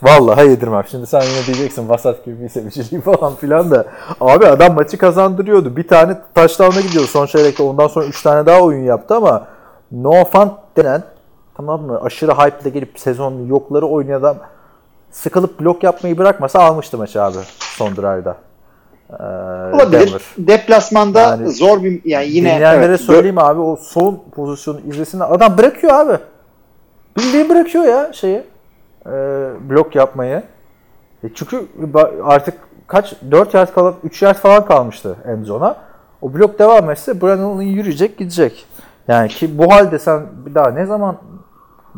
Vallahi 0.02 0.48
yedirmem. 0.48 0.84
Şimdi 0.90 1.06
sen 1.06 1.20
yine 1.20 1.46
diyeceksin 1.46 1.88
vasat 1.88 2.24
gibi 2.24 2.42
bir 2.42 2.48
seviciliği 2.48 3.00
falan 3.02 3.34
filan 3.34 3.70
da. 3.70 3.84
Abi 4.20 4.46
adam 4.46 4.74
maçı 4.74 4.98
kazandırıyordu. 4.98 5.76
Bir 5.76 5.88
tane 5.88 6.16
touchdown'a 6.34 6.80
gidiyordu 6.80 7.08
son 7.08 7.26
çeyrekte. 7.26 7.62
Ondan 7.62 7.86
sonra 7.86 8.06
3 8.06 8.22
tane 8.22 8.46
daha 8.46 8.60
oyun 8.60 8.84
yaptı 8.84 9.14
ama 9.14 9.46
no 9.92 10.24
fun 10.24 10.52
denen 10.76 11.02
tamam 11.56 11.82
mı? 11.82 12.00
Aşırı 12.02 12.32
hype 12.32 12.56
ile 12.62 12.68
gelip 12.70 12.98
sezonun 12.98 13.46
yokları 13.46 13.86
oynayan 13.86 14.18
adam 14.18 14.36
sıkılıp 15.10 15.60
blok 15.60 15.82
yapmayı 15.82 16.18
bırakmasa 16.18 16.60
almıştı 16.60 16.98
maçı 16.98 17.22
abi 17.22 17.38
son 17.58 17.96
drive'da. 17.96 18.36
Ee, 19.10 19.22
Olabilir. 19.74 20.06
Denver. 20.06 20.22
Deplasmanda 20.38 21.20
Yani 21.20 21.50
zor 21.50 21.84
bir 21.84 22.00
yani 22.04 22.28
yine 22.28 22.54
Dinleyenlere 22.54 22.84
evet, 22.84 23.00
söyleyeyim 23.00 23.38
abi 23.38 23.60
o 23.60 23.76
son 23.76 24.22
pozisyonu 24.34 24.80
izlesin. 24.80 25.20
Adam 25.20 25.58
bırakıyor 25.58 25.94
abi. 25.94 26.18
Bildiğin 27.16 27.48
bırakıyor 27.48 27.84
ya 27.84 28.12
şeyi. 28.12 28.42
e, 29.06 29.10
blok 29.70 29.96
yapmayı. 29.96 30.42
E 31.24 31.26
çünkü 31.34 31.66
artık 32.24 32.54
kaç 32.86 33.14
4 33.30 33.54
yard 33.54 33.74
kalan 33.74 33.94
3 34.04 34.22
yard 34.22 34.36
falan 34.36 34.64
kalmıştı 34.64 35.16
Enzo'na. 35.26 35.76
O 36.22 36.34
blok 36.34 36.58
devam 36.58 36.90
etse 36.90 37.20
Brandon'un 37.20 37.62
yürüyecek 37.62 38.18
gidecek. 38.18 38.66
Yani 39.08 39.28
ki 39.28 39.58
bu 39.58 39.72
halde 39.72 39.98
sen 39.98 40.22
bir 40.46 40.54
daha 40.54 40.70
ne 40.70 40.86
zaman 40.86 41.16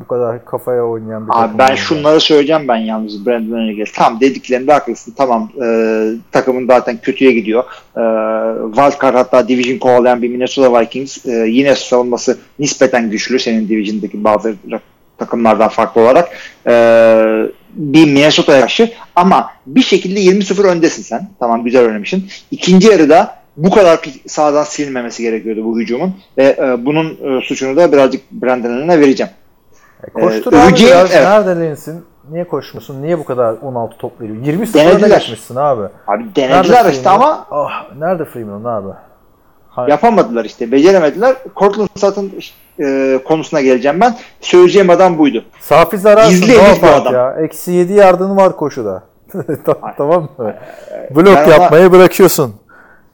bu 0.00 0.06
kadar 0.06 0.44
kafaya 0.44 0.82
oynayan 0.82 1.28
bir 1.28 1.32
Abi 1.34 1.58
ben 1.58 1.74
şunları 1.74 2.20
söyleyeceğim 2.20 2.68
ben 2.68 2.76
yalnız 2.76 3.26
Brandon 3.26 3.56
Önegal. 3.56 3.84
Tamam 3.94 4.20
dediklerinde 4.20 4.72
haklısın. 4.72 5.14
Tamam 5.16 5.50
e, 5.64 5.66
takımın 6.32 6.66
zaten 6.66 6.98
kötüye 7.02 7.32
gidiyor. 7.32 7.64
E, 7.96 8.02
wildcard 8.74 9.14
hatta 9.14 9.48
division 9.48 9.78
kovalayan 9.78 10.22
bir 10.22 10.28
Minnesota 10.28 10.80
Vikings 10.80 11.26
e, 11.26 11.30
yine 11.30 11.74
savunması 11.74 12.38
nispeten 12.58 13.10
güçlü 13.10 13.38
senin 13.38 13.68
division'daki 13.68 14.24
bazı 14.24 14.54
takımlardan 15.18 15.68
farklı 15.68 16.00
olarak. 16.00 16.28
E, 16.66 16.72
bir 17.74 18.04
Minnesota'ya 18.04 18.60
karşı 18.60 18.90
ama 19.16 19.50
bir 19.66 19.82
şekilde 19.82 20.20
20-0 20.20 20.66
öndesin 20.66 21.02
sen. 21.02 21.28
Tamam 21.40 21.64
güzel 21.64 21.86
oynamışsın. 21.86 22.24
İkinci 22.50 22.88
yarıda 22.88 23.40
bu 23.56 23.70
kadar 23.70 24.00
sağdan 24.26 24.64
silinmemesi 24.64 25.22
gerekiyordu 25.22 25.64
bu 25.64 25.80
hücumun 25.80 26.14
ve 26.38 26.56
e, 26.58 26.86
bunun 26.86 27.06
e, 27.10 27.40
suçunu 27.40 27.76
da 27.76 27.92
birazcık 27.92 28.32
Brandon 28.32 28.70
Allen'a 28.70 29.00
vereceğim. 29.00 29.32
Koştur 30.14 30.52
Ee, 30.52 30.56
abi 30.56 30.72
biraz. 30.74 31.14
evet. 31.14 31.26
Nerede 31.26 31.60
Linsin? 31.60 32.04
Niye 32.30 32.48
koşmuyorsun? 32.48 33.02
Niye 33.02 33.18
bu 33.18 33.24
kadar 33.24 33.54
16 33.62 33.96
top 33.98 34.20
veriyor? 34.20 34.36
20 34.44 34.46
Denediler. 34.74 34.84
sıfırda 34.92 35.08
geçmişsin 35.08 35.56
abi. 35.56 35.82
Abi 36.06 36.22
Nerede 36.22 36.34
denediler 36.36 36.84
işte 36.84 37.02
Freeman? 37.02 37.20
ama 37.20 37.46
Ah, 37.50 37.96
nerede 37.98 38.24
Freeman 38.24 38.64
abi? 38.64 38.88
Hayır. 39.68 39.88
yapamadılar 39.90 40.44
işte. 40.44 40.72
Beceremediler. 40.72 41.36
Cortland 41.56 41.88
Sutton 41.96 42.30
e, 42.80 43.18
konusuna 43.24 43.60
geleceğim 43.60 44.00
ben. 44.00 44.16
Söyleyeceğim 44.40 44.90
adam 44.90 45.18
buydu. 45.18 45.44
Safi 45.60 45.98
zararsın. 45.98 46.30
Gizli 46.30 46.54
bu 46.82 46.86
adam. 46.86 47.14
Ya. 47.14 47.32
Eksi 47.44 47.72
7 47.72 47.92
yardın 47.92 48.36
var 48.36 48.56
koşuda. 48.56 49.02
tamam, 49.96 50.22
mı? 50.38 50.54
Blok 51.10 51.26
ben 51.26 51.44
ona- 51.44 51.62
yapmayı 51.62 51.92
bırakıyorsun. 51.92 52.54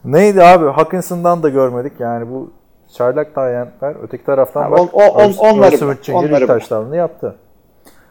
Neydi 0.05 0.43
abi? 0.43 0.67
Hawkinson'dan 0.67 1.43
da 1.43 1.49
görmedik. 1.49 1.93
Yani 1.99 2.31
bu 2.31 2.51
çaylak 2.99 3.35
tayyentler 3.35 3.95
öteki 4.03 4.25
taraftan 4.25 4.63
Ha, 4.63 4.71
bak. 4.71 4.81
on- 4.81 4.89
o- 4.93 5.07
on- 5.09 5.31
Urs- 5.33 5.39
onları 5.39 5.81
bırak, 5.81 5.99
onları 6.13 6.49
bırak. 6.49 6.95
yaptı. 6.95 7.35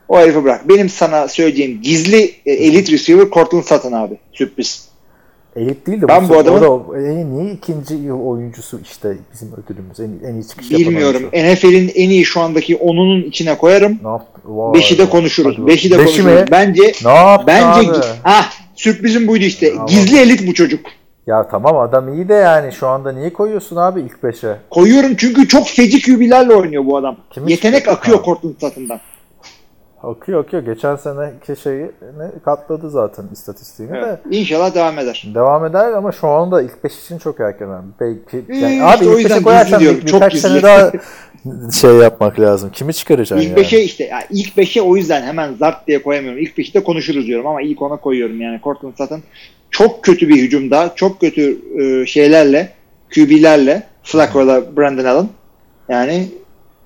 O 0.07 0.19
herifi 0.19 0.43
bırak. 0.43 0.69
Benim 0.69 0.89
sana 0.89 1.27
söyleyeceğim 1.27 1.81
gizli 1.81 2.31
e, 2.45 2.51
elit 2.51 2.91
receiver 2.91 3.29
Cortland 3.29 3.63
Sutton 3.63 3.91
abi. 3.91 4.17
Sürpriz. 4.33 4.89
Elit 5.55 5.87
değil 5.87 6.01
de 6.01 6.07
Ben 6.07 6.29
bu 6.29 6.33
bu 6.33 6.37
adamın- 6.37 6.61
o 6.61 6.93
da, 6.93 6.99
e, 7.01 7.25
niye 7.25 7.53
ikinci 7.53 8.13
oyuncusu 8.13 8.79
işte 8.83 9.17
bizim 9.33 9.49
ödülümüz 9.53 9.99
en, 9.99 10.29
en 10.29 10.33
iyi 10.33 10.47
çıkış 10.47 10.71
Bilmiyorum. 10.71 11.21
NFL'in 11.33 11.91
en 11.95 12.09
iyi 12.09 12.25
şu 12.25 12.41
andaki 12.41 12.75
onunun 12.75 13.21
içine 13.23 13.57
koyarım. 13.57 13.99
Ne 14.03 14.09
yaptı? 14.09 14.41
Vay 14.45 14.73
Beşi 14.73 14.97
de 14.97 15.09
konuşuruz. 15.09 15.55
Hadi 15.57 15.67
Beşi 15.67 15.91
de. 15.91 15.99
Beşi 15.99 16.05
konuşuruz. 16.23 16.41
mi? 16.41 16.47
Bence 16.51 16.91
Ne 17.05 17.09
yaptı 17.15 17.47
bence 17.47 17.89
abi? 17.89 17.97
ah 18.23 18.51
sürprizim 18.75 19.27
buydu 19.27 19.43
işte. 19.43 19.69
Tamam. 19.71 19.87
Gizli 19.87 20.19
elit 20.19 20.47
bu 20.47 20.53
çocuk. 20.53 20.79
Ya 21.27 21.47
tamam 21.47 21.77
adam 21.77 22.13
iyi 22.13 22.29
de 22.29 22.33
yani 22.33 22.71
şu 22.71 22.87
anda 22.87 23.11
niye 23.11 23.33
koyuyorsun 23.33 23.75
abi 23.75 24.01
ilk 24.01 24.23
beşe? 24.23 24.57
Koyuyorum 24.69 25.15
çünkü 25.17 25.47
çok 25.47 25.67
feci 25.67 26.01
QB'lerle 26.01 26.55
oynuyor 26.55 26.85
bu 26.85 26.97
adam. 26.97 27.17
Kimi 27.31 27.51
Yetenek 27.51 27.87
akıyor. 27.87 28.23
Cortland 28.23 28.53
Sutton'dan. 28.61 28.99
Akıyor 30.05 30.43
akıyor. 30.43 30.63
Geçen 30.63 30.95
seneki 30.95 31.61
şeyi 31.61 31.91
katladı 32.45 32.89
zaten 32.89 33.25
istatistiğini 33.33 33.97
Evet. 33.97 34.25
de. 34.25 34.37
İnşallah 34.37 34.75
devam 34.75 34.99
eder. 34.99 35.27
Devam 35.35 35.65
eder 35.65 35.91
ama 35.91 36.11
şu 36.11 36.27
anda 36.27 36.61
ilk 36.61 36.83
5 36.83 36.99
için 37.03 37.17
çok 37.17 37.39
erken. 37.39 37.67
abi. 37.69 37.85
Belki 37.99 38.53
yani 38.53 38.73
işte 38.73 38.83
abi 38.83 39.07
o 39.07 39.11
ilk 39.11 39.19
yüzden 39.19 39.37
5'e 39.37 39.43
koyarsan 39.43 39.79
bir, 39.79 40.05
çok 40.05 40.21
birkaç 40.21 40.33
gizli. 40.33 40.49
sene 40.49 40.63
daha 40.63 40.91
şey 41.71 41.91
yapmak 41.91 42.39
lazım. 42.39 42.69
Kimi 42.73 42.93
çıkaracaksın 42.93 43.47
İlk 43.49 43.57
yani? 43.57 43.67
5'e 43.67 43.81
işte 43.83 44.03
ya 44.03 44.19
ilk 44.29 44.57
5'e 44.57 44.81
o 44.81 44.95
yüzden 44.95 45.21
hemen 45.21 45.53
zart 45.53 45.87
diye 45.87 46.01
koyamıyorum. 46.03 46.41
İlk 46.41 46.57
5'te 46.57 46.83
konuşuruz 46.83 47.27
diyorum 47.27 47.47
ama 47.47 47.61
ilk 47.61 47.81
ona 47.81 47.97
koyuyorum 47.97 48.41
yani 48.41 48.59
Cortland 48.63 48.93
Sutton 48.97 49.21
çok 49.71 50.03
kötü 50.03 50.29
bir 50.29 50.41
hücumda, 50.41 50.93
çok 50.95 51.21
kötü 51.21 51.57
e, 51.81 52.05
şeylerle, 52.05 52.69
QB'lerle 53.15 53.83
Flacco'la 54.03 54.77
Brandon 54.77 55.05
Allen 55.05 55.27
yani 55.89 56.27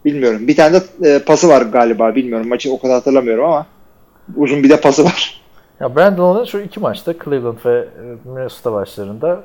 bilmiyorum. 0.06 0.48
Bir 0.48 0.56
tane 0.56 0.82
de 1.02 1.10
e, 1.16 1.20
pası 1.20 1.48
var 1.50 1.62
galiba 1.62 2.16
bilmiyorum. 2.16 2.48
Maçı 2.50 2.74
o 2.74 2.80
kadar 2.82 2.96
hatırlamıyorum 2.96 3.46
ama 3.46 3.66
uzun 4.36 4.64
bir 4.64 4.70
de 4.70 4.82
pası 4.82 5.04
var. 5.04 5.42
Ya 5.80 5.96
Brandon'un 5.96 6.46
şu 6.46 6.60
iki 6.60 6.80
maçta 6.80 7.14
Cleveland 7.26 7.58
ve 7.66 7.78
e, 7.80 8.30
Minnesota 8.30 8.72
maçlarında 8.72 9.44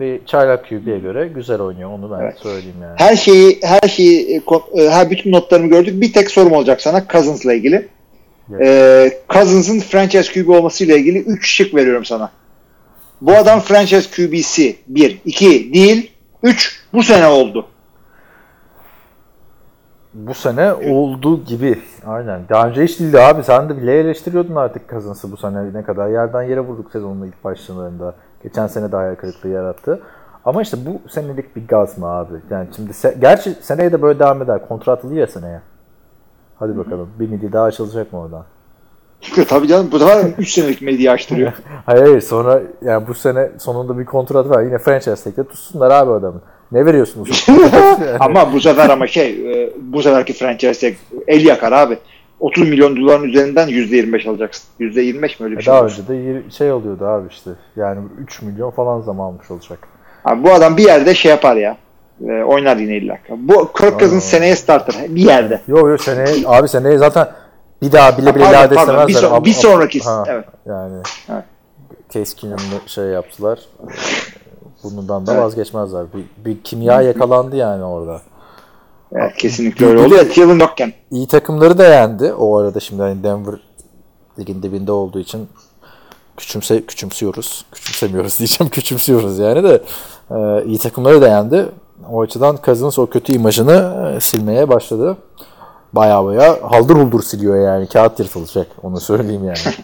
bir 0.00 0.26
çaylak 0.26 0.68
QB'ye 0.68 0.98
göre 0.98 1.28
güzel 1.28 1.60
oynuyor. 1.60 1.90
Onu 1.90 2.10
ben 2.10 2.24
Evet. 2.24 2.38
söyleyeyim 2.38 2.76
yani. 2.82 2.94
Her 2.96 3.16
şeyi 3.16 3.60
her 3.62 3.88
şeyi 3.88 4.42
e, 4.74 4.90
her 4.90 5.10
bütün 5.10 5.32
notlarımı 5.32 5.68
gördük. 5.68 6.00
Bir 6.00 6.12
tek 6.12 6.30
sorum 6.30 6.52
olacak 6.52 6.80
sana 6.80 7.04
Cousins'la 7.12 7.54
ilgili. 7.54 7.88
E, 8.60 9.10
Cousins'ın 9.30 9.80
franchise 9.80 10.32
QB 10.32 10.48
olmasıyla 10.48 10.96
ilgili 10.96 11.18
3 11.18 11.50
şık 11.50 11.74
veriyorum 11.74 12.04
sana. 12.04 12.30
Bu 13.20 13.32
adam 13.36 13.60
franchise 13.60 14.10
QB'si 14.16 14.76
1, 14.86 15.18
2 15.24 15.74
değil 15.74 16.10
3 16.42 16.80
bu 16.92 17.02
sene 17.02 17.26
oldu. 17.26 17.66
Bu 20.16 20.34
sene 20.34 20.74
olduğu 20.74 21.44
gibi. 21.44 21.82
Aynen. 22.06 22.40
Daha 22.48 22.68
önce 22.68 22.84
hiç 22.84 23.00
değildi 23.00 23.20
abi. 23.20 23.42
Sen 23.42 23.68
de 23.68 23.76
bile 23.76 23.98
eleştiriyordun 24.00 24.54
artık 24.54 24.90
Cousins'ı 24.90 25.32
bu 25.32 25.36
sene 25.36 25.72
ne 25.72 25.82
kadar. 25.82 26.08
Yerden 26.08 26.42
yere 26.42 26.60
vurduk 26.60 26.90
sezonun 26.90 27.26
ilk 27.26 27.44
başlarında. 27.44 28.14
Geçen 28.42 28.66
sene 28.66 28.92
de 28.92 28.96
hayal 28.96 29.14
kırıklığı 29.14 29.48
yarattı. 29.48 30.00
Ama 30.44 30.62
işte 30.62 30.76
bu 30.86 31.08
senelik 31.08 31.56
bir 31.56 31.68
gaz 31.68 31.98
mı 31.98 32.06
abi? 32.06 32.34
Yani 32.50 32.68
şimdi 32.76 32.90
se- 32.90 33.20
gerçi 33.20 33.54
seneye 33.60 33.92
de 33.92 34.02
böyle 34.02 34.18
devam 34.18 34.42
eder. 34.42 34.68
Kontratlı 34.68 35.14
ya 35.14 35.26
seneye. 35.26 35.60
Hadi 36.58 36.78
bakalım. 36.78 37.08
Bir 37.20 37.28
midi 37.28 37.52
daha 37.52 37.64
açılacak 37.64 38.12
mı 38.12 38.20
oradan? 38.20 38.44
Tabii 39.48 39.68
canım 39.68 39.88
bu 39.92 39.98
sefer 39.98 40.24
3 40.38 40.52
senelik 40.52 40.82
medya 40.82 41.12
açtırıyor. 41.12 41.52
Hayır 41.86 42.02
hayır 42.02 42.20
sonra 42.20 42.60
yani 42.82 43.06
bu 43.08 43.14
sene 43.14 43.50
sonunda 43.58 43.98
bir 43.98 44.04
kontrat 44.04 44.48
var. 44.48 44.62
Yine 44.62 44.78
franchise 44.78 45.24
tag'de 45.24 45.48
tutsunlar 45.48 45.90
abi 45.90 46.10
adamı. 46.12 46.40
Ne 46.72 46.86
veriyorsunuz? 46.86 47.46
ama 48.20 48.52
bu 48.52 48.60
sefer 48.60 48.90
ama 48.90 49.06
şey 49.06 49.62
e, 49.64 49.70
bu 49.78 50.02
seferki 50.02 50.32
franchise 50.32 50.94
el 51.26 51.44
yakar 51.44 51.72
abi. 51.72 51.98
30 52.40 52.68
milyon 52.68 52.96
doların 52.96 53.24
üzerinden 53.24 53.68
%25 53.68 54.30
alacaksın. 54.30 54.68
%25 54.80 55.20
mi 55.20 55.30
öyle 55.40 55.58
bir 55.58 55.62
şey? 55.62 55.74
Daha 55.74 55.84
önce 55.84 56.08
de 56.08 56.42
şey 56.50 56.72
oluyordu 56.72 57.06
abi 57.06 57.28
işte. 57.30 57.50
Yani 57.76 58.00
3 58.22 58.42
milyon 58.42 58.70
falan 58.70 59.00
zam 59.00 59.20
almış 59.20 59.50
olacak. 59.50 59.78
Abi 60.24 60.44
bu 60.44 60.52
adam 60.52 60.76
bir 60.76 60.84
yerde 60.84 61.14
şey 61.14 61.30
yapar 61.30 61.56
ya. 61.56 61.76
E, 62.28 62.42
oynar 62.42 62.76
yine 62.76 62.96
illa. 62.96 63.18
Bu 63.30 63.72
Kirk 63.72 64.00
Cousins 64.00 64.24
seneye 64.24 64.56
starter 64.56 64.94
bir 65.08 65.22
yerde. 65.22 65.60
Yok 65.68 65.88
yok 65.88 66.00
seneye 66.00 66.46
abi 66.46 66.68
seneye 66.68 66.98
zaten 66.98 67.28
bir 67.82 67.92
daha 67.92 68.18
bile 68.18 68.34
bile 68.34 68.44
Pardon, 68.44 68.58
lade 68.58 68.74
pardon, 68.74 68.92
istemezler. 68.92 69.30
bir 69.30 69.36
Ab- 69.36 69.44
bir 69.44 69.52
sonraki- 69.52 70.00
Ha, 70.00 70.24
evet. 70.28 70.44
Yani 70.66 70.96
Evet. 71.32 71.44
Case 72.10 72.48
şey 72.86 73.04
yaptılar. 73.04 73.58
Bundan 74.96 75.26
da 75.26 75.32
Evet. 75.32 75.42
vazgeçmezler. 75.42 76.06
Bir, 76.14 76.44
bir 76.44 76.62
kimya 76.62 77.02
yakalandı 77.02 77.56
yani 77.56 77.84
orada. 77.84 78.20
Evet, 79.12 79.36
kesinlikle 79.36 79.86
öyle 79.86 79.98
oluyor. 80.00 80.28
Thielen 80.28 80.58
yokken. 80.58 80.92
İyi 81.10 81.26
takımları 81.26 81.78
da 81.78 81.84
yendi. 81.86 82.32
O 82.32 82.56
arada 82.56 82.80
şimdi 82.80 83.02
hani 83.02 83.22
Denver 83.22 83.54
ligin 84.38 84.62
dibinde 84.62 84.92
olduğu 84.92 85.18
için 85.18 85.48
küçümse 86.36 86.86
küçümsüyoruz. 86.86 87.64
Küçümsemiyoruz 87.72 88.38
diyeceğim. 88.38 88.70
Küçümsüyoruz 88.70 89.38
yani 89.38 89.64
de 89.64 89.82
e, 90.30 90.64
iyi 90.64 90.78
takımları 90.78 91.22
da 91.22 91.28
yendi. 91.28 91.66
O 92.12 92.22
açıdan 92.22 92.58
Cousins 92.64 92.98
o 92.98 93.06
kötü 93.06 93.32
imajını 93.32 94.12
e, 94.16 94.20
silmeye 94.20 94.68
başladı. 94.68 95.16
Baya 95.92 96.24
baya 96.24 96.58
haldır 96.62 96.96
huldur 96.96 97.22
siliyor 97.22 97.56
yani. 97.56 97.88
Kağıt 97.88 98.18
yırtılacak. 98.18 98.66
Onu 98.82 99.00
söyleyeyim 99.00 99.44
yani. 99.44 99.58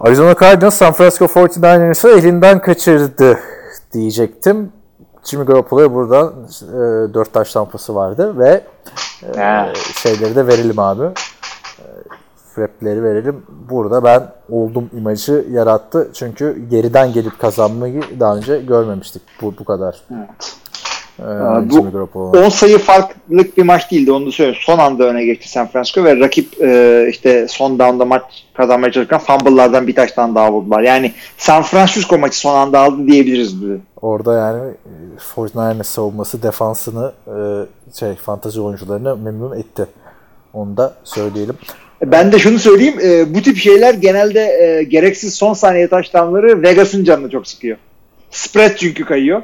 Arizona 0.00 0.34
Cardinals 0.40 0.74
San 0.74 0.92
Francisco 0.92 1.24
49ers'ı 1.24 2.08
elinden 2.08 2.60
kaçırdı 2.60 3.38
diyecektim. 3.92 4.72
Jimmy 5.24 5.46
Garoppolo'ya 5.46 5.94
buradan 5.94 6.32
e, 7.08 7.14
4 7.14 7.32
taş 7.32 7.52
tampası 7.52 7.94
vardı 7.94 8.38
ve 8.38 8.64
e, 9.36 9.72
şeyleri 9.94 10.36
de 10.36 10.46
verelim 10.46 10.78
abi. 10.78 11.04
E, 11.04 11.12
Frapleri 12.54 13.02
verelim. 13.04 13.46
Burada 13.70 14.04
ben 14.04 14.32
oldum 14.50 14.90
imajı 14.92 15.46
yarattı. 15.50 16.10
Çünkü 16.14 16.68
geriden 16.70 17.12
gelip 17.12 17.38
kazanmayı 17.38 18.02
daha 18.20 18.36
önce 18.36 18.58
görmemiştik 18.58 19.22
bu, 19.42 19.54
bu 19.58 19.64
kadar. 19.64 20.02
Evet. 20.10 20.61
E, 21.18 21.22
Aa, 21.22 21.70
bu 21.70 21.74
Jimmy 21.74 21.92
Garoppolo'nun. 21.92 22.42
10 22.44 22.48
sayı 22.48 22.78
farklılık 22.78 23.56
bir 23.56 23.62
maç 23.62 23.90
değildi 23.90 24.12
onu 24.12 24.26
da 24.26 24.30
söyleyeyim. 24.30 24.58
Son 24.60 24.78
anda 24.78 25.04
öne 25.04 25.24
geçti 25.24 25.50
San 25.50 25.66
Francisco 25.66 26.04
ve 26.04 26.20
rakip 26.20 26.62
e, 26.62 27.06
işte 27.10 27.48
son 27.48 27.78
down'da 27.78 28.04
maç 28.04 28.22
kazanmaya 28.54 28.92
çalışırken 28.92 29.18
fumble'lardan 29.18 29.86
bir 29.86 29.94
taştan 29.94 30.34
daha 30.34 30.52
vurdular. 30.52 30.80
Yani 30.82 31.12
San 31.36 31.62
Francisco 31.62 32.18
maçı 32.18 32.38
son 32.38 32.54
anda 32.54 32.80
aldı 32.80 33.06
diyebiliriz 33.06 33.62
bize. 33.62 33.76
Orada 34.02 34.38
yani 34.38 34.70
e, 34.70 34.92
49ers 35.36 35.84
savunması 35.84 36.42
defansını 36.42 37.12
e, 37.26 37.36
şey 37.98 38.14
fantazi 38.14 38.60
oyuncularını 38.60 39.16
memnun 39.16 39.58
etti. 39.58 39.86
Onu 40.52 40.76
da 40.76 40.94
söyleyelim. 41.04 41.54
Ben 42.04 42.32
de 42.32 42.38
şunu 42.38 42.58
söyleyeyim. 42.58 43.00
e, 43.02 43.34
bu 43.34 43.42
tip 43.42 43.56
şeyler 43.56 43.94
genelde 43.94 44.40
e, 44.40 44.82
gereksiz 44.82 45.34
son 45.34 45.52
saniye 45.54 45.88
taştanları 45.88 46.62
Vegas'ın 46.62 47.04
canını 47.04 47.30
çok 47.30 47.46
sıkıyor. 47.46 47.76
Spread 48.30 48.76
çünkü 48.76 49.04
kayıyor. 49.04 49.42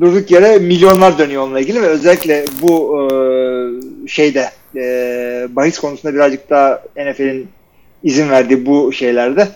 Durduk 0.00 0.30
yere 0.30 0.58
milyonlar 0.58 1.18
dönüyor 1.18 1.42
onunla 1.42 1.60
ilgili 1.60 1.82
ve 1.82 1.86
özellikle 1.86 2.44
bu 2.62 3.02
e, 3.02 4.08
şeyde 4.08 4.50
e, 4.76 5.48
bahis 5.50 5.78
konusunda 5.78 6.14
birazcık 6.14 6.50
daha 6.50 6.82
NFL'in 6.96 7.48
izin 8.02 8.30
verdiği 8.30 8.66
bu 8.66 8.92
şeylerde 8.92 9.48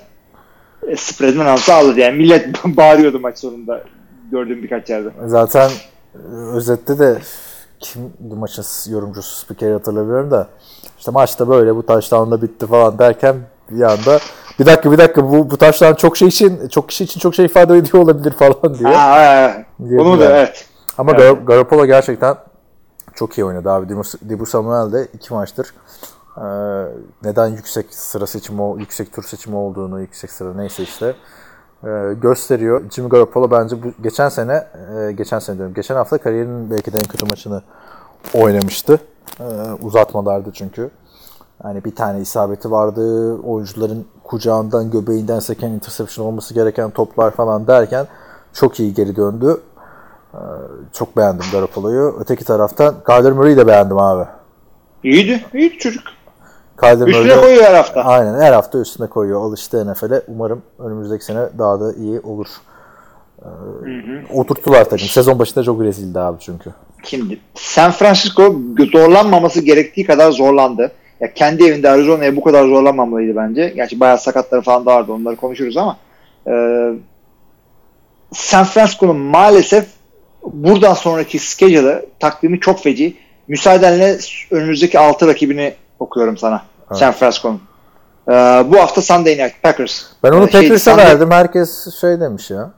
e, 0.88 0.96
spread'in 0.96 1.38
altı 1.38 1.74
aldı. 1.74 2.00
Yani 2.00 2.16
millet 2.16 2.64
bağırıyordu 2.64 3.20
maç 3.20 3.38
sonunda 3.38 3.84
gördüğüm 4.30 4.62
birkaç 4.62 4.90
yerde. 4.90 5.08
Zaten 5.26 5.70
e, 6.14 6.18
özette 6.54 6.98
de 6.98 7.18
kim 7.80 8.12
maçın 8.36 8.92
yorumcusu 8.92 9.36
spikeri 9.44 9.72
hatırlamıyorum 9.72 10.30
da 10.30 10.48
işte 10.98 11.10
maçta 11.10 11.48
böyle 11.48 11.76
bu 11.76 11.86
touchdown'da 11.86 12.42
bitti 12.42 12.66
falan 12.66 12.98
derken 12.98 13.36
bir 13.70 13.82
anda 13.82 14.18
bir 14.58 14.66
dakika 14.66 14.92
bir 14.92 14.98
dakika 14.98 15.24
bu, 15.30 15.50
bu 15.50 15.58
touchdown 15.58 15.94
çok 15.94 16.16
şey 16.16 16.28
için 16.28 16.68
çok 16.68 16.88
kişi 16.88 17.04
için 17.04 17.20
çok 17.20 17.34
şey 17.34 17.44
ifade 17.44 17.76
ediyor 17.76 18.02
olabilir 18.04 18.30
falan 18.32 18.74
diye. 18.78 18.94
Ha. 18.94 19.52
Diyebilirim. 19.78 20.06
Onu 20.06 20.20
da 20.20 20.24
evet. 20.24 20.66
Ama 20.98 21.12
Evet. 21.12 21.22
Gar- 21.22 21.44
Garoppolo 21.44 21.86
gerçekten 21.86 22.36
çok 23.14 23.38
iyi 23.38 23.44
oynadı 23.44 23.70
abi. 23.70 23.88
Dibu, 24.28 24.46
Samuel 24.46 24.92
de 24.92 25.08
iki 25.14 25.34
maçtır 25.34 25.74
e, 26.36 26.44
neden 27.24 27.46
yüksek 27.46 27.94
sıra 27.94 28.26
seçimi, 28.26 28.62
o- 28.62 28.78
yüksek 28.78 29.12
tur 29.12 29.22
seçimi 29.22 29.56
olduğunu, 29.56 30.00
yüksek 30.00 30.32
sıra 30.32 30.54
neyse 30.54 30.82
işte 30.82 31.14
e, 31.84 31.88
gösteriyor. 32.22 32.82
Jimmy 32.90 33.08
Garoppolo 33.08 33.50
bence 33.50 33.82
bu 33.82 33.86
geçen 34.02 34.28
sene, 34.28 34.66
e, 35.08 35.12
geçen 35.12 35.38
sene 35.38 35.56
diyorum, 35.56 35.74
geçen 35.74 35.94
hafta 35.94 36.18
kariyerinin 36.18 36.70
belki 36.70 36.92
de 36.92 36.96
en 36.98 37.04
kötü 37.04 37.26
maçını 37.26 37.62
oynamıştı. 38.34 39.00
E, 39.40 39.44
uzatmalardı 39.82 40.50
çünkü. 40.54 40.90
Hani 41.62 41.84
bir 41.84 41.94
tane 41.94 42.20
isabeti 42.20 42.70
vardı. 42.70 43.34
Oyuncuların 43.38 44.06
kucağından, 44.24 44.90
göbeğinden 44.90 45.38
seken 45.40 45.70
interception 45.70 46.26
olması 46.26 46.54
gereken 46.54 46.90
toplar 46.90 47.30
falan 47.30 47.66
derken 47.66 48.06
çok 48.52 48.80
iyi 48.80 48.94
geri 48.94 49.16
döndü. 49.16 49.60
Ee, 50.34 50.38
Çok 50.92 51.16
beğendim 51.16 51.46
Garoppolo'yu. 51.52 52.16
Öteki 52.20 52.44
taraftan 52.44 52.94
Kyler 53.06 53.32
Murray'i 53.32 53.56
de 53.56 53.66
beğendim 53.66 53.98
abi. 53.98 54.24
İyiydi. 55.04 55.44
İyiydi 55.54 55.78
çocuk. 55.78 56.02
Kyler 56.80 57.06
Üstüne 57.06 57.34
Murray 57.34 57.40
koyuyor 57.40 57.62
her 57.64 57.74
hafta. 57.74 58.00
aynen 58.02 58.40
her 58.40 58.52
hafta 58.52 58.78
üstüne 58.78 59.06
koyuyor. 59.06 59.40
Alıştı 59.42 59.92
NFL'e. 59.92 60.22
Umarım 60.28 60.62
önümüzdeki 60.78 61.24
sene 61.24 61.40
daha 61.58 61.80
da 61.80 61.92
iyi 61.92 62.20
olur. 62.20 62.46
Ee, 63.42 63.46
Oturttular 64.34 64.84
takım. 64.84 64.98
Sezon 65.08 65.38
başında 65.38 65.64
çok 65.64 65.80
rezildi 65.82 66.20
abi 66.20 66.36
çünkü. 66.40 66.70
Şimdi 67.04 67.40
San 67.54 67.90
Francisco 67.90 68.54
zorlanmaması 68.92 69.60
gerektiği 69.60 70.06
kadar 70.06 70.30
zorlandı. 70.30 70.92
Ya 71.20 71.34
kendi 71.34 71.64
evinde 71.64 71.90
Arizona'ya 71.90 72.36
bu 72.36 72.42
kadar 72.44 72.64
zorlanmamalıydı 72.64 73.36
bence. 73.36 73.72
Gerçi 73.76 74.00
bayağı 74.00 74.18
sakatları 74.18 74.62
falan 74.62 74.86
da 74.86 74.94
vardı 74.94 75.12
onları 75.12 75.36
konuşuruz 75.36 75.76
ama 75.76 75.96
e, 76.46 76.52
San 78.32 78.64
Francisco'nun 78.64 79.16
maalesef 79.16 79.86
buradan 80.52 80.94
sonraki 80.94 81.38
schedule'ı 81.38 82.06
takvimi 82.20 82.60
çok 82.60 82.82
feci. 82.82 83.16
Müsaadenle 83.48 84.18
önümüzdeki 84.50 84.98
6 84.98 85.26
rakibini 85.26 85.74
okuyorum 85.98 86.36
sana. 86.38 86.62
San 86.94 87.12
Francisco'nun. 87.12 87.60
E, 88.28 88.32
bu 88.72 88.76
hafta 88.80 89.02
Sunday 89.02 89.32
Night 89.38 89.62
Packers. 89.62 90.02
Ben 90.22 90.30
onu 90.32 90.44
E, 90.48 90.50
şey, 90.50 90.60
Packers'a 90.60 90.90
Sunday- 90.90 90.96
verdim. 91.06 91.30
Herkes 91.30 92.00
şey 92.00 92.20
demiş 92.20 92.50
ya. 92.50 92.70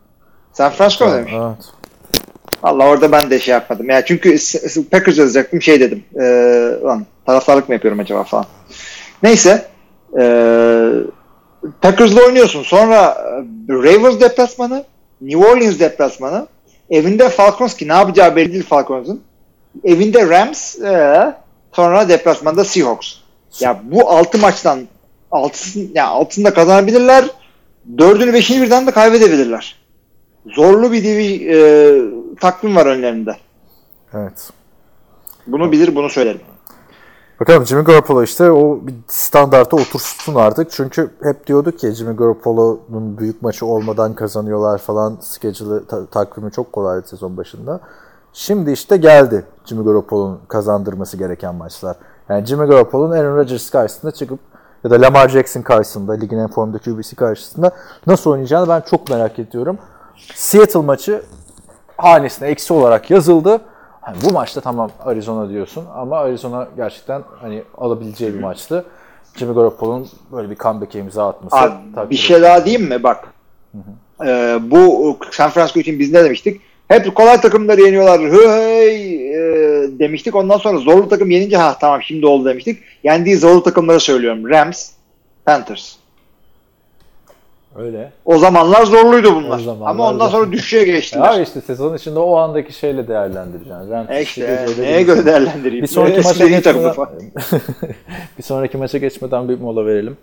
San 0.52 0.70
Francisco 0.70 1.06
mu 1.06 1.12
demiş. 1.14 1.32
Evet. 1.36 1.64
Valla 2.62 2.86
orada 2.86 3.12
ben 3.12 3.30
de 3.30 3.38
şey 3.38 3.52
yapmadım. 3.52 3.90
Ya 3.90 4.04
çünkü 4.04 4.36
Packers 4.90 5.18
yazacaktım 5.18 5.62
şey 5.62 5.80
dedim. 5.80 6.04
Ee, 6.20 6.22
lan 6.84 7.06
taraftarlık 7.26 7.68
mı 7.68 7.74
yapıyorum 7.74 8.00
acaba 8.00 8.24
falan. 8.24 8.46
Neyse. 9.22 9.68
Ee, 10.20 10.92
Packers'la 11.80 12.22
oynuyorsun. 12.26 12.62
Sonra 12.62 13.16
e, 13.68 13.72
Ravens 13.72 14.20
deplasmanı, 14.20 14.84
New 15.20 15.48
Orleans 15.48 15.78
deplasmanı. 15.78 16.46
Evinde 16.90 17.28
Falcons 17.28 17.76
ki 17.76 17.88
ne 17.88 17.92
yapacağı 17.92 18.36
belli 18.36 18.52
değil 18.52 18.64
Falcons'un. 18.64 19.22
Evinde 19.84 20.28
Rams, 20.28 20.78
ee, 20.78 21.34
sonra 21.72 22.08
deplasmanda 22.08 22.64
Seahawks. 22.64 23.14
Ya 23.60 23.80
bu 23.84 24.10
6 24.10 24.38
maçtan 24.38 24.80
altısını, 25.30 25.88
ya 25.94 26.06
altını 26.06 26.44
da 26.44 26.54
kazanabilirler. 26.54 27.24
Dördünü 27.98 28.32
beşini 28.32 28.62
birden 28.62 28.86
de 28.86 28.90
kaybedebilirler. 28.90 29.76
Zorlu 30.46 30.92
bir 30.92 31.04
divi, 31.04 31.54
e, 31.54 31.56
takvim 32.40 32.76
var 32.76 32.86
önlerinde. 32.86 33.36
Evet. 34.14 34.50
Bunu 35.46 35.72
bilir, 35.72 35.94
bunu 35.94 36.10
söylerim. 36.10 36.40
Bakalım 37.42 37.66
Jimmy 37.66 37.84
Garoppolo 37.84 38.22
işte 38.22 38.50
o 38.50 38.78
bir 38.82 38.94
standarta 39.06 39.76
otursun 39.76 40.34
artık. 40.34 40.70
Çünkü 40.70 41.10
hep 41.22 41.46
diyorduk 41.46 41.78
ki 41.78 41.90
Jimmy 41.90 42.16
Garoppolo'nun 42.16 43.18
büyük 43.18 43.42
maçı 43.42 43.66
olmadan 43.66 44.14
kazanıyorlar 44.14 44.78
falan. 44.78 45.18
Schedule'ı, 45.20 45.86
ta- 45.86 46.06
takvimi 46.06 46.52
çok 46.52 46.72
kolaydı 46.72 47.08
sezon 47.08 47.36
başında. 47.36 47.80
Şimdi 48.32 48.70
işte 48.70 48.96
geldi 48.96 49.44
Jimmy 49.64 49.84
Garoppolo'nun 49.84 50.40
kazandırması 50.48 51.16
gereken 51.16 51.54
maçlar. 51.54 51.96
Yani 52.28 52.46
Jimmy 52.46 52.66
Garoppolo'nun 52.66 53.16
Aaron 53.16 53.36
Rodgers 53.36 53.70
karşısında 53.70 54.12
çıkıp 54.12 54.38
ya 54.84 54.90
da 54.90 55.00
Lamar 55.00 55.28
Jackson 55.28 55.62
karşısında, 55.62 56.12
ligin 56.12 56.38
en 56.38 56.48
formda 56.48 56.78
QB'si 56.78 57.16
karşısında 57.16 57.70
nasıl 58.06 58.30
oynayacağını 58.30 58.68
ben 58.68 58.80
çok 58.80 59.10
merak 59.10 59.38
ediyorum. 59.38 59.78
Seattle 60.34 60.80
maçı 60.80 61.22
hanesine 61.96 62.48
eksi 62.48 62.72
olarak 62.72 63.10
yazıldı. 63.10 63.60
Hani 64.02 64.16
bu 64.24 64.32
maçta 64.32 64.60
tamam 64.60 64.90
Arizona 65.04 65.48
diyorsun 65.48 65.84
ama 65.94 66.18
Arizona 66.18 66.68
gerçekten 66.76 67.22
hani 67.40 67.62
alabileceği 67.78 68.34
bir 68.34 68.40
maçtı. 68.40 68.84
Jimmy 69.36 69.54
Garoppolo'nun 69.54 70.08
böyle 70.32 70.50
bir 70.50 70.56
comeback 70.56 70.94
imza 70.94 71.28
atması. 71.28 71.56
Abi, 71.96 72.10
bir 72.10 72.16
şey 72.16 72.42
daha 72.42 72.64
diyeyim 72.64 72.88
mi? 72.88 73.02
Bak. 73.02 73.28
Ee, 74.26 74.58
bu 74.62 75.18
San 75.30 75.50
Francisco 75.50 75.80
için 75.80 75.98
biz 75.98 76.12
ne 76.12 76.24
demiştik? 76.24 76.60
Hep 76.88 77.14
kolay 77.14 77.40
takımları 77.40 77.80
yeniyorlar. 77.80 78.20
Hey 78.20 79.32
e, 79.34 79.40
demiştik. 79.98 80.34
Ondan 80.34 80.58
sonra 80.58 80.78
zorlu 80.78 81.08
takım 81.08 81.30
yenince 81.30 81.56
ha 81.56 81.76
tamam 81.80 82.02
şimdi 82.02 82.26
oldu 82.26 82.44
demiştik. 82.44 82.82
Yendiği 83.04 83.36
zorlu 83.36 83.62
takımları 83.62 84.00
söylüyorum. 84.00 84.48
Rams, 84.48 84.90
Panthers. 85.44 85.96
Öyle. 87.76 88.12
O 88.24 88.38
zamanlar 88.38 88.84
zorluydu 88.84 89.34
bunlar. 89.34 89.58
Zamanlar 89.58 89.90
Ama 89.90 90.08
ondan 90.08 90.28
sonra 90.28 90.52
düşüşe 90.52 90.84
geçtiler. 90.84 91.22
Ya 91.34 91.42
işte 91.42 91.60
sezon 91.60 91.96
içinde 91.96 92.18
o 92.18 92.36
andaki 92.36 92.72
şeyle 92.72 93.08
değerlendireceksin. 93.08 93.90
Rams 93.90 94.10
E 94.10 94.22
işte 94.22 94.66
neye 94.78 95.02
göre 95.02 95.26
değerlendireyim? 95.26 95.82
Bir 95.82 95.88
sonraki 95.88 96.20
maça 96.20 96.44
iyi 96.46 96.60
takım 96.62 96.82
geçmeden 96.82 97.20
bir 98.38 98.42
sonraki 98.42 98.76
maça 98.78 98.98
geçmeden 98.98 99.48
bir 99.48 99.60
mola 99.60 99.86
verelim. 99.86 100.16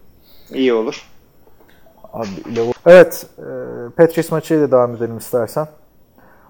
İyi 0.53 0.73
olur. 0.73 1.03
Abi, 2.13 2.27
Levo- 2.55 2.73
evet, 2.85 3.25
e, 3.37 3.43
Patriots 3.97 4.31
maçıyla 4.31 4.71
devam 4.71 4.95
edelim 4.95 5.17
istersen. 5.17 5.67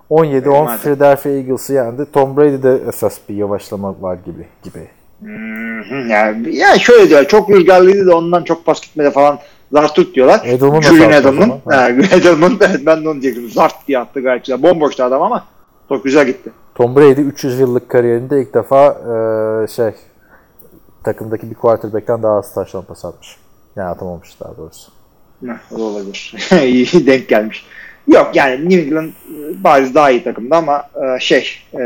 17-10 0.10 0.66
Hadi. 0.66 0.82
Philadelphia 0.82 1.30
Eagles'ı 1.30 1.74
yendi. 1.74 2.12
Tom 2.14 2.38
Brady'de 2.38 2.80
esas 2.88 3.18
bir 3.30 3.36
yavaşlama 3.36 4.02
var 4.02 4.18
gibi 4.26 4.48
gibi. 4.64 4.88
Hı, 5.24 5.96
Yani, 6.10 6.56
ya 6.56 6.80
şöyle 6.80 7.10
diyor 7.10 7.26
çok 7.26 7.50
rüzgarlıydı 7.50 8.08
da 8.08 8.18
ondan 8.18 8.44
çok 8.44 8.66
pas 8.66 8.82
gitmedi 8.82 9.12
falan 9.12 9.40
Zart 9.72 9.96
tut 9.96 10.16
diyorlar. 10.16 10.42
Edelman 10.46 10.82
Julian 10.82 11.12
Edelman. 11.12 11.52
Edelman 12.12 12.60
ben 12.86 13.04
de 13.04 13.10
onu 13.10 13.22
diyecektim. 13.22 13.52
Zart 13.52 13.88
diye 13.88 14.00
attı 14.00 14.22
gayet 14.22 14.46
güzel. 14.46 14.64
Bomboştu 14.64 15.04
adam 15.04 15.22
ama 15.22 15.46
çok 15.90 16.04
güzel 16.04 16.28
gitti. 16.28 16.52
Tom 16.76 16.96
Brady 16.96 17.22
300 17.22 17.60
yıllık 17.60 17.90
kariyerinde 17.90 18.42
ilk 18.42 18.54
defa 18.54 18.88
e, 18.88 19.68
şey 19.68 19.92
takımdaki 21.04 21.50
bir 21.50 21.56
quarterback'ten 21.56 22.24
daha 22.24 22.38
az 22.38 22.54
taşlan 22.54 22.84
pas 22.84 23.06
atmış. 23.06 23.38
Yani 23.76 23.90
atamamış 23.90 24.40
daha 24.40 24.58
doğrusu. 24.58 24.92
Da 25.48 25.84
olabilir. 25.84 26.36
İyi 26.64 27.08
denk 27.08 27.28
gelmiş. 27.28 27.66
Yok 28.08 28.32
yani 28.34 28.70
New 28.70 28.82
England 28.82 29.10
e, 29.10 29.64
bariz 29.64 29.96
daha 29.96 30.12
iyi 30.12 30.24
takımdı 30.24 30.56
ama 30.56 30.84
e, 30.96 31.20
şey 31.20 31.48
e, 31.74 31.80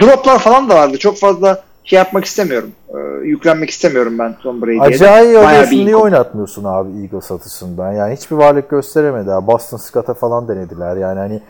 droplar 0.00 0.38
falan 0.38 0.70
da 0.70 0.74
vardı. 0.74 0.98
Çok 0.98 1.18
fazla 1.18 1.64
şey 1.88 1.96
yapmak 1.96 2.24
istemiyorum. 2.24 2.72
E, 2.88 3.26
yüklenmek 3.26 3.70
istemiyorum 3.70 4.18
ben 4.18 4.38
Tom 4.38 4.62
Brady'ye. 4.62 4.80
Acayip 4.80 5.70
bir 5.70 5.86
niye 5.86 5.96
oynatmıyorsun 5.96 6.64
abi 6.64 7.02
Eagles 7.02 7.30
atışından? 7.30 7.92
Yani 7.92 8.16
hiçbir 8.16 8.36
varlık 8.36 8.70
gösteremedi. 8.70 9.30
ha. 9.30 9.46
Boston 9.46 9.76
Scott'a 9.76 10.14
falan 10.14 10.48
denediler. 10.48 10.96
Yani 10.96 11.18
hani 11.18 11.42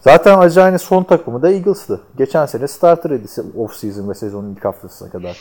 zaten 0.00 0.38
Acayip'in 0.38 0.76
son 0.76 1.04
takımı 1.04 1.42
da 1.42 1.50
Eagles'tı. 1.50 2.00
Geçen 2.18 2.46
sene 2.46 2.68
starter'ıydı 2.68 3.26
off 3.56 3.74
season 3.74 4.08
ve 4.08 4.14
sezonun 4.14 4.54
ilk 4.54 4.64
haftasına 4.64 5.10
kadar. 5.10 5.36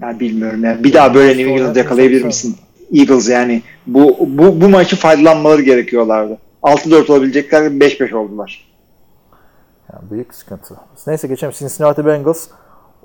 Ben 0.00 0.20
bilmiyorum 0.20 0.64
yani. 0.64 0.84
Bir 0.84 0.92
daha 0.92 1.14
böyle 1.14 1.38
New 1.38 1.52
England 1.52 1.76
yakalayabilir 1.76 2.24
misin? 2.24 2.56
Eagles 2.92 3.28
yani. 3.28 3.62
Bu, 3.86 4.16
bu, 4.20 4.60
bu 4.60 4.68
maçı 4.68 4.96
faydalanmaları 4.96 5.62
gerekiyorlardı. 5.62 6.38
6-4 6.62 7.12
olabilecekler 7.12 7.62
5-5 7.62 8.14
oldular. 8.14 8.70
Yani 9.92 10.10
büyük 10.10 10.34
sıkıntı. 10.34 10.74
Neyse 11.06 11.28
geçelim. 11.28 11.54
Cincinnati 11.58 12.06
Bengals, 12.06 12.48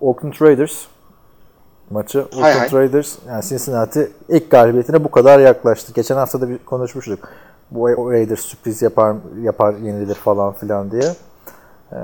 Oakland 0.05 0.33
Raiders 0.41 0.85
maçı. 1.89 2.19
Oakland 2.19 2.43
Hay 2.43 2.53
hay. 2.53 2.71
Raiders 2.71 3.17
yani 3.27 3.43
Cincinnati 3.43 4.11
ilk 4.29 4.51
galibiyetine 4.51 5.03
bu 5.03 5.11
kadar 5.11 5.39
yaklaştı. 5.39 5.93
Geçen 5.93 6.15
hafta 6.15 6.41
da 6.41 6.49
bir 6.49 6.57
konuşmuştuk. 6.57 7.29
Bu 7.71 8.11
Raiders 8.11 8.39
sürpriz 8.39 8.81
yapar 8.81 9.15
yapar 9.41 9.73
yenilir 9.73 10.15
falan 10.15 10.53
filan 10.53 10.91
diye. 10.91 11.15
Ee, 11.93 11.97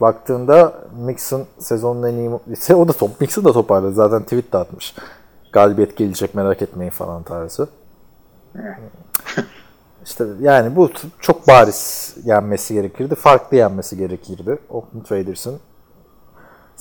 baktığında 0.00 0.72
Mixon 1.04 1.44
sezonun 1.58 2.02
en 2.02 2.14
iyi 2.14 2.30
ise 2.52 2.74
o 2.80 2.88
da 2.88 2.92
top 2.92 3.20
Mixon 3.20 3.44
da 3.44 3.52
toparladı. 3.52 3.92
Zaten 3.92 4.22
tweet 4.22 4.52
de 4.52 4.58
atmış. 4.58 4.94
Galibiyet 5.52 5.96
gelecek 5.96 6.34
merak 6.34 6.62
etmeyin 6.62 6.90
falan 6.90 7.22
tarzı. 7.22 7.68
İşte 10.04 10.24
yani 10.40 10.76
bu 10.76 10.90
çok 11.20 11.48
bariz 11.48 12.14
yenmesi 12.24 12.74
gerekirdi. 12.74 13.14
Farklı 13.14 13.56
yenmesi 13.56 13.96
gerekirdi. 13.96 14.58
Oakland 14.70 15.10
Raiders'ın 15.10 15.60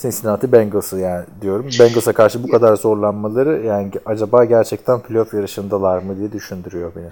Cincinnati 0.01 0.51
Bengals'ı 0.51 0.97
yani 0.97 1.25
diyorum. 1.41 1.69
Bengals'a 1.79 2.13
karşı 2.13 2.43
bu 2.43 2.47
kadar 2.47 2.75
zorlanmaları 2.75 3.65
yani 3.65 3.91
acaba 4.05 4.45
gerçekten 4.45 4.99
playoff 4.99 5.33
yarışındalar 5.33 5.97
mı 5.97 6.19
diye 6.19 6.31
düşündürüyor 6.31 6.91
beni. 6.95 7.09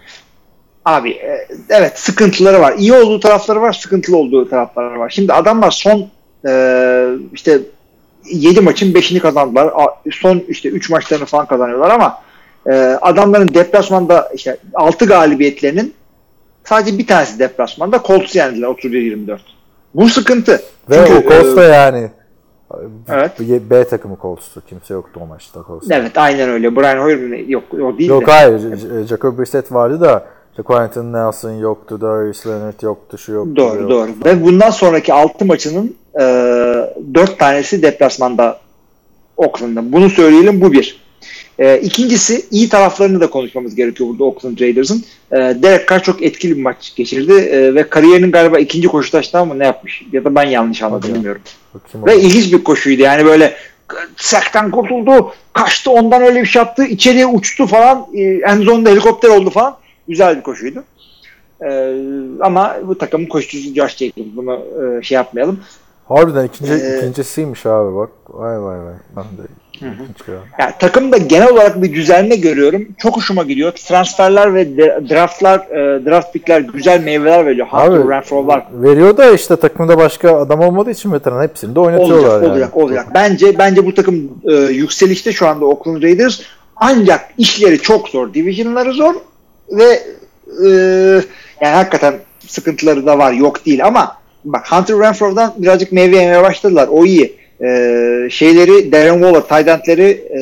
Abi 0.85 1.11
e, 1.11 1.47
evet 1.69 1.99
sıkıntıları 1.99 2.61
var. 2.61 2.73
İyi 2.77 2.93
olduğu 2.93 3.19
tarafları 3.19 3.61
var, 3.61 3.73
sıkıntılı 3.73 4.17
olduğu 4.17 4.49
tarafları 4.49 4.99
var. 4.99 5.09
Şimdi 5.09 5.33
adamlar 5.33 5.71
son 5.71 6.07
e, 6.47 7.07
işte 7.33 7.59
7 8.25 8.61
maçın 8.61 8.93
5'ini 8.93 9.19
kazandılar. 9.19 9.73
Son 10.11 10.43
işte 10.47 10.69
3 10.69 10.89
maçlarını 10.89 11.25
falan 11.25 11.45
kazanıyorlar 11.45 11.89
ama 11.89 12.21
e, 12.67 12.71
adamların 13.01 13.53
deplasmanda 13.53 14.29
işte 14.33 14.57
6 14.73 15.05
galibiyetlerinin 15.05 15.93
sadece 16.63 16.97
bir 16.97 17.07
tanesi 17.07 17.39
deplasmanda 17.39 18.01
Colts'u 18.07 18.37
yendiler 18.37 18.67
31-24. 18.67 19.39
Bu 19.95 20.09
sıkıntı. 20.09 20.61
Ve 20.89 20.95
Çünkü, 21.07 21.27
o 21.27 21.29
Colts 21.29 21.55
da 21.55 21.63
e, 21.63 21.67
yani 21.67 22.09
Evet. 23.09 23.31
B, 23.39 23.69
B 23.69 23.83
takımı 23.87 24.17
Colts'tu. 24.21 24.61
Kimse 24.69 24.93
yoktu 24.93 25.19
o 25.23 25.25
maçta 25.25 25.63
Colts'ta. 25.67 25.95
Evet 25.95 26.17
aynen 26.17 26.49
öyle. 26.49 26.75
Brian 26.75 26.97
Hoyer? 27.03 27.47
Yok 27.47 27.63
o 27.73 27.97
değil 27.97 28.09
Yok 28.09 28.27
de. 28.27 28.31
hayır. 28.31 28.59
J- 28.77 29.03
Jacob 29.07 29.39
Brissett 29.39 29.71
vardı 29.71 30.01
da 30.01 30.25
Quentin 30.63 31.13
Nelson 31.13 31.51
yoktu, 31.51 32.01
Darius 32.01 32.47
Leonard 32.47 32.81
yoktu, 32.81 33.17
şu 33.17 33.31
yoktu. 33.31 33.55
Doğru 33.55 33.75
yoktu. 33.81 33.89
doğru. 33.89 34.09
Ve 34.25 34.43
bundan 34.43 34.69
sonraki 34.69 35.13
6 35.13 35.45
maçının 35.45 35.95
e, 36.15 36.23
4 37.13 37.39
tanesi 37.39 37.81
deplasmanda 37.81 38.57
Oakland'da. 39.37 39.91
Bunu 39.91 40.09
söyleyelim 40.09 40.61
bu 40.61 40.71
bir. 40.71 41.06
E, 41.59 41.79
ikincisi 41.79 42.45
iyi 42.51 42.69
taraflarını 42.69 43.21
da 43.21 43.29
konuşmamız 43.29 43.75
gerekiyor 43.75 44.09
burada 44.09 44.23
Oakland 44.23 44.59
Raiders'ın. 44.59 45.03
E, 45.31 45.35
Derek 45.37 45.89
Carr 45.89 46.03
çok 46.03 46.23
etkili 46.23 46.57
bir 46.57 46.61
maç 46.61 46.95
geçirdi 46.95 47.33
e, 47.33 47.75
ve 47.75 47.89
kariyerinin 47.89 48.31
galiba 48.31 48.59
ikinci 48.59 48.87
koşu 48.87 49.11
taştan 49.11 49.47
mı 49.47 49.59
ne 49.59 49.65
yapmış? 49.65 50.03
Ya 50.11 50.25
da 50.25 50.35
ben 50.35 50.43
yanlış 50.43 50.83
anladım 50.83 51.13
bilmiyorum. 51.13 51.41
Ve 51.95 52.19
ilginç 52.19 52.53
bir 52.53 52.63
koşuydu 52.63 53.01
yani 53.01 53.25
böyle 53.25 53.53
sekten 54.17 54.71
kurtuldu, 54.71 55.31
kaçtı 55.53 55.91
ondan 55.91 56.21
öyle 56.21 56.41
bir 56.41 56.45
şey 56.45 56.59
yaptı, 56.61 56.83
içeriye 56.83 57.25
uçtu 57.25 57.67
falan, 57.67 58.07
e, 58.15 58.63
zone'da 58.63 58.89
helikopter 58.89 59.29
oldu 59.29 59.49
falan. 59.49 59.77
Güzel 60.07 60.37
bir 60.37 60.41
koşuydu. 60.41 60.83
Ee, 61.61 61.93
ama 62.39 62.75
bu 62.87 62.97
takımın 62.97 63.25
koşucusu 63.25 63.73
Josh 63.73 63.97
Jacobs. 63.97 64.27
Bunu 64.35 64.59
e, 64.99 65.03
şey 65.03 65.15
yapmayalım. 65.15 65.59
Harbiden 66.07 66.45
ikinci, 66.45 66.73
Ee, 66.73 66.97
ikincisiymiş 66.97 67.65
abi 67.65 67.95
bak. 67.95 68.09
Vay 68.29 68.61
vay 68.61 68.79
vay. 68.79 68.93
Ben 69.15 69.23
de 69.23 69.47
ya. 69.81 70.35
Yani 70.59 70.73
takımda 70.79 71.17
genel 71.17 71.49
olarak 71.49 71.81
bir 71.81 71.93
düzelme 71.93 72.35
görüyorum. 72.35 72.87
Çok 72.97 73.17
hoşuma 73.17 73.43
gidiyor. 73.43 73.71
Transferler 73.71 74.53
ve 74.53 74.77
draftlar, 75.09 75.59
e, 75.59 76.05
draft 76.05 76.33
pickler 76.33 76.61
güzel 76.61 77.03
meyveler 77.03 77.45
veriyor. 77.45 77.67
Hunter 77.67 77.99
Abi, 77.99 78.09
Renfro'lar 78.09 78.63
Veriyor 78.73 79.17
da 79.17 79.31
işte 79.31 79.55
takımda 79.55 79.97
başka 79.97 80.37
adam 80.37 80.59
olmadığı 80.59 80.91
için 80.91 81.11
veteran 81.13 81.43
hepsini 81.43 81.75
de 81.75 81.79
oynatıyorlar 81.79 82.17
olacak, 82.17 82.43
yani. 82.43 82.51
olacak, 82.51 82.77
olacak. 82.77 83.07
Bence 83.13 83.57
bence 83.57 83.85
bu 83.85 83.93
takım 83.93 84.31
e, 84.49 84.53
yükselişte 84.53 85.31
şu 85.31 85.47
anda 85.47 85.65
Oakland 85.65 86.03
Raiders. 86.03 86.41
Ancak 86.75 87.21
işleri 87.37 87.81
çok 87.81 88.09
zor. 88.09 88.33
Division'ları 88.33 88.93
zor 88.93 89.13
ve 89.71 89.99
e, 90.65 90.69
yani 91.61 91.75
hakikaten 91.75 92.15
sıkıntıları 92.47 93.05
da 93.05 93.17
var. 93.17 93.31
Yok 93.31 93.65
değil 93.65 93.85
ama 93.85 94.17
bak 94.45 94.71
Hunter 94.71 94.99
Renfro'dan 94.99 95.53
birazcık 95.57 95.91
meyve 95.91 96.15
yemeye 96.15 96.43
başladılar. 96.43 96.87
O 96.91 97.05
iyi. 97.05 97.46
E, 97.61 98.27
şeyleri 98.31 98.91
Darren 98.91 99.13
Waller, 99.13 99.41
tight 99.41 99.67
endleri 99.67 100.09
e, 100.09 100.39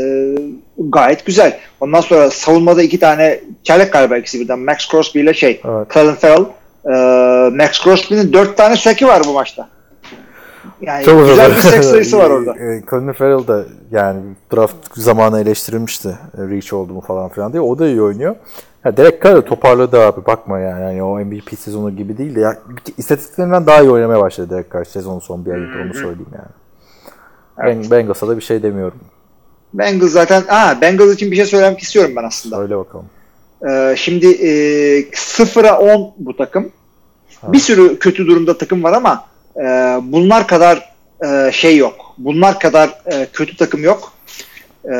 gayet 0.77 1.25
güzel. 1.25 1.57
Ondan 1.79 2.01
sonra 2.01 2.29
savunmada 2.31 2.83
iki 2.83 2.99
tane 2.99 3.39
çaylak 3.63 3.93
galiba 3.93 4.17
ikisi 4.17 4.39
birden. 4.39 4.59
Max 4.59 4.77
Crosby 4.91 5.19
ile 5.19 5.33
şey 5.33 5.61
Evet. 5.65 5.91
Colin 5.93 6.13
Farrell. 6.13 6.45
E, 6.85 7.49
Max 7.49 7.83
Crosby'nin 7.83 8.33
dört 8.33 8.57
tane 8.57 8.75
sack'i 8.75 9.07
var 9.07 9.21
bu 9.27 9.33
maçta. 9.33 9.69
Yani 10.81 11.05
Çok 11.05 11.27
güzel 11.27 11.51
bir 11.51 11.55
sack 11.55 11.83
sayısı 11.83 12.17
var 12.17 12.29
orada. 12.29 12.51
E, 12.51 12.83
Colin 12.89 13.11
Farrell 13.11 13.47
da 13.47 13.65
yani 13.91 14.19
draft 14.55 14.75
zamanı 14.93 15.41
eleştirilmişti. 15.41 16.09
e, 16.37 16.41
Reach 16.41 16.73
oldu 16.73 16.93
mu 16.93 17.01
falan 17.01 17.29
filan 17.29 17.53
diye. 17.53 17.61
O 17.61 17.79
da 17.79 17.87
iyi 17.87 18.01
oynuyor. 18.01 18.35
Ya 18.85 18.97
Derek 18.97 19.23
Carr 19.23 19.35
da 19.35 19.45
toparladı 19.45 19.99
abi. 19.99 20.25
Bakma 20.25 20.59
yani. 20.59 20.81
yani 20.83 21.03
o 21.03 21.19
MVP 21.19 21.59
sezonu 21.59 21.95
gibi 21.95 22.17
değil 22.17 22.35
de 22.35 22.39
ya, 22.39 22.57
istatistiklerinden 22.97 23.65
daha 23.65 23.81
iyi 23.81 23.89
oynamaya 23.89 24.21
başladı 24.21 24.49
Derek 24.49 24.73
Carr 24.73 24.83
sezonun 24.83 25.19
son 25.19 25.45
bir 25.45 25.51
ayında 25.51 25.77
onu 25.85 25.93
söyleyeyim 25.93 26.31
yani. 26.33 26.64
Ben, 27.57 27.91
Bengals'a 27.91 28.27
da 28.27 28.38
bir 28.38 28.41
şey 28.41 28.64
demiyorum. 28.64 28.99
Bengals 29.73 30.11
zaten 30.11 30.44
aa 30.49 30.82
Bengals 30.82 31.14
için 31.14 31.32
bir 31.32 31.36
şey 31.36 31.45
söylemek 31.45 31.80
istiyorum 31.80 32.14
ben 32.15 32.23
aslında. 32.23 32.56
Söyle 32.56 32.77
bakalım. 32.77 33.06
Ee, 33.69 33.95
şimdi 33.98 34.27
e, 34.27 34.49
0'a 35.11 35.80
10 35.80 36.14
bu 36.18 36.38
takım. 36.38 36.72
Bir 37.44 37.60
sürü 37.60 37.99
kötü 37.99 38.27
durumda 38.27 38.57
takım 38.57 38.84
var 38.84 38.94
ama 38.94 39.26
e, 39.57 39.61
bunlar 40.03 40.48
kadar 40.48 40.94
e, 41.26 41.52
şey 41.52 41.77
yok. 41.77 41.95
Bunlar 42.18 42.60
kadar 42.60 43.02
e, 43.06 43.27
kötü 43.34 43.57
takım 43.57 43.84
yok. 43.84 44.11
E, 44.86 44.95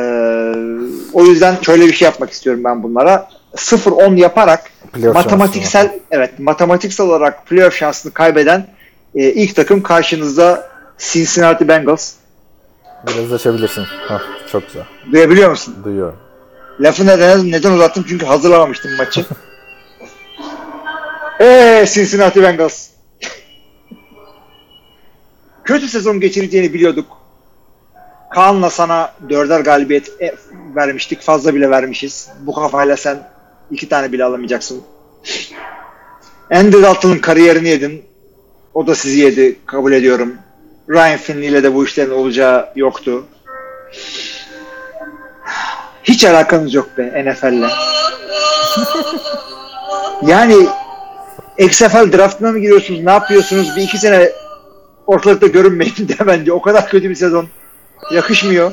o 1.12 1.24
yüzden 1.24 1.56
şöyle 1.62 1.86
bir 1.86 1.92
şey 1.92 2.06
yapmak 2.06 2.30
istiyorum 2.30 2.64
ben 2.64 2.82
bunlara. 2.82 3.28
0-10 3.54 4.20
yaparak 4.20 4.70
Playoff 4.92 5.14
matematiksel 5.14 5.98
evet 6.10 6.38
matematiksel 6.38 7.06
olarak 7.06 7.46
playoff 7.46 7.74
şansını 7.74 8.12
kaybeden 8.12 8.66
e, 9.14 9.32
ilk 9.32 9.56
takım 9.56 9.82
karşınızda 9.82 10.68
Cincinnati 10.98 11.68
Bengals. 11.68 12.14
Biraz 13.06 13.32
açabilirsin. 13.32 13.84
Hah, 13.84 14.22
çok 14.52 14.66
güzel. 14.66 14.84
Duyabiliyor 15.12 15.50
musun? 15.50 15.76
Duyuyorum. 15.84 16.18
Lafı 16.80 17.06
neden, 17.06 17.50
neden 17.52 17.72
uzattım? 17.72 18.04
Çünkü 18.08 18.26
hazırlamamıştım 18.26 18.96
maçı. 18.96 19.26
Eee 21.40 21.84
Cincinnati 21.88 22.42
Bengals. 22.42 22.88
Kötü 25.64 25.88
sezon 25.88 26.20
geçireceğini 26.20 26.74
biliyorduk. 26.74 27.06
Kaan'la 28.34 28.70
sana 28.70 29.12
dörder 29.30 29.60
galibiyet 29.60 30.22
e, 30.22 30.34
vermiştik. 30.76 31.22
Fazla 31.22 31.54
bile 31.54 31.70
vermişiz. 31.70 32.28
Bu 32.40 32.54
kafayla 32.54 32.96
sen 32.96 33.28
iki 33.70 33.88
tane 33.88 34.12
bile 34.12 34.24
alamayacaksın. 34.24 34.82
Andy 36.50 36.82
Dalton'ın 36.82 37.18
kariyerini 37.18 37.68
yedin. 37.68 38.04
O 38.74 38.86
da 38.86 38.94
sizi 38.94 39.20
yedi. 39.20 39.58
Kabul 39.66 39.92
ediyorum. 39.92 40.34
Ryan 40.90 41.16
Finley 41.18 41.48
ile 41.48 41.62
de 41.62 41.74
bu 41.74 41.84
işlerin 41.84 42.10
olacağı 42.10 42.68
yoktu. 42.76 43.24
Hiç 46.04 46.24
alakanız 46.24 46.74
yok 46.74 46.98
be 46.98 47.24
NFL'le. 47.24 47.68
yani 50.26 50.66
XFL 51.58 52.12
draftına 52.12 52.52
mı 52.52 52.58
giriyorsunuz? 52.58 53.00
Ne 53.00 53.10
yapıyorsunuz? 53.10 53.76
Bir 53.76 53.82
iki 53.82 53.98
sene 53.98 54.28
ortalıkta 55.06 55.46
görünmeyin 55.46 56.08
de 56.08 56.26
bence. 56.26 56.52
O 56.52 56.62
kadar 56.62 56.88
kötü 56.88 57.10
bir 57.10 57.14
sezon. 57.14 57.48
Yakışmıyor. 58.14 58.72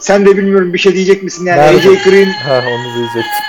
sen 0.00 0.26
de 0.26 0.36
bilmiyorum 0.36 0.72
bir 0.72 0.78
şey 0.78 0.94
diyecek 0.94 1.22
misin 1.22 1.46
yani 1.46 1.60
Nerede? 1.60 1.76
AJ 1.76 2.04
Green 2.04 2.30
Ha 2.30 2.62
onu 2.68 2.94
diyecektim. 2.94 3.42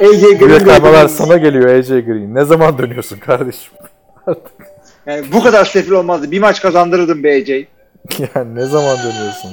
AJ 0.00 0.40
Bu 0.40 0.46
Green 0.46 0.54
yakalamalar 0.54 1.04
de- 1.04 1.08
sana 1.08 1.36
geliyor 1.36 1.68
AJ 1.68 1.88
Green. 1.88 2.34
Ne 2.34 2.44
zaman 2.44 2.78
dönüyorsun 2.78 3.18
kardeşim? 3.18 3.72
yani 5.08 5.32
bu 5.32 5.42
kadar 5.42 5.64
sefil 5.64 5.90
olmazdı. 5.92 6.30
Bir 6.30 6.38
maç 6.38 6.62
kazandırırdım 6.62 7.22
be 7.22 7.34
AJ. 7.36 7.48
yani 8.34 8.54
ne 8.54 8.64
zaman 8.64 8.96
dönüyorsun? 8.98 9.50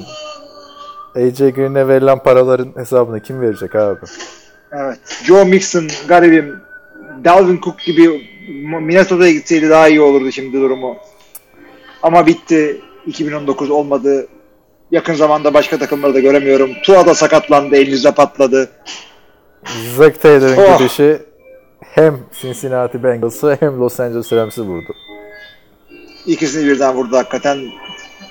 AJ 1.16 1.54
Green'e 1.54 1.88
verilen 1.88 2.18
paraların 2.22 2.72
hesabını 2.76 3.20
kim 3.22 3.40
verecek 3.40 3.74
abi? 3.74 3.98
Evet. 4.72 4.98
Joe 5.24 5.44
Mixon 5.44 5.88
garibim. 6.08 6.60
Dalvin 7.24 7.60
Cook 7.60 7.78
gibi 7.78 8.28
Minnesota'ya 8.80 9.32
gitseydi 9.32 9.70
daha 9.70 9.88
iyi 9.88 10.00
olurdu 10.00 10.32
şimdi 10.32 10.56
durumu. 10.60 10.96
Ama 12.02 12.26
bitti. 12.26 12.80
2019 13.06 13.70
olmadı. 13.70 14.26
Yakın 14.90 15.14
zamanda 15.14 15.54
başka 15.54 15.78
takımları 15.78 16.14
da 16.14 16.20
göremiyorum. 16.20 16.70
Tua 16.84 17.06
da 17.06 17.14
sakatlandı. 17.14 17.76
Elinizde 17.76 18.10
patladı. 18.14 18.70
Zack 19.96 20.22
Taylor'ın 20.22 20.56
Oh. 20.56 20.78
gidişi 20.78 21.18
hem 21.80 22.18
Cincinnati 22.40 23.02
Bengals'ı 23.04 23.56
hem 23.60 23.80
Los 23.80 24.00
Angeles 24.00 24.32
Rams'ı 24.32 24.62
vurdu. 24.62 24.94
İkisini 26.26 26.66
birden 26.66 26.94
vurdu 26.94 27.16
hakikaten. 27.16 27.58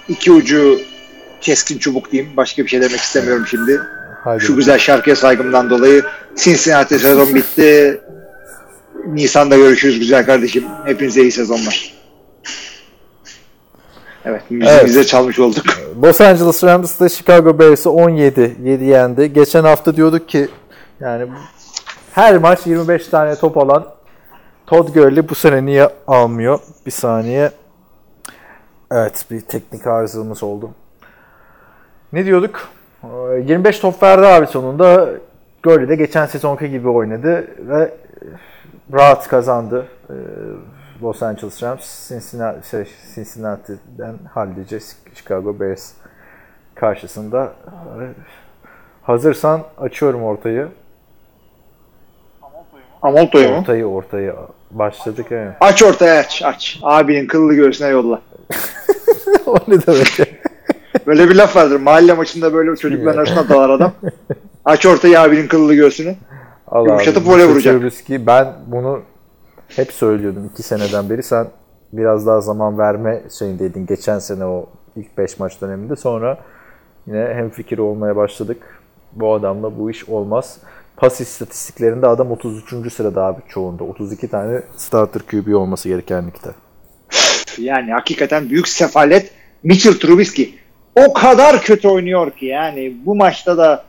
İki 0.10 0.32
ucu 0.32 0.80
keskin 1.42 1.78
çubuk 1.78 2.12
diyeyim. 2.12 2.38
Başka 2.38 2.64
bir 2.64 2.68
şey 2.68 2.82
demek 2.82 3.00
istemiyorum 3.00 3.46
şimdi. 3.48 3.82
Haydi 4.24 4.44
Şu 4.44 4.56
güzel 4.56 4.80
şarkıya 4.80 5.16
saygımdan 5.16 5.70
dolayı. 5.70 6.04
Cincinnati 6.38 7.00
sezon 7.00 7.36
bitti. 7.36 8.02
Nisan'da 9.08 9.58
görüşürüz 9.58 10.00
güzel 10.00 10.26
kardeşim. 10.26 10.64
Hepinize 10.86 11.22
iyi 11.22 11.32
sezonlar. 11.32 11.96
Evet, 14.26 14.42
müziğimize 14.50 15.04
çalmış 15.04 15.40
olduk. 15.40 15.66
Los 16.04 16.22
Angeles 16.22 16.64
Rams 16.64 17.00
da 17.00 17.10
Chicago 17.10 17.60
Bears'ı 17.60 17.90
17 17.90 18.56
7 18.64 18.84
yendi. 18.84 19.34
Geçen 19.34 19.64
hafta 19.64 19.96
diyorduk 19.96 20.30
ki 20.30 20.48
yani 21.00 21.28
her 22.12 22.38
maç 22.38 22.60
25 22.66 23.08
tane 23.08 23.36
top 23.36 23.58
alan 23.58 23.86
Todd 24.68 24.94
Gurley 24.94 25.30
bu 25.30 25.36
sene 25.36 25.66
niye 25.66 25.90
almıyor? 26.08 26.60
Bir 26.86 26.92
saniye. 26.92 27.52
Evet 28.96 29.26
bir 29.32 29.42
teknik 29.42 29.88
arızamız 29.88 30.44
oldu. 30.44 30.72
Ne 32.14 32.26
diyorduk? 32.26 32.70
Ee, 33.04 33.08
25 33.08 33.80
top 33.80 34.04
verdi 34.04 34.28
abi 34.28 34.48
sonunda. 34.48 35.10
Gurley 35.64 35.90
de 35.90 35.96
geçen 35.96 36.26
sezonki 36.26 36.70
gibi 36.70 36.90
oynadı 36.90 37.48
ve 37.60 37.94
rahat 38.94 39.28
kazandı. 39.28 39.88
Ee, 40.10 40.14
Los 41.02 41.24
Angeles 41.24 41.64
Rams 41.64 42.10
Cincinnati, 42.10 42.70
şey, 42.70 42.88
Cincinnati'den 43.16 44.16
hallice 44.34 44.80
Chicago 45.16 45.60
Bears 45.60 45.92
karşısında. 46.76 47.54
Ee, 47.66 48.08
Hazırsan 49.02 49.64
açıyorum 49.78 50.24
ortayı. 50.24 50.68
Amolto'yu 53.02 53.50
mu? 53.50 53.58
Ortayı 53.58 53.86
ortayı 53.86 54.36
başladık. 54.72 55.26
Evet. 55.32 55.54
Aç 55.62 55.84
ortaya 55.84 56.20
aç 56.20 56.42
aç. 56.46 56.80
Abinin 56.82 57.28
kıllı 57.28 57.54
göğsüne 57.54 57.88
yolla. 57.88 58.22
o 59.46 59.58
ne 59.68 59.88
demek? 59.88 60.36
Böyle 61.08 61.30
bir 61.30 61.36
laf 61.36 61.56
vardır. 61.56 61.80
Mahalle 61.80 62.14
maçında 62.14 62.54
böyle 62.54 62.76
çocukların 62.76 63.18
arasında 63.18 63.50
dalar 63.50 63.70
adam. 63.70 63.92
Aç 64.66 64.86
ortaya 64.86 65.24
abinin 65.24 65.48
kıllı 65.48 65.76
göğsünü. 65.76 66.16
Allah 66.68 66.88
Yumuşatıp 66.88 67.28
Mr. 67.28 67.44
vuracak. 67.44 67.80
Trubisky, 67.80 68.28
ben 68.28 68.54
bunu 68.68 69.02
hep 69.68 69.92
söylüyordum 69.92 70.50
iki 70.54 70.64
seneden 70.64 71.10
beri. 71.10 71.24
Sen 71.24 71.48
biraz 71.94 72.28
daha 72.28 72.42
zaman 72.42 72.78
verme 72.78 73.22
şeyindeydin 73.40 73.86
geçen 73.86 74.20
sene 74.20 74.46
o 74.46 74.70
ilk 74.96 75.18
5 75.18 75.40
maç 75.40 75.62
döneminde. 75.62 75.96
Sonra 75.96 76.38
yine 77.08 77.30
hem 77.34 77.50
fikir 77.50 77.78
olmaya 77.78 78.16
başladık. 78.16 78.58
Bu 79.14 79.34
adamla 79.34 79.80
bu 79.80 79.92
iş 79.92 80.10
olmaz. 80.10 80.58
Pas 80.98 81.22
istatistiklerinde 81.22 82.08
adam 82.08 82.32
33. 82.32 82.94
sırada 82.94 83.24
abi 83.26 83.42
çoğunda. 83.50 83.84
32 83.84 84.28
tane 84.28 84.62
starter 84.78 85.22
QB 85.22 85.56
olması 85.56 85.90
gereken 85.90 86.28
ligde. 86.28 86.50
Yani 87.58 87.92
hakikaten 87.92 88.50
büyük 88.50 88.68
sefalet. 88.68 89.32
Mitchell 89.64 89.94
Trubisky 89.94 90.50
o 90.96 91.14
kadar 91.14 91.62
kötü 91.62 91.88
oynuyor 91.88 92.32
ki 92.32 92.46
yani 92.46 92.94
bu 93.06 93.16
maçta 93.16 93.58
da 93.58 93.84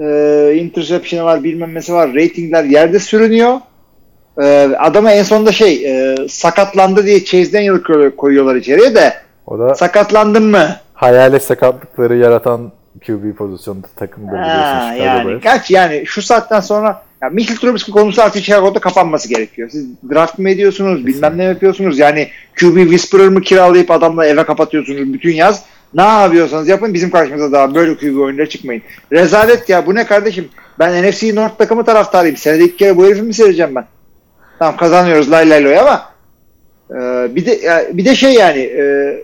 e, 0.00 0.54
interception 0.56 1.24
var 1.26 1.44
bilmem 1.44 1.74
nesi 1.74 1.92
var 1.92 2.14
ratingler 2.14 2.64
yerde 2.64 2.98
sürünüyor. 2.98 3.58
E, 4.42 4.44
adama 4.78 5.12
en 5.12 5.22
sonunda 5.22 5.52
şey 5.52 5.86
e, 6.12 6.16
sakatlandı 6.28 7.06
diye 7.06 7.24
Chase 7.24 7.52
Daniel 7.52 7.82
koy- 7.82 8.16
koyuyorlar 8.16 8.54
içeriye 8.56 8.94
de 8.94 9.14
O 9.46 9.58
da 9.58 9.74
sakatlandın 9.74 10.42
mı? 10.50 10.76
hayalet 10.94 11.42
sakatlıkları 11.44 12.16
yaratan 12.16 12.72
QB 13.06 13.36
pozisyonda 13.36 13.86
takımda 13.96 14.32
biliyorsun 14.32 15.04
yani 15.04 15.28
Bears. 15.28 15.42
kaç 15.42 15.70
yani 15.70 16.02
şu 16.06 16.22
saatten 16.22 16.60
sonra 16.60 17.02
ya 17.22 17.28
Mitchell 17.28 17.56
Trubisky 17.56 17.92
konusu 17.92 18.22
artık 18.22 18.42
Chicago'da 18.42 18.80
kapanması 18.80 19.28
gerekiyor. 19.28 19.68
Siz 19.70 19.86
draft 20.10 20.38
mı 20.38 20.50
ediyorsunuz, 20.50 21.06
bilmem 21.06 21.38
ne 21.38 21.44
yapıyorsunuz. 21.44 21.98
Yani 21.98 22.28
QB 22.60 22.76
Whisperer 22.76 23.28
mı 23.28 23.40
kiralayıp 23.40 23.90
adamla 23.90 24.26
eve 24.26 24.44
kapatıyorsunuz 24.44 25.12
bütün 25.12 25.32
yaz. 25.32 25.64
Ne 25.94 26.02
yapıyorsanız 26.02 26.68
yapın 26.68 26.94
bizim 26.94 27.10
karşımıza 27.10 27.52
daha 27.52 27.74
böyle 27.74 27.96
QB 27.96 28.18
oyunlara 28.18 28.48
çıkmayın. 28.48 28.82
Rezalet 29.12 29.68
ya 29.68 29.86
bu 29.86 29.94
ne 29.94 30.06
kardeşim? 30.06 30.48
Ben 30.78 31.08
NFC 31.08 31.34
North 31.34 31.58
takımı 31.58 31.84
taraftarıyım. 31.84 32.36
Senede 32.36 32.64
iki 32.64 32.76
kere 32.76 32.96
bu 32.96 33.06
herifi 33.06 33.22
mi 33.22 33.34
seyredeceğim 33.34 33.74
ben? 33.74 33.84
Tamam 34.58 34.76
kazanıyoruz 34.76 35.30
lay 35.30 35.50
lay 35.50 35.64
loy 35.64 35.78
ama 35.78 36.10
e, 36.90 36.94
bir 37.34 37.46
de 37.46 37.54
ya, 37.54 37.84
bir 37.92 38.04
de 38.04 38.14
şey 38.14 38.34
yani 38.34 38.60
e, 38.60 39.16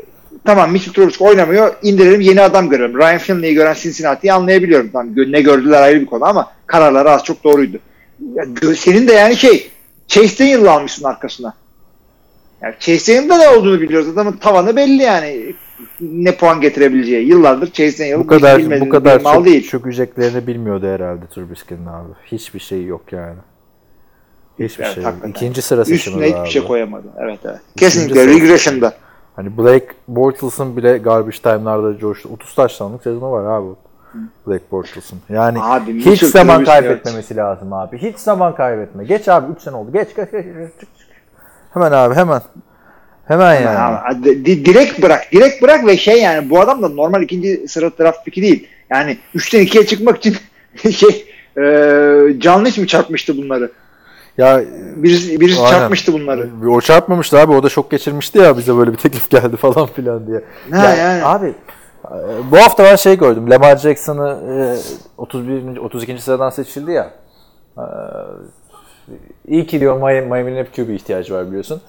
tamam 0.45 0.73
Mitchell 0.73 0.93
Trubisky 0.93 1.31
oynamıyor. 1.31 1.75
indirelim 1.83 2.21
yeni 2.21 2.41
adam 2.43 2.69
görüyorum. 2.69 2.99
Ryan 2.99 3.19
Finley'i 3.19 3.55
gören 3.55 3.75
Cincinnati'yi 3.75 4.33
anlayabiliyorum. 4.33 4.91
Tamam, 4.93 5.09
ne 5.17 5.41
gördüler 5.41 5.83
ayrı 5.83 6.01
bir 6.01 6.07
konu 6.07 6.25
ama 6.25 6.53
kararları 6.67 7.11
az 7.11 7.25
çok 7.25 7.45
doğruydu. 7.45 7.79
Ya, 8.35 8.45
senin 8.77 9.09
de 9.09 9.13
yani 9.13 9.37
şey 9.37 9.71
Chase 10.09 10.39
Daniel'ı 10.39 10.71
almışsın 10.71 11.05
arkasına. 11.05 11.55
Yani 12.63 12.75
Chase 12.81 13.13
Daniel'da 13.13 13.39
ne 13.39 13.49
olduğunu 13.49 13.81
biliyoruz. 13.81 14.09
Adamın 14.09 14.33
tavanı 14.33 14.77
belli 14.77 15.03
yani. 15.03 15.55
Ne 16.01 16.37
puan 16.37 16.61
getirebileceği. 16.61 17.27
Yıllardır 17.29 17.73
Chase 17.73 17.99
Daniel 17.99 18.19
Bu 18.19 18.27
kadar 18.27 18.81
bu 18.81 18.89
kadar 18.89 19.23
çok 19.23 19.45
değil. 19.45 19.69
çökeceklerini 19.71 20.47
bilmiyordu 20.47 20.87
herhalde 20.87 21.27
Trubisky'nin 21.35 21.87
abi. 21.87 22.13
Hiçbir 22.27 22.61
şey 22.61 22.85
yok 22.85 23.03
yani. 23.13 23.37
Hiçbir 24.59 24.85
Evet, 24.85 24.95
şey 24.95 25.05
hakikaten. 25.05 25.31
İkinci 25.31 25.63
sıra 25.63 25.85
seçimi 25.85 25.97
Üstüne 25.97 26.27
hiçbir 26.27 26.41
abi. 26.41 26.51
şey 26.51 26.65
koyamadı. 26.65 27.07
Evet 27.21 27.39
evet. 27.45 27.59
Kesinlikle 27.77 28.27
regression'da. 28.27 28.95
Hani 29.37 29.59
Blake 29.59 29.89
Bortles'ın 30.09 30.77
bile 30.77 30.99
garbage 30.99 31.39
time'larda 31.39 31.99
coştu. 31.99 32.29
30 32.29 32.55
taşlanlık 32.55 33.03
sezonu 33.03 33.31
var 33.31 33.59
abi. 33.59 33.67
Blake 34.47 34.65
Bortles'ın. 34.71 35.19
Yani 35.29 35.59
Abi, 35.63 36.05
hiç 36.05 36.23
zaman 36.23 36.65
kaybetmemesi 36.65 37.37
lazım 37.37 37.73
abi. 37.73 37.99
Hiç 37.99 38.19
zaman 38.19 38.55
kaybetme. 38.55 39.05
Geç 39.05 39.29
abi 39.29 39.53
3 39.53 39.63
sene 39.63 39.77
oldu. 39.77 39.93
Geç 39.93 40.09
geç 40.17 40.31
geç. 40.33 40.45
Çık, 40.81 40.99
çık. 40.99 41.09
Hemen 41.75 41.93
abi 41.93 42.15
hemen. 42.15 42.41
Hemen 43.29 43.55
yani. 43.55 43.65
Yani. 43.65 44.25
Di- 44.25 44.65
direkt 44.65 45.03
bırak. 45.03 45.33
Direkt 45.33 45.63
bırak 45.63 45.87
ve 45.87 45.97
şey 45.97 46.23
yani 46.23 46.51
bu 46.51 46.61
adam 46.61 46.83
da 46.83 46.89
normal 46.89 47.23
ikinci 47.23 47.69
sıra 47.69 47.91
draft 47.99 48.25
piki 48.25 48.43
değil. 48.43 48.69
Yani 48.91 49.19
3'ten 49.35 49.63
2'ye 49.63 49.87
çıkmak 49.87 50.17
için 50.17 50.37
şey 50.91 51.27
e, 51.59 51.63
canlı 52.39 52.69
iş 52.69 52.79
mi 52.79 52.87
çarpmıştı 52.87 53.37
bunları? 53.37 53.73
Ya 54.39 54.61
Birisi, 54.97 55.41
birisi 55.41 55.61
Aynen. 55.63 55.71
çarpmıştı 55.79 56.13
bunları. 56.13 56.51
O 56.71 56.81
çarpmamıştı 56.81 57.39
abi. 57.39 57.53
O 57.53 57.63
da 57.63 57.69
şok 57.69 57.91
geçirmişti 57.91 58.39
ya 58.39 58.59
bize 58.59 58.77
böyle 58.77 58.93
bir 58.93 58.97
teklif 58.97 59.31
geldi 59.31 59.57
falan 59.61 59.87
filan 59.87 60.27
diye. 60.27 60.45
Ha, 60.71 60.95
yani. 60.95 61.25
Abi 61.25 61.55
e, 62.05 62.15
bu 62.51 62.57
hafta 62.57 62.85
ben 62.85 62.97
şey 62.97 63.19
gördüm. 63.19 63.51
Lamar 63.51 63.77
Jackson'ı 63.77 64.39
e, 64.53 64.77
31. 65.19 65.77
32. 65.77 66.19
sıradan 66.19 66.51
seçildi 66.51 66.91
ya. 66.93 67.11
E, 67.79 67.85
İyi 69.49 69.67
ki 69.67 69.81
diyor 69.81 69.97
Miami- 69.97 70.27
Miami'nin 70.27 70.57
hep 70.57 70.75
QB 70.77 70.91
ihtiyacı 70.91 71.35
var 71.35 71.47
biliyorsun. 71.47 71.81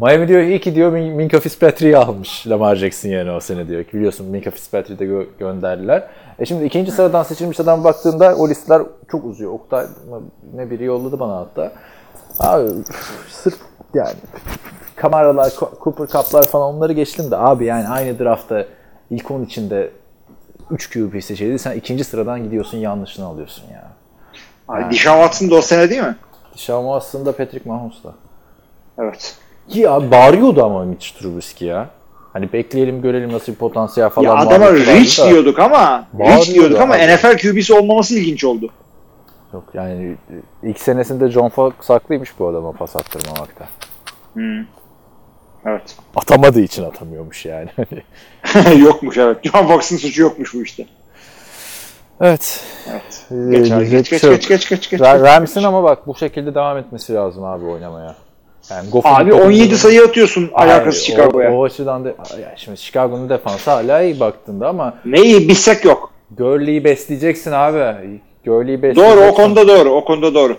Miami 0.00 0.28
diyor 0.28 0.40
iyi 0.42 0.60
ki 0.60 0.74
diyor 0.74 0.92
Min- 0.92 1.14
Minka 1.14 1.40
Fitzpatrick'i 1.40 1.96
almış 1.96 2.46
Lamar 2.48 2.76
Jackson 2.76 3.08
yerine 3.08 3.30
o 3.32 3.40
sene 3.40 3.68
diyor. 3.68 3.84
Ki 3.84 3.92
biliyorsun 3.92 4.26
Minka 4.26 4.50
Fitzpatrick'i 4.50 4.98
de 4.98 5.04
gö- 5.12 5.26
gönderdiler. 5.38 6.08
E 6.38 6.44
şimdi 6.46 6.64
ikinci 6.64 6.92
sıradan 6.92 7.22
seçilmiş 7.22 7.60
adam 7.60 7.84
baktığında 7.84 8.36
o 8.36 8.48
listeler 8.48 8.82
çok 9.10 9.24
uzuyor. 9.24 9.52
Oktay 9.52 9.84
mı- 9.84 10.22
ne 10.54 10.70
biri 10.70 10.84
yolladı 10.84 11.20
bana 11.20 11.36
hatta. 11.36 11.72
Abi 12.38 12.68
sırf 13.28 13.54
yani 13.94 14.14
Kamaralar, 14.96 15.48
Ko- 15.48 15.84
Cooper 15.84 16.06
Cup'lar 16.06 16.46
falan 16.46 16.74
onları 16.74 16.92
geçtim 16.92 17.30
de 17.30 17.36
abi 17.36 17.64
yani 17.64 17.88
aynı 17.88 18.18
draftta 18.18 18.64
ilk 19.10 19.30
10 19.30 19.42
içinde 19.44 19.90
3 20.70 20.90
QB 20.90 21.20
seçildi. 21.20 21.58
Sen 21.58 21.72
ikinci 21.76 22.04
sıradan 22.04 22.42
gidiyorsun 22.44 22.78
yanlışını 22.78 23.26
alıyorsun 23.26 23.64
ya. 23.72 23.88
Abi, 24.68 24.90
Deshaun 24.94 25.22
Watson 25.22 25.50
da 25.50 25.54
o 25.54 25.60
sene 25.62 25.90
değil 25.90 26.02
mi? 26.02 26.16
Dişamo 26.54 26.94
aslında 26.94 27.32
Patrick 27.32 27.68
Mahomes'la. 27.68 28.14
Evet. 28.98 29.36
Ki 29.70 29.90
abi 29.90 30.10
bağırıyordu 30.10 30.64
ama 30.64 30.84
Mitch 30.84 31.10
Trubisky 31.10 31.70
ya. 31.70 31.88
Hani 32.32 32.52
bekleyelim 32.52 33.02
görelim 33.02 33.32
nasıl 33.32 33.52
bir 33.52 33.58
potansiyel 33.58 34.10
falan 34.10 34.26
Ya 34.26 34.34
adama 34.34 34.72
Rich 34.72 35.20
da. 35.20 35.28
diyorduk 35.30 35.58
ama 35.58 36.04
Rich 36.18 36.54
diyorduk 36.54 36.80
ama 36.80 36.94
abi. 36.94 37.02
NFL 37.14 37.38
QB'si 37.38 37.74
olmaması 37.74 38.14
ilginç 38.18 38.44
oldu. 38.44 38.70
Yok 39.52 39.64
yani 39.74 40.16
ilk 40.62 40.78
senesinde 40.80 41.30
John 41.30 41.48
Fox 41.48 41.72
haklıymış 41.88 42.38
bu 42.38 42.48
adama 42.48 42.72
pas 42.72 42.96
attırmamakta. 42.96 43.68
Evet. 45.66 45.96
Atamadığı 46.16 46.60
için 46.60 46.84
atamıyormuş 46.84 47.46
yani. 47.46 47.68
yokmuş 48.78 49.18
evet. 49.18 49.36
John 49.44 49.66
Fox'ın 49.66 49.96
suçu 49.96 50.22
yokmuş 50.22 50.54
bu 50.54 50.62
işte. 50.62 50.86
Evet. 52.20 52.60
Evet. 52.90 53.26
Ee, 53.30 53.50
Geç 53.50 53.70
diyecek 53.70 53.90
geç 53.90 54.10
geç 54.10 54.20
şey 54.20 54.30
yok. 54.30 54.40
geç 54.40 54.48
geç 54.48 54.68
geç 54.68 54.90
geç. 54.90 55.00
Ra- 55.00 55.22
Rams'in 55.22 55.62
ama 55.62 55.82
bak 55.82 56.06
bu 56.06 56.14
şekilde 56.14 56.54
devam 56.54 56.78
etmesi 56.78 57.14
lazım 57.14 57.44
abi 57.44 57.64
oynamaya. 57.64 58.14
Yani 58.70 58.90
Goff'un 58.90 59.10
Abi 59.14 59.30
topunu- 59.30 59.44
17 59.46 59.78
sayı 59.78 60.02
atıyorsun 60.02 60.50
Hayır, 60.52 60.72
alakası 60.72 61.04
Chicago'ya. 61.04 61.52
O, 61.52 61.56
o 61.56 61.64
açıdan 61.64 62.04
da 62.04 62.08
ya 62.08 62.54
şimdi 62.56 62.78
Chicago'nun 62.78 63.28
defansı 63.28 63.70
hala 63.70 64.02
iyi 64.02 64.20
baktığında 64.20 64.68
ama 64.68 64.94
Neyi 65.04 65.48
bilsek 65.48 65.84
yok. 65.84 66.12
Gurley'i 66.38 66.84
besleyeceksin 66.84 67.52
abi. 67.52 67.78
Gurley'i 68.44 68.82
besleyeceksin. 68.82 69.20
Doğru 69.20 69.30
o 69.30 69.34
konuda 69.34 69.68
doğru. 69.68 69.90
O 69.90 70.04
konuda 70.04 70.34
doğru. 70.34 70.56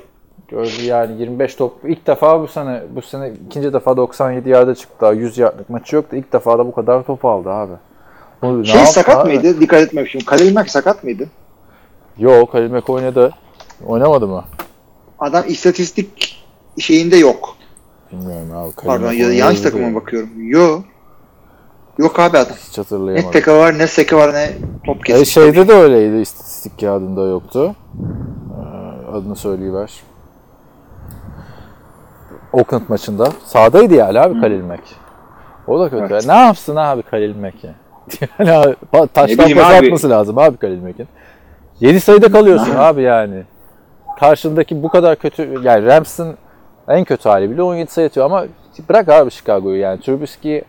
Gurley 0.49 0.85
yani 0.85 1.21
25 1.21 1.55
top 1.55 1.73
ilk 1.87 2.07
defa 2.07 2.41
bu 2.41 2.47
sene 2.47 2.81
bu 2.95 3.01
sene 3.01 3.31
ikinci 3.47 3.73
defa 3.73 3.97
97 3.97 4.49
yarda 4.49 4.75
çıktı. 4.75 4.95
Daha 5.01 5.11
100 5.13 5.37
yardlık 5.37 5.69
maçı 5.69 5.95
yoktu. 5.95 6.15
İlk 6.15 6.33
defa 6.33 6.59
da 6.59 6.65
bu 6.67 6.71
kadar 6.75 7.03
top 7.03 7.25
aldı 7.25 7.49
abi. 7.49 7.73
Bu 8.41 8.61
ne 8.61 8.65
Şey 8.65 8.85
sakat 8.85 9.15
abi? 9.17 9.27
mıydı? 9.33 9.59
Dikkat 9.59 9.81
etmemişim. 9.81 10.21
Kalil 10.21 10.53
Mack 10.53 10.69
sakat 10.69 11.03
mıydı? 11.03 11.27
Yok 12.17 12.53
Halil 12.53 12.71
Mack 12.71 12.89
oynadı. 12.89 13.31
Oynamadı 13.87 14.27
mı? 14.27 14.43
Adam 15.19 15.43
istatistik 15.47 16.43
şeyinde 16.79 17.17
yok. 17.17 17.55
Bilmiyorum 18.11 18.51
abi. 18.57 18.71
Pardon 18.85 19.11
ya, 19.11 19.33
yanlış 19.33 19.61
takıma 19.61 19.95
bakıyorum. 20.01 20.29
Yok. 20.49 20.83
Yok 21.97 22.19
abi 22.19 22.37
adam. 22.37 22.55
Hiç 22.69 22.77
Ne 22.77 22.83
hatırlayamadım. 22.83 23.31
teka 23.31 23.57
var 23.57 23.77
ne 23.77 23.87
seki 23.87 24.15
var 24.15 24.33
ne 24.33 24.51
top 24.85 24.97
E, 24.97 25.01
kesmiş. 25.01 25.29
şeyde 25.33 25.67
de 25.67 25.73
öyleydi 25.73 26.17
istatistik 26.17 26.79
kağıdında 26.79 27.21
yoktu. 27.21 27.75
Ee, 28.51 29.11
adını 29.11 29.35
söyleyiver. 29.35 29.91
Oakland 32.53 32.81
maçında. 32.87 33.29
Sağdaydı 33.45 33.93
ya 33.93 34.07
abi 34.09 34.39
Halil 34.39 34.63
Mack. 34.63 34.81
O 35.67 35.79
da 35.79 35.89
kötü. 35.89 36.07
Evet. 36.13 36.25
Ne 36.27 36.33
yapsın 36.45 36.75
abi 36.75 37.03
Halil 37.11 37.35
Mack 37.35 37.63
ya? 37.63 37.73
yani 38.39 38.51
abi, 38.51 38.75
taştan 39.13 39.53
pas 39.53 39.73
atması 39.73 40.09
lazım 40.09 40.37
abi 40.37 40.57
Halil 40.61 40.81
Mack'in. 40.81 41.07
7 41.79 41.99
sayıda 42.01 42.31
kalıyorsun 42.31 42.75
abi 42.75 43.01
yani. 43.01 43.43
Karşındaki 44.19 44.83
bu 44.83 44.89
kadar 44.89 45.15
kötü 45.15 45.59
yani 45.63 45.85
Rams'ın 45.85 46.35
en 46.87 47.03
kötü 47.03 47.29
hali 47.29 47.51
bile 47.51 47.63
17 47.63 47.91
sayı 47.91 48.07
atıyor 48.07 48.25
ama 48.25 48.45
bırak 48.89 49.09
abi 49.09 49.31
Chicago'yu 49.31 49.79
yani 49.79 50.01
Trubisky 50.01 50.61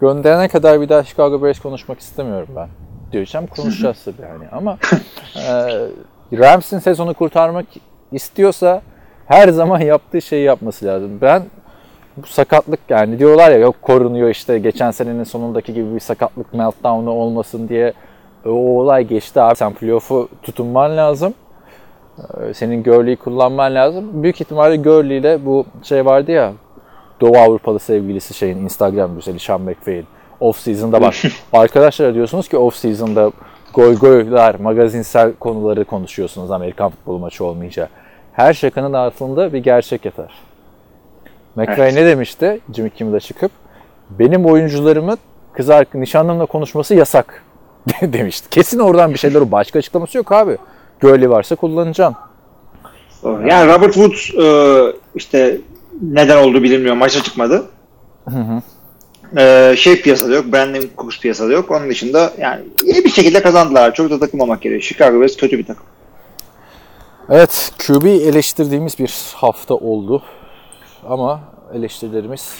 gönderene 0.00 0.48
kadar 0.48 0.80
bir 0.80 0.88
daha 0.88 1.02
Chicago 1.02 1.42
Bears 1.42 1.60
konuşmak 1.60 2.00
istemiyorum 2.00 2.48
ben. 2.56 2.68
Diyeceğim 3.12 3.46
konuşacağız 3.46 4.04
tabii 4.04 4.22
yani 4.22 4.44
ama 4.52 4.78
e, 5.36 5.52
Rams'in 6.38 6.78
sezonu 6.78 7.14
kurtarmak 7.14 7.66
istiyorsa 8.12 8.82
her 9.26 9.48
zaman 9.48 9.80
yaptığı 9.80 10.22
şeyi 10.22 10.44
yapması 10.44 10.86
lazım. 10.86 11.18
Ben 11.22 11.42
bu 12.16 12.26
sakatlık 12.26 12.80
yani 12.88 13.18
diyorlar 13.18 13.50
ya 13.50 13.58
yok 13.58 13.82
korunuyor 13.82 14.28
işte 14.30 14.58
geçen 14.58 14.90
senenin 14.90 15.24
sonundaki 15.24 15.74
gibi 15.74 15.94
bir 15.94 16.00
sakatlık 16.00 16.54
meltdown'u 16.54 17.10
olmasın 17.10 17.68
diye 17.68 17.92
o 18.46 18.50
olay 18.50 19.04
geçti 19.04 19.40
abi. 19.40 19.56
Sen 19.56 19.74
playoff'u 19.74 20.28
tutunman 20.42 20.96
lazım. 20.96 21.34
Ee, 22.40 22.54
Senin 22.54 22.82
Gurley'i 22.82 23.16
kullanman 23.16 23.74
lazım. 23.74 24.22
Büyük 24.22 24.40
ihtimalle 24.40 24.76
Gurley 24.76 25.18
ile 25.18 25.46
bu 25.46 25.66
şey 25.82 26.04
vardı 26.06 26.30
ya 26.30 26.52
Doğu 27.20 27.38
Avrupalı 27.38 27.78
sevgilisi 27.78 28.34
şeyin 28.34 28.58
Instagram 28.58 29.16
güzeli 29.16 29.38
Sean 29.38 29.60
McVay'in 29.60 30.06
off 30.40 30.58
season'da 30.58 31.00
bak. 31.02 31.14
Arkadaşlar 31.52 32.14
diyorsunuz 32.14 32.48
ki 32.48 32.56
off 32.56 32.76
season'da 32.76 33.30
goy 33.74 33.96
goylar, 33.98 34.54
magazinsel 34.54 35.32
konuları 35.32 35.84
konuşuyorsunuz 35.84 36.50
Amerikan 36.50 36.90
futbolu 36.90 37.18
maçı 37.18 37.44
olmayınca. 37.44 37.88
Her 38.32 38.54
şakanın 38.54 38.92
altında 38.92 39.52
bir 39.52 39.58
gerçek 39.58 40.04
yatar. 40.04 40.32
McVay 41.56 41.94
ne 41.94 42.06
demişti 42.06 42.60
Jimmy 42.74 42.90
Kimmel'e 42.90 43.20
çıkıp? 43.20 43.50
Benim 44.10 44.46
oyuncularımın 44.46 45.18
kız 45.52 45.70
nişanlımla 45.94 46.46
konuşması 46.46 46.94
yasak 46.94 47.44
demişti. 48.02 48.50
Kesin 48.50 48.78
oradan 48.78 49.12
bir 49.12 49.18
şeyler 49.18 49.40
o. 49.40 49.50
Başka 49.50 49.78
açıklaması 49.78 50.18
yok 50.18 50.32
abi. 50.32 50.56
Gurley 51.00 51.30
varsa 51.30 51.56
kullanacaksın. 51.56 52.16
Doğru. 53.22 53.48
Yani 53.48 53.72
Robert 53.72 53.94
Woods 53.94 54.34
e, 54.34 54.46
işte 55.14 55.56
neden 56.02 56.36
oldu 56.36 56.62
bilinmiyor. 56.62 56.96
Maça 56.96 57.22
çıkmadı. 57.22 57.64
E, 59.36 59.74
şey 59.76 60.02
piyasada 60.02 60.34
yok. 60.34 60.52
Brandon 60.52 60.82
Cooks 60.98 61.20
piyasada 61.20 61.52
yok. 61.52 61.70
Onun 61.70 61.90
dışında 61.90 62.32
yani 62.38 62.62
iyi 62.84 63.04
bir 63.04 63.10
şekilde 63.10 63.42
kazandılar. 63.42 63.94
Çok 63.94 64.10
da 64.10 64.18
takılmamak 64.18 64.62
gerekiyor. 64.62 64.82
Chicago 64.82 65.20
Bears 65.20 65.36
kötü 65.36 65.58
bir 65.58 65.66
takım. 65.66 65.84
Evet, 67.30 67.72
QB 67.86 68.04
eleştirdiğimiz 68.04 68.98
bir 68.98 69.14
hafta 69.34 69.74
oldu. 69.74 70.22
Ama 71.08 71.40
eleştirilerimiz 71.74 72.54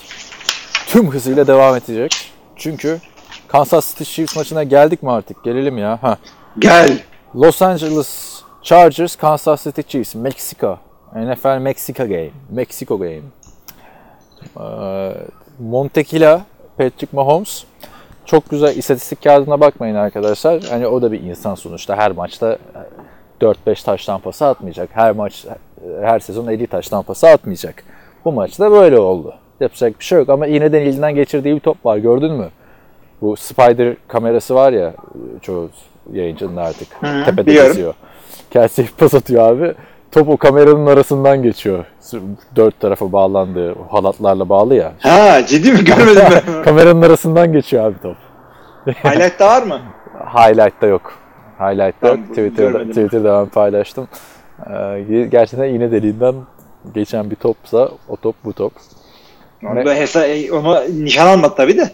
tüm 0.87 1.11
hızıyla 1.11 1.47
devam 1.47 1.77
edecek. 1.77 2.33
Çünkü 2.57 3.01
Kansas 3.49 3.91
City 3.91 4.05
Chiefs 4.05 4.37
maçına 4.37 4.63
geldik 4.63 5.03
mi 5.03 5.11
artık? 5.11 5.45
Gelelim 5.45 5.79
ya. 5.79 5.99
Ha. 6.03 6.19
Gel. 6.59 6.99
Los 7.35 7.63
Angeles 7.63 8.43
Chargers, 8.63 9.17
Kansas 9.17 9.63
City 9.63 9.83
Chiefs, 9.83 10.15
Meksika. 10.15 10.79
NFL 11.15 11.59
Meksika 11.61 12.07
Game. 12.07 12.31
Mexico 12.51 12.99
Game. 12.99 13.23
Ee, 14.61 15.15
Montequila, 15.59 16.41
Patrick 16.79 17.17
Mahomes. 17.17 17.65
Çok 18.25 18.51
güzel 18.51 18.77
istatistik 18.77 19.23
kağıdına 19.25 19.61
bakmayın 19.61 19.95
arkadaşlar. 19.95 20.63
Hani 20.63 20.87
o 20.87 21.03
da 21.03 21.13
bir 21.13 21.21
insan 21.21 21.55
sonuçta. 21.55 21.97
Her 21.97 22.13
maçta 22.13 22.59
4-5 23.41 23.85
taş 23.85 24.07
tampası 24.07 24.47
atmayacak. 24.47 24.91
Her 24.93 25.13
maç, 25.13 25.47
her 26.01 26.21
sezon 26.21 26.47
50 26.47 26.67
taş 26.67 26.89
tampası 26.89 27.29
atmayacak. 27.29 27.85
Bu 28.25 28.33
maçta 28.33 28.71
böyle 28.71 28.99
oldu. 28.99 29.35
Yapacak 29.61 29.99
bir 29.99 30.05
şey 30.05 30.19
yok 30.19 30.29
ama 30.29 30.47
yine 30.47 30.73
de 30.73 30.83
elinden 30.83 31.15
geçirdiği 31.15 31.55
bir 31.55 31.61
top 31.61 31.87
var. 31.87 31.97
Gördün 31.97 32.33
mü? 32.33 32.49
Bu 33.23 33.37
Spider 33.37 33.97
kamerası 34.09 34.55
var 34.55 34.73
ya 34.73 34.95
çoğu 35.43 35.71
yayıncının 36.13 36.57
artık. 36.57 36.89
Hı, 37.01 37.25
Tepede 37.25 37.47
biliyorum. 37.47 37.69
geziyor. 37.73 37.95
Kelsey 38.51 38.87
pas 38.99 39.15
atıyor 39.15 39.49
abi. 39.49 39.75
Top 40.13 40.29
o 40.29 40.37
kameranın 40.37 40.87
arasından 40.87 41.43
geçiyor. 41.43 41.85
Dört 42.57 42.81
tarafa 42.81 43.13
bağlandığı 43.13 43.75
halatlarla 43.91 44.49
bağlı 44.49 44.75
ya. 44.75 44.93
Ha 45.01 45.47
ciddi 45.47 45.73
mi 45.73 45.85
görmedim 45.85 46.23
ben. 46.31 46.63
Kameranın 46.65 47.03
arasından 47.03 47.53
geçiyor 47.53 47.85
abi 47.85 47.95
top. 48.03 48.17
Highlight'ta 48.87 49.47
var 49.47 49.63
mı? 49.63 49.81
Highlight'ta 50.35 50.87
yok. 50.87 51.13
Highlight'ta 51.61 52.09
yok. 52.09 52.19
Twitter'da, 52.29 52.71
görmedim. 52.71 52.89
Twitter'da 52.89 53.41
ben 53.41 53.49
paylaştım. 53.49 54.09
Ee, 54.71 55.27
gerçekten 55.31 55.69
iğne 55.69 55.93
deliğinden 55.93 56.35
geçen 56.95 57.31
bir 57.31 57.37
topsa 57.37 57.89
o 58.09 58.17
top 58.17 58.37
bu 58.45 58.53
top. 58.53 58.73
Onu, 59.65 59.93
hesa 59.95 60.25
onu 60.53 60.81
nişan 61.05 61.27
almadı 61.27 61.55
tabii 61.57 61.77
de. 61.77 61.91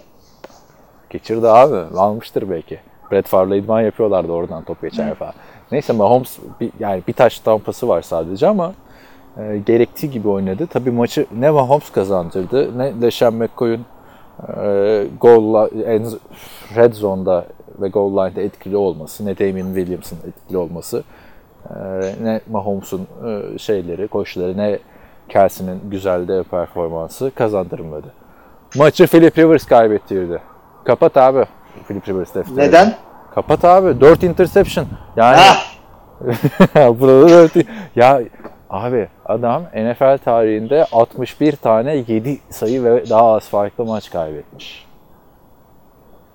Geçirdi 1.10 1.48
abi. 1.48 1.96
Almıştır 1.98 2.50
belki. 2.50 2.80
Brett 3.12 3.26
Favre'la 3.28 3.56
idman 3.56 3.80
yapıyorlardı 3.80 4.32
oradan 4.32 4.64
top 4.64 4.82
geçer 4.82 5.14
falan. 5.14 5.32
Neyse 5.72 5.92
Mahomes 5.92 6.38
bir, 6.60 6.70
yani 6.80 7.02
bir 7.08 7.12
taş 7.12 7.38
tampası 7.38 7.88
var 7.88 8.02
sadece 8.02 8.48
ama 8.48 8.72
e, 9.38 9.62
gerektiği 9.66 10.10
gibi 10.10 10.28
oynadı. 10.28 10.66
Tabii 10.66 10.90
maçı 10.90 11.26
ne 11.38 11.50
Mahomes 11.50 11.90
kazandırdı 11.90 12.78
ne 12.78 13.02
LeSean 13.02 13.34
McCoy'un 13.34 13.86
e, 14.56 15.06
goal 15.20 15.54
li- 15.54 15.82
en 15.82 16.04
red 16.76 16.92
zone'da 16.92 17.44
ve 17.80 17.88
goal 17.88 18.12
line'da 18.12 18.40
etkili 18.40 18.76
olması, 18.76 19.26
ne 19.26 19.38
Damien 19.38 19.74
Williams'ın 19.74 20.18
etkili 20.28 20.56
olması, 20.56 21.02
e, 21.70 21.74
ne 22.22 22.40
Mahomes'un 22.50 23.06
e, 23.26 23.58
şeyleri, 23.58 24.08
koşuları, 24.08 24.56
ne 24.56 24.78
Kelsey'nin 25.28 25.80
güzel 25.90 26.28
de 26.28 26.42
performansı 26.42 27.32
kazandırmadı. 27.34 28.06
Maçı 28.76 29.06
Philip 29.06 29.38
Rivers 29.38 29.66
kaybettirdi. 29.66 30.40
Kapat 30.84 31.16
abi 31.16 31.44
Philip 31.88 32.08
Rivers 32.08 32.34
defteri. 32.34 32.56
Neden? 32.56 32.94
Kapat 33.34 33.64
abi. 33.64 34.00
4 34.00 34.22
interception. 34.22 34.86
Yani 35.16 35.36
Ha! 35.36 35.54
burada 37.00 37.24
da 37.24 37.28
4 37.28 37.52
Ya 37.96 38.20
abi 38.70 39.08
adam 39.26 39.62
NFL 39.62 40.18
tarihinde 40.18 40.84
61 40.92 41.52
tane 41.56 41.96
7 42.08 42.38
sayı 42.50 42.84
ve 42.84 43.10
daha 43.10 43.32
az 43.34 43.48
farklı 43.48 43.84
maç 43.84 44.10
kaybetmiş. 44.10 44.86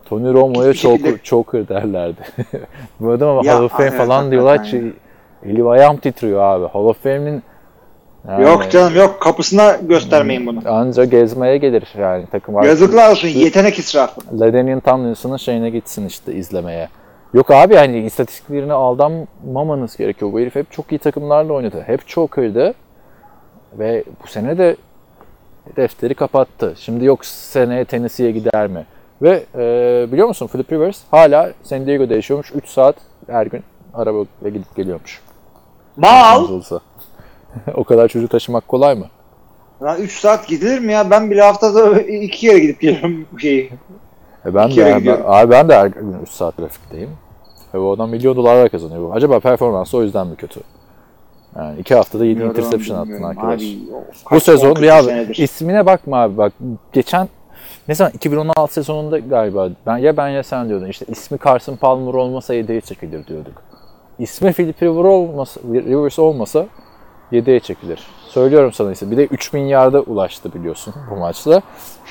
Tony 0.05 0.33
Romo'ya 0.33 0.71
Hiçbir 0.71 0.89
şekilde- 0.89 1.23
choker, 1.23 1.67
derlerdi. 1.67 2.21
Bu 2.99 3.11
adama 3.11 3.41
Ya, 3.45 3.55
Hall 3.55 3.63
of 3.63 3.71
Fame 3.71 3.91
falan 3.91 4.31
diyorlar 4.31 4.71
elim 5.45 5.67
ayağım 5.67 5.97
titriyor 5.97 6.41
abi. 6.41 6.67
Hall 6.67 6.85
of 6.85 7.03
Fame'in 7.03 7.43
yani 8.27 8.43
Yok 8.43 8.71
canım 8.71 8.95
yok 8.95 9.21
kapısına 9.21 9.77
göstermeyin 9.81 10.45
bunu. 10.45 10.59
Anca 10.65 11.05
gezmeye 11.05 11.57
gelir 11.57 11.87
yani 11.99 12.25
takım 12.31 12.63
Yazıklar 12.63 13.11
olsun 13.11 13.27
yetenek 13.27 13.79
israfı. 13.79 14.21
Ladanian 14.39 14.79
Tomlinson'ın 14.79 15.37
şeyine 15.37 15.69
gitsin 15.69 16.05
işte 16.05 16.33
izlemeye. 16.33 16.89
Yok 17.33 17.51
abi 17.51 17.75
hani 17.75 17.99
istatistiklerine 18.05 18.73
aldanmamanız 18.73 19.97
gerekiyor. 19.97 20.33
Bu 20.33 20.39
herif 20.39 20.55
hep 20.55 20.71
çok 20.71 20.91
iyi 20.91 20.99
takımlarla 20.99 21.53
oynadı. 21.53 21.83
Hep 21.87 22.07
çok 22.07 22.37
iyiydi. 22.37 22.73
Ve 23.73 24.03
bu 24.23 24.27
sene 24.27 24.57
de 24.57 24.75
defteri 25.75 26.13
kapattı. 26.13 26.73
Şimdi 26.77 27.05
yok 27.05 27.25
seneye 27.25 27.85
Tennessee'ye 27.85 28.31
gider 28.31 28.67
mi? 28.67 28.85
Ve 29.21 29.43
e, 29.55 30.07
biliyor 30.11 30.27
musun 30.27 30.47
Philip 30.47 30.71
Rivers 30.71 31.01
hala 31.11 31.51
San 31.63 31.85
Diego'da 31.85 32.13
yaşıyormuş. 32.13 32.51
3 32.55 32.69
saat 32.69 32.95
her 33.27 33.45
gün 33.45 33.63
arabayla 33.93 34.49
gidip 34.49 34.75
geliyormuş. 34.75 35.21
Mal. 35.97 36.61
O 37.75 37.83
kadar 37.83 38.07
çocuğu 38.07 38.27
taşımak 38.27 38.67
kolay 38.67 38.95
mı? 38.95 39.05
Lan 39.83 40.01
3 40.01 40.19
saat 40.19 40.47
gidilir 40.47 40.79
mi 40.79 40.91
ya? 40.93 41.09
Ben 41.09 41.31
bile 41.31 41.41
haftada 41.41 42.01
2 42.01 42.39
kere 42.39 42.59
gidip 42.59 42.81
geliyorum 42.81 43.25
bu 43.33 43.39
şeyi. 43.39 43.71
E 44.45 44.53
ben 44.55 44.71
de 44.71 45.01
ben, 45.05 45.21
abi 45.25 45.51
ben 45.51 45.69
de 45.69 45.75
her 45.75 45.87
gün 45.87 46.15
3 46.23 46.29
saat 46.29 46.57
trafikteyim. 46.57 47.09
Ve 47.73 47.79
bu 47.79 47.91
adam 47.91 48.09
milyon 48.09 48.35
dolarlar 48.35 48.69
kazanıyor. 48.69 49.15
Acaba 49.15 49.39
performansı 49.39 49.97
o 49.97 50.03
yüzden 50.03 50.27
mi 50.27 50.35
kötü? 50.35 50.59
Yani 51.55 51.79
iki 51.79 51.95
haftada 51.95 52.25
7 52.25 52.35
Bilmiyorum, 52.39 52.57
interception 52.61 52.97
attın 52.97 53.23
arkadaş. 53.23 53.61
Abi, 53.61 53.77
o 53.93 53.95
Bu 54.25 54.29
kaç- 54.29 54.43
sezon 54.43 54.69
10 54.69 54.75
bir 54.75 54.97
abi 54.97 55.03
senedir. 55.07 55.35
ismine 55.35 55.85
bakma 55.85 56.17
abi 56.21 56.37
bak 56.37 56.53
geçen 56.93 57.29
ne 57.87 57.95
zaman 57.95 58.11
2016 58.15 58.73
sezonunda 58.73 59.19
galiba 59.19 59.69
ben 59.87 59.97
ya 59.97 60.17
ben 60.17 60.27
ya 60.29 60.43
sen 60.43 60.69
diyordun 60.69 60.87
işte 60.87 61.05
ismi 61.09 61.37
Carson 61.45 61.75
Palmer 61.75 62.13
olmasa 62.13 62.53
7'ye 62.53 62.81
çekilir 62.81 63.27
diyorduk. 63.27 63.53
İsmi 64.19 64.53
Philip 64.53 64.83
Rivers 64.83 65.05
olmasa, 65.05 65.61
Rivers 65.73 66.19
olmasa 66.19 66.65
7'ye 67.31 67.59
çekilir. 67.59 68.07
Söylüyorum 68.29 68.73
sana 68.73 68.91
ise 68.91 69.11
bir 69.11 69.17
de 69.17 69.25
3000 69.25 69.59
yarda 69.59 70.01
ulaştı 70.01 70.53
biliyorsun 70.53 70.93
bu 71.11 71.15
maçta. 71.15 71.61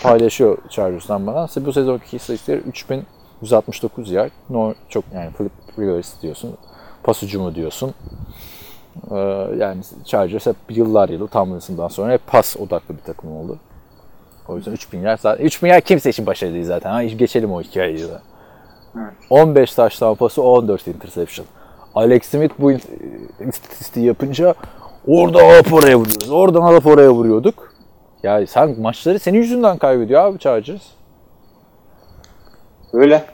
Paylaşıyor 0.03 0.59
Chargers'dan 0.69 1.27
bana. 1.27 1.45
İşte 1.45 1.67
bu 1.67 1.73
sezonki 1.73 2.17
istatistikleri 2.17 2.61
3169 2.61 4.11
yard. 4.11 4.31
No, 4.51 4.75
çok 4.89 5.05
yani 5.15 5.31
Philip 5.33 5.53
Rivers 5.79 6.23
diyorsun. 6.23 6.57
Pasucu 7.03 7.41
mu 7.41 7.55
diyorsun. 7.55 7.95
Ee, 9.11 9.17
yani 9.59 9.83
Chargers 10.05 10.47
hep 10.47 10.57
yıllar 10.69 11.09
yılı 11.09 11.29
Tomlinson'dan 11.29 11.89
sonra 11.89 12.13
hep 12.13 12.27
pas 12.27 12.57
odaklı 12.57 12.97
bir 12.97 13.03
takım 13.03 13.37
oldu. 13.37 13.59
O 14.49 14.57
yüzden 14.57 14.73
3000 14.73 15.03
yer 15.03 15.17
zaten 15.17 15.45
3000 15.45 15.69
yer 15.69 15.81
kimse 15.81 16.11
için 16.11 16.27
başarılı 16.27 16.55
değil 16.55 16.67
zaten. 16.67 16.91
Ha, 16.91 17.05
geçelim 17.05 17.53
o 17.53 17.63
hikayeyi 17.63 17.99
de. 17.99 18.19
15 19.31 19.75
taştan 19.75 20.15
pası 20.15 20.43
14 20.43 20.89
interception. 20.89 21.47
Alex 21.95 22.25
Smith 22.25 22.55
bu 22.59 22.73
istatistiği 23.49 24.07
yapınca 24.07 24.55
oradan 25.07 25.45
alıp 25.45 25.73
oraya 25.73 25.97
vuruyoruz. 25.99 26.31
Oradan 26.31 26.63
alıp 26.63 26.87
oraya 26.87 27.11
vuruyorduk. 27.11 27.75
Ya 28.23 28.47
sen 28.47 28.81
maçları 28.81 29.19
senin 29.19 29.39
yüzünden 29.39 29.79
kaybediyor 29.79 30.23
abi 30.25 30.39
Chargers. 30.39 30.83
Öyle. 32.93 33.25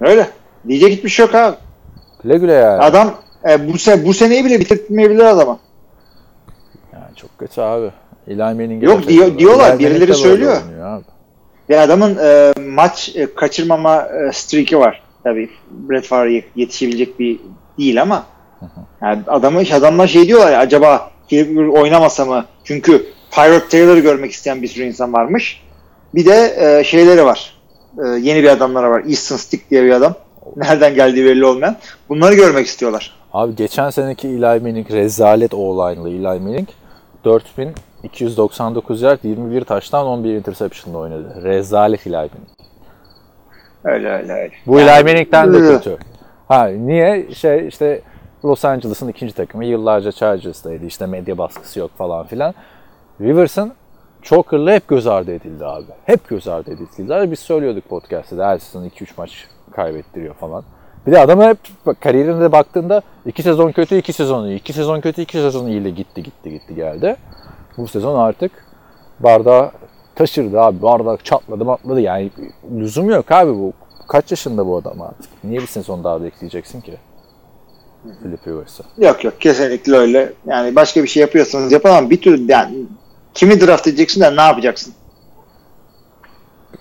Öyle. 0.00 0.26
Diyecek 0.68 0.92
hiçbir 0.92 1.08
şey 1.08 1.26
yok 1.26 1.34
abi. 1.34 1.56
Güle 2.22 2.38
güle 2.38 2.52
yani. 2.52 2.82
Adam 2.82 3.14
e, 3.48 3.68
bu, 3.72 3.78
se 3.78 4.06
bu 4.06 4.14
seneyi 4.14 4.44
bile 4.44 4.60
bitirtmeyebilir 4.60 5.24
adama. 5.24 5.58
Yani 6.92 7.14
çok 7.16 7.38
kötü 7.38 7.60
abi. 7.60 7.90
Eli 8.28 8.36
Manning'e 8.36 8.86
Yok, 8.86 9.08
diyor- 9.08 9.38
diyorlar, 9.38 9.66
Eli 9.66 9.72
Manning 9.72 9.90
birileri 9.90 10.14
söylüyor. 10.14 10.56
Abi. 10.84 11.04
Ve 11.70 11.80
adamın 11.80 12.18
e, 12.22 12.52
maç 12.70 13.12
e, 13.16 13.34
kaçırmama 13.34 14.02
e, 14.02 14.32
streak'i 14.32 14.78
var. 14.78 15.02
Tabii 15.24 15.50
Brett 15.70 16.04
Favre'ye 16.04 16.44
yetişebilecek 16.56 17.18
bir 17.18 17.40
değil 17.78 18.02
ama 18.02 18.26
yani 19.02 19.22
adamı 19.26 19.62
adamlar 19.74 20.06
şey 20.06 20.26
diyorlar 20.26 20.52
ya 20.52 20.58
acaba 20.58 21.10
Rivers 21.32 21.74
oynamasa 21.80 22.24
mı? 22.24 22.44
Çünkü 22.64 23.06
Tyrod 23.30 23.70
Taylor'ı 23.70 24.00
görmek 24.00 24.32
isteyen 24.32 24.62
bir 24.62 24.68
sürü 24.68 24.84
insan 24.84 25.12
varmış. 25.12 25.62
Bir 26.14 26.26
de 26.26 26.54
e, 26.58 26.84
şeyleri 26.84 27.24
var. 27.24 27.54
E, 28.04 28.08
yeni 28.08 28.42
bir 28.42 28.48
adamlara 28.48 28.90
var. 28.90 29.02
Easton 29.08 29.36
Stick 29.36 29.70
diye 29.70 29.84
bir 29.84 29.90
adam. 29.90 30.14
Nereden 30.56 30.94
geldiği 30.94 31.24
belli 31.24 31.44
olmayan. 31.44 31.76
Bunları 32.08 32.34
görmek 32.34 32.66
istiyorlar. 32.66 33.16
Abi 33.32 33.56
geçen 33.56 33.90
seneki 33.90 34.28
Eli 34.28 34.40
Manning 34.40 34.90
rezalet 34.90 35.54
o-line'lı 35.54 36.10
Eli 36.10 36.40
Manning 36.40 36.68
4299 37.24 39.02
yard 39.02 39.18
21 39.22 39.64
taştan 39.64 40.06
11 40.06 40.34
interception'la 40.34 40.98
oynadı. 40.98 41.40
Rezalet 41.44 42.06
Eli 42.06 42.14
Manning. 42.14 42.32
Öyle 43.84 44.10
öyle 44.12 44.32
öyle. 44.32 44.52
Bu 44.66 44.80
Eli 44.80 45.04
Manning'den 45.04 45.52
de 45.52 45.56
ıı. 45.56 45.76
kötü. 45.76 45.98
Ha 46.48 46.66
niye? 46.66 47.34
Şey 47.34 47.68
işte 47.68 48.02
Los 48.46 48.64
Angeles'ın 48.64 49.08
ikinci 49.08 49.34
takımı 49.34 49.64
yıllarca 49.64 50.12
Chargers'taydı. 50.12 50.86
İşte 50.86 51.06
medya 51.06 51.38
baskısı 51.38 51.80
yok 51.80 51.90
falan 51.98 52.26
filan. 52.26 52.54
Rivers'ın 53.20 53.72
Choker'la 54.22 54.72
hep 54.72 54.88
göz 54.88 55.06
ardı 55.06 55.32
edildi 55.32 55.66
abi. 55.66 55.86
Hep 56.04 56.28
göz 56.28 56.48
ardı 56.48 56.70
edildi. 56.70 57.30
Biz 57.30 57.38
söylüyorduk 57.38 57.88
podcast'ta 57.88 58.38
da 58.38 58.48
her 58.48 58.58
sezon 58.58 58.84
2-3 58.84 59.06
maç 59.16 59.48
kaybettiriyor 59.72 60.34
falan. 60.34 60.64
Bir 61.06 61.12
de 61.12 61.18
adam 61.18 61.40
hep 61.40 61.58
bak, 61.86 62.00
kariyerine 62.00 62.52
baktığında 62.52 63.02
2 63.26 63.42
sezon 63.42 63.72
kötü, 63.72 63.96
2 63.96 64.12
sezon 64.12 64.46
iyi. 64.46 64.58
2 64.58 64.72
sezon 64.72 65.00
kötü, 65.00 65.22
2 65.22 65.32
sezon 65.32 65.66
iyi 65.66 65.80
ile 65.80 65.90
gitti 65.90 66.22
gitti 66.22 66.50
gitti 66.50 66.74
geldi. 66.74 67.16
Bu 67.76 67.88
sezon 67.88 68.18
artık 68.18 68.52
bardağı 69.20 69.70
taşırdı 70.14 70.60
abi. 70.60 70.82
Bardak 70.82 71.24
çatladı 71.24 71.64
matladı. 71.64 72.00
Yani 72.00 72.30
lüzum 72.78 73.10
yok 73.10 73.32
abi 73.32 73.54
bu. 73.54 73.72
Kaç 74.08 74.30
yaşında 74.30 74.66
bu 74.66 74.76
adam 74.76 75.00
artık? 75.00 75.44
Niye 75.44 75.60
bir 75.60 75.66
sezon 75.66 76.04
daha 76.04 76.22
bekleyeceksin 76.22 76.80
ki? 76.80 76.96
Philip 78.22 78.48
Rivers'a. 78.48 78.84
Yok 78.98 79.24
yok 79.24 79.40
kesinlikle 79.40 79.96
öyle. 79.96 80.32
Yani 80.46 80.76
başka 80.76 81.02
bir 81.02 81.08
şey 81.08 81.20
yapıyorsanız 81.20 81.72
yapın 81.72 81.88
ama 81.88 82.10
bir 82.10 82.20
türlü 82.20 82.52
yani 82.52 82.76
kimi 83.34 83.60
draft 83.60 83.86
edeceksin 83.86 84.20
de 84.20 84.36
ne 84.36 84.40
yapacaksın? 84.40 84.94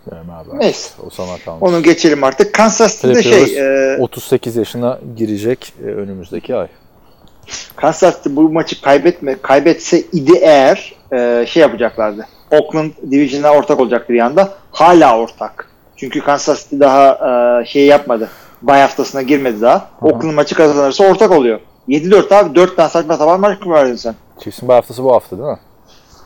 Bilmiyorum 0.05 0.29
abi. 0.29 0.59
Neyse. 0.59 0.89
O 1.07 1.09
sana 1.09 1.37
kalmış. 1.45 1.63
Onu 1.63 1.83
geçelim 1.83 2.23
artık. 2.23 2.53
Kansas 2.53 3.01
City'de 3.01 3.23
şey 3.23 3.57
e, 3.93 3.97
38 3.97 4.55
yaşına 4.55 4.99
girecek 5.17 5.73
e, 5.83 5.85
önümüzdeki 5.85 6.55
ay. 6.55 6.67
Kansas 7.75 8.17
City 8.17 8.29
bu 8.35 8.49
maçı 8.49 8.81
kaybetme 8.81 9.35
kaybetse 9.41 9.99
idi 9.99 10.37
eğer 10.41 10.95
e, 11.13 11.45
şey 11.47 11.61
yapacaklardı. 11.61 12.27
Oakland 12.51 12.91
Division'a 13.11 13.51
ortak 13.51 13.79
olacaktı 13.79 14.13
bir 14.13 14.19
anda. 14.19 14.53
Hala 14.71 15.19
ortak. 15.19 15.69
Çünkü 15.97 16.21
Kansas 16.21 16.63
City 16.63 16.79
daha 16.79 17.61
e, 17.61 17.65
şey 17.65 17.85
yapmadı. 17.85 18.29
Bay 18.67 18.81
haftasına 18.81 19.21
girmedi 19.21 19.61
daha. 19.61 19.89
Oakland 20.01 20.33
maçı 20.33 20.55
kazanırsa 20.55 21.03
ortak 21.11 21.31
oluyor. 21.31 21.59
7-4 21.87 22.35
abi 22.35 22.55
4 22.55 22.75
tane 22.75 22.89
saçma 22.89 23.17
sapan 23.17 23.39
maç 23.39 23.57
verdin 23.67 23.95
sen. 23.95 24.15
Chiefs'in 24.39 24.69
bir 24.69 24.73
haftası 24.73 25.03
bu 25.03 25.13
hafta 25.13 25.37
değil 25.37 25.49
mi? 25.49 25.59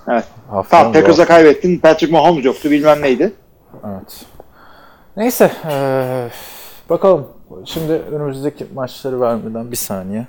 Evet. 0.08 0.24
Haftanın 0.50 0.82
Tamam 0.82 0.94
Packers'a 0.94 1.26
kaybettin. 1.26 1.80
Patrick 1.80 2.14
Mahomes 2.14 2.46
yoktu 2.46 2.72
bilmem 2.72 3.02
neydi. 3.02 3.34
Evet. 3.88 4.26
Neyse. 5.18 5.52
eee, 5.70 6.30
bakalım. 6.90 7.28
Şimdi 7.66 7.94
önümüzdeki 7.94 8.68
maçları 8.74 9.22
vermeden 9.22 9.72
bir 9.72 9.76
saniye. 9.76 10.28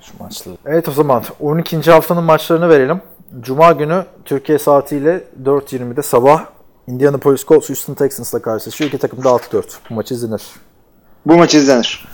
Şu 0.00 0.12
maçları. 0.22 0.56
Evet 0.66 0.88
o 0.88 0.92
zaman 0.92 1.22
12. 1.40 1.90
haftanın 1.90 2.24
maçlarını 2.24 2.68
verelim. 2.68 3.00
Cuma 3.40 3.72
günü 3.72 4.04
Türkiye 4.24 4.58
saatiyle 4.58 5.24
4.20'de 5.42 6.02
sabah 6.02 6.44
Indianapolis 6.88 7.44
Colts 7.44 7.68
Houston 7.68 7.94
Texans'la 7.94 8.42
karşılaşıyor. 8.42 8.88
İki 8.88 8.98
takım 8.98 9.24
da 9.24 9.28
6-4. 9.28 9.64
Bu 9.90 9.94
maç 9.94 10.12
izlenir. 10.12 10.42
Bu 11.26 11.36
maç 11.36 11.54
izlenir. 11.54 12.08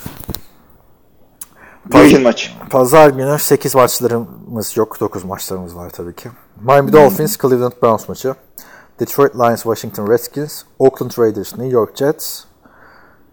Division 1.92 2.22
maçı. 2.22 2.50
Pazar 2.70 3.08
günü 3.08 3.38
8 3.38 3.74
maçlarımız 3.74 4.76
yok. 4.76 5.00
9 5.00 5.24
maçlarımız 5.24 5.76
var 5.76 5.90
tabii 5.90 6.14
ki. 6.14 6.30
Miami 6.60 6.92
Dolphins, 6.92 7.38
Cleveland 7.38 7.72
Browns 7.82 8.08
maçı. 8.08 8.34
Detroit 9.00 9.34
Lions, 9.34 9.62
Washington 9.62 10.10
Redskins. 10.10 10.62
Oakland 10.78 11.10
Raiders, 11.18 11.52
New 11.52 11.74
York 11.74 11.96
Jets. 11.96 12.44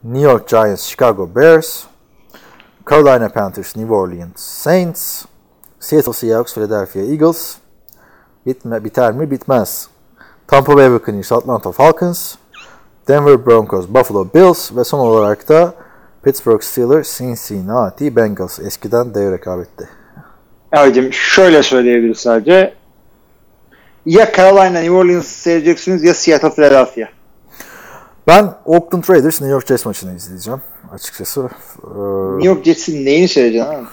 New 0.04 0.32
York 0.32 0.48
Giants, 0.48 0.88
Chicago 0.88 1.36
Bears. 1.36 1.84
Carolina 2.90 3.30
Panthers, 3.30 3.76
New 3.76 3.94
Orleans 3.94 4.40
Saints. 4.42 5.26
Seattle 5.80 6.14
Seahawks, 6.14 6.54
Philadelphia 6.54 7.02
Eagles. 7.02 7.56
Bitme, 8.46 8.84
biter 8.84 9.12
mi? 9.12 9.32
Bitmez. 9.32 9.91
Tampa 10.52 10.76
Bay 10.76 10.90
Buccaneers, 10.92 11.32
Atlanta 11.32 11.72
Falcons. 11.72 12.36
Denver 13.08 13.46
Broncos, 13.46 13.88
Buffalo 13.88 14.28
Bills 14.34 14.76
ve 14.76 14.84
son 14.84 15.00
olarak 15.00 15.50
da 15.50 15.74
Pittsburgh 16.24 16.62
Steelers, 16.62 17.18
Cincinnati 17.18 18.16
Bengals. 18.16 18.60
Eskiden 18.60 19.14
dev 19.14 19.32
rekabetti. 19.32 19.90
Abicim 20.72 21.14
şöyle 21.14 21.64
söyleyebiliriz 21.64 22.18
sadece. 22.18 22.74
Ya 24.06 24.32
Carolina, 24.38 24.80
New 24.80 24.92
Orleans 24.92 25.28
seyredeceksiniz 25.28 26.04
ya 26.04 26.14
Seattle, 26.14 26.50
Philadelphia. 26.50 27.08
Ben 28.28 28.54
Oakland 28.66 29.04
Raiders 29.10 29.42
New 29.42 29.52
York 29.52 29.68
Jets 29.68 29.86
maçını 29.86 30.16
izleyeceğim 30.16 30.62
açıkçası. 30.94 31.42
New 32.34 32.48
York 32.48 32.66
Jets'in 32.66 33.06
neyini 33.06 33.28
seyredeceksin? 33.28 33.88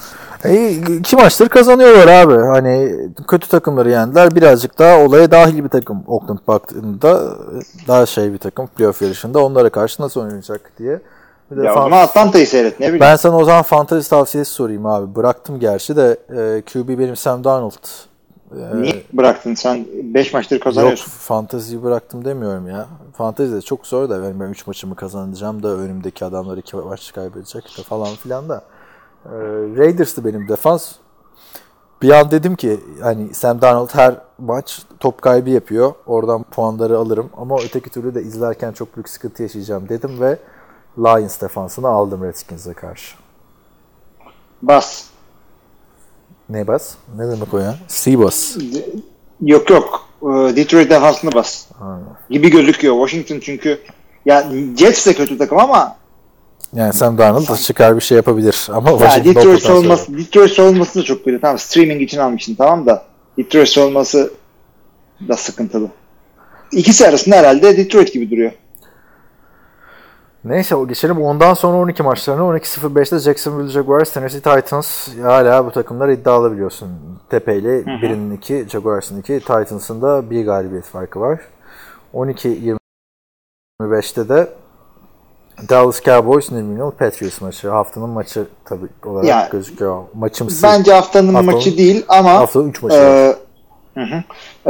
Ee, 0.45 0.71
iki 0.99 1.17
maçtır 1.17 1.49
kazanıyorlar 1.49 2.07
abi. 2.07 2.35
Hani 2.47 2.95
kötü 3.29 3.49
takımları 3.49 3.91
yendiler. 3.91 4.35
Birazcık 4.37 4.79
daha 4.79 5.01
olaya 5.01 5.31
dahil 5.31 5.65
bir 5.65 5.69
takım 5.69 6.03
Oakland 6.07 6.39
baktığında 6.49 7.37
daha 7.89 8.07
şey 8.07 8.33
bir 8.33 8.39
takım 8.39 8.67
playoff 8.67 9.03
yarışında 9.03 9.45
onlara 9.45 9.71
karşı 9.71 10.03
nasıl 10.03 10.21
oynayacak 10.21 10.73
diye. 10.79 11.01
Bir 11.51 11.57
de 11.57 11.63
Ya 11.65 11.73
o 11.73 11.75
fan- 11.75 11.83
zaman 11.85 12.03
Atlanta'yı 12.03 12.47
seyret 12.47 12.81
ne 12.81 12.87
bileyim. 12.87 13.01
ben 13.01 13.17
sana 13.17 13.37
o 13.37 13.45
zaman 13.45 13.63
fantasy 13.63 14.09
tavsiyesi 14.11 14.53
sorayım 14.53 14.87
abi. 14.87 15.15
Bıraktım 15.17 15.61
gerçi 15.61 15.97
de 15.97 16.17
e, 16.31 16.63
QB 16.73 16.89
benim 16.99 17.17
Sam 17.17 17.45
Darnold. 17.45 17.73
E, 18.57 18.83
Niye 18.83 19.03
bıraktın? 19.13 19.55
Sen 19.55 19.87
5 20.03 20.33
maçtır 20.35 20.57
Yok 20.57 20.65
kazanıyorsun. 20.65 21.11
fanteziyi 21.11 21.83
bıraktım 21.83 22.25
demiyorum 22.25 22.69
ya. 22.69 22.87
Fantezi 23.17 23.55
de 23.55 23.61
çok 23.63 23.87
zor 23.87 24.09
da 24.09 24.23
ben 24.41 24.51
3 24.51 24.67
maçımı 24.67 24.97
kazanacağım 24.97 25.63
da 25.63 25.69
önümdeki 25.69 26.25
adamlar 26.25 26.57
2 26.57 26.77
maç 26.77 27.13
kaybedecek 27.15 27.65
de 27.79 27.83
falan 27.83 28.09
filan 28.09 28.49
da. 28.49 28.63
Ee, 29.29 29.37
Raiders'tı 29.77 30.25
benim 30.25 30.49
defans. 30.49 30.93
Bir 32.03 32.11
an 32.11 32.31
dedim 32.31 32.57
ki 32.57 32.81
hani 33.03 33.35
Sam 33.35 33.61
Darnold 33.61 33.95
her 33.95 34.15
maç 34.39 34.83
top 35.01 35.23
kaybı 35.23 35.51
yapıyor. 35.51 35.93
Oradan 36.07 36.43
puanları 36.43 36.99
alırım 36.99 37.31
ama 37.37 37.57
öteki 37.65 37.91
türlü 37.91 38.15
de 38.15 38.23
izlerken 38.23 38.73
çok 38.73 38.97
büyük 38.97 39.09
sıkıntı 39.09 39.43
yaşayacağım 39.43 39.89
dedim 39.89 40.21
ve 40.21 40.39
Lions 40.99 41.41
defansını 41.41 41.89
aldım 41.89 42.25
Redskins'e 42.25 42.73
karşı. 42.73 43.17
Bas. 44.63 45.05
Ne 46.49 46.67
bas? 46.67 46.95
Ne 47.17 47.31
demek 47.31 47.55
o 47.55 47.59
ya? 47.59 47.75
C-bas. 47.89 48.57
Yok 49.41 49.71
yok. 49.71 50.09
Ee, 50.23 50.27
Detroit 50.57 50.91
defansını 50.91 51.33
bas. 51.33 51.67
Gibi 52.31 52.51
gözüküyor. 52.51 52.95
Washington 52.95 53.41
çünkü 53.41 53.81
ya 54.25 54.47
Jets 54.77 55.07
de 55.07 55.15
kötü 55.15 55.39
takım 55.39 55.59
ama 55.59 55.97
Yani 56.75 56.93
Sam 56.93 57.19
Darnold 57.19 57.49
da 57.49 57.57
çıkar 57.57 57.97
bir 57.97 58.01
şey 58.01 58.17
yapabilir 58.17 58.69
ama 58.73 58.91
Ya 58.91 59.25
Detroit 59.25 59.63
savunması, 59.63 60.19
Detroit 60.19 60.53
savunması 60.53 60.99
da 60.99 61.03
çok 61.03 61.25
kötü. 61.25 61.41
Tamam 61.41 61.59
streaming 61.59 62.03
için 62.03 62.19
almışsın 62.19 62.55
tamam 62.55 62.87
da 62.87 63.05
Detroit 63.39 63.69
savunması 63.69 64.33
da 65.29 65.37
sıkıntılı. 65.37 65.89
İkisi 66.73 67.09
arasında 67.09 67.37
herhalde 67.37 67.77
Detroit 67.77 68.13
gibi 68.13 68.31
duruyor. 68.31 68.53
Neyse 70.45 70.75
o 70.75 70.89
geçelim. 70.89 71.23
Ondan 71.23 71.55
sonra 71.55 71.77
12 71.77 72.03
maçlarına 72.03 72.43
12-0-5'te 72.43 73.19
Jacksonville 73.19 73.69
Jaguars, 73.69 74.13
Tennessee 74.13 74.41
Titans. 74.41 75.09
Hala 75.23 75.67
bu 75.67 75.71
takımlar 75.71 76.09
iddialı 76.09 76.53
biliyorsun. 76.53 76.89
Tepe 77.31 77.59
ile 77.59 77.87
birinin 77.87 78.37
2, 78.37 78.67
Jaguars'ın 78.69 79.21
2, 79.21 79.41
Titans'ın 79.41 80.03
da 80.03 80.31
bir 80.31 80.45
galibiyet 80.45 80.85
farkı 80.85 81.21
var. 81.21 81.41
12-25'te 82.15 84.29
de 84.29 84.49
Dallas 85.69 86.01
Cowboys, 86.03 86.53
New 86.53 86.73
England 86.73 86.93
Patriots 86.93 87.41
maçı. 87.41 87.69
Haftanın 87.69 88.11
maçı 88.11 88.47
tabii 88.65 88.87
olarak 89.07 89.29
Ya, 89.29 89.49
gözüküyor. 89.53 90.03
Maçımsı. 90.15 90.63
Bence 90.63 90.93
haftanın, 90.93 91.35
Haftanın- 91.35 91.55
maçı 91.55 91.79
değil 91.79 92.05
ama 92.09 92.33
haftanın 92.33 92.69
üç 92.69 92.83
maçı 92.83 92.97
e, 92.97 93.37
hı 93.95 94.01
hı. 94.01 94.23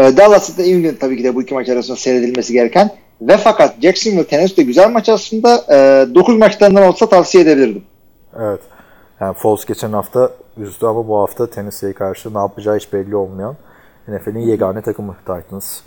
E, 0.03 0.17
Dallas'ta 0.17 0.63
New 0.63 0.77
England 0.77 0.97
tabii 1.01 1.17
ki 1.17 1.25
de 1.25 1.35
bu 1.35 1.43
iki 1.43 1.55
maç 1.55 1.69
arasında 1.69 1.97
seyredilmesi 1.97 2.53
gereken 2.53 2.91
ve 3.21 3.37
fakat 3.37 3.83
Jacksonville 3.83 4.27
Tennessee'de 4.27 4.63
güzel 4.63 4.91
maç 4.91 5.09
aslında. 5.09 5.65
E, 5.71 6.15
9 6.15 6.39
maçlarından 6.39 6.83
olsa 6.83 7.09
tavsiye 7.09 7.45
edebilirdim. 7.45 7.85
Evet. 8.41 8.61
Yani 9.21 9.35
Foles 9.35 9.65
geçen 9.65 9.93
hafta 9.93 10.31
üzdü 10.57 10.87
ama 10.87 11.09
bu 11.09 11.19
hafta 11.19 11.51
Tennessee'ye 11.51 11.93
karşı 11.95 12.35
ne 12.35 12.39
yapacağı 12.39 12.77
hiç 12.77 12.93
belli 12.93 13.17
olmayan 13.17 13.57
NFL'in 14.09 14.39
yegane 14.39 14.83
takımı 14.83 15.17
Titans. 15.27 15.81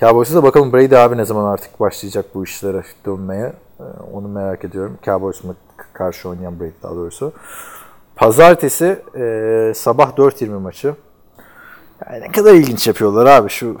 Cowboys'a 0.00 0.34
da 0.34 0.42
bakalım 0.42 0.72
Brady 0.72 0.96
abi 0.96 1.16
ne 1.16 1.24
zaman 1.24 1.52
artık 1.52 1.80
başlayacak 1.80 2.24
bu 2.34 2.44
işlere 2.44 2.82
dönmeye. 3.06 3.52
Ee, 3.80 4.02
Onu 4.12 4.28
merak 4.28 4.64
ediyorum. 4.64 4.98
Cowboys 5.04 5.44
mı 5.44 5.56
karşı 5.92 6.28
oynayan 6.28 6.60
Brady 6.60 6.70
daha 6.82 6.94
doğrusu. 6.94 7.32
Pazartesi 8.16 8.98
e, 9.14 9.72
sabah 9.74 10.10
4.20 10.16 10.48
maçı. 10.48 10.94
Yani 12.06 12.20
ne 12.20 12.32
kadar 12.32 12.54
ilginç 12.54 12.86
yapıyorlar 12.86 13.26
abi. 13.26 13.50
Şu 13.50 13.76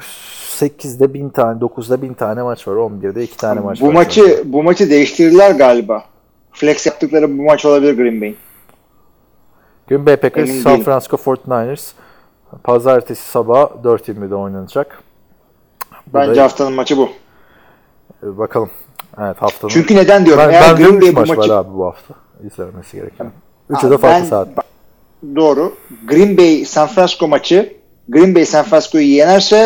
8'de 0.60 1.14
1000 1.14 1.28
tane, 1.28 1.60
9'da 1.60 2.02
1000 2.02 2.14
tane 2.14 2.42
maç 2.42 2.68
var. 2.68 2.74
11'de 2.74 3.22
2 3.22 3.36
tane 3.36 3.60
maç 3.60 3.80
bu 3.80 3.88
var. 3.88 3.92
maçı 3.92 4.42
bu 4.44 4.62
maçı 4.62 4.90
değiştirdiler 4.90 5.50
galiba. 5.50 6.04
Flex 6.52 6.86
yaptıkları 6.86 7.38
bu 7.38 7.42
maç 7.42 7.64
olabilir 7.64 7.96
Green 7.96 8.20
Bay'in. 8.20 8.36
Green 9.88 10.06
Bay 10.06 10.16
Packers, 10.16 10.48
Emin 10.50 10.60
San. 10.60 10.82
Francisco 10.82 11.16
49ers. 11.16 11.92
Pazartesi 12.62 13.30
sabah 13.30 13.70
4.20'de 13.84 14.34
oynanacak. 14.34 15.02
Bence 16.06 16.40
haftanın 16.40 16.72
maçı 16.72 16.96
bu. 16.96 17.08
Ee, 18.22 18.38
Bakalım. 18.38 18.70
Evet 19.18 19.36
haftanın. 19.42 19.72
Çünkü 19.72 19.96
neden 19.96 20.26
diyorum? 20.26 20.44
ben, 20.48 20.52
Eğer 20.52 20.62
ben 20.62 20.76
Green 20.76 21.00
Bay 21.00 21.16
bu 21.16 21.20
maç 21.20 21.28
maçı 21.28 21.40
var 21.50 21.56
abi 21.58 21.74
bu 21.74 21.84
hafta. 21.86 22.14
İzlenmesi 22.46 22.96
gereken. 22.96 23.30
Üçü 23.70 23.90
de 23.90 23.98
farklı 23.98 24.22
ben- 24.24 24.28
saat. 24.28 24.48
Doğru. 25.36 25.74
Green 26.08 26.36
Bay 26.38 26.64
San 26.64 26.86
Francisco 26.88 27.28
maçı 27.28 27.72
Green 28.08 28.34
Bay 28.34 28.44
San 28.46 28.64
Francisco'yu 28.64 29.04
yenerse 29.06 29.56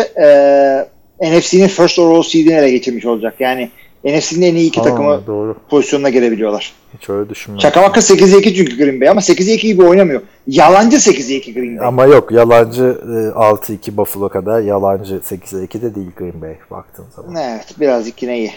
e, 1.21 1.37
NFC'nin 1.37 1.67
first 1.67 1.99
overall 1.99 2.23
seed'ini 2.23 2.53
ele 2.53 2.71
geçirmiş 2.71 3.05
olacak. 3.05 3.35
Yani 3.39 3.69
NFC'nin 4.03 4.41
en 4.41 4.55
iyi 4.55 4.67
iki 4.67 4.81
Aa, 4.81 4.83
takımı 4.83 5.27
Doğru. 5.27 5.55
pozisyonuna 5.69 6.09
gelebiliyorlar. 6.09 6.73
Hiç 6.99 7.09
öyle 7.09 7.29
düşünmedim. 7.29 7.61
Şaka 7.61 7.81
maka 7.81 7.99
8'e 7.99 8.39
2 8.39 8.55
çünkü 8.55 8.77
Green 8.77 9.01
Bay 9.01 9.09
ama 9.09 9.21
8'e 9.21 9.53
2 9.53 9.67
gibi 9.67 9.83
oynamıyor. 9.83 10.21
Yalancı 10.47 10.97
8'e 10.97 11.35
2 11.35 11.53
Green 11.53 11.77
Bay. 11.79 11.87
Ama 11.87 12.05
yok 12.05 12.31
yalancı 12.31 12.83
e, 12.83 13.39
6-2 13.39 13.97
Buffalo 13.97 14.29
kadar 14.29 14.61
yalancı 14.61 15.15
8-2 15.15 15.81
de 15.81 15.95
değil 15.95 16.11
Green 16.17 16.41
Bay 16.41 16.55
baktığın 16.71 17.05
zaman. 17.15 17.35
Evet 17.35 17.65
birazcık 17.79 18.23
yine 18.23 18.37
iyi. 18.39 18.51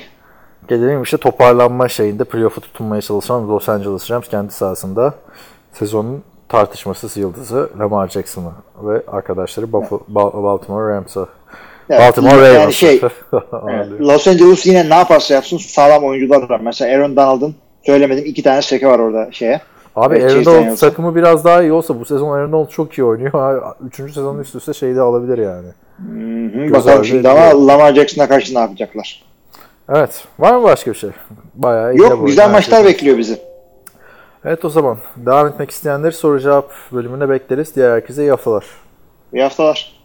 Gelelim 0.69 1.03
işte 1.03 1.17
toparlanma 1.17 1.89
şeyinde 1.89 2.25
playoff'a 2.25 2.61
tutunmaya 2.61 3.03
çalışan 3.03 3.49
Los 3.49 3.69
Angeles 3.69 4.11
Rams 4.11 4.29
kendi 4.29 4.53
sahasında 4.53 5.15
sezonun 5.73 6.23
tartışmasız 6.49 7.17
yıldızı 7.17 7.71
Lamar 7.79 8.09
Jackson'ı 8.09 8.51
ve 8.83 9.03
arkadaşları 9.07 9.73
Buffalo, 9.73 10.01
Ba- 10.15 10.43
Baltimore 10.43 10.95
Rams'ı. 10.95 11.27
Evet, 11.91 12.01
Baltimore 12.01 12.47
yani 12.47 12.55
Ravens. 12.57 12.75
şey, 12.75 13.01
Evet, 13.69 13.87
Los 14.01 14.29
Angeles 14.29 14.67
yine 14.67 14.91
ne 14.91 14.95
yaparsa 14.95 15.35
yapsın 15.35 15.59
sağlam 15.59 16.05
oyuncular 16.05 16.51
var. 16.51 16.61
Mesela 16.61 16.97
Aaron 16.97 17.17
Donald'ın 17.17 17.55
söylemedim 17.87 18.25
iki 18.27 18.43
tane 18.43 18.63
şeke 18.63 18.87
var 18.87 18.99
orada 18.99 19.29
şeye. 19.33 19.61
Abi 19.97 20.17
Evet, 20.19 20.33
Aaron 20.33 20.45
Donald 20.45 20.57
Daniels'ın. 20.59 20.89
takımı 20.89 21.17
biraz 21.17 21.45
daha 21.45 21.63
iyi 21.63 21.73
olsa 21.73 22.01
bu 22.01 22.05
sezon 22.05 22.29
Aaron 22.33 22.53
Donald 22.53 22.69
çok 22.69 22.99
iyi 22.99 23.05
oynuyor. 23.05 23.63
Üçüncü 23.87 24.13
sezonun 24.13 24.39
üst 24.39 24.55
üste 24.55 24.73
şeyi 24.73 24.97
de 24.97 25.01
alabilir 25.01 25.39
yani. 25.39 25.69
Hı, 25.99 26.67
Göz 26.67 26.73
bakalım 26.73 27.05
şimdi 27.05 27.29
ama 27.29 27.67
Lamar 27.67 27.95
Jackson'a 27.95 28.29
karşı 28.29 28.55
ne 28.55 28.59
yapacaklar? 28.59 29.23
Evet. 29.89 30.25
Var 30.39 30.57
mı 30.57 30.63
başka 30.63 30.91
bir 30.91 30.97
şey? 30.97 31.11
Bayağı 31.55 31.97
Yok 31.97 32.27
güzel 32.27 32.51
maçlar 32.51 32.85
bekliyor 32.85 33.19
bizi. 33.19 33.39
Evet 34.45 34.65
o 34.65 34.71
zaman 34.71 34.99
devam 35.17 35.47
etmek 35.47 35.71
isteyenleri 35.71 36.13
soru 36.13 36.41
cevap 36.41 36.71
bölümüne 36.93 37.29
bekleriz. 37.29 37.77
Diğer 37.77 37.91
herkese 37.91 38.23
iyi 38.23 38.31
haftalar. 38.31 38.65
İyi 39.33 39.43
haftalar. 39.43 39.98